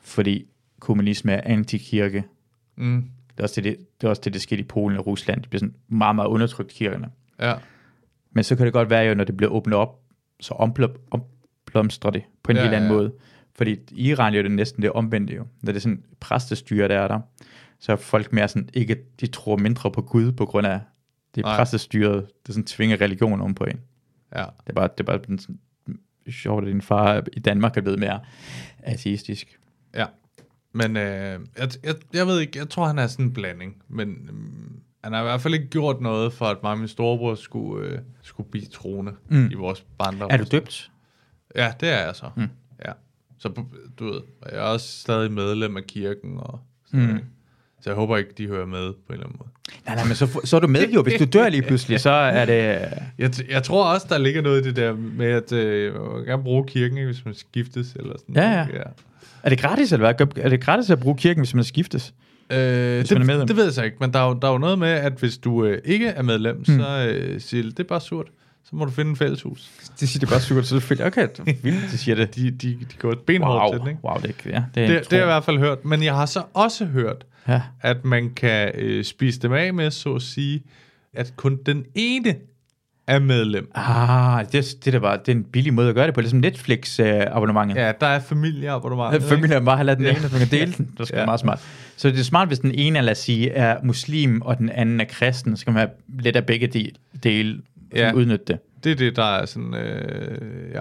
fordi 0.00 0.44
kommunisme 0.80 1.32
er 1.32 1.40
antikirke. 1.44 2.24
mm, 2.76 3.10
Det 3.30 3.38
er 3.38 3.42
også 3.42 3.60
det, 3.60 3.64
det, 3.64 3.86
det, 4.00 4.06
er 4.06 4.10
også 4.10 4.22
det, 4.24 4.32
der 4.34 4.38
skete 4.40 4.60
i 4.60 4.64
Polen 4.64 4.98
og 4.98 5.06
Rusland. 5.06 5.40
Det 5.40 5.50
bliver 5.50 5.60
sådan 5.60 5.74
meget, 5.88 6.16
meget 6.16 6.28
undertrykt 6.28 6.70
kirkerne. 6.70 7.08
ja, 7.40 7.54
Men 8.34 8.44
så 8.44 8.56
kan 8.56 8.64
det 8.66 8.72
godt 8.72 8.90
være 8.90 9.02
jo, 9.04 9.14
når 9.14 9.24
det 9.24 9.36
bliver 9.36 9.50
åbnet 9.52 9.74
op, 9.78 10.00
så 10.40 10.54
omblom- 10.54 11.08
omblomstrer 11.10 12.10
det 12.10 12.22
på 12.42 12.50
en 12.50 12.56
Ja, 12.56 12.62
helt 12.62 12.74
anden 12.74 12.90
ja. 12.90 12.96
måde. 12.96 13.12
Fordi 13.56 13.78
i 13.90 14.08
Iran 14.10 14.34
er 14.34 14.42
det 14.42 14.50
næsten 14.50 14.82
det 14.82 14.90
omvendte 14.92 15.34
jo. 15.34 15.46
Når 15.62 15.72
det 15.72 15.76
er 15.76 15.80
sådan 15.80 16.04
præstestyre, 16.20 16.88
der 16.88 16.98
er 16.98 17.08
der, 17.08 17.20
så 17.80 17.92
er 17.92 17.96
folk 17.96 18.32
mere 18.32 18.48
sådan, 18.48 18.68
ikke, 18.74 18.96
de 19.20 19.26
tror 19.26 19.56
mindre 19.56 19.90
på 19.90 20.02
Gud 20.02 20.32
på 20.32 20.46
grund 20.46 20.66
af 20.66 20.80
det 21.34 21.44
Nej. 21.44 21.56
præstestyret, 21.56 22.26
der 22.46 22.52
sådan 22.52 22.64
tvinger 22.64 23.00
religion 23.00 23.40
om 23.40 23.54
på 23.54 23.64
en. 23.64 23.80
ja. 24.36 24.38
Det 24.42 24.68
er 24.70 24.72
bare, 24.72 24.88
det 24.88 25.00
er 25.00 25.04
bare 25.04 25.20
sådan, 25.38 25.58
sjovt, 26.30 26.64
at 26.64 26.68
din 26.72 26.82
far 26.82 27.24
i 27.32 27.40
Danmark 27.40 27.76
er 27.76 27.80
blevet 27.80 27.98
mere 28.00 28.20
ateistisk. 28.78 29.58
Ja, 29.94 30.06
men 30.72 30.96
øh, 30.96 31.40
jeg, 31.58 31.68
jeg, 31.84 31.94
jeg 32.12 32.26
ved 32.26 32.40
ikke, 32.40 32.58
jeg 32.58 32.68
tror, 32.68 32.86
han 32.86 32.98
er 32.98 33.06
sådan 33.06 33.24
en 33.26 33.32
blanding, 33.32 33.82
men 33.88 34.08
øhm, 34.28 34.80
han 35.04 35.12
har 35.12 35.20
i 35.20 35.24
hvert 35.24 35.40
fald 35.40 35.54
ikke 35.54 35.66
gjort 35.66 36.00
noget 36.00 36.32
for, 36.32 36.44
at 36.44 36.56
mig 36.62 36.72
og 36.72 36.78
min 36.78 36.88
storebror 36.88 37.34
skulle, 37.34 37.88
øh, 37.88 37.98
skulle 38.22 38.48
blive 38.50 38.66
troende 38.66 39.12
mm. 39.28 39.48
i 39.50 39.54
vores 39.54 39.84
barndom. 39.98 40.28
Er 40.32 40.36
du 40.36 40.44
døbt? 40.50 40.90
Ja, 41.56 41.72
det 41.80 41.88
er 41.88 42.04
jeg 42.04 42.14
så. 42.14 42.26
Mm. 42.36 42.48
Ja. 42.86 42.92
Så 43.38 43.48
du 43.98 44.04
ved, 44.04 44.20
jeg 44.52 44.58
er 44.58 44.62
også 44.62 45.00
stadig 45.00 45.32
medlem 45.32 45.76
af 45.76 45.84
kirken, 45.84 46.38
og 46.38 46.60
sådan, 46.86 47.06
mm. 47.06 47.20
så 47.80 47.90
jeg 47.90 47.94
håber 47.94 48.16
ikke, 48.16 48.30
de 48.38 48.46
hører 48.46 48.66
med 48.66 48.92
på 48.92 48.98
en 49.08 49.14
eller 49.14 49.26
anden 49.26 49.38
måde. 49.38 49.50
Nej, 49.86 49.94
nej, 49.94 50.04
men 50.04 50.14
så, 50.14 50.40
så 50.44 50.56
er 50.56 50.60
du 50.60 50.68
med 50.68 50.88
jo. 50.88 51.02
Hvis 51.02 51.18
du 51.18 51.24
dør 51.24 51.48
lige 51.48 51.62
pludselig, 51.62 52.00
så 52.00 52.10
er 52.10 52.44
det... 52.44 52.88
Jeg, 53.18 53.50
jeg 53.50 53.62
tror 53.62 53.84
også, 53.84 54.06
der 54.10 54.18
ligger 54.18 54.42
noget 54.42 54.60
i 54.60 54.64
det 54.64 54.76
der 54.76 54.92
med, 54.96 55.26
at 55.26 55.52
øh, 55.52 56.16
vil 56.16 56.26
gerne 56.26 56.42
bruge 56.42 56.66
kirken, 56.66 56.98
ikke, 56.98 57.06
hvis 57.06 57.24
man 57.24 57.34
skiftes 57.34 57.92
eller 57.92 58.14
sådan 58.18 58.34
Ja, 58.34 58.50
ja. 58.50 58.66
ja. 58.74 58.82
Er 59.42 59.48
det 59.48 59.58
gratis, 59.58 59.92
eller 59.92 60.12
hvad? 60.12 60.44
Er 60.44 60.48
det 60.48 60.60
gratis 60.60 60.90
at 60.90 61.00
bruge 61.00 61.16
kirken, 61.16 61.40
hvis 61.40 61.54
man 61.54 61.64
skiftes? 61.64 62.14
Øh, 62.50 62.58
man 62.58 62.98
er 62.98 63.02
det, 63.02 63.26
medlem. 63.26 63.46
det 63.46 63.56
ved 63.56 63.64
jeg 63.64 63.72
så 63.72 63.82
ikke, 63.82 63.96
men 64.00 64.12
der 64.12 64.18
er 64.18 64.28
jo, 64.28 64.38
der 64.42 64.48
er 64.48 64.52
jo 64.52 64.58
noget 64.58 64.78
med, 64.78 64.88
at 64.88 65.12
hvis 65.12 65.38
du 65.38 65.64
øh, 65.64 65.78
ikke 65.84 66.06
er 66.06 66.22
medlem, 66.22 66.56
mm. 66.56 66.64
så 66.64 67.08
øh, 67.10 67.40
siger 67.40 67.62
det, 67.62 67.76
det 67.76 67.84
er 67.84 67.88
bare 67.88 68.00
surt. 68.00 68.26
Så 68.64 68.76
må 68.76 68.84
du 68.84 68.90
finde 68.90 69.10
en 69.10 69.16
fælleshus. 69.16 69.70
Det 70.00 70.08
siger 70.08 70.20
det 70.20 70.28
bare 70.28 70.40
super, 70.40 70.62
så 70.62 70.68
selvfølgelig. 70.68 71.06
Okay, 71.06 71.28
du 71.38 71.42
vildt, 71.62 71.90
det 71.90 71.98
siger 72.00 72.14
det. 72.14 72.34
De, 72.34 72.50
de, 72.50 72.68
de 72.68 72.78
går 72.98 73.14
benhårdt 73.26 73.62
Wow, 73.62 73.72
til 73.72 73.80
den, 73.80 73.88
ikke? 73.88 74.00
wow, 74.04 74.16
det, 74.22 74.30
er- 74.44 74.50
ja, 74.50 74.64
det, 74.74 74.82
er 74.82 74.86
Det, 74.86 75.10
det 75.10 75.12
har 75.12 75.16
jeg 75.18 75.24
i 75.24 75.26
hvert 75.26 75.44
fald 75.44 75.58
hørt. 75.58 75.84
Men 75.84 76.02
jeg 76.02 76.14
har 76.14 76.26
så 76.26 76.42
også 76.54 76.84
hørt, 76.84 77.26
Ja. 77.48 77.62
at 77.80 78.04
man 78.04 78.30
kan 78.34 78.72
øh, 78.74 79.04
spise 79.04 79.40
dem 79.40 79.52
af 79.52 79.74
med, 79.74 79.90
så 79.90 80.14
at 80.14 80.22
sige, 80.22 80.62
at 81.14 81.32
kun 81.36 81.58
den 81.66 81.84
ene 81.94 82.34
er 83.06 83.18
medlem. 83.18 83.70
Ah, 83.74 84.44
det, 84.44 84.52
det 84.52 84.86
er 84.86 84.90
da 84.90 84.98
bare 84.98 85.16
det 85.16 85.28
er 85.28 85.36
en 85.36 85.44
billig 85.44 85.74
måde 85.74 85.88
at 85.88 85.94
gøre 85.94 86.06
det 86.06 86.14
på. 86.14 86.20
Det 86.20 86.26
er 86.26 86.30
som 86.30 86.38
Netflix-abonnementet. 86.38 87.76
Ja, 87.76 87.92
der 88.00 88.06
er 88.06 88.20
familieabonnement. 88.20 89.12
Ja, 89.12 89.18
familien 89.34 89.64
bare 89.64 89.76
har 89.76 89.84
lavet 89.84 89.98
den 89.98 90.06
Ja. 90.06 90.10
ene, 90.12 90.20
så 90.20 90.28
man 90.32 90.38
kan 90.38 90.48
dele 90.58 90.72
den. 90.72 90.90
Det 90.98 91.06
skal 91.06 91.16
Ja. 91.16 91.20
ja. 91.20 91.26
meget 91.26 91.40
smart. 91.40 91.60
Så 91.96 92.08
det 92.10 92.20
er 92.20 92.24
smart, 92.24 92.48
hvis 92.48 92.58
den 92.58 92.70
ene, 92.74 93.00
lad 93.00 93.12
os 93.12 93.18
sige, 93.18 93.50
er 93.50 93.76
muslim, 93.82 94.42
og 94.42 94.58
den 94.58 94.68
anden 94.70 95.00
er 95.00 95.04
kristen, 95.04 95.56
så 95.56 95.60
skal 95.60 95.72
man 95.72 95.80
have 95.80 95.90
lidt 96.22 96.36
af 96.36 96.46
begge 96.46 96.66
del, 96.66 96.96
dele, 97.22 97.60
Ja. 97.94 98.06
ja. 98.06 98.12
udnytte 98.12 98.44
det. 98.46 98.58
Det 98.84 98.92
er 98.92 98.96
det, 98.96 99.16
der 99.16 99.24
er 99.24 99.46
sådan, 99.46 99.74
øh, 99.74 100.74
ja. 100.74 100.80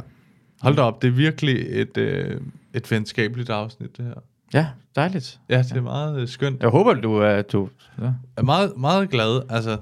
Hold 0.62 0.76
da 0.76 0.82
op, 0.82 1.02
det 1.02 1.08
er 1.08 1.12
virkelig 1.12 1.66
et, 1.70 1.98
øh, 1.98 2.42
et 2.74 2.92
venskabeligt 2.92 3.50
afsnit, 3.50 3.98
det 3.98 4.06
her. 4.06 4.14
Ja, 4.54 4.68
dejligt. 4.96 5.40
Ja, 5.50 5.58
det 5.58 5.72
er 5.78 5.82
meget 5.82 6.20
øh, 6.22 6.28
skønt. 6.28 6.62
Jeg 6.62 6.70
håber, 6.70 6.94
du 6.94 7.16
er... 7.18 7.42
Du, 7.42 7.70
ja. 8.00 8.04
Jeg 8.06 8.14
er 8.38 8.42
meget, 8.44 8.72
meget 8.78 9.10
glad. 9.10 9.42
Altså, 9.50 9.78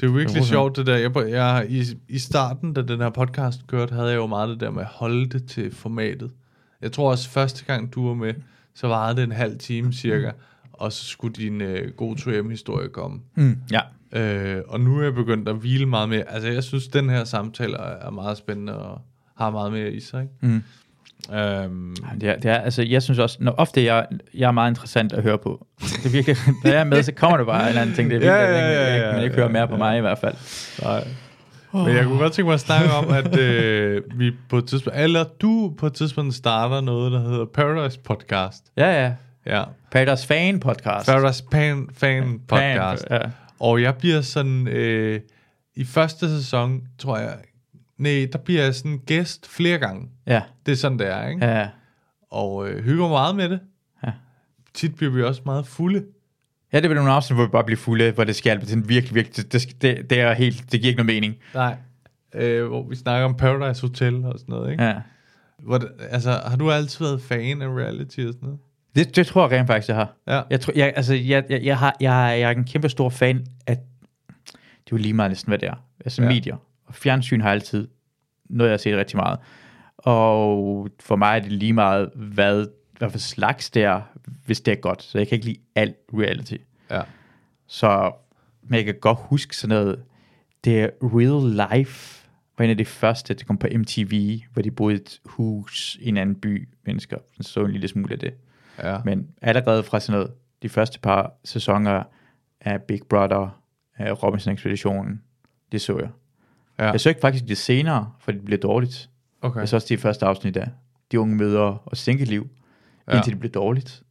det 0.00 0.06
er 0.06 0.12
virkelig 0.12 0.44
sjovt, 0.44 0.76
det 0.76 0.86
der. 0.86 0.96
Jeg, 0.96 1.16
jeg, 1.16 1.66
i, 1.68 1.84
I 2.08 2.18
starten, 2.18 2.74
da 2.74 2.82
den 2.82 3.00
her 3.00 3.10
podcast 3.10 3.66
kørte, 3.66 3.94
havde 3.94 4.08
jeg 4.08 4.16
jo 4.16 4.26
meget 4.26 4.48
det 4.48 4.60
der 4.60 4.70
med 4.70 4.82
at 4.82 4.88
holde 4.88 5.26
det 5.26 5.46
til 5.46 5.74
formatet. 5.74 6.30
Jeg 6.80 6.92
tror 6.92 7.10
også, 7.10 7.30
første 7.30 7.64
gang 7.64 7.94
du 7.94 8.06
var 8.06 8.14
med, 8.14 8.34
så 8.74 8.88
varede 8.88 9.16
det 9.16 9.24
en 9.24 9.32
halv 9.32 9.58
time 9.58 9.92
cirka, 9.92 10.30
og 10.72 10.92
så 10.92 11.04
skulle 11.04 11.34
din 11.34 11.60
øh, 11.60 11.92
god 11.92 12.16
2M-historie 12.16 12.88
komme. 12.88 13.20
Mm, 13.34 13.58
ja. 13.70 13.80
Øh, 14.12 14.62
og 14.68 14.80
nu 14.80 14.98
er 14.98 15.02
jeg 15.02 15.14
begyndt 15.14 15.48
at 15.48 15.56
hvile 15.56 15.86
meget 15.86 16.08
mere. 16.08 16.30
Altså, 16.30 16.48
jeg 16.48 16.64
synes, 16.64 16.88
den 16.88 17.10
her 17.10 17.24
samtale 17.24 17.76
er 17.76 18.06
er 18.06 18.10
meget 18.10 18.38
spændende 18.38 18.78
og 18.78 19.00
har 19.36 19.50
meget 19.50 19.72
mere 19.72 19.92
i 19.92 20.00
sig. 20.00 20.22
Ikke? 20.22 20.34
Mm. 20.40 20.62
Øhm, 21.32 21.96
Det 22.20 22.28
er, 22.28 22.36
det 22.36 22.50
er, 22.50 22.54
altså, 22.58 22.82
jeg 22.82 23.02
synes 23.02 23.18
også, 23.18 23.36
når 23.40 23.52
ofte 23.52 23.84
jeg, 23.84 24.06
jeg 24.34 24.48
er 24.48 24.52
meget 24.52 24.70
interessant 24.70 25.12
at 25.12 25.22
høre 25.22 25.38
på. 25.38 25.66
Det 25.80 26.06
er 26.06 26.10
virkelig, 26.10 26.36
når 26.64 26.70
jeg 26.70 26.80
er 26.80 26.84
med, 26.84 27.02
så 27.02 27.12
kommer 27.12 27.36
det 27.36 27.46
bare 27.46 27.62
en 27.62 27.68
eller 27.68 27.82
anden 27.82 27.94
ting. 27.94 28.10
Det 28.10 28.16
er 28.16 28.20
virkelig, 28.20 28.60
Ja, 28.60 28.72
ja, 28.72 28.96
ja, 28.96 29.06
ja, 29.06 29.12
men 29.14 29.22
ikke 29.22 29.34
ja, 29.34 29.40
hører 29.40 29.52
mere 29.52 29.68
på 29.68 29.74
ja. 29.74 29.78
mig 29.78 29.98
i 29.98 30.00
hvert 30.00 30.18
fald. 30.18 30.34
nej. 30.82 31.06
Men 31.72 31.96
jeg 31.96 32.04
kunne 32.04 32.18
godt 32.18 32.32
tænke 32.32 32.46
mig 32.46 32.54
at 32.54 32.60
snakke 32.60 32.90
om, 32.92 33.08
at 33.10 33.38
øh, 33.38 34.02
vi 34.16 34.32
på 34.48 34.58
et 34.58 34.66
tidspunkt, 34.66 34.98
eller 34.98 35.24
du 35.40 35.74
på 35.78 35.86
et 35.86 35.94
tidspunkt 35.94 36.34
starter 36.34 36.80
noget, 36.80 37.12
der 37.12 37.20
hedder 37.20 37.44
Paradise 37.54 38.00
Podcast. 38.00 38.64
Ja, 38.76 39.02
ja. 39.04 39.12
Ja. 39.46 39.64
Paradise 39.90 40.26
Fan 40.26 40.60
Podcast. 40.60 41.06
Paradise 41.06 41.44
Pan, 41.50 41.88
Fan 41.94 42.40
Podcast. 42.48 43.06
ja. 43.10 43.18
Og 43.60 43.82
jeg 43.82 43.94
bliver 43.94 44.20
sådan, 44.20 44.68
øh, 44.68 45.20
i 45.76 45.84
første 45.84 46.38
sæson, 46.38 46.80
tror 46.98 47.18
jeg, 47.18 47.34
nej, 47.98 48.28
der 48.32 48.38
bliver 48.38 48.62
jeg 48.62 48.74
sådan 48.74 48.98
gæst 49.06 49.48
flere 49.48 49.78
gange. 49.78 50.08
Ja, 50.26 50.42
Det 50.66 50.72
er 50.72 50.76
sådan, 50.76 50.98
det 50.98 51.08
er, 51.08 51.28
ikke? 51.28 51.46
ja. 51.46 51.68
Og 52.30 52.68
øh, 52.68 52.84
hygger 52.84 53.08
meget 53.08 53.36
med 53.36 53.48
det. 53.48 53.60
Ja. 54.04 54.12
Tit 54.74 54.94
bliver 54.94 55.12
vi 55.12 55.22
også 55.22 55.42
meget 55.44 55.66
fulde. 55.66 56.04
Ja, 56.72 56.76
det 56.76 56.84
er 56.84 56.88
vel 56.88 56.96
nogle 56.96 57.12
afsnit, 57.12 57.36
hvor 57.36 57.44
vi 57.44 57.50
bare 57.50 57.64
bliver 57.64 57.76
fulde, 57.78 58.10
hvor 58.10 58.24
det 58.24 58.36
skal 58.36 58.66
sådan 58.66 58.88
virkelig, 58.88 59.14
virkelig, 59.14 59.52
det, 59.52 59.82
det, 59.82 60.10
det, 60.10 60.20
er 60.20 60.32
helt, 60.32 60.72
det 60.72 60.80
giver 60.80 60.90
ikke 60.90 60.96
nogen 61.02 61.06
mening. 61.14 61.34
Nej. 61.54 61.76
Øh, 62.34 62.66
hvor 62.66 62.88
vi 62.88 62.96
snakker 62.96 63.24
om 63.24 63.36
Paradise 63.36 63.82
Hotel 63.82 64.24
og 64.24 64.38
sådan 64.38 64.52
noget, 64.52 64.70
ikke? 64.70 64.84
Ja. 64.84 64.94
Hvor 65.58 65.80
altså, 66.10 66.30
har 66.46 66.56
du 66.56 66.70
altid 66.70 67.04
været 67.04 67.22
fan 67.22 67.62
af 67.62 67.68
reality 67.68 68.20
og 68.20 68.32
sådan 68.32 68.38
noget? 68.42 68.58
Det, 68.96 69.16
det 69.16 69.26
tror 69.26 69.48
jeg 69.48 69.58
rent 69.58 69.66
faktisk, 69.66 69.88
jeg 69.88 69.96
har. 69.96 70.14
Ja. 70.26 70.42
Jeg, 70.50 70.60
tror, 70.60 70.72
jeg, 70.76 70.92
altså, 70.96 71.14
jeg, 71.14 71.44
jeg, 71.50 71.64
jeg, 71.64 71.78
har, 71.78 71.96
jeg, 72.00 72.10
jeg 72.10 72.40
er 72.40 72.50
en 72.50 72.64
kæmpe 72.64 72.88
stor 72.88 73.08
fan 73.08 73.46
af, 73.66 73.76
det 73.76 74.56
er 74.56 74.88
jo 74.92 74.96
lige 74.96 75.14
meget 75.14 75.30
næsten, 75.30 75.50
hvad 75.50 75.58
det 75.58 75.68
er. 75.68 75.84
Altså 76.04 76.22
ja. 76.22 76.28
medier. 76.28 76.56
Og 76.86 76.94
fjernsyn 76.94 77.40
har 77.40 77.50
altid 77.50 77.88
noget, 78.44 78.70
jeg 78.70 78.72
har 78.72 78.78
set 78.78 78.96
rigtig 78.96 79.16
meget. 79.16 79.38
Og 79.98 80.88
for 81.00 81.16
mig 81.16 81.36
er 81.36 81.42
det 81.42 81.52
lige 81.52 81.72
meget, 81.72 82.10
hvad, 82.14 82.66
hvad 82.98 83.10
for 83.10 83.18
slags 83.18 83.70
det 83.70 83.82
er, 83.82 84.00
hvis 84.46 84.60
det 84.60 84.72
er 84.72 84.76
godt. 84.76 85.02
Så 85.02 85.18
jeg 85.18 85.28
kan 85.28 85.36
ikke 85.36 85.46
lide 85.46 85.60
alt 85.74 85.96
reality. 86.14 86.56
Ja. 86.90 87.02
Så 87.66 88.12
men 88.62 88.76
jeg 88.76 88.84
kan 88.84 88.94
godt 89.00 89.18
huske 89.20 89.56
sådan 89.56 89.76
noget 89.76 90.02
det 90.66 90.80
er 90.80 90.88
Real 91.02 91.70
Life, 91.70 92.28
var 92.58 92.64
en 92.64 92.70
af 92.70 92.76
de 92.76 92.84
første, 92.84 93.34
der 93.34 93.44
kom 93.44 93.58
på 93.58 93.66
MTV, 93.74 94.40
hvor 94.52 94.62
de 94.62 94.70
boede 94.70 94.94
i 94.94 94.96
et 94.96 95.20
hus 95.24 95.98
i 96.00 96.08
en 96.08 96.16
anden 96.16 96.34
by, 96.34 96.68
mennesker. 96.86 97.16
Så 97.40 97.52
så 97.52 97.64
en 97.64 97.70
lille 97.70 97.88
smule 97.88 98.12
af 98.12 98.18
det. 98.18 98.34
Ja. 98.82 98.98
Men 99.04 99.28
allerede 99.42 99.82
fra 99.82 100.00
sådan 100.00 100.20
noget, 100.20 100.34
de 100.62 100.68
første 100.68 101.00
par 101.00 101.32
sæsoner 101.44 102.02
af 102.60 102.82
Big 102.82 103.00
Brother, 103.08 103.62
af 103.96 104.22
Robinson 104.22 104.54
Expeditionen, 104.54 105.22
det 105.72 105.80
så 105.80 105.98
jeg. 105.98 106.08
Ja. 106.78 106.84
Jeg 106.84 107.06
ikke 107.06 107.20
faktisk 107.20 107.48
det 107.48 107.58
senere, 107.58 108.12
for 108.20 108.32
det 108.32 108.44
blev 108.44 108.58
dårligt. 108.58 109.10
Okay. 109.42 109.60
Jeg 109.60 109.68
så 109.68 109.76
også 109.76 109.86
de 109.88 109.98
første 109.98 110.26
afsnit 110.26 110.56
af 110.56 110.68
De 111.12 111.20
unge 111.20 111.36
mødre 111.36 111.78
og 111.84 111.96
single-liv, 111.96 112.48
Ja. 113.08 113.16
indtil 113.16 113.32
det 113.32 113.40
blev 113.40 113.52
dårligt. 113.52 114.02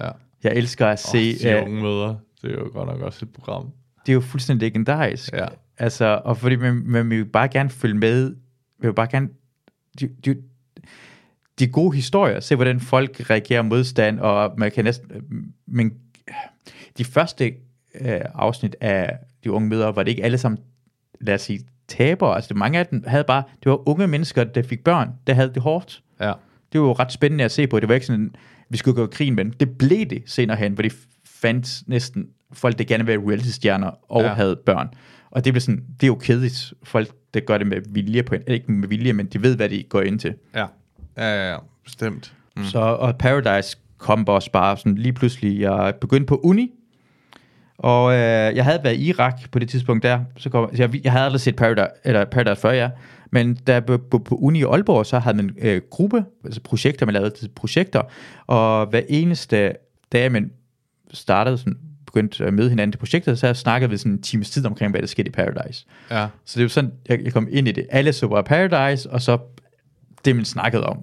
Ja. 0.00 0.10
Jeg 0.44 0.52
elsker 0.52 0.86
at 0.86 0.98
se, 0.98 1.34
oh, 1.44 1.50
de 1.50 1.62
unge 1.62 1.82
møder. 1.82 2.16
Det 2.42 2.50
er 2.50 2.54
jo 2.54 2.70
godt 2.72 2.88
nok 2.88 3.00
også 3.00 3.24
et 3.24 3.32
program. 3.32 3.70
det 4.06 4.12
er 4.12 4.14
jo 4.14 4.20
fuldstændig 4.20 4.66
legendarisk. 4.68 5.32
Ja. 5.32 5.46
Altså, 5.78 6.20
og 6.24 6.36
fordi 6.36 6.56
man, 6.56 6.82
man 6.86 7.10
vil 7.10 7.24
bare 7.24 7.48
gerne 7.48 7.70
følge 7.70 7.94
med, 7.94 8.36
vil 8.80 8.86
jo 8.86 8.92
bare 8.92 9.08
gerne, 9.10 9.28
de, 10.00 10.08
de, 10.24 10.36
de 11.58 11.68
gode 11.68 11.96
historier, 11.96 12.40
se 12.40 12.54
hvordan 12.56 12.80
folk 12.80 13.30
reagerer 13.30 13.62
modstand, 13.62 14.20
og 14.20 14.54
man 14.58 14.70
kan 14.72 14.84
næsten, 14.84 15.10
men 15.66 15.92
de 16.98 17.04
første 17.04 17.46
øh, 18.00 18.20
afsnit 18.34 18.76
af 18.80 19.18
de 19.44 19.50
unge 19.52 19.68
mødre, 19.68 19.96
var 19.96 20.02
det 20.02 20.10
ikke 20.10 20.24
alle 20.24 20.38
sammen, 20.38 20.58
lad 21.20 21.34
os 21.34 21.42
sige, 21.42 21.60
tabere, 21.88 22.34
altså 22.36 22.54
mange 22.54 22.78
af 22.78 22.86
dem 22.86 23.04
havde 23.06 23.24
bare, 23.24 23.42
det 23.64 23.70
var 23.70 23.88
unge 23.88 24.06
mennesker, 24.06 24.44
der 24.44 24.62
fik 24.62 24.84
børn, 24.84 25.10
der 25.26 25.34
havde 25.34 25.50
det 25.54 25.62
hårdt. 25.62 26.02
Ja. 26.20 26.32
Det 26.72 26.80
var 26.80 26.86
jo 26.86 26.92
ret 26.92 27.12
spændende 27.12 27.44
at 27.44 27.52
se 27.52 27.66
på, 27.66 27.80
det 27.80 27.88
var 27.88 27.94
ikke 27.94 28.06
sådan, 28.06 28.34
vi 28.70 28.76
skulle 28.76 28.94
gå 28.94 29.06
krigen, 29.06 29.34
men 29.34 29.50
det 29.60 29.78
blev 29.78 30.06
det 30.06 30.22
senere 30.26 30.56
hen, 30.56 30.72
hvor 30.72 30.82
de 30.82 30.90
fandt 31.26 31.82
næsten 31.86 32.26
folk, 32.52 32.78
der 32.78 32.84
gerne 32.84 33.06
ville 33.06 33.20
være 33.20 33.28
reality-stjerner 33.30 33.90
og 34.08 34.22
Ja. 34.22 34.28
havde 34.34 34.56
børn. 34.66 34.88
Og 35.30 35.44
det 35.44 35.52
blev 35.52 35.60
sådan, 35.60 35.84
det 36.00 36.02
er 36.02 36.06
jo 36.06 36.14
kedeligt, 36.14 36.72
folk, 36.82 37.10
der 37.34 37.40
gør 37.40 37.58
det 37.58 37.66
med 37.66 37.80
vilje, 37.88 38.22
på 38.22 38.34
en, 38.34 38.42
ikke 38.46 38.72
med 38.72 38.88
vilje, 38.88 39.12
men 39.12 39.26
de 39.26 39.42
ved, 39.42 39.56
hvad 39.56 39.68
de 39.68 39.82
går 39.88 40.00
ind 40.00 40.18
til. 40.18 40.34
Ja. 40.54 40.66
Ja, 41.16 41.34
ja, 41.34 41.50
ja. 41.50 41.56
Bestemt. 41.84 42.34
Mm. 42.56 42.64
Så, 42.64 42.78
og 42.78 43.18
Paradise 43.18 43.76
kom 43.98 44.28
også 44.28 44.50
bare 44.50 44.76
sådan 44.76 44.94
lige 44.94 45.12
pludselig, 45.12 45.60
jeg 45.60 45.94
begyndte 46.00 46.26
på 46.26 46.40
uni, 46.44 46.70
og 47.78 48.12
øh, 48.12 48.56
jeg 48.56 48.64
havde 48.64 48.80
været 48.84 48.94
i 48.94 49.08
Irak 49.08 49.40
på 49.52 49.58
det 49.58 49.68
tidspunkt 49.68 50.02
der, 50.02 50.20
så 50.36 50.50
kom, 50.50 50.76
så 50.76 50.82
jeg, 50.82 51.04
jeg 51.04 51.12
havde 51.12 51.24
aldrig 51.24 51.40
set 51.40 51.56
Paradise, 51.56 51.88
eller 52.04 52.24
Paradise 52.24 52.60
før, 52.60 52.72
ja. 52.72 52.90
Men 53.30 53.54
da 53.54 53.72
jeg 53.72 53.84
på, 53.84 53.98
på 53.98 54.34
uni 54.34 54.58
i 54.58 54.62
Aalborg, 54.62 55.06
så 55.06 55.18
havde 55.18 55.36
man 55.36 55.56
øh, 55.58 55.82
gruppe, 55.90 56.24
altså 56.44 56.60
projekter, 56.60 57.06
man 57.06 57.12
lavede 57.12 57.48
projekter, 57.56 58.02
og 58.46 58.86
hver 58.86 59.00
eneste 59.08 59.72
dag, 60.12 60.32
man 60.32 60.50
startede 61.12 61.58
sådan, 61.58 61.78
begyndte 62.06 62.44
at 62.44 62.54
møde 62.54 62.68
hinanden 62.68 62.92
til 62.92 62.98
projekter, 62.98 63.34
så 63.34 63.54
snakkede 63.54 63.90
vi 63.90 63.96
sådan 63.96 64.12
en 64.12 64.22
times 64.22 64.50
tid 64.50 64.66
omkring, 64.66 64.90
hvad 64.90 65.00
der 65.00 65.06
skete 65.06 65.28
i 65.28 65.32
Paradise. 65.32 65.86
Ja. 66.10 66.26
Så 66.44 66.58
det 66.58 66.62
var 66.62 66.68
sådan, 66.68 66.92
jeg, 67.08 67.20
jeg 67.24 67.32
kom 67.32 67.48
ind 67.50 67.68
i 67.68 67.72
det. 67.72 67.86
Alle 67.90 68.12
så 68.12 68.28
bare 68.28 68.44
Paradise, 68.44 69.10
og 69.10 69.22
så 69.22 69.38
det, 70.24 70.36
man 70.36 70.44
snakkede 70.44 70.86
om. 70.86 70.98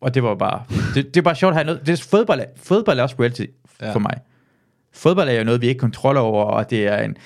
Og 0.00 0.14
det 0.14 0.22
var 0.22 0.34
bare, 0.34 0.62
det, 0.94 1.06
det 1.06 1.16
er 1.16 1.22
bare 1.22 1.34
sjovt 1.34 1.50
at 1.50 1.56
have 1.56 1.66
noget. 1.66 1.86
Det 1.86 1.92
er, 1.92 2.06
fodbold, 2.10 2.40
fodbold 2.56 2.98
er 2.98 3.02
også 3.02 3.16
reality 3.18 3.44
ja. 3.80 3.92
for 3.92 3.98
mig. 3.98 4.20
Fodbold 4.94 5.28
er 5.28 5.32
jo 5.32 5.44
noget, 5.44 5.60
vi 5.62 5.66
ikke 5.66 5.78
kontrol 5.78 6.16
over, 6.16 6.44
og 6.44 6.70
det 6.70 6.86
er 6.86 7.02
en, 7.02 7.16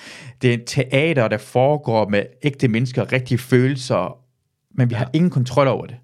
det 0.42 0.50
er 0.50 0.54
en 0.54 0.64
teater, 0.66 1.28
der 1.28 1.38
foregår 1.38 2.08
med 2.08 2.22
ægte 2.42 2.68
mennesker, 2.68 3.12
rigtige 3.12 3.38
følelser, 3.38 4.18
men 4.74 4.90
vi 4.90 4.94
ja. 4.94 4.98
har 4.98 5.10
ingen 5.12 5.30
kontrol 5.30 5.66
over 5.68 5.86
det. 5.86 5.96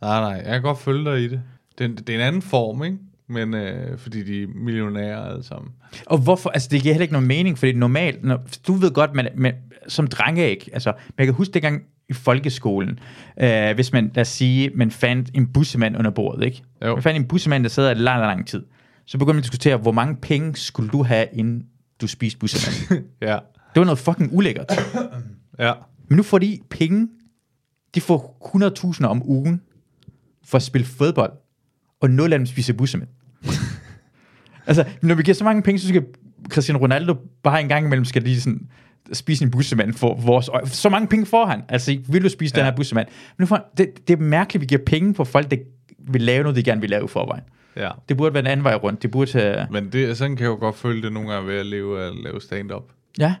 Nej, 0.00 0.20
nej. 0.20 0.42
Jeg 0.44 0.52
kan 0.52 0.62
godt 0.62 0.78
følge 0.78 1.10
dig 1.10 1.20
i 1.20 1.28
det. 1.28 1.42
Det 1.78 1.84
er, 1.84 1.88
en- 1.88 1.96
det 1.96 2.08
er 2.10 2.14
en 2.14 2.20
anden 2.20 2.42
form, 2.42 2.84
ikke? 2.84 2.96
Men 3.30 3.54
øh, 3.54 3.98
fordi 3.98 4.22
de 4.24 4.42
er 4.42 4.46
millionærer 4.54 5.24
alle 5.30 5.42
sammen. 5.44 5.70
Og 6.06 6.18
hvorfor, 6.18 6.50
altså 6.50 6.68
det 6.72 6.82
giver 6.82 6.94
heller 6.94 7.02
ikke 7.02 7.12
nogen 7.12 7.28
mening, 7.28 7.58
fordi 7.58 7.72
normalt, 7.72 8.24
når, 8.24 8.40
du 8.66 8.72
ved 8.72 8.90
godt, 8.90 9.14
man, 9.14 9.28
man, 9.36 9.54
som 9.88 10.06
drenge 10.06 10.50
ikke, 10.50 10.70
altså, 10.72 10.92
men 10.92 11.14
jeg 11.18 11.26
kan 11.26 11.34
huske 11.34 11.52
dengang 11.54 11.82
i 12.08 12.12
folkeskolen, 12.12 12.98
øh, 13.40 13.74
hvis 13.74 13.92
man, 13.92 14.10
lad 14.14 14.20
os 14.20 14.28
sige, 14.28 14.70
man 14.74 14.90
fandt 14.90 15.30
en 15.34 15.46
bussemand 15.52 15.96
under 15.96 16.10
bordet, 16.10 16.44
ikke? 16.44 16.62
Jo. 16.84 16.94
Man 16.94 17.02
fandt 17.02 17.16
en 17.20 17.24
bussemand, 17.28 17.62
der 17.62 17.68
sad 17.70 17.94
lang, 17.94 18.20
lang, 18.20 18.20
lang 18.20 18.46
tid. 18.46 18.62
Så 19.08 19.18
begyndte 19.18 19.34
man 19.34 19.38
at 19.38 19.44
diskutere, 19.44 19.76
hvor 19.76 19.92
mange 19.92 20.16
penge 20.16 20.56
skulle 20.56 20.90
du 20.90 21.02
have, 21.02 21.26
inden 21.32 21.66
du 22.00 22.06
spiste 22.06 22.38
bussemand. 22.38 23.04
Ja. 23.20 23.38
det 23.74 23.80
var 23.80 23.84
noget 23.84 23.98
fucking 23.98 24.30
ulækkert. 24.32 24.66
Ja. 25.58 25.72
Men 26.08 26.16
nu 26.16 26.22
får 26.22 26.38
de 26.38 26.58
penge, 26.70 27.08
de 27.94 28.00
får 28.00 28.52
100.000 29.00 29.04
om 29.04 29.28
ugen 29.28 29.60
for 30.44 30.56
at 30.56 30.62
spille 30.62 30.86
fodbold, 30.86 31.32
og 32.00 32.10
nul 32.10 32.32
af 32.32 32.38
dem 32.38 32.46
spiser 32.46 32.72
bussemand. 32.72 33.08
altså, 34.66 34.84
når 35.02 35.14
vi 35.14 35.22
giver 35.22 35.34
så 35.34 35.44
mange 35.44 35.62
penge, 35.62 35.78
så 35.78 35.88
skal 35.88 36.04
Cristiano 36.48 36.78
Ronaldo 36.78 37.14
bare 37.42 37.60
en 37.60 37.68
gang 37.68 37.86
imellem 37.86 38.04
skal 38.04 38.22
lige 38.22 38.40
sådan 38.40 38.68
spise 39.12 39.44
en 39.44 39.50
bussemand 39.50 39.92
for 39.92 40.14
vores 40.14 40.48
øje. 40.48 40.66
Så 40.66 40.88
mange 40.88 41.08
penge 41.08 41.26
får 41.26 41.46
han. 41.46 41.62
Altså, 41.68 41.98
vil 42.08 42.24
du 42.24 42.28
spise 42.28 42.52
ja. 42.56 42.60
den 42.60 42.70
her 42.70 42.76
bussemand? 42.76 43.06
Men 43.08 43.42
nu 43.42 43.46
får, 43.46 43.72
det, 43.76 44.08
det 44.08 44.18
er 44.18 44.22
mærkeligt, 44.22 44.56
at 44.56 44.60
vi 44.60 44.66
giver 44.66 44.84
penge 44.86 45.14
for 45.14 45.24
folk, 45.24 45.50
der 45.50 45.56
vil 45.98 46.22
lave 46.22 46.42
noget, 46.42 46.56
de 46.56 46.62
gerne 46.62 46.80
vil 46.80 46.90
lave 46.90 47.04
i 47.04 47.08
forvejen. 47.08 47.44
Ja. 47.78 47.90
Det 48.08 48.16
burde 48.16 48.34
være 48.34 48.40
en 48.40 48.46
anden 48.46 48.64
vej 48.64 48.74
rundt. 48.74 49.02
Det 49.02 49.10
burde 49.10 49.30
tage... 49.30 49.66
Men 49.70 49.88
det, 49.92 50.16
sådan 50.16 50.36
kan 50.36 50.44
jeg 50.44 50.50
jo 50.50 50.56
godt 50.56 50.76
føle 50.76 51.02
det 51.02 51.12
nogle 51.12 51.32
gange 51.32 51.48
ved 51.48 51.56
at 51.58 51.66
leve 51.66 52.02
at 52.02 52.12
lave 52.16 52.40
stand-up. 52.40 52.82
Ja. 53.18 53.34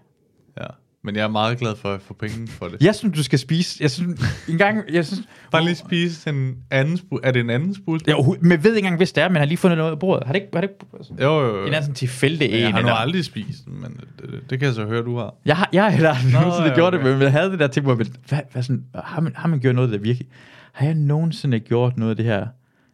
Ja. 0.60 0.66
Men 1.04 1.16
jeg 1.16 1.22
er 1.22 1.28
meget 1.28 1.58
glad 1.58 1.76
for 1.76 1.88
at 1.94 2.00
få 2.02 2.14
penge 2.14 2.48
for 2.48 2.66
det. 2.68 2.82
Jeg 2.82 2.94
synes, 2.94 3.16
du 3.16 3.22
skal 3.22 3.38
spise... 3.38 3.76
Jeg 3.80 3.90
synes, 3.90 4.20
en 4.48 4.58
gang... 4.58 4.82
Jeg 4.92 5.06
synes, 5.06 5.22
Bare 5.52 5.64
lige 5.64 5.74
spise 5.74 6.30
en 6.30 6.56
anden 6.70 6.96
spul. 6.96 7.20
Er 7.22 7.30
det 7.30 7.40
en 7.40 7.50
anden 7.50 7.74
spul? 7.74 8.00
Jeg 8.06 8.14
overhovedet- 8.14 8.42
men 8.42 8.52
jeg 8.52 8.64
ved 8.64 8.70
ikke 8.76 8.86
engang, 8.86 8.96
hvis 8.96 9.12
det 9.12 9.22
er, 9.24 9.28
men 9.28 9.36
har 9.36 9.44
lige 9.44 9.58
fundet 9.58 9.78
noget 9.78 9.90
af 9.92 9.98
bordet. 9.98 10.26
Har 10.26 10.32
det 10.32 10.40
ikke, 10.40 10.50
har 10.54 10.60
det 10.60 10.70
ikke 10.70 10.86
altså, 10.98 11.12
Jo, 11.22 11.40
jo, 11.40 11.46
jo. 11.56 11.60
en 11.60 11.66
anden 11.66 11.82
sådan 11.82 11.94
tilfældig 11.94 12.48
en? 12.50 12.54
Jeg 12.60 12.66
har 12.66 12.72
nu 12.72 12.78
eller- 12.78 12.92
aldrig 12.92 13.24
spist 13.24 13.64
den, 13.64 13.80
men 13.80 13.90
det, 14.20 14.30
det, 14.30 14.50
det 14.50 14.58
kan 14.58 14.66
jeg 14.66 14.74
så 14.74 14.84
høre, 14.86 15.02
du 15.02 15.16
har. 15.16 15.34
Jeg 15.44 15.56
har, 15.56 15.68
jeg 15.72 15.82
har 15.82 15.90
heller 15.90 16.10
aldrig 16.10 16.32
nogensinde 16.32 16.74
gjort 16.74 16.94
okay. 16.94 17.04
det, 17.06 17.12
men 17.14 17.22
jeg 17.22 17.32
havde 17.32 17.50
det 17.50 17.58
der 17.58 17.66
til, 17.66 17.82
hvor 17.82 17.96
jeg, 17.98 18.06
hvad, 18.28 18.38
hvad 18.52 18.62
sådan, 18.62 18.84
har, 18.94 19.20
man, 19.20 19.32
har 19.36 19.48
man 19.48 19.60
gjort 19.60 19.74
noget, 19.74 19.90
der 19.92 19.98
virkelig... 19.98 20.28
Har 20.72 20.86
jeg 20.86 20.94
nogensinde 20.94 21.60
gjort 21.60 21.96
noget 21.96 22.10
af 22.10 22.16
det 22.16 22.24
her? 22.24 22.46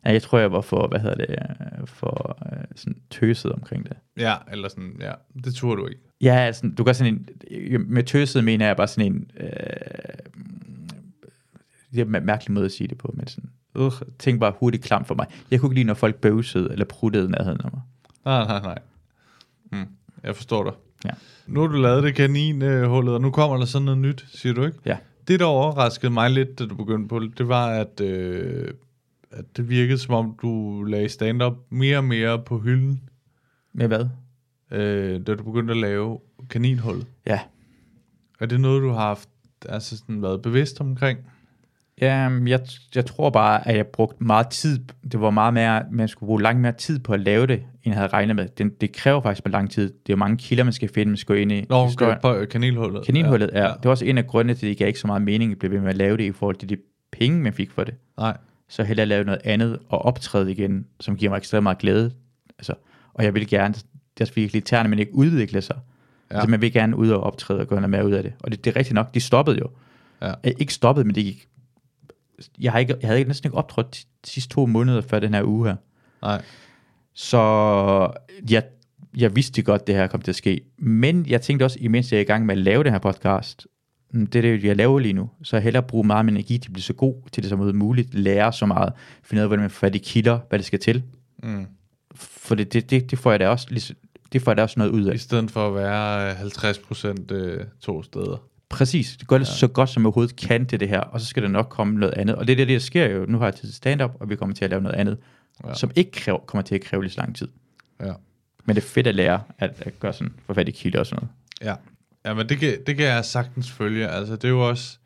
Ja, 0.07 0.13
jeg 0.13 0.23
tror, 0.23 0.39
jeg 0.39 0.53
var 0.53 0.61
for, 0.61 0.89
hvad 0.89 1.01
hedder 1.01 1.17
det, 1.17 1.31
øh, 1.31 1.87
for 1.87 2.39
øh, 2.53 2.65
sådan 2.77 2.97
tøset 3.11 3.53
omkring 3.53 3.85
det. 3.85 3.97
Ja, 4.19 4.35
eller 4.53 4.69
sådan, 4.69 4.97
ja. 5.01 5.13
Det 5.45 5.55
tror 5.55 5.75
du 5.75 5.87
ikke. 5.87 6.01
Ja, 6.21 6.37
altså, 6.37 6.71
du 6.79 6.85
gør 6.85 6.93
sådan 6.93 7.29
en, 7.51 7.85
med 7.89 8.03
tøset 8.03 8.45
mener 8.45 8.67
jeg 8.67 8.77
bare 8.77 8.89
sådan 8.89 9.13
en, 9.13 9.31
øh, 9.37 9.49
det 11.93 12.01
er 12.01 12.05
en 12.05 12.27
mærkelig 12.27 12.53
måde 12.53 12.65
at 12.65 12.73
sige 12.73 12.89
det 12.89 12.99
på, 12.99 13.15
men 13.17 13.27
sådan, 13.27 13.51
uh, 13.75 13.93
tænk 14.19 14.41
bare 14.41 14.53
hurtigt 14.61 14.85
klamt 14.85 15.07
for 15.07 15.15
mig. 15.15 15.27
Jeg 15.51 15.61
kunne 15.61 15.69
ikke 15.69 15.75
lide, 15.75 15.87
når 15.87 15.95
folk 15.95 16.15
bøvsede 16.15 16.73
eller 16.73 16.85
pruttede 16.85 17.31
nærheden 17.31 17.61
af 17.65 17.71
mig. 17.73 17.83
Nej, 18.25 18.47
nej, 18.47 18.61
nej. 18.63 18.79
Hmm. 19.71 19.87
Jeg 20.23 20.37
forstår 20.37 20.65
dig. 20.65 20.73
Ja. 21.05 21.11
Nu 21.47 21.61
har 21.61 21.67
du 21.67 21.77
lavet 21.77 22.03
det 22.03 22.15
kaninhullet, 22.15 23.15
og 23.15 23.21
nu 23.21 23.31
kommer 23.31 23.57
der 23.57 23.65
sådan 23.65 23.85
noget 23.85 23.99
nyt, 23.99 24.27
siger 24.29 24.53
du 24.55 24.65
ikke? 24.65 24.79
Ja. 24.85 24.97
Det, 25.29 25.41
der 25.41 25.47
overraskede 25.47 26.13
mig 26.13 26.31
lidt, 26.31 26.59
da 26.59 26.67
du 26.67 26.75
begyndte 26.75 27.09
på 27.09 27.19
det, 27.19 27.39
det 27.39 27.49
var, 27.49 27.67
at, 27.67 28.01
øh, 28.01 28.75
at 29.37 29.45
det 29.57 29.69
virkede, 29.69 29.99
som 29.99 30.15
om 30.15 30.37
du 30.43 30.83
lagde 30.83 31.09
stand-up 31.09 31.55
mere 31.71 31.97
og 31.99 32.05
mere 32.05 32.43
på 32.47 32.59
hylden, 32.59 33.01
Med 33.73 33.87
hvad? 33.89 34.07
øh, 34.71 35.21
da 35.27 35.35
du 35.35 35.43
begyndte 35.45 35.71
at 35.73 35.81
lave 35.81 36.19
kaninhullet. 36.51 37.07
Ja. 37.27 37.41
Er 38.41 38.47
det 38.47 38.61
noget, 38.61 38.83
du 38.83 38.89
har 38.89 39.01
haft, 39.01 39.29
altså 39.69 39.97
sådan, 39.97 40.23
været 40.23 40.43
bevidst 40.43 40.81
omkring? 40.81 41.19
Ja, 42.01 42.15
jeg, 42.47 42.61
jeg 42.95 43.07
tror 43.07 43.31
bare, 43.31 43.69
at 43.69 43.77
jeg 43.77 43.87
brugte 43.87 44.25
meget 44.25 44.49
tid. 44.49 44.79
Det 45.13 45.21
var 45.21 45.31
meget 45.31 45.55
mere, 45.55 45.83
man 45.91 46.09
skulle 46.09 46.27
bruge 46.29 46.43
langt 46.43 46.61
mere 46.61 46.73
tid 46.73 46.99
på 46.99 47.13
at 47.13 47.21
lave 47.21 47.47
det, 47.47 47.57
end 47.57 47.67
jeg 47.85 47.95
havde 47.95 48.09
regnet 48.09 48.37
med. 48.37 48.49
Det, 48.49 48.81
det 48.81 48.93
kræver 48.93 49.21
faktisk 49.21 49.43
på 49.45 49.49
lang 49.49 49.71
tid. 49.71 49.85
Det 49.89 49.93
er 50.09 50.13
jo 50.13 50.17
mange 50.17 50.37
kilder, 50.37 50.65
man 50.65 50.73
skal 50.73 50.89
finde, 50.89 51.11
man 51.11 51.17
skal 51.17 51.35
gå 51.35 51.41
ind 51.41 51.53
i 51.53 51.65
Nå, 51.69 51.87
historien. 51.87 52.19
okay, 52.23 52.41
på 52.41 52.47
kaninhullet. 52.51 53.07
Kaninhullet 53.07 53.51
er, 53.53 53.63
ja. 53.63 53.69
det 53.69 53.85
var 53.85 53.91
også 53.91 54.05
en 54.05 54.19
af 54.19 54.27
grundene 54.27 54.55
til, 54.55 54.67
at 54.67 54.71
det 54.71 54.79
gav 54.79 54.87
ikke 54.89 54.99
så 55.01 55.07
meget 55.07 55.23
mening 55.23 55.53
at 55.53 55.59
blive 55.59 55.73
ved 55.73 55.81
med 55.81 55.89
at 55.89 55.97
lave 55.97 56.17
det 56.17 56.25
i 56.25 56.33
forhold 56.33 56.57
til 56.57 56.69
de 56.69 56.77
penge, 57.13 57.41
man 57.43 57.53
fik 57.53 57.71
for 57.71 57.85
det. 57.85 57.95
Nej, 58.19 58.37
Så 58.69 58.83
hellere 58.83 59.07
lave 59.07 59.25
noget 59.25 59.41
andet 59.45 59.79
og 59.89 59.99
optræde 59.99 60.53
igen, 60.53 60.87
som 61.01 61.17
giver 61.17 61.31
mig 61.31 61.37
ekstremt 61.37 61.63
meget 61.63 61.79
glæde. 61.79 62.13
Altså, 62.59 62.75
og 63.15 63.25
jeg 63.25 63.35
vil 63.35 63.49
gerne, 63.49 63.75
det 64.19 64.29
er 64.29 64.33
virkelig 64.35 64.55
irriterende, 64.55 64.89
men 64.89 64.99
ikke 64.99 65.15
udvikle 65.15 65.63
sig. 65.63 65.77
Ja. 66.31 66.35
Altså, 66.37 66.51
man 66.51 66.61
vil 66.61 66.73
gerne 66.73 66.97
ud 66.97 67.09
og 67.11 67.21
optræde 67.23 67.61
og 67.61 67.67
gøre 67.67 67.81
noget 67.81 67.91
mere 67.91 68.07
ud 68.07 68.13
af 68.13 68.23
det. 68.23 68.33
Og 68.41 68.51
det, 68.51 68.65
det 68.65 68.71
er 68.71 68.77
rigtigt 68.77 68.95
nok, 68.95 69.15
de 69.15 69.21
stoppede 69.21 69.59
jo. 69.59 69.71
Ja. 70.23 70.33
Øh, 70.45 70.53
Ikke 70.59 70.75
stoppet, 70.75 71.07
men 71.07 71.15
det 71.15 71.25
gik... 71.25 71.49
Jeg, 72.61 72.73
har 72.73 72.79
ikke, 72.79 72.95
jeg 73.01 73.09
havde 73.09 73.19
ikke 73.19 73.29
næsten 73.29 73.47
ikke 73.47 73.57
optrådt 73.57 73.87
de, 73.95 73.99
de 74.27 74.31
sidste 74.31 74.55
to 74.55 74.67
måneder 74.67 75.01
før 75.01 75.19
den 75.21 75.35
her 75.35 75.43
uge 75.45 75.69
her. 75.69 75.77
nej. 76.23 76.43
Så 77.15 77.39
jeg, 78.51 78.63
jeg 79.17 79.37
vidste 79.37 79.63
godt, 79.63 79.87
det 79.87 79.95
her 79.95 80.07
kom 80.07 80.23
til 80.23 80.31
at 80.31 80.37
ske. 80.37 80.61
Men 80.79 81.27
jeg 81.27 81.43
tænkte 81.43 81.65
også, 81.65 81.79
imens 81.81 82.13
jeg 82.13 82.19
er 82.19 82.23
i 82.23 82.25
gang 82.25 82.47
med 82.47 82.55
at 82.55 82.59
lave 82.59 82.85
den 82.85 82.93
her 82.93 82.99
podcast, 82.99 83.67
det 84.15 84.37
er 84.37 84.43
det, 84.43 84.65
jeg 84.65 84.77
laver 84.77 84.99
lige 84.99 85.13
nu, 85.13 85.31
så 85.43 85.59
hellere 85.59 85.83
bruge 85.83 86.07
meget 86.07 86.19
af 86.19 86.25
min 86.25 86.35
energi 86.35 86.59
til 86.59 86.69
at 86.69 86.73
blive 86.73 86.83
så 86.83 86.93
god 86.93 87.15
til 87.33 87.43
det 87.43 87.51
som 87.51 87.77
muligt, 87.77 88.15
lære 88.15 88.53
så 88.53 88.67
meget, 88.67 88.93
finde 89.23 89.41
ud 89.41 89.43
af, 89.43 89.49
hvordan 89.49 89.63
man 89.63 89.71
får 89.71 89.87
i 89.87 89.99
kilder, 89.99 90.39
hvad 90.49 90.59
det 90.59 90.67
skal 90.67 90.79
til. 90.79 91.03
Mm. 91.43 91.67
For 92.15 92.55
det, 92.55 92.73
det, 92.73 92.91
det, 92.91 93.11
det 93.11 93.19
får 93.19 93.31
jeg 93.31 93.41
da 93.41 93.49
også, 93.49 93.95
det 94.33 94.43
får 94.43 94.51
jeg 94.51 94.57
da 94.57 94.63
også 94.63 94.79
noget 94.79 94.91
ud 94.93 95.05
af. 95.05 95.15
I 95.15 95.19
stedet 95.19 95.51
for 95.51 95.69
at 95.69 95.75
være 95.75 96.31
øh, 96.31 96.37
50 96.37 96.79
procent 96.79 97.31
øh, 97.31 97.65
to 97.81 98.03
steder. 98.03 98.43
Præcis, 98.69 99.17
det 99.17 99.29
gør 99.29 99.39
det 99.39 99.47
ja. 99.47 99.53
så 99.53 99.69
godt 99.69 99.91
som 99.91 100.03
jeg 100.03 100.07
overhovedet 100.07 100.37
kan 100.37 100.67
til 100.67 100.81
det 100.81 100.89
her, 100.89 101.01
og 101.01 101.21
så 101.21 101.27
skal 101.27 101.43
der 101.43 101.49
nok 101.49 101.69
komme 101.69 102.01
noget 102.01 102.15
andet. 102.15 102.37
Og 102.37 102.47
det 102.47 102.53
er 102.53 102.57
det, 102.57 102.69
der 102.69 102.79
sker 102.79 103.07
jo. 103.07 103.27
Nu 103.29 103.39
har 103.39 103.45
jeg 103.45 103.55
tid 103.55 103.69
til 103.69 103.75
stand-up, 103.75 104.11
og 104.21 104.31
vi 104.31 104.37
kommer 104.37 104.55
til 104.55 104.65
at 104.65 104.71
lave 104.71 104.83
noget 104.83 104.97
andet, 104.97 105.19
Ja. 105.65 105.69
ja. 105.69 105.75
som 105.75 105.91
ikke 105.95 106.11
kræver, 106.11 106.39
kommer 106.39 106.63
til 106.63 106.75
at 106.75 106.81
kræve 106.81 107.03
lige 107.03 107.13
så 107.13 107.21
lang 107.21 107.37
tid. 107.37 107.49
Ja. 108.01 108.13
Men 108.65 108.77
det 108.77 108.83
er 108.83 108.87
fedt 108.87 109.07
at 109.07 109.15
lære 109.15 109.43
at, 109.59 109.71
at 109.81 110.01
gøre 110.01 110.13
sådan, 110.13 110.33
for 110.47 110.55
fat 110.55 110.69
i 110.69 110.71
kilder 110.71 110.99
og 110.99 111.07
sådan 111.07 111.23
noget. 111.23 111.31
Ja. 111.71 111.75
Ja, 112.25 112.35
men 112.35 112.49
det 112.49 112.59
kan, 112.59 112.79
det 112.87 112.97
kan 112.97 113.07
jeg 113.07 113.25
sagtens 113.25 113.71
følge. 113.71 114.09
Altså, 114.09 114.37
det 114.37 114.45
er 114.45 114.49
jo 114.49 114.69
også... 114.69 114.99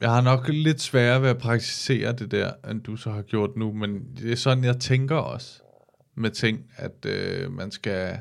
Jeg 0.00 0.10
har 0.10 0.20
nok 0.20 0.48
lidt 0.48 0.80
sværere 0.80 1.22
ved 1.22 1.28
at 1.28 1.38
praktisere 1.38 2.12
det 2.12 2.30
der, 2.30 2.52
end 2.70 2.80
du 2.82 2.96
så 2.96 3.10
har 3.10 3.22
gjort 3.22 3.56
nu, 3.56 3.72
men 3.72 4.16
det 4.18 4.32
er 4.32 4.36
sådan, 4.36 4.64
jeg 4.64 4.76
tænker 4.80 5.16
også 5.16 5.60
med 6.14 6.30
ting, 6.30 6.60
at 6.76 7.06
øh, 7.06 7.52
man 7.52 7.70
skal... 7.70 8.18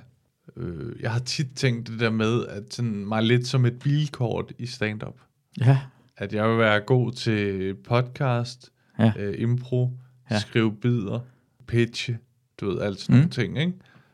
Øh, 0.58 1.02
jeg 1.02 1.12
har 1.12 1.20
tit 1.20 1.48
tænkt 1.56 1.88
det 1.90 2.00
der 2.00 2.10
med, 2.10 2.46
at 2.46 2.64
sådan 2.74 3.06
mig 3.06 3.24
lidt 3.24 3.48
som 3.48 3.66
et 3.66 3.80
bilkort 3.80 4.54
i 4.58 4.66
stand-up. 4.66 5.16
Ja. 5.60 5.80
At 6.18 6.34
jeg 6.34 6.50
vil 6.50 6.58
være 6.58 6.80
god 6.80 7.12
til 7.12 7.76
podcast, 7.76 8.72
Ja. 9.00 9.14
øh, 9.20 9.42
impro, 9.42 9.92
Ja. 10.32 10.40
skrive 10.40 10.76
bidder, 10.76 11.20
pitche, 11.68 12.18
du 12.60 12.70
ved, 12.70 12.82
alt 12.82 13.00
sådan. 13.00 13.16
Mm. 13.16 13.18
nogle 13.20 13.30
ting, 13.32 13.60
ikke? 13.60 13.74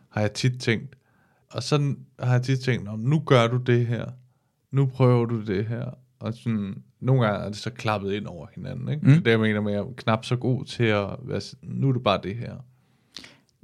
Har 0.09 0.21
jeg 0.21 0.31
tit 0.31 0.59
tænkt. 0.59 0.95
Og 1.53 1.63
sådan 1.63 1.99
har 2.19 2.31
jeg 2.33 2.41
tit 2.41 2.59
tænkt, 2.59 2.85
"Nå, 2.85 2.95
nu 2.95 3.19
gør 3.19 3.47
du 3.47 3.57
det 3.57 3.87
her. 3.87 4.05
Nu 4.71 4.85
prøver 4.85 5.25
du 5.25 5.41
det 5.45 5.65
her. 5.65 5.85
Og 6.19 6.33
sådan, 6.33 6.83
nogle 6.99 7.25
gange 7.25 7.39
er 7.39 7.47
det 7.47 7.57
så 7.57 7.69
klappet 7.69 8.13
ind 8.13 8.25
over 8.27 8.47
hinanden, 8.55 8.89
ikke? 8.89 9.01
Mm. 9.05 9.07
Det 9.09 9.17
er 9.17 9.23
det, 9.23 9.31
jeg 9.31 9.39
mener 9.39 9.61
med, 9.61 9.71
at 9.71 9.77
jeg 9.77 9.85
er 9.85 9.93
knap 9.97 10.25
så 10.25 10.35
god 10.35 10.65
til 10.65 10.83
at 10.83 11.07
være 11.21 11.41
sådan, 11.41 11.69
nu 11.69 11.89
er 11.89 11.93
det 11.93 12.03
bare 12.03 12.19
det 12.23 12.35
her. 12.35 12.55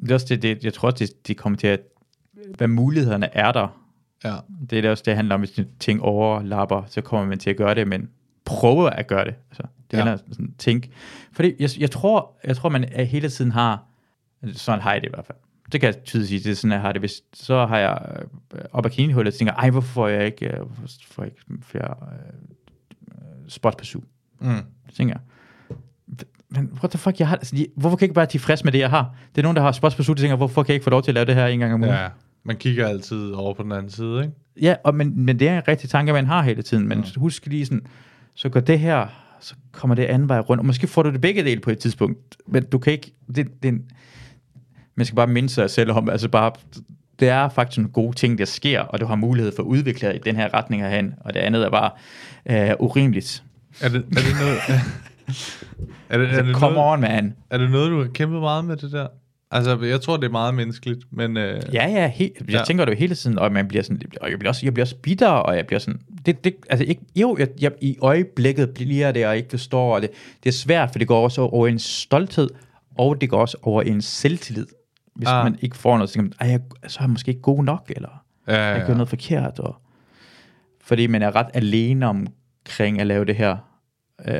Det 0.01 0.09
er 0.11 0.13
også 0.15 0.25
det, 0.29 0.41
det 0.41 0.63
jeg 0.63 0.73
tror 0.73 0.91
også, 0.91 1.05
det, 1.05 1.27
de 1.27 1.35
kommer 1.35 1.57
til 1.57 1.67
at, 1.67 1.79
hvad 2.57 2.67
mulighederne 2.67 3.35
er 3.35 3.51
der. 3.51 3.81
Ja, 4.23 4.35
Det 4.69 4.77
er 4.77 4.81
det 4.81 4.91
også, 4.91 5.03
det 5.05 5.15
handler 5.15 5.35
om, 5.35 5.41
hvis 5.41 5.59
ting 5.79 6.01
overlapper, 6.01 6.83
så 6.87 7.01
kommer 7.01 7.27
man 7.27 7.39
til 7.39 7.49
at 7.49 7.57
gøre 7.57 7.75
det, 7.75 7.87
men 7.87 8.09
prøve 8.45 8.93
at 8.93 9.07
gøre 9.07 9.25
det. 9.25 9.35
Altså, 9.49 9.63
det 9.91 9.97
Ja. 9.97 9.97
ja. 9.97 10.03
handler 10.03 10.23
om 10.27 10.33
sådan, 10.33 10.53
tænk. 10.57 10.89
Fordi 11.31 11.53
jeg, 11.59 11.69
jeg, 11.79 11.91
tror, 11.91 12.37
jeg 12.43 12.55
tror, 12.55 12.69
man 12.69 12.83
hele 12.83 13.29
tiden 13.29 13.51
har, 13.51 13.83
sådan 14.53 14.81
har 14.81 14.93
jeg 14.93 15.01
det 15.01 15.07
i 15.07 15.11
hvert 15.13 15.25
fald. 15.25 15.37
Det 15.71 15.81
kan 15.81 15.87
jeg 15.93 16.03
tydeligt 16.03 16.29
sige, 16.29 16.39
det 16.39 16.51
er 16.51 16.55
sådan, 16.55 16.71
jeg 16.71 16.81
har 16.81 16.91
det. 16.91 17.01
Hvis, 17.01 17.21
så 17.33 17.65
har 17.65 17.77
jeg 17.77 17.99
øh, 18.53 18.61
op 18.71 18.85
ad 18.85 18.91
kaninhullet, 18.91 19.33
og 19.33 19.37
tænker, 19.37 19.53
ej, 19.53 19.69
hvorfor 19.69 19.93
får 19.93 20.07
jeg 20.07 20.25
ikke, 20.25 20.47
øh, 20.47 20.55
hvorfor 20.55 20.87
får 21.11 21.23
jeg 21.23 21.31
ikke 21.31 21.63
flere 21.65 21.95
øh, 23.07 23.15
spot 23.47 23.77
på 23.77 23.85
SU? 23.85 23.99
mm. 24.39 24.55
Så 24.89 24.95
tænker 24.95 25.13
jeg, 25.13 25.21
men 26.49 26.69
what 26.73 26.91
the 26.91 26.99
fuck, 26.99 27.19
jeg 27.19 27.27
har, 27.27 27.35
altså, 27.35 27.55
de, 27.55 27.67
hvorfor 27.75 27.97
kan 27.97 28.03
jeg 28.03 28.05
ikke 28.05 28.13
bare 28.13 28.21
være 28.21 28.31
tilfreds 28.31 28.63
med 28.63 28.71
det, 28.71 28.79
jeg 28.79 28.89
har? 28.89 29.15
Det 29.35 29.41
er 29.41 29.43
nogen, 29.43 29.55
der 29.55 29.61
har 29.61 29.71
spots 29.71 29.95
på 29.95 30.03
SU, 30.03 30.13
der 30.13 30.19
tænker, 30.19 30.35
hvorfor 30.35 30.63
kan 30.63 30.69
jeg 30.69 30.75
ikke 30.75 30.83
få 30.83 30.89
lov 30.89 31.03
til 31.03 31.11
at 31.11 31.15
lave 31.15 31.25
det 31.25 31.35
her 31.35 31.47
en 31.47 31.59
gang 31.59 31.73
om 31.73 31.83
ugen? 31.83 31.93
ja. 31.93 32.07
Man 32.43 32.55
kigger 32.55 32.87
altid 32.87 33.31
over 33.31 33.53
på 33.53 33.63
den 33.63 33.71
anden 33.71 33.89
side, 33.89 34.21
ikke? 34.21 34.33
Ja, 34.61 34.75
og, 34.83 34.95
men, 34.95 35.25
men 35.25 35.39
det 35.39 35.49
er 35.49 35.57
en 35.57 35.67
rigtig 35.67 35.89
tanke, 35.89 36.13
man 36.13 36.25
har 36.25 36.41
hele 36.41 36.61
tiden. 36.61 36.87
Men 36.87 36.97
mm. 36.97 37.05
husk 37.17 37.45
lige 37.45 37.65
sådan, 37.65 37.85
så 38.33 38.49
går 38.49 38.59
det 38.59 38.79
her, 38.79 39.07
så 39.39 39.55
kommer 39.71 39.95
det 39.95 40.05
anden 40.05 40.29
vej 40.29 40.39
rundt. 40.39 40.59
Og 40.59 40.65
måske 40.65 40.87
får 40.87 41.03
du 41.03 41.11
det 41.11 41.21
begge 41.21 41.43
dele 41.43 41.61
på 41.61 41.69
et 41.71 41.79
tidspunkt. 41.79 42.37
Men 42.47 42.65
du 42.65 42.77
kan 42.77 42.93
ikke, 42.93 43.13
det, 43.27 43.63
det 43.63 43.69
er 43.69 43.73
en, 43.73 43.89
man 44.97 45.05
skal 45.05 45.15
bare 45.15 45.27
minde 45.27 45.49
sig 45.49 45.69
selv 45.69 45.91
om, 45.91 46.09
altså 46.09 46.29
bare, 46.29 46.51
det 47.19 47.27
er 47.29 47.49
faktisk 47.49 47.77
nogle 47.77 47.91
gode 47.91 48.15
ting, 48.15 48.37
der 48.37 48.45
sker, 48.45 48.79
og 48.81 48.99
du 48.99 49.05
har 49.05 49.15
mulighed 49.15 49.51
for 49.55 49.63
at 49.63 49.67
udvikle 49.67 50.15
i 50.15 50.19
den 50.19 50.35
her 50.35 50.53
retning 50.53 50.81
herhen. 50.83 51.13
Og 51.21 51.33
det 51.33 51.39
andet 51.39 51.65
er 51.65 51.69
bare 51.69 51.91
øh, 52.49 52.75
urimeligt. 52.79 53.43
Er 53.81 53.89
det, 53.89 53.95
er 53.97 54.01
det 54.01 54.35
noget... 54.41 54.57
er 56.09 56.17
det, 56.17 56.25
er, 56.25 56.29
Altså, 56.29 56.41
det 56.43 56.55
come 56.55 56.75
noget, 56.75 56.93
on, 56.93 57.01
man. 57.01 57.35
er 57.49 57.57
det 57.57 57.71
noget, 57.71 57.91
du 57.91 57.97
har 58.01 58.07
kæmpet 58.13 58.39
meget 58.39 58.65
med 58.65 58.77
det 58.77 58.91
der? 58.91 59.07
Altså, 59.51 59.79
jeg 59.81 60.01
tror, 60.01 60.17
det 60.17 60.25
er 60.25 60.31
meget 60.31 60.53
menneskeligt, 60.55 60.99
men... 61.11 61.37
Øh, 61.37 61.61
Ja, 61.73 61.87
ja, 61.87 62.07
he, 62.07 62.31
jeg 62.39 62.49
Ja. 62.49 62.61
tænker 62.67 62.85
det 62.85 62.91
jo 62.91 62.97
hele 62.97 63.15
tiden, 63.15 63.39
og 63.39 63.51
man 63.51 63.67
bliver 63.67 63.83
sådan, 63.83 64.01
og 64.21 64.29
jeg 64.31 64.39
bliver 64.39 64.49
også, 64.51 64.65
jeg 64.65 64.73
bliver 64.73 64.83
også 64.85 64.95
bitter, 64.95 65.27
og 65.27 65.55
jeg 65.57 65.67
bliver 65.67 65.79
sådan, 65.79 65.99
det, 66.25 66.43
det, 66.43 66.55
altså 66.69 66.85
ikke, 66.85 67.01
jo, 67.15 67.35
jeg, 67.39 67.47
jeg, 67.61 67.71
i 67.81 67.97
øjeblikket 68.01 68.69
bliver 68.69 69.11
det, 69.11 69.27
og 69.27 69.37
ikke 69.37 69.49
forstår, 69.49 69.95
og 69.95 70.01
det, 70.01 70.09
det 70.43 70.49
er 70.49 70.53
svært, 70.53 70.91
for 70.91 70.99
det 70.99 71.07
går 71.07 71.23
også 71.23 71.41
over 71.41 71.67
en 71.67 71.79
stolthed, 71.79 72.49
og 72.97 73.21
det 73.21 73.29
går 73.29 73.41
også 73.41 73.57
over 73.61 73.81
en 73.81 74.01
selvtillid, 74.01 74.65
hvis 75.17 75.27
Ah. 75.27 75.43
man 75.43 75.57
ikke 75.61 75.77
får 75.77 75.97
noget, 75.97 76.09
så 76.09 76.13
tænker 76.13 76.29
man, 76.39 76.47
"Ej, 76.47 76.51
jeg, 76.51 76.61
så 76.91 76.99
er 76.99 77.03
jeg 77.03 77.09
måske 77.09 77.29
ikke 77.29 77.41
god 77.41 77.63
nok, 77.63 77.91
eller 77.95 78.23
ja, 78.47 78.53
ja, 78.55 78.61
jeg 78.65 78.79
ja. 78.79 78.85
gør 78.87 78.93
noget 78.93 79.09
forkert, 79.09 79.59
og, 79.59 79.75
fordi 80.81 81.07
man 81.07 81.21
er 81.21 81.35
ret 81.35 81.47
alene 81.53 82.05
omkring 82.07 82.99
at 83.01 83.07
lave 83.07 83.25
det 83.25 83.35
her. 83.35 83.57
Øh, 84.27 84.33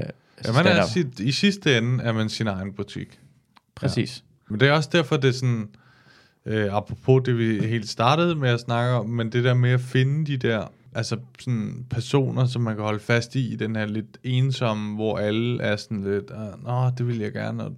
Ja, 0.46 0.52
man 0.52 0.68
er 0.68 0.86
sit, 0.86 1.20
I 1.20 1.32
sidste 1.32 1.78
ende 1.78 2.04
er 2.04 2.12
man 2.14 2.30
sin 2.30 2.48
egen 2.48 2.74
butik. 2.74 3.20
Præcis. 3.76 4.24
Men 4.50 4.60
det 4.60 4.68
er 4.68 4.72
også 4.72 4.90
derfor, 4.92 5.18
det 5.18 5.28
er 5.28 5.32
sådan, 5.34 5.70
øh, 6.46 6.68
apropos 6.76 7.22
det, 7.26 7.38
vi 7.38 7.68
helt 7.68 7.90
startede 7.90 8.36
med 8.36 8.50
at 8.50 8.60
snakke 8.60 8.94
om, 8.96 9.10
men 9.10 9.32
det 9.32 9.44
der 9.44 9.54
med 9.54 9.70
at 9.72 9.80
finde 9.82 10.26
de 10.26 10.38
der, 10.38 10.66
altså 10.96 11.18
sådan 11.40 11.86
personer, 11.90 12.46
som 12.46 12.62
man 12.62 12.76
kan 12.76 12.84
holde 12.84 13.00
fast 13.00 13.36
i, 13.36 13.54
i 13.54 13.56
den 13.56 13.76
her 13.76 13.86
lidt 13.86 14.18
ensomme, 14.24 14.96
hvor 14.96 15.18
alle 15.18 15.62
er 15.64 15.76
sådan 15.76 16.04
lidt, 16.04 16.32
"Ah, 16.32 16.64
nå, 16.64 16.90
det 16.98 17.08
vil 17.08 17.18
jeg 17.18 17.32
gerne, 17.34 17.64
og 17.64 17.74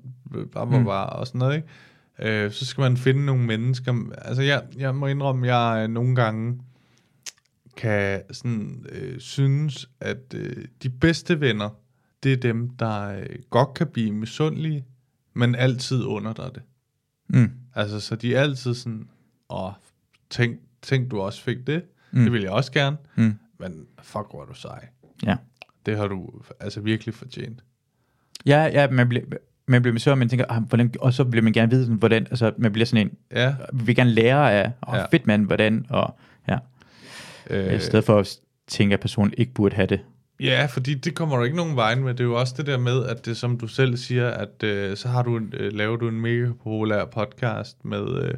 bare, 0.53 0.67
bare, 0.67 0.83
bare, 0.85 1.09
og 1.09 1.27
sådan 1.27 1.39
noget, 1.39 1.55
ikke? 1.55 1.67
Øh, 2.21 2.51
så 2.51 2.65
skal 2.65 2.81
man 2.81 2.97
finde 2.97 3.25
nogle 3.25 3.45
mennesker. 3.45 4.11
Altså, 4.17 4.41
jeg, 4.41 4.63
jeg 4.77 4.95
må 4.95 5.07
indrømme, 5.07 5.55
jeg 5.55 5.83
øh, 5.83 5.89
nogle 5.89 6.15
gange 6.15 6.61
kan 7.77 8.21
sådan 8.31 8.85
øh, 8.89 9.19
synes, 9.19 9.89
at 9.99 10.33
øh, 10.35 10.65
de 10.83 10.89
bedste 10.89 11.39
venner, 11.39 11.69
det 12.23 12.33
er 12.33 12.37
dem, 12.37 12.69
der 12.69 13.01
øh, 13.01 13.25
godt 13.49 13.73
kan 13.73 13.87
blive 13.87 14.11
misundelige, 14.11 14.85
men 15.33 15.55
altid 15.55 16.03
under 16.03 16.33
dig 16.33 16.49
det. 16.55 16.63
Mm. 17.27 17.51
Altså, 17.75 17.99
så 17.99 18.15
de 18.15 18.35
er 18.35 18.41
altid 18.41 18.73
sådan, 18.73 19.09
åh, 19.49 19.71
tænk, 20.29 20.59
tænk 20.81 21.11
du 21.11 21.19
også 21.19 21.41
fik 21.41 21.67
det. 21.67 21.83
Mm. 22.11 22.23
Det 22.23 22.31
vil 22.31 22.41
jeg 22.41 22.51
også 22.51 22.71
gerne. 22.71 22.97
Mm. 23.15 23.33
Men 23.59 23.87
fuck, 24.01 24.25
hvor 24.29 24.41
er 24.41 24.45
du 24.45 24.53
sej. 24.53 24.87
Ja. 25.23 25.35
Det 25.85 25.97
har 25.97 26.07
du 26.07 26.41
altså 26.59 26.81
virkelig 26.81 27.13
fortjent. 27.13 27.63
Ja, 28.45 28.63
ja, 28.63 28.89
man 28.89 29.09
bliver, 29.09 29.25
man 29.69 29.81
bliver 29.81 29.99
så, 29.99 30.15
man 30.15 30.29
tænker, 30.29 30.45
ah, 30.49 30.63
hvordan, 30.63 30.93
og 30.99 31.13
så 31.13 31.23
bliver 31.25 31.43
man 31.43 31.53
gerne 31.53 31.69
vide, 31.71 31.83
sådan, 31.83 31.97
hvordan, 31.97 32.27
altså 32.29 32.51
man 32.57 32.71
bliver 32.71 32.85
sådan 32.85 33.07
en, 33.07 33.13
Ja. 33.31 33.55
vi 33.73 33.83
vil 33.83 33.95
gerne 33.95 34.09
lære 34.11 34.53
af, 34.53 34.71
og 34.81 34.97
Ja. 34.97 35.05
fedt 35.11 35.27
mand, 35.27 35.45
hvordan, 35.45 35.85
og 35.89 36.15
ja, 36.47 36.57
Øh, 37.49 37.75
i 37.75 37.79
stedet 37.79 38.05
for 38.05 38.19
at 38.19 38.37
tænke, 38.67 38.93
at 38.93 38.99
personen 38.99 39.33
ikke 39.37 39.53
burde 39.53 39.75
have 39.75 39.85
det. 39.87 39.99
Ja, 40.39 40.65
fordi 40.65 40.93
det 40.93 41.15
kommer 41.15 41.37
du 41.37 41.43
ikke 41.43 41.57
nogen 41.57 41.75
vej 41.75 41.95
med. 41.95 42.13
Det 42.13 42.19
er 42.19 42.23
jo 42.23 42.39
også 42.39 42.53
det 42.57 42.65
der 42.65 42.77
med, 42.77 43.05
at 43.05 43.25
det 43.25 43.37
som 43.37 43.57
du 43.57 43.67
selv 43.67 43.97
siger, 43.97 44.29
at 44.29 44.63
øh, 44.63 44.97
så 44.97 45.07
har 45.07 45.23
du 45.23 45.37
en, 45.37 45.53
øh, 45.57 45.73
laver 45.73 45.95
du 45.97 46.07
en 46.07 46.21
mega 46.21 46.47
populær 46.63 47.05
podcast 47.05 47.85
med, 47.85 48.23
øh, 48.23 48.33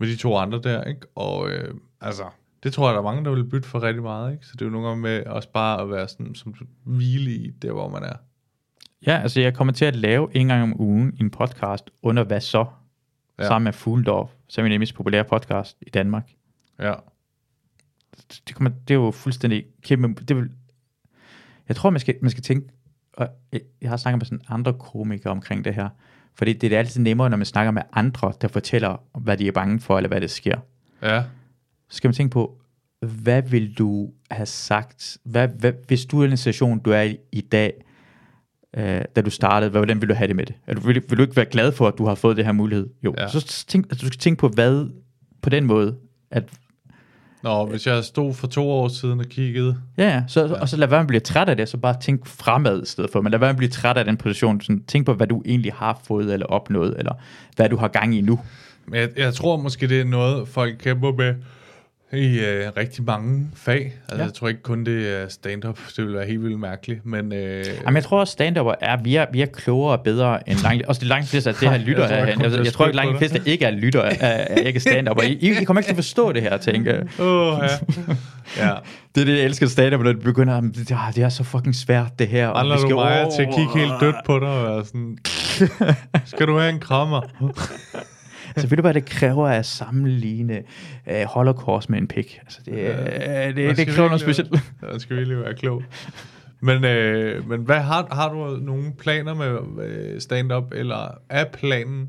med 0.00 0.08
de 0.08 0.16
to 0.16 0.36
andre 0.36 0.60
der, 0.62 0.84
ikke? 0.84 1.00
Og 1.14 1.50
øh, 1.50 1.74
altså, 2.00 2.22
det 2.62 2.72
tror 2.72 2.88
jeg, 2.88 2.94
der 2.94 3.00
er 3.00 3.04
mange, 3.04 3.24
der 3.24 3.30
vil 3.34 3.44
bytte 3.44 3.68
for 3.68 3.82
rigtig 3.82 4.02
meget, 4.02 4.32
ikke? 4.32 4.46
Så 4.46 4.52
det 4.52 4.62
er 4.62 4.66
jo 4.66 4.72
nogle 4.72 4.86
gange 4.88 5.02
med 5.02 5.26
også 5.26 5.48
bare 5.52 5.82
at 5.82 5.90
være 5.90 6.08
sådan, 6.08 6.34
som 6.34 6.54
du 6.54 6.64
hvile 6.84 7.30
i, 7.30 7.50
der 7.62 7.72
hvor 7.72 7.88
man 7.88 8.02
er. 8.02 8.16
Ja, 9.06 9.18
altså 9.22 9.40
jeg 9.40 9.54
kommer 9.54 9.72
til 9.72 9.84
at 9.84 9.96
lave 9.96 10.28
en 10.36 10.48
gang 10.48 10.62
om 10.62 10.80
ugen 10.80 11.16
en 11.20 11.30
podcast 11.30 11.90
under 12.02 12.24
Hvad 12.24 12.40
så? 12.40 12.66
Ja. 13.38 13.46
Sammen 13.46 13.64
med 13.64 13.72
Fugledorf, 13.72 14.30
som 14.48 14.64
er 14.64 14.68
den 14.68 14.80
mest 14.80 14.94
populære 14.94 15.24
podcast 15.24 15.76
i 15.80 15.90
Danmark. 15.90 16.32
Ja. 16.78 16.94
Det, 18.48 18.54
kommer, 18.54 18.70
det 18.88 18.94
er 18.94 18.98
jo 18.98 19.10
fuldstændig 19.10 19.64
kæmpe, 19.82 20.24
det 20.24 20.36
vil, 20.36 20.50
jeg 21.68 21.76
tror, 21.76 21.90
man 21.90 22.00
skal, 22.00 22.14
man 22.20 22.30
skal 22.30 22.42
tænke, 22.42 22.68
og 23.12 23.28
jeg, 23.52 23.60
jeg 23.80 23.90
har 23.90 23.96
snakket 23.96 24.18
med 24.18 24.26
sådan 24.26 24.44
andre 24.48 24.72
komikere 24.72 25.30
omkring 25.30 25.64
det 25.64 25.74
her, 25.74 25.88
fordi 26.34 26.52
det 26.52 26.72
er 26.72 26.78
altid 26.78 27.00
nemmere, 27.00 27.30
når 27.30 27.36
man 27.36 27.46
snakker 27.46 27.70
med 27.70 27.82
andre, 27.92 28.32
der 28.40 28.48
fortæller, 28.48 29.02
hvad 29.18 29.36
de 29.36 29.48
er 29.48 29.52
bange 29.52 29.80
for, 29.80 29.96
eller 29.96 30.08
hvad 30.08 30.20
der 30.20 30.26
sker. 30.26 30.58
Ja. 31.02 31.22
Så 31.88 31.96
skal 31.96 32.08
man 32.08 32.14
tænke 32.14 32.32
på, 32.32 32.60
hvad 33.00 33.42
vil 33.42 33.74
du 33.74 34.12
have 34.30 34.46
sagt, 34.46 35.18
hvad, 35.22 35.48
hvad, 35.48 35.72
hvis 35.86 36.06
du 36.06 36.20
er 36.20 36.26
i 36.26 36.30
en 36.30 36.36
situation, 36.36 36.78
du 36.78 36.90
er 36.90 37.02
i 37.02 37.18
i 37.32 37.40
dag, 37.40 37.84
øh, 38.76 39.00
da 39.16 39.20
du 39.20 39.30
startede, 39.30 39.70
hvad, 39.70 39.78
hvordan 39.80 40.00
vil 40.00 40.08
du 40.08 40.14
have 40.14 40.28
det 40.28 40.36
med 40.36 40.46
det? 40.46 40.54
Er 40.66 40.74
du, 40.74 40.80
vil, 40.80 41.02
vil 41.08 41.18
du 41.18 41.22
ikke 41.22 41.36
være 41.36 41.44
glad 41.44 41.72
for, 41.72 41.88
at 41.88 41.94
du 41.98 42.06
har 42.06 42.14
fået 42.14 42.36
det 42.36 42.44
her 42.44 42.52
mulighed? 42.52 42.86
Jo, 43.02 43.14
Ja. 43.18 43.28
så 43.28 43.64
tænk, 43.68 43.86
altså, 43.90 44.02
du 44.02 44.06
skal 44.06 44.18
tænke 44.18 44.40
på, 44.40 44.48
hvad 44.48 44.90
på 45.42 45.50
den 45.50 45.64
måde, 45.64 45.94
at 46.30 46.42
Nå, 47.42 47.66
hvis 47.66 47.86
jeg 47.86 48.04
stod 48.04 48.34
for 48.34 48.46
to 48.46 48.70
år 48.70 48.88
siden 48.88 49.20
og 49.20 49.26
kiggede, 49.26 49.76
Ja, 49.98 50.08
ja. 50.08 50.22
Så, 50.28 50.46
ja. 50.46 50.52
Og 50.60 50.68
så 50.68 50.76
lad 50.76 50.88
være 50.88 50.98
med 50.98 51.04
at 51.04 51.06
blive 51.06 51.20
træt 51.20 51.48
af 51.48 51.56
det, 51.56 51.68
så 51.68 51.76
bare 51.76 51.96
tænk 52.00 52.26
fremad 52.26 52.82
i 52.82 52.86
stedet 52.86 53.10
for. 53.10 53.20
Men 53.20 53.30
lad 53.32 53.38
være 53.38 53.46
med 53.48 53.50
at 53.54 53.56
blive 53.56 53.70
træt 53.70 53.96
af 53.96 54.04
den 54.04 54.16
position. 54.16 54.60
Sådan, 54.60 54.82
tænk 54.84 55.06
på, 55.06 55.14
hvad 55.14 55.26
du 55.26 55.42
egentlig 55.46 55.72
har 55.72 56.00
fået 56.06 56.32
eller 56.32 56.46
opnået, 56.46 56.94
eller 56.98 57.12
hvad 57.56 57.68
du 57.68 57.76
har 57.76 57.88
gang 57.88 58.14
i 58.16 58.20
nu. 58.20 58.40
Men 58.86 59.00
jeg, 59.00 59.08
jeg 59.16 59.34
tror 59.34 59.56
måske, 59.56 59.88
det 59.88 60.00
er 60.00 60.04
noget, 60.04 60.48
folk 60.48 60.76
kæmper 60.78 61.12
med 61.12 61.34
i 62.12 62.38
øh, 62.38 62.70
rigtig 62.76 63.04
mange 63.04 63.46
fag. 63.54 63.94
Altså, 64.08 64.16
ja. 64.16 64.22
Jeg 64.22 64.34
tror 64.34 64.48
ikke 64.48 64.62
kun, 64.62 64.84
det 64.84 65.08
er 65.22 65.28
stand-up. 65.28 65.78
Det 65.88 65.98
ville 66.04 66.18
være 66.18 66.26
helt 66.26 66.42
vildt 66.42 66.60
mærkeligt. 66.60 67.06
Men, 67.06 67.32
øh, 67.32 67.64
Jamen, 67.84 67.94
jeg 67.96 68.04
tror 68.04 68.20
også, 68.20 68.32
stand 68.32 68.56
er, 68.56 68.96
vi 69.02 69.16
er, 69.16 69.26
vi 69.32 69.42
er 69.42 69.46
klogere 69.46 69.92
og 69.98 70.00
bedre 70.04 70.48
end 70.48 70.58
langt, 70.58 70.86
også 70.86 70.98
det 70.98 71.08
langt 71.08 71.28
fleste 71.28 71.50
af 71.50 71.56
det 71.56 71.70
her 71.70 71.78
lytter 71.78 72.06
Jeg 72.08 72.10
tror, 72.10 72.16
jeg 72.16 72.28
Jeg, 72.28 72.50
jeg, 72.50 72.58
at 72.60 72.64
jeg 72.64 72.72
tror 72.72 72.86
ikke, 72.86 72.96
langt 72.96 73.18
fleste 73.18 73.42
ikke 73.46 73.64
er 73.64 73.70
lytter 73.70 74.02
af, 74.02 74.16
af 74.20 74.62
ikke 74.66 74.80
stand 74.80 75.08
I, 75.24 75.32
I, 75.32 75.60
I 75.60 75.64
kommer 75.64 75.80
ikke 75.80 75.86
til 75.88 75.92
at 75.92 75.96
forstå 75.96 76.32
det 76.32 76.42
her, 76.42 76.56
tænker. 76.56 77.02
Åh, 77.20 77.58
ja. 77.62 77.68
ja. 78.66 78.74
Det 79.14 79.20
er 79.20 79.24
det, 79.24 79.36
jeg 79.38 79.44
elsker 79.44 79.66
stand 79.66 79.94
når 79.94 80.12
det 80.12 80.20
begynder, 80.22 80.54
"Jamen, 80.54 80.70
det, 80.72 80.90
ah, 80.90 81.14
det 81.14 81.22
er 81.24 81.28
så 81.28 81.44
fucking 81.44 81.74
svært, 81.74 82.18
det 82.18 82.28
her. 82.28 82.48
og 82.48 82.54
Mangler 82.56 82.74
vi 82.76 82.82
du 82.82 82.86
skal 82.86 82.94
mig 82.94 83.22
over- 83.22 83.30
til 83.36 83.42
at 83.42 83.48
kigge 83.56 83.78
helt 83.78 83.92
dødt 84.00 84.16
på 84.26 84.38
dig 84.38 84.48
og 84.48 84.64
være 84.76 84.84
sådan, 84.84 85.18
skal 86.34 86.46
du 86.46 86.58
have 86.58 86.70
en 86.72 86.80
krammer? 86.80 87.20
Så 88.56 88.66
ved 88.66 88.76
du 88.76 88.80
hvad, 88.80 88.94
det 88.94 89.04
kræver 89.04 89.46
at 89.48 89.66
sammenligne 89.66 90.62
uh, 91.06 91.22
holocaust 91.26 91.90
med 91.90 91.98
en 91.98 92.08
pik. 92.08 92.38
Altså, 92.42 92.60
det, 92.64 92.72
uh, 92.72 92.96
Man 92.96 93.56
det, 93.56 93.56
det 93.56 93.76
skal 93.76 93.94
kræver 93.94 94.08
noget 94.08 94.20
specielt. 94.20 94.52
være- 94.52 94.90
Man 94.90 95.00
skal 95.00 95.16
virkelig 95.16 95.38
være 95.40 95.54
klog. 95.54 95.82
Men, 96.60 96.84
øh, 96.84 97.48
men 97.48 97.60
hvad 97.60 97.80
har, 97.80 98.08
har 98.14 98.32
du 98.32 98.56
nogle 98.56 98.92
planer 98.98 99.34
med 99.34 99.84
øh, 99.84 100.20
stand-up, 100.20 100.64
eller 100.74 101.18
er 101.28 101.44
planen 101.52 102.08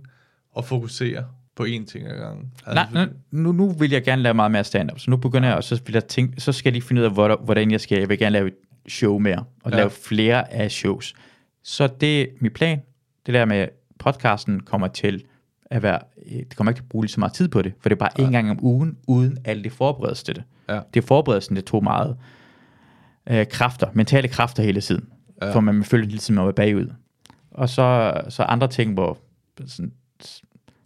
at 0.58 0.66
fokusere 0.66 1.24
på 1.56 1.64
én 1.64 1.86
ting 1.86 2.08
ad 2.08 2.18
gangen. 2.20 2.52
Nej, 2.68 2.76
Altså, 2.82 2.94
nej, 2.94 3.08
nu, 3.32 3.52
nu 3.52 3.70
vil 3.72 3.92
jeg 3.92 4.04
gerne 4.04 4.22
lave 4.22 4.34
meget 4.34 4.52
mere 4.52 4.64
stand-up, 4.64 5.00
så 5.00 5.12
nu 5.12 5.18
begynder 5.18 5.48
jeg, 5.50 5.58
og 5.58 5.64
så 5.64 5.82
vil 5.86 5.94
jeg 5.94 6.06
tænke, 6.06 6.42
så 6.42 6.52
skal 6.52 6.70
jeg 6.70 6.74
lige 6.74 6.84
finde 6.88 7.02
ud 7.02 7.06
af, 7.06 7.12
hvor- 7.14 7.42
hvordan 7.46 7.72
jeg 7.72 7.82
skal, 7.82 8.00
jeg 8.00 8.10
vil 8.10 8.20
gerne 8.20 8.34
lave 8.34 8.48
et 8.48 8.54
show 8.90 9.18
mere, 9.20 9.44
og 9.64 9.72
Ja. 9.72 9.78
lave 9.78 9.90
flere 9.90 10.54
af 10.54 10.72
shows. 10.72 11.14
Så 11.64 11.88
det 12.02 12.22
er 12.22 12.26
min 12.40 12.52
plan, 12.52 12.82
det 13.26 13.34
der 13.34 13.46
med 13.46 13.68
podcasten 14.00 14.60
kommer 14.60 14.88
til 14.88 15.24
at 15.72 15.84
være, 15.84 16.00
det 16.30 16.56
kommer 16.56 16.72
ikke 16.72 16.78
til 16.78 16.84
at 16.84 16.90
bruge 16.90 17.04
lige 17.04 17.12
så 17.12 17.20
meget 17.20 17.34
tid 17.34 17.48
på 17.48 17.62
det, 17.62 17.74
for 17.80 17.90
det 17.90 17.96
er 17.96 18.00
bare 18.00 18.10
ja. 18.18 18.24
en 18.24 18.32
gang 18.32 18.52
om 18.52 18.60
ugen, 18.62 18.98
uden 19.08 19.38
alt 19.46 19.64
det 19.64 19.72
forberedelse 19.72 20.26
til 20.26 20.36
det. 20.36 20.44
Ja. 20.70 20.80
Det 20.94 21.04
forberedelsen, 21.04 21.56
det 21.56 21.66
tog 21.66 21.84
meget 21.84 22.18
øh, 23.30 23.48
kræfter, 23.48 23.88
mentale 23.94 24.28
kræfter 24.28 24.64
hele 24.64 24.82
tiden, 24.82 25.10
ja. 25.42 25.54
for 25.54 25.60
man 25.60 25.84
føler 25.84 26.06
hele 26.06 26.18
tiden, 26.18 26.36
man 26.36 26.46
var 26.46 26.52
bagud. 26.52 26.94
Og 27.52 27.70
så, 27.70 28.14
så 28.30 28.44
andre 28.44 28.68
ting, 28.68 28.94
hvor 28.94 29.18
sådan, 29.66 29.92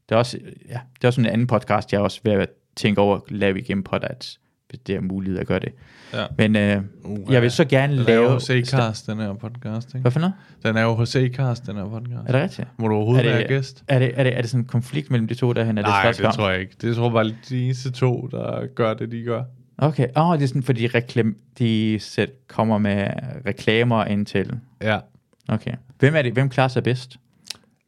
det 0.10 0.16
er 0.16 0.20
også, 0.20 0.40
ja, 0.70 0.80
det 0.96 1.04
er 1.04 1.08
også 1.08 1.22
en 1.22 1.28
anden 1.28 1.48
podcast, 1.48 1.94
jeg 1.94 2.00
er 2.00 2.04
også 2.04 2.20
ved 2.24 2.32
at 2.32 2.50
tænke 2.76 3.02
over 3.02 3.16
at 3.16 3.32
lave 3.32 3.60
igennem 3.60 3.84
podads, 3.84 4.40
hvis 4.72 4.80
det 4.80 4.96
er 4.96 5.02
muligt 5.02 5.40
at 5.40 5.48
gøre 5.48 5.60
det. 5.60 5.74
Ja. 6.14 6.26
Men 6.38 6.56
øh, 6.56 6.82
Uh, 7.04 7.34
jeg 7.34 7.42
vil 7.42 7.52
så 7.52 7.66
gerne 7.66 7.94
Den 7.94 8.02
er 8.02 8.06
lave... 8.06 8.24
jo 8.24 8.30
hos 8.30 8.50
Acast, 8.50 9.08
den 9.08 9.18
her 9.18 9.34
podcast, 9.34 9.88
ikke? 9.88 10.00
Hvad 10.00 10.12
for 10.12 10.20
noget? 10.20 10.34
Den 10.64 10.78
er 10.78 10.82
jo 10.82 10.94
hos 10.94 11.16
Acast, 11.16 11.68
den 11.68 11.76
her 11.76 11.90
podcast. 11.90 12.22
Er 12.28 12.32
det 12.32 12.42
rigtigt? 12.42 12.68
Må 12.78 12.88
du 12.88 12.96
overhovedet 12.96 13.26
er 13.26 13.30
være 13.30 13.40
det, 13.40 13.48
gæst? 13.48 13.84
Er 13.88 14.00
det, 14.00 14.12
er, 14.16 14.24
det, 14.24 14.38
er 14.38 14.42
det 14.42 14.50
sådan 14.50 14.62
en 14.62 14.68
konflikt 14.68 15.12
mellem 15.12 15.28
de 15.28 15.34
to 15.34 15.54
derhen? 15.54 15.78
Er 15.78 15.82
Nej, 15.82 16.12
det, 16.12 16.22
det 16.22 16.34
tror 16.34 16.50
jeg 16.50 16.60
ikke. 16.60 16.76
Det 16.82 16.96
tror 16.96 17.06
jeg 17.06 17.12
bare 17.12 17.36
de 17.50 17.64
eneste 17.64 17.92
to, 17.92 18.30
der 18.32 18.66
gør 18.76 18.94
det, 18.94 19.12
de 19.12 19.24
gør. 19.24 19.44
Okay, 19.78 20.08
åh, 20.18 20.30
oh, 20.30 20.38
det 20.38 20.44
er 20.44 20.48
sådan, 20.48 20.64
fordi 20.64 20.88
reklam, 20.88 21.36
de 21.60 21.98
selv 22.00 22.32
kommer 22.48 22.78
med 22.78 23.08
reklamer 23.46 24.06
ind 24.06 24.26
til. 24.26 24.60
Ja. 24.82 25.00
Okay. 25.48 25.74
Hvem 26.00 26.16
er 26.16 26.22
det? 26.22 26.34
Hvem 26.34 26.50
klarer 26.50 26.68
sig 26.68 26.84
bedst? 26.84 27.18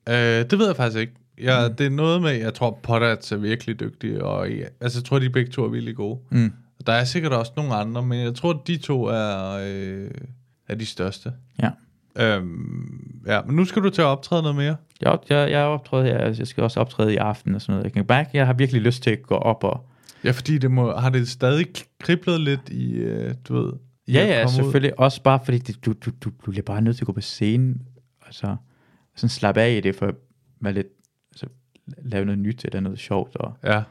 Øh, 0.10 0.16
det 0.16 0.60
ved 0.60 0.66
jeg 0.68 0.76
faktisk 0.76 1.00
ikke. 1.00 1.14
Ja, 1.42 1.68
mm. 1.68 1.76
Det 1.76 1.86
er 1.86 1.90
noget 1.90 2.22
med, 2.22 2.32
jeg 2.32 2.54
tror, 2.54 2.80
Potter 2.84 3.08
er 3.08 3.36
virkelig 3.36 3.80
dygtig, 3.80 4.24
og 4.24 4.48
altså, 4.82 5.00
jeg 5.00 5.06
tror, 5.06 5.20
de 5.20 5.30
begge 5.30 5.52
to 5.52 5.66
er 5.66 5.70
virkelig 5.70 5.96
gode. 5.96 6.20
Mm. 6.30 6.54
Der 6.88 6.94
er 6.94 7.04
sikkert 7.04 7.34
også 7.34 7.52
nogle 7.56 7.76
andre, 7.76 8.04
men 8.04 8.20
jeg 8.20 8.36
tror, 8.36 8.64
de 8.68 8.78
to 8.78 9.04
er, 9.04 9.60
øh, 9.64 10.12
er 10.68 10.76
de 10.76 10.86
største. 10.86 11.34
Ja. 11.62 11.70
Øhm, 12.20 13.22
ja, 13.28 13.42
men 13.42 13.56
nu 13.56 13.66
skal 13.66 13.84
du 13.84 13.90
til 13.90 14.02
at 14.02 14.06
optræde 14.06 14.42
noget 14.42 14.56
mere. 14.56 14.76
Jeg, 15.02 15.18
jeg, 15.30 15.52
jeg 15.52 15.62
er 15.62 15.66
optrædet 15.66 16.06
her, 16.08 16.36
jeg 16.38 16.48
skal 16.48 16.64
også 16.64 16.80
optræde 16.80 17.14
i 17.14 17.18
aften 17.18 17.56
og 17.56 17.62
sådan 17.62 17.74
noget. 17.74 17.84
Jeg 17.84 17.94
kan 17.94 18.06
mærke, 18.10 18.30
jeg 18.34 18.46
har 18.46 18.54
virkelig 18.54 18.82
lyst 18.82 19.04
til 19.04 19.10
at 19.12 19.24
gå 19.24 19.36
op 19.36 19.64
og... 19.64 19.90
Ja, 20.24 20.32
fordi 20.32 20.58
det 20.58 20.72
må, 20.72 20.96
har 20.96 21.10
det 21.10 21.28
stadig 21.30 21.66
kriblet 22.00 22.42
lidt 22.42 22.70
i, 22.70 22.94
øh, 22.94 23.34
du 23.48 23.54
ved... 23.54 23.74
i 24.08 24.12
Ja, 24.14 24.26
ja, 24.26 24.34
komme 24.34 24.46
ud? 24.46 24.54
selvfølgelig. 24.64 25.00
Også 25.00 25.22
bare 25.24 25.40
fordi, 25.46 25.58
det, 25.58 25.86
du, 25.86 25.94
du, 25.94 26.12
du, 26.22 26.32
du 26.46 26.52
bliver 26.52 26.64
bare 26.64 26.82
nødt 26.82 26.96
til 26.98 27.04
at 27.04 27.08
gå 27.08 27.14
på 27.14 27.22
scenen, 27.22 27.82
og 28.22 28.28
så 28.34 28.56
sådan 29.16 29.30
slappe 29.30 29.62
af 29.62 29.72
i 29.72 29.80
det, 29.80 29.96
for 29.96 30.06
at 30.06 30.16
være 30.62 30.74
lidt, 30.74 30.88
altså, 31.32 31.46
lave 31.98 32.26
noget 32.26 32.40
nyt 32.40 32.66
eller 32.66 32.80
noget 32.80 33.00
sjovt. 33.00 33.36
Og, 33.36 33.58
Ja. 33.64 33.84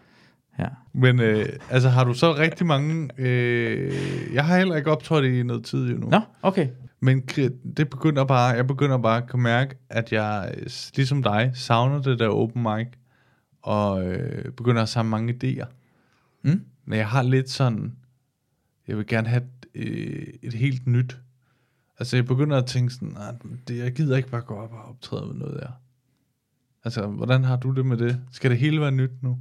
Ja. 0.59 0.67
Men 0.93 1.21
øh, 1.21 1.47
altså, 1.71 1.89
har 1.89 2.05
du 2.05 2.15
så 2.15 2.35
rigtig 2.35 2.67
mange... 2.67 3.11
Øh, 3.19 3.93
jeg 4.35 4.47
har 4.47 4.59
heller 4.59 4.77
ikke 4.77 4.91
optrådt 4.91 5.25
i 5.25 5.43
noget 5.43 5.65
tid 5.65 5.91
endnu. 5.91 6.09
Nå, 6.11 6.21
okay. 6.43 6.69
Men 7.01 7.21
det 7.77 7.91
begynder 7.91 8.25
bare, 8.25 8.49
jeg 8.49 8.67
begynder 8.67 8.99
bare 8.99 9.23
at 9.23 9.29
kunne 9.29 9.43
mærke, 9.43 9.75
at 9.89 10.13
jeg, 10.13 10.55
ligesom 10.97 11.23
dig, 11.23 11.51
savner 11.55 12.03
det 12.03 12.19
der 12.19 12.29
open 12.29 12.63
mic, 12.63 12.87
og 13.63 14.07
øh, 14.07 14.53
begynder 14.53 14.83
at 14.83 14.89
samle 14.89 15.11
mange 15.11 15.35
idéer. 15.35 15.67
Mm. 16.43 16.65
Men 16.85 16.99
jeg 16.99 17.09
har 17.09 17.23
lidt 17.23 17.51
sådan, 17.51 17.97
jeg 18.89 18.97
vil 18.97 19.07
gerne 19.07 19.29
have 19.29 19.43
et, 19.43 19.67
øh, 19.89 20.27
et 20.43 20.55
helt 20.55 20.87
nyt. 20.87 21.19
Altså 21.99 22.17
jeg 22.17 22.27
begynder 22.27 22.57
at 22.57 22.67
tænke 22.67 22.95
sådan, 22.95 23.09
nej, 23.09 23.35
det, 23.69 23.79
jeg 23.79 23.93
gider 23.93 24.17
ikke 24.17 24.29
bare 24.29 24.41
gå 24.41 24.55
op 24.55 24.73
og 24.73 24.89
optræde 24.89 25.27
med 25.27 25.35
noget 25.35 25.61
der. 25.61 25.71
Altså, 26.85 27.07
hvordan 27.07 27.45
har 27.45 27.57
du 27.57 27.71
det 27.71 27.87
med 27.87 27.97
det? 27.97 28.21
Skal 28.31 28.51
det 28.51 28.59
hele 28.59 28.81
være 28.81 28.91
nyt 28.91 29.23
nu? 29.23 29.39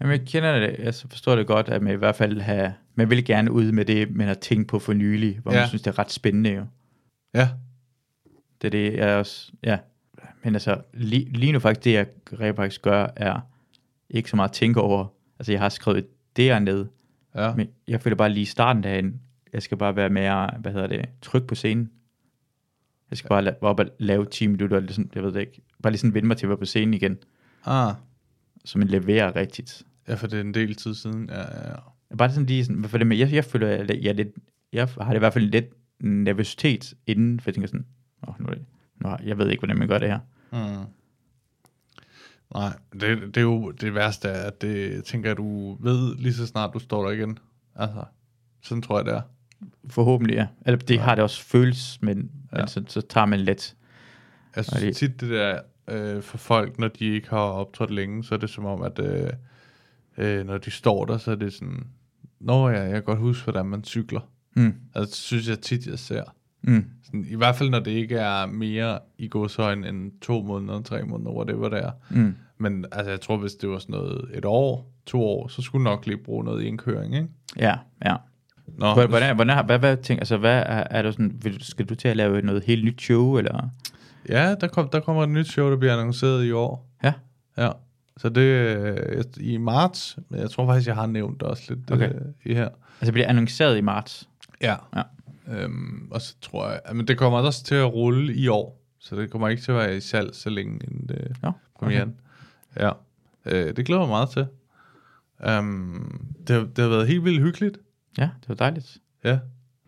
Jamen, 0.00 0.12
jeg 0.18 0.26
kender 0.28 0.58
det, 0.60 0.76
jeg 0.78 0.94
forstår 0.94 1.36
det 1.36 1.46
godt, 1.46 1.68
at 1.68 1.82
man 1.82 1.92
i 1.92 1.96
hvert 1.96 2.16
fald 2.16 2.40
har, 2.40 2.72
man 2.94 3.10
vil 3.10 3.24
gerne 3.24 3.50
ud 3.52 3.72
med 3.72 3.84
det, 3.84 4.10
man 4.14 4.26
har 4.26 4.34
tænkt 4.34 4.68
på 4.68 4.78
for 4.78 4.92
nylig, 4.92 5.38
hvor 5.42 5.52
ja. 5.52 5.56
Ja. 5.56 5.62
man 5.62 5.68
synes, 5.68 5.82
det 5.82 5.90
er 5.90 5.98
ret 5.98 6.12
spændende 6.12 6.50
jo. 6.50 6.66
Ja, 7.34 7.48
Det 8.62 8.66
er 8.66 8.70
det, 8.70 8.94
jeg 8.94 9.16
også, 9.16 9.52
ja. 9.62 9.78
Men 10.44 10.54
altså, 10.54 10.80
lige, 10.94 11.24
lige 11.24 11.52
nu 11.52 11.58
faktisk, 11.58 11.84
det 11.84 11.92
jeg 11.92 12.06
rent 12.40 12.56
faktisk 12.56 12.82
gør, 12.82 13.06
er 13.16 13.40
ikke 14.10 14.30
så 14.30 14.36
meget 14.36 14.48
at 14.48 14.54
tænke 14.54 14.80
over. 14.80 15.06
Altså, 15.38 15.52
jeg 15.52 15.60
har 15.60 15.68
skrevet 15.68 16.06
det 16.36 16.62
ned, 16.62 16.86
ja. 17.34 17.54
men 17.54 17.68
jeg 17.88 18.00
føler 18.00 18.16
bare 18.16 18.28
lige 18.30 18.42
i 18.42 18.44
starten 18.44 18.82
derhen, 18.82 19.20
jeg 19.52 19.62
skal 19.62 19.78
bare 19.78 19.96
være 19.96 20.10
mere, 20.10 20.50
hvad 20.60 20.72
hedder 20.72 20.86
det, 20.86 21.04
tryg 21.22 21.46
på 21.46 21.54
scenen. 21.54 21.90
Jeg 23.10 23.18
skal 23.18 23.28
bare 23.28 23.46
la- 23.48 23.58
op 23.60 23.80
og 23.80 23.86
lave 23.98 24.24
10 24.26 24.46
minutter, 24.46 24.76
eller 24.76 24.92
sådan, 24.92 25.10
jeg 25.14 25.22
ved 25.22 25.32
det 25.32 25.40
ikke. 25.40 25.62
Bare 25.82 25.90
lige 25.92 25.98
sådan 25.98 26.14
vende 26.14 26.26
mig 26.28 26.36
til 26.36 26.46
at 26.46 26.48
være 26.50 26.58
på 26.58 26.64
scenen 26.64 26.94
igen, 26.94 27.18
Ah, 27.66 27.94
så 28.66 28.78
man 28.78 28.88
leverer 28.88 29.36
rigtigt. 29.36 29.82
ja, 30.08 30.14
for 30.14 30.26
det 30.26 30.36
er 30.36 30.40
en 30.40 30.54
del 30.54 30.74
tid 30.74 30.94
siden. 30.94 31.28
Ja, 31.32 31.40
ja, 31.40 31.68
ja. 32.10 32.16
Bare 32.16 32.30
sådan 32.30 32.46
lige 32.46 32.64
sådan, 32.64 32.84
for 32.84 32.98
det 32.98 33.06
med, 33.06 33.16
jeg, 33.16 33.32
jeg 33.32 33.44
føler, 33.44 33.68
jeg, 33.68 33.98
jeg, 34.02 34.14
lidt, 34.14 34.28
jeg 34.72 34.88
har 35.00 35.08
det 35.08 35.14
i 35.14 35.18
hvert 35.18 35.32
fald 35.32 35.44
lidt 35.50 35.64
nervøsitet 36.00 36.94
inden, 37.06 37.40
for 37.40 37.50
jeg 37.50 37.54
tænker 37.54 37.68
sådan, 37.68 37.86
oh, 38.22 38.34
nu, 38.40 38.46
det, 38.46 38.64
nu, 39.00 39.08
har- 39.08 39.20
jeg 39.24 39.38
ved 39.38 39.50
ikke, 39.50 39.60
hvordan 39.60 39.78
man 39.78 39.88
gør 39.88 39.98
det 39.98 40.08
her. 40.08 40.18
Mm. 40.52 40.86
Nej, 42.54 42.72
det, 42.92 43.18
det 43.34 43.36
er 43.36 43.40
jo 43.40 43.70
det 43.70 43.94
værste 43.94 44.28
er, 44.28 44.46
at 44.46 44.62
det 44.62 45.04
tænker 45.04 45.28
jeg, 45.30 45.36
du 45.36 45.76
ved 45.80 46.16
lige 46.16 46.34
så 46.34 46.46
snart 46.46 46.70
du 46.74 46.78
står 46.78 47.04
der 47.04 47.10
igen. 47.10 47.38
Altså, 47.74 48.04
sådan 48.62 48.82
tror 48.82 48.98
jeg 48.98 49.04
det 49.06 49.14
er. 49.14 49.20
Forhåbentlig, 49.90 50.34
ja. 50.34 50.46
Eller 50.66 50.78
det 50.78 51.00
har 51.00 51.14
det 51.14 51.24
også 51.24 51.42
føles, 51.44 52.02
men, 52.02 52.30
ja. 52.52 52.58
men 52.58 52.68
så, 52.68 52.84
så 52.88 53.00
tager 53.00 53.26
man 53.26 53.40
let. 53.40 53.76
Jeg 54.56 54.64
synes 54.64 54.96
tit 54.96 55.20
det 55.20 55.30
der 55.30 55.60
øh, 55.88 56.22
for 56.22 56.38
folk, 56.38 56.78
når 56.78 56.88
de 56.88 57.04
ikke 57.04 57.30
har 57.30 57.38
optrådt 57.38 57.90
længe, 57.90 58.24
så 58.24 58.34
er 58.34 58.38
det 58.38 58.50
som 58.50 58.64
om, 58.64 58.82
at 58.82 58.98
øh, 58.98 59.30
øh, 60.18 60.46
når 60.46 60.58
de 60.58 60.70
står 60.70 61.04
der, 61.04 61.18
så 61.18 61.30
er 61.30 61.34
det 61.34 61.52
sådan, 61.52 61.86
Nå 62.40 62.68
ja, 62.68 62.82
jeg 62.82 62.92
kan 62.92 63.02
godt 63.02 63.18
huske, 63.18 63.44
hvordan 63.44 63.66
man 63.66 63.84
cykler. 63.84 64.20
Mm. 64.56 64.74
Altså, 64.94 65.10
det 65.10 65.14
synes 65.14 65.48
jeg 65.48 65.60
tit, 65.60 65.86
jeg 65.86 65.98
ser. 65.98 66.22
Mm. 66.62 66.84
Sådan, 67.04 67.26
I 67.28 67.34
hvert 67.34 67.56
fald, 67.56 67.70
når 67.70 67.80
det 67.80 67.90
ikke 67.90 68.16
er 68.16 68.46
mere 68.46 68.98
i 69.18 69.28
godsøjen 69.28 69.84
end 69.84 70.12
to 70.20 70.42
måneder, 70.42 70.82
tre 70.82 71.02
måneder, 71.02 71.30
whatever 71.30 71.68
det 71.68 71.78
er. 71.78 71.90
Mm. 72.10 72.34
Men 72.58 72.84
altså, 72.92 73.10
jeg 73.10 73.20
tror, 73.20 73.36
hvis 73.36 73.54
det 73.54 73.68
var 73.68 73.78
sådan 73.78 73.92
noget 73.92 74.30
et 74.34 74.44
år, 74.44 74.92
to 75.06 75.22
år, 75.22 75.48
så 75.48 75.62
skulle 75.62 75.84
nok 75.84 76.06
lige 76.06 76.16
bruge 76.16 76.44
noget 76.44 76.62
indkøring, 76.62 77.14
ikke? 77.14 77.28
Ja, 77.58 77.74
ja. 78.04 78.16
Nå, 78.66 78.94
Hvordan, 78.94 79.34
hvordan, 79.34 79.66
hvad, 79.66 79.78
hvad, 79.78 79.96
tænker, 79.96 80.20
altså, 80.20 80.36
hvad 80.36 80.62
er, 80.66 80.84
er 80.90 81.02
du 81.02 81.12
sådan, 81.12 81.38
vil, 81.42 81.64
skal 81.64 81.86
du 81.86 81.94
til 81.94 82.08
at 82.08 82.16
lave 82.16 82.42
noget 82.42 82.64
helt 82.64 82.84
nyt 82.84 83.02
show, 83.02 83.38
eller? 83.38 83.68
Ja, 84.28 84.54
der, 84.54 84.66
kom, 84.68 84.88
der 84.88 85.00
kommer 85.00 85.22
et 85.22 85.28
nyt 85.28 85.46
show, 85.46 85.70
der 85.70 85.76
bliver 85.76 85.92
annonceret 85.92 86.44
i 86.44 86.52
år. 86.52 86.88
Ja. 87.04 87.12
Ja. 87.56 87.70
Så 88.16 88.28
det 88.28 88.72
er 89.18 89.22
i 89.40 89.56
marts, 89.56 90.18
men 90.28 90.40
jeg 90.40 90.50
tror 90.50 90.66
faktisk, 90.66 90.86
jeg 90.86 90.94
har 90.96 91.06
nævnt 91.06 91.40
det 91.40 91.48
også 91.48 91.62
lidt 91.68 91.90
Okay. 91.90 92.14
øh, 92.14 92.20
i 92.44 92.54
her. 92.54 92.68
Altså, 93.00 93.12
bliver 93.12 93.28
annonceret 93.28 93.78
i 93.78 93.80
marts? 93.80 94.28
Ja. 94.62 94.76
Ja. 94.96 95.02
Øhm, 95.48 96.08
og 96.10 96.20
så 96.22 96.34
tror 96.42 96.68
jeg, 96.70 96.80
men 96.94 97.08
det 97.08 97.18
kommer 97.18 97.38
også 97.38 97.64
til 97.64 97.74
at 97.74 97.92
rulle 97.92 98.34
i 98.34 98.48
år, 98.48 98.82
så 98.98 99.16
det 99.16 99.30
kommer 99.30 99.48
ikke 99.48 99.62
til 99.62 99.72
at 99.72 99.78
være 99.78 99.96
i 99.96 100.00
salg 100.00 100.34
så 100.34 100.50
længe 100.50 100.80
inden 100.84 101.08
det 101.08 101.36
Nå, 101.42 101.52
premieren. 101.78 102.14
Ja. 102.76 102.90
Øh, 103.44 103.76
det 103.76 103.86
glæder 103.86 104.00
mig 104.00 104.08
meget 104.08 104.30
til. 104.30 104.46
Um, 105.58 106.26
det, 106.48 106.76
det 106.76 106.82
har 106.84 106.88
været 106.88 107.08
helt 107.08 107.24
vildt 107.24 107.40
hyggeligt. 107.42 107.78
Ja, 108.18 108.22
det 108.40 108.48
var 108.48 108.54
dejligt. 108.54 108.98
Ja. 109.24 109.38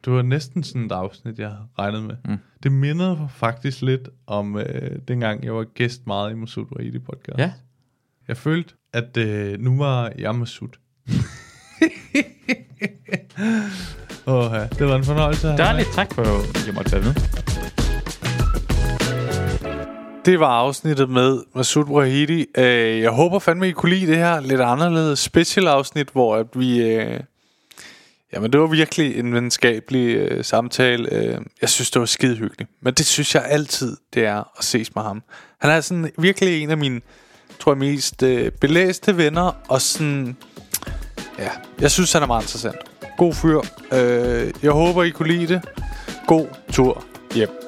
Det 0.04 0.12
var 0.12 0.22
næsten 0.22 0.62
sådan 0.62 0.84
et 0.84 0.92
afsnit, 0.92 1.38
jeg 1.38 1.48
havde 1.48 1.68
regnet 1.78 2.02
med. 2.02 2.16
Mm. 2.24 2.38
Det 2.62 2.72
mindede 2.72 3.28
faktisk 3.30 3.82
lidt 3.82 4.08
om 4.26 4.58
øh, 4.58 4.98
dengang, 5.08 5.44
jeg 5.44 5.54
var 5.54 5.64
gæst 5.64 6.06
meget 6.06 6.30
i 6.30 6.34
Masud 6.34 6.64
Wahidi 6.76 6.98
podcast. 6.98 7.38
Ja. 7.38 7.52
Jeg 8.28 8.36
følte, 8.36 8.74
at 8.92 9.16
øh, 9.16 9.60
nu 9.60 9.78
var 9.78 10.12
jeg 10.18 10.34
Masud. 10.34 10.68
Åh, 14.26 14.52
ja. 14.52 14.66
Det 14.66 14.86
var 14.86 14.96
en 14.96 15.04
fornøjelse. 15.04 15.48
Dejligt, 15.48 15.88
tak 15.94 16.14
for, 16.14 16.22
at 16.22 16.66
jeg 16.66 16.74
måtte 16.74 16.92
være 16.92 17.02
med. 17.02 17.14
Det 20.24 20.40
var 20.40 20.46
afsnittet 20.46 21.10
med 21.10 21.42
Masud 21.54 21.84
Wahidi. 21.84 22.46
Øh, 22.58 23.00
jeg 23.00 23.10
håber 23.10 23.38
fandme, 23.38 23.68
I 23.68 23.72
kunne 23.72 23.94
lide 23.94 24.06
det 24.06 24.16
her 24.16 24.40
lidt 24.40 24.60
anderledes 24.60 25.18
special 25.18 25.66
afsnit, 25.66 26.08
hvor 26.12 26.36
at 26.36 26.46
vi... 26.54 26.80
Jamen, 28.32 28.52
det 28.52 28.60
var 28.60 28.66
virkelig 28.66 29.18
en 29.18 29.34
venskabelig 29.34 30.16
øh, 30.16 30.44
samtale. 30.44 31.14
Øh, 31.14 31.38
jeg 31.60 31.68
synes, 31.68 31.90
det 31.90 32.00
var 32.00 32.06
skide 32.06 32.36
hyggeligt. 32.36 32.70
Men 32.82 32.94
det 32.94 33.06
synes 33.06 33.34
jeg 33.34 33.44
altid, 33.44 33.96
det 34.14 34.24
er 34.24 34.59
at 34.59 34.64
ses 34.64 34.94
med 34.94 35.02
ham. 35.02 35.22
Han 35.60 35.70
er 35.70 35.80
sådan 35.80 36.10
virkelig 36.18 36.62
en 36.62 36.70
af 36.70 36.78
mine, 36.78 37.00
tror 37.59 37.72
jeg, 37.72 37.78
mest 37.78 38.22
øh, 38.22 38.52
belæste 38.52 39.16
venner, 39.16 39.52
og 39.68 39.80
sådan... 39.80 40.36
Ja, 41.38 41.50
jeg 41.80 41.90
synes, 41.90 42.12
han 42.12 42.22
er 42.22 42.26
meget 42.26 42.42
interessant. 42.42 42.76
God 43.18 43.34
fyr. 43.34 43.60
Øh, 43.92 44.52
jeg 44.62 44.72
håber, 44.72 45.02
I 45.02 45.10
kunne 45.10 45.28
lide 45.28 45.55
det. 45.55 45.62
God 46.26 46.46
tur 46.72 47.05
hjem. 47.34 47.67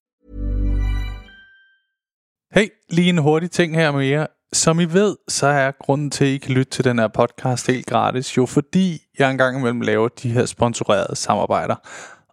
Hey, 2.53 2.67
lige 2.89 3.09
en 3.09 3.17
hurtig 3.17 3.51
ting 3.51 3.75
her 3.75 3.91
med 3.91 4.05
jer. 4.05 4.25
Som 4.53 4.79
I 4.79 4.85
ved, 4.85 5.17
så 5.27 5.47
er 5.47 5.71
grunden 5.71 6.11
til, 6.11 6.25
at 6.25 6.31
I 6.31 6.37
kan 6.37 6.53
lytte 6.53 6.71
til 6.71 6.83
den 6.83 6.99
her 6.99 7.07
podcast 7.07 7.67
helt 7.67 7.85
gratis, 7.85 8.37
jo 8.37 8.45
fordi 8.45 9.01
jeg 9.19 9.31
engang 9.31 9.57
imellem 9.59 9.81
laver 9.81 10.07
de 10.07 10.29
her 10.29 10.45
sponsorerede 10.45 11.15
samarbejder. 11.15 11.75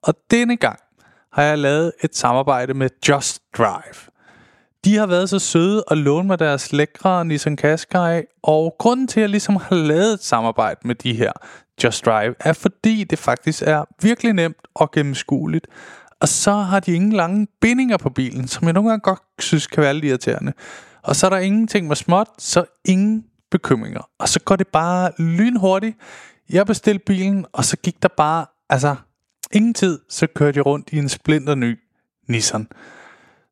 Og 0.02 0.14
denne 0.30 0.56
gang 0.56 0.78
har 1.32 1.42
jeg 1.42 1.58
lavet 1.58 1.92
et 2.04 2.16
samarbejde 2.16 2.74
med 2.74 2.88
Just 3.08 3.42
Drive. 3.58 4.10
De 4.84 4.96
har 4.96 5.06
været 5.06 5.30
så 5.30 5.38
søde 5.38 5.84
at 5.90 5.98
låne 5.98 6.26
mig 6.26 6.38
deres 6.38 6.72
lækre 6.72 7.24
Nissan 7.24 7.56
Qashqai, 7.56 8.22
og 8.42 8.76
grunden 8.78 9.08
til, 9.08 9.20
at 9.20 9.22
jeg 9.22 9.30
ligesom 9.30 9.56
har 9.56 9.76
lavet 9.76 10.12
et 10.12 10.22
samarbejde 10.22 10.80
med 10.84 10.94
de 10.94 11.14
her 11.14 11.32
Just 11.84 12.06
Drive, 12.06 12.34
er 12.40 12.52
fordi 12.52 13.04
det 13.04 13.18
faktisk 13.18 13.62
er 13.66 13.84
virkelig 14.02 14.32
nemt 14.32 14.66
og 14.74 14.90
gennemskueligt. 14.90 15.66
Og 16.20 16.28
så 16.28 16.52
har 16.52 16.80
de 16.80 16.92
ingen 16.92 17.12
lange 17.12 17.46
bindinger 17.60 17.96
på 17.96 18.10
bilen, 18.10 18.48
som 18.48 18.64
jeg 18.64 18.72
nogle 18.72 18.90
gange 18.90 19.02
godt 19.02 19.22
synes 19.38 19.66
kan 19.66 19.82
være 19.82 19.94
lidt 19.94 20.04
irriterende. 20.04 20.52
Og 21.02 21.16
så 21.16 21.26
er 21.26 21.30
der 21.30 21.38
ingenting 21.38 21.86
med 21.86 21.96
småt, 21.96 22.28
så 22.38 22.64
ingen 22.84 23.24
bekymringer. 23.50 24.10
Og 24.18 24.28
så 24.28 24.40
går 24.40 24.56
det 24.56 24.68
bare 24.68 25.10
lynhurtigt. 25.18 25.96
Jeg 26.50 26.66
bestilte 26.66 27.04
bilen, 27.04 27.46
og 27.52 27.64
så 27.64 27.76
gik 27.76 28.02
der 28.02 28.08
bare, 28.16 28.46
altså 28.70 28.96
ingen 29.52 29.74
tid, 29.74 29.98
så 30.08 30.26
kørte 30.26 30.56
jeg 30.56 30.66
rundt 30.66 30.88
i 30.92 30.98
en 30.98 31.08
splinter 31.08 31.54
ny 31.54 31.78
Nissan. 32.28 32.68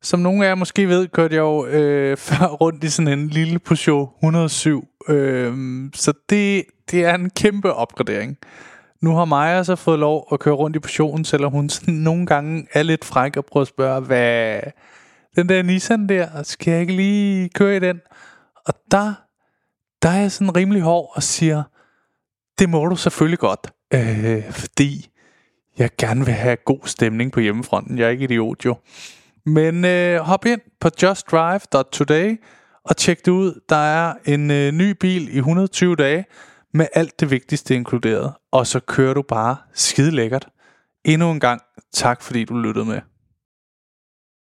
Som 0.01 0.19
nogle 0.19 0.45
af 0.45 0.49
jer 0.49 0.55
måske 0.55 0.87
ved, 0.87 1.07
kørte 1.07 1.35
jeg 1.35 1.41
jo 1.41 1.65
øh, 1.65 2.17
før 2.27 2.45
rundt 2.45 2.83
i 2.83 2.89
sådan 2.89 3.19
en 3.19 3.27
lille 3.27 3.59
Peugeot 3.59 4.09
107. 4.23 4.87
Øh, 5.09 5.53
så 5.93 6.13
det, 6.29 6.63
det 6.91 7.05
er 7.05 7.15
en 7.15 7.29
kæmpe 7.29 7.73
opgradering. 7.73 8.37
Nu 9.01 9.15
har 9.15 9.25
Maja 9.25 9.63
så 9.63 9.75
fået 9.75 9.99
lov 9.99 10.27
at 10.31 10.39
køre 10.39 10.55
rundt 10.55 10.75
i 10.75 10.79
portionen, 10.79 11.25
selvom 11.25 11.51
hun 11.51 11.69
sådan 11.69 11.93
nogle 11.93 12.25
gange 12.25 12.67
er 12.73 12.83
lidt 12.83 13.05
fræk 13.05 13.37
og 13.37 13.45
prøver 13.45 13.61
at 13.61 13.67
spørge, 13.67 14.01
hvad 14.01 14.61
den 15.35 15.49
der 15.49 15.63
Nissan 15.63 16.09
der, 16.09 16.43
skal 16.43 16.71
jeg 16.71 16.81
ikke 16.81 16.95
lige 16.95 17.49
køre 17.49 17.75
i 17.75 17.79
den? 17.79 18.01
Og 18.65 18.73
der, 18.91 19.13
der 20.01 20.09
er 20.09 20.19
jeg 20.19 20.31
sådan 20.31 20.55
rimelig 20.55 20.81
hård 20.81 21.11
og 21.15 21.23
siger, 21.23 21.63
det 22.59 22.69
må 22.69 22.85
du 22.85 22.95
selvfølgelig 22.95 23.39
godt, 23.39 23.73
øh, 23.93 24.51
fordi 24.51 25.09
jeg 25.77 25.89
gerne 25.97 26.25
vil 26.25 26.33
have 26.33 26.55
god 26.55 26.79
stemning 26.85 27.31
på 27.31 27.39
hjemmefronten. 27.39 27.97
Jeg 27.97 28.05
er 28.05 28.09
ikke 28.09 28.23
idiot 28.23 28.65
jo. 28.65 28.75
Men 29.45 29.85
øh, 29.85 30.19
hop 30.19 30.45
ind 30.45 30.61
på 30.79 30.89
justdrive.today 31.03 32.41
og 32.83 32.97
tjek 32.97 33.25
det 33.25 33.31
ud. 33.31 33.61
Der 33.69 33.75
er 33.75 34.13
en 34.25 34.51
øh, 34.51 34.71
ny 34.71 34.89
bil 34.91 35.35
i 35.35 35.37
120 35.37 35.95
dage 35.95 36.25
med 36.77 36.87
alt 36.93 37.19
det 37.19 37.31
vigtigste 37.31 37.75
inkluderet. 37.75 38.33
Og 38.51 38.67
så 38.67 38.79
kører 38.79 39.13
du 39.13 39.21
bare 39.21 39.55
skide 39.73 40.11
lækkert. 40.11 40.47
Endnu 41.05 41.31
en 41.31 41.39
gang 41.39 41.61
tak 41.93 42.21
fordi 42.21 42.45
du 42.45 42.57
lyttede 42.57 42.85
med. 42.85 43.01